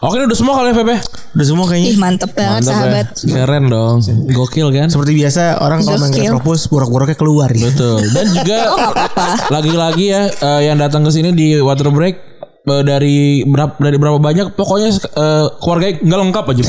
Oke 0.00 0.16
udah 0.16 0.32
semua 0.32 0.56
kali 0.56 0.72
ya 0.72 0.76
Pepe. 0.80 0.96
Udah 1.30 1.44
semua 1.46 1.64
Ih 1.64 1.70
kayaknya. 1.70 1.90
mantep 2.00 2.30
banget 2.32 2.64
Mantap 2.64 2.72
sahabat. 2.72 3.06
ya. 3.20 3.34
Keren 3.36 3.64
dong. 3.68 3.96
Gokil 4.26 4.68
kan? 4.72 4.88
Seperti 4.88 5.12
biasa 5.12 5.60
orang 5.60 5.84
kalau 5.84 5.98
main. 6.00 6.12
Retropus 6.16 6.60
buruk-buruknya 6.66 7.16
keluar 7.16 7.52
ya. 7.52 7.68
Betul. 7.68 8.00
Dan 8.08 8.26
juga 8.36 8.58
Oh 8.70 8.92
lagi-lagi 9.50 10.04
ya 10.08 10.22
eh, 10.26 10.60
yang 10.64 10.80
datang 10.80 11.04
ke 11.04 11.12
sini 11.12 11.30
di 11.30 11.60
water 11.60 11.92
break 11.92 12.16
eh, 12.62 12.82
dari 12.82 13.18
berapa 13.44 13.76
dari 13.76 13.96
berapa 13.96 14.16
banyak 14.16 14.56
pokoknya 14.56 14.88
eh, 14.96 15.46
keluarga 15.60 15.86
nggak 15.94 16.20
lengkap 16.24 16.44
aja 16.48 16.62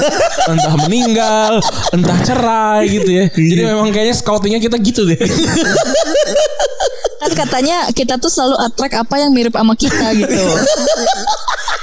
entah 0.54 0.74
meninggal 0.86 1.52
entah 1.90 2.18
cerai 2.22 2.86
gitu 2.86 3.10
ya 3.10 3.24
jadi 3.28 3.62
memang 3.66 3.90
kayaknya 3.90 4.14
scoutingnya 4.14 4.62
kita 4.62 4.78
gitu 4.78 5.02
deh 5.04 5.18
Kan 7.16 7.32
katanya 7.34 7.90
kita 7.90 8.20
tuh 8.20 8.28
selalu 8.28 8.54
attract 8.60 8.94
apa 8.94 9.14
yang 9.16 9.32
mirip 9.32 9.50
sama 9.50 9.72
kita 9.74 10.12
gitu. 10.14 10.36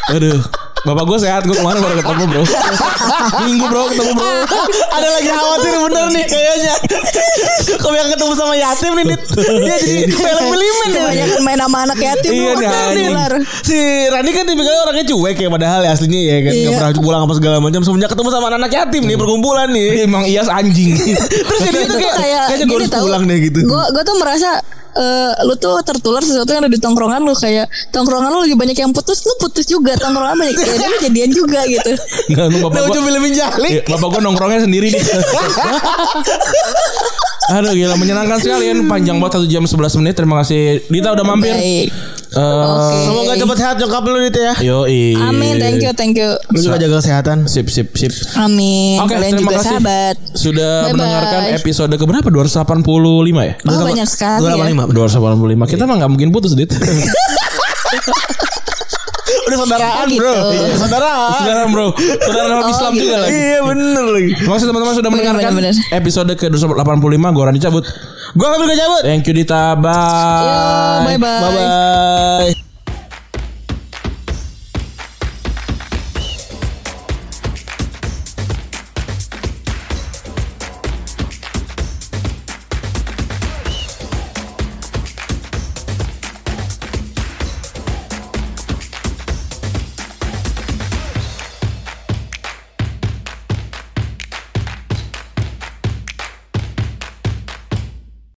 aduh 0.08 0.40
bapak 0.84 1.04
gue 1.08 1.18
sehat 1.18 1.42
gue 1.48 1.56
kemarin 1.56 1.80
baru 1.80 1.96
ketemu 2.04 2.24
bro 2.28 2.44
minggu 3.48 3.66
bro 3.72 3.84
ketemu 3.88 4.12
bro 4.14 4.32
Ada 4.94 5.08
lagi 5.10 5.30
khawatir 5.32 5.74
bener 5.90 6.06
nih 6.12 6.26
kayaknya. 6.28 6.76
Kalau 7.82 7.96
yang 7.98 8.10
ketemu 8.14 8.34
sama 8.38 8.54
yatim 8.54 8.92
nih 8.94 9.06
Dit. 9.10 9.22
Dia 9.64 9.76
jadi 9.82 10.04
film 10.12 10.44
milimen 10.54 10.88
ya. 10.88 11.02
Kebanyakan 11.02 11.42
main 11.42 11.60
sama 11.60 11.78
anak 11.88 11.98
yatim. 11.98 12.32
Iya 12.32 12.52
nih. 12.94 13.08
Si 13.64 13.78
Rani 14.12 14.30
kan 14.36 14.44
tipikalnya 14.46 14.82
orangnya 14.86 15.06
cuek 15.10 15.38
ya 15.40 15.50
padahal 15.50 15.80
ya 15.82 15.92
aslinya 15.96 16.20
ya 16.20 16.38
kan 16.46 16.52
Iya. 16.54 16.68
Gak 16.70 16.74
pernah 16.78 17.02
pulang 17.02 17.22
apa 17.26 17.34
segala 17.40 17.58
macam 17.58 17.82
semenjak 17.82 18.10
ketemu 18.14 18.30
sama 18.30 18.48
anak 18.54 18.72
yatim 18.72 19.04
nih 19.08 19.18
perkumpulan 19.18 19.68
nih. 19.74 20.06
emang 20.06 20.24
ias 20.28 20.52
anjing 20.52 20.94
Terus 21.50 21.62
jadi 21.64 21.80
itu 21.90 21.96
kayak 21.96 22.16
kayak 22.20 22.42
kayaknya 22.52 22.66
gue 22.68 22.78
harus 22.78 22.92
pulang 22.92 23.24
deh 23.26 23.40
gitu. 23.40 23.60
Gue 23.66 24.04
tuh 24.06 24.16
merasa 24.20 24.50
eh, 24.94 25.32
lu 25.46 25.54
tuh 25.58 25.82
tertular 25.86 26.22
sesuatu 26.22 26.50
yang 26.54 26.66
ada 26.66 26.72
di 26.72 26.80
tongkrongan 26.82 27.22
lu 27.22 27.34
kayak 27.36 27.70
tongkrongan 27.90 28.30
lu 28.30 28.40
lagi 28.46 28.56
banyak 28.58 28.78
yang 28.78 28.92
putus 28.94 29.26
lu 29.26 29.34
putus 29.42 29.66
juga 29.66 29.98
tongkrongan 29.98 30.38
banyak 30.38 30.56
ya 30.56 30.76
dia 30.78 30.90
jadian 31.10 31.30
juga 31.34 31.62
gitu. 31.66 31.92
Nggak 32.34 32.46
lu 32.50 32.58
bapak 32.70 32.78
gue 32.78 32.86
ujung 32.94 33.06
filmin 33.06 33.34
jalik. 33.34 33.72
Iya, 33.72 33.82
bapak 33.90 34.08
gue 34.18 34.22
nongkrongnya 34.22 34.62
sendiri 34.66 34.88
nih. 34.94 35.04
Aduh 37.54 37.76
gila 37.76 38.00
menyenangkan 38.00 38.40
sekali 38.40 38.72
ya 38.72 38.74
Panjang 38.88 39.20
banget 39.20 39.44
1 39.44 39.52
jam 39.52 39.64
11 39.68 40.00
menit. 40.00 40.14
Terima 40.16 40.36
kasih. 40.42 40.88
Dita 40.88 41.12
udah 41.12 41.26
mampir. 41.28 41.52
Baik 41.52 41.92
Eh, 42.34 43.04
Semoga 43.04 43.34
cepat 43.36 43.58
sehat 43.58 43.76
nyokap 43.78 44.04
lu 44.04 44.18
Dit 44.20 44.34
ya. 44.36 44.54
Yo 44.58 44.90
amin 45.20 45.54
thank 45.56 45.78
you 45.78 45.92
thank 45.92 46.14
you 46.14 46.34
Lu 46.50 46.58
juga 46.60 46.78
jaga 46.78 46.98
kesehatan. 46.98 47.46
Sip 47.46 47.68
sip 47.68 47.94
sip 47.94 48.10
amin 48.36 48.98
Oke 49.00 49.14
kalian 49.14 49.32
terima 49.36 49.52
juga 49.52 49.58
kasih 49.60 49.70
sahabat 49.72 50.16
Sudah 50.34 50.74
Bye-bye. 50.84 50.94
mendengarkan 50.96 51.42
episode 51.54 51.94
keberapa 51.94 52.28
285 52.28 52.82
ya 53.40 53.54
oh 53.62 53.86
banyak 53.86 54.08
sekali 54.08 54.42
ya 54.42 54.54
285. 54.58 54.98
285 55.62 55.70
Kita 55.70 55.84
mah 55.84 55.96
gak 55.96 56.10
mungkin 56.10 56.30
putus 56.30 56.54
Dit 56.54 56.74
Udah 59.44 59.58
saudaraan 59.60 60.06
Oh, 60.06 60.16
bro. 60.16 60.34
gitu. 60.34 60.50
Iya, 60.56 60.76
Saudaraan. 60.80 61.32
Saudara 61.36 61.62
bro 61.68 61.88
Saudara 62.18 62.46
dalam 62.50 62.66
Islam 62.66 62.92
gitu. 62.92 63.04
juga 63.04 63.18
lagi 63.20 63.34
Iya 63.36 63.60
bener 63.62 64.06
lagi. 64.08 64.32
Terima 64.34 64.54
kasih 64.56 64.66
teman-teman 64.66 64.94
sudah 64.96 65.10
mendengarkan 65.12 65.52
bener. 65.54 65.74
episode 65.92 66.32
ke 66.34 66.46
285 66.48 66.82
Gue 67.30 67.44
Rani 67.44 67.60
cabut 67.60 67.84
Gua 68.34 68.48
ngambil 68.50 68.74
cabut. 68.74 69.02
Thank 69.06 69.30
you 69.30 69.34
Dita 69.38 69.78
Bye 69.78 69.94
Yo, 70.44 70.56
bye-bye. 71.06 71.42
Bye 71.42 71.54
bye. 72.54 72.73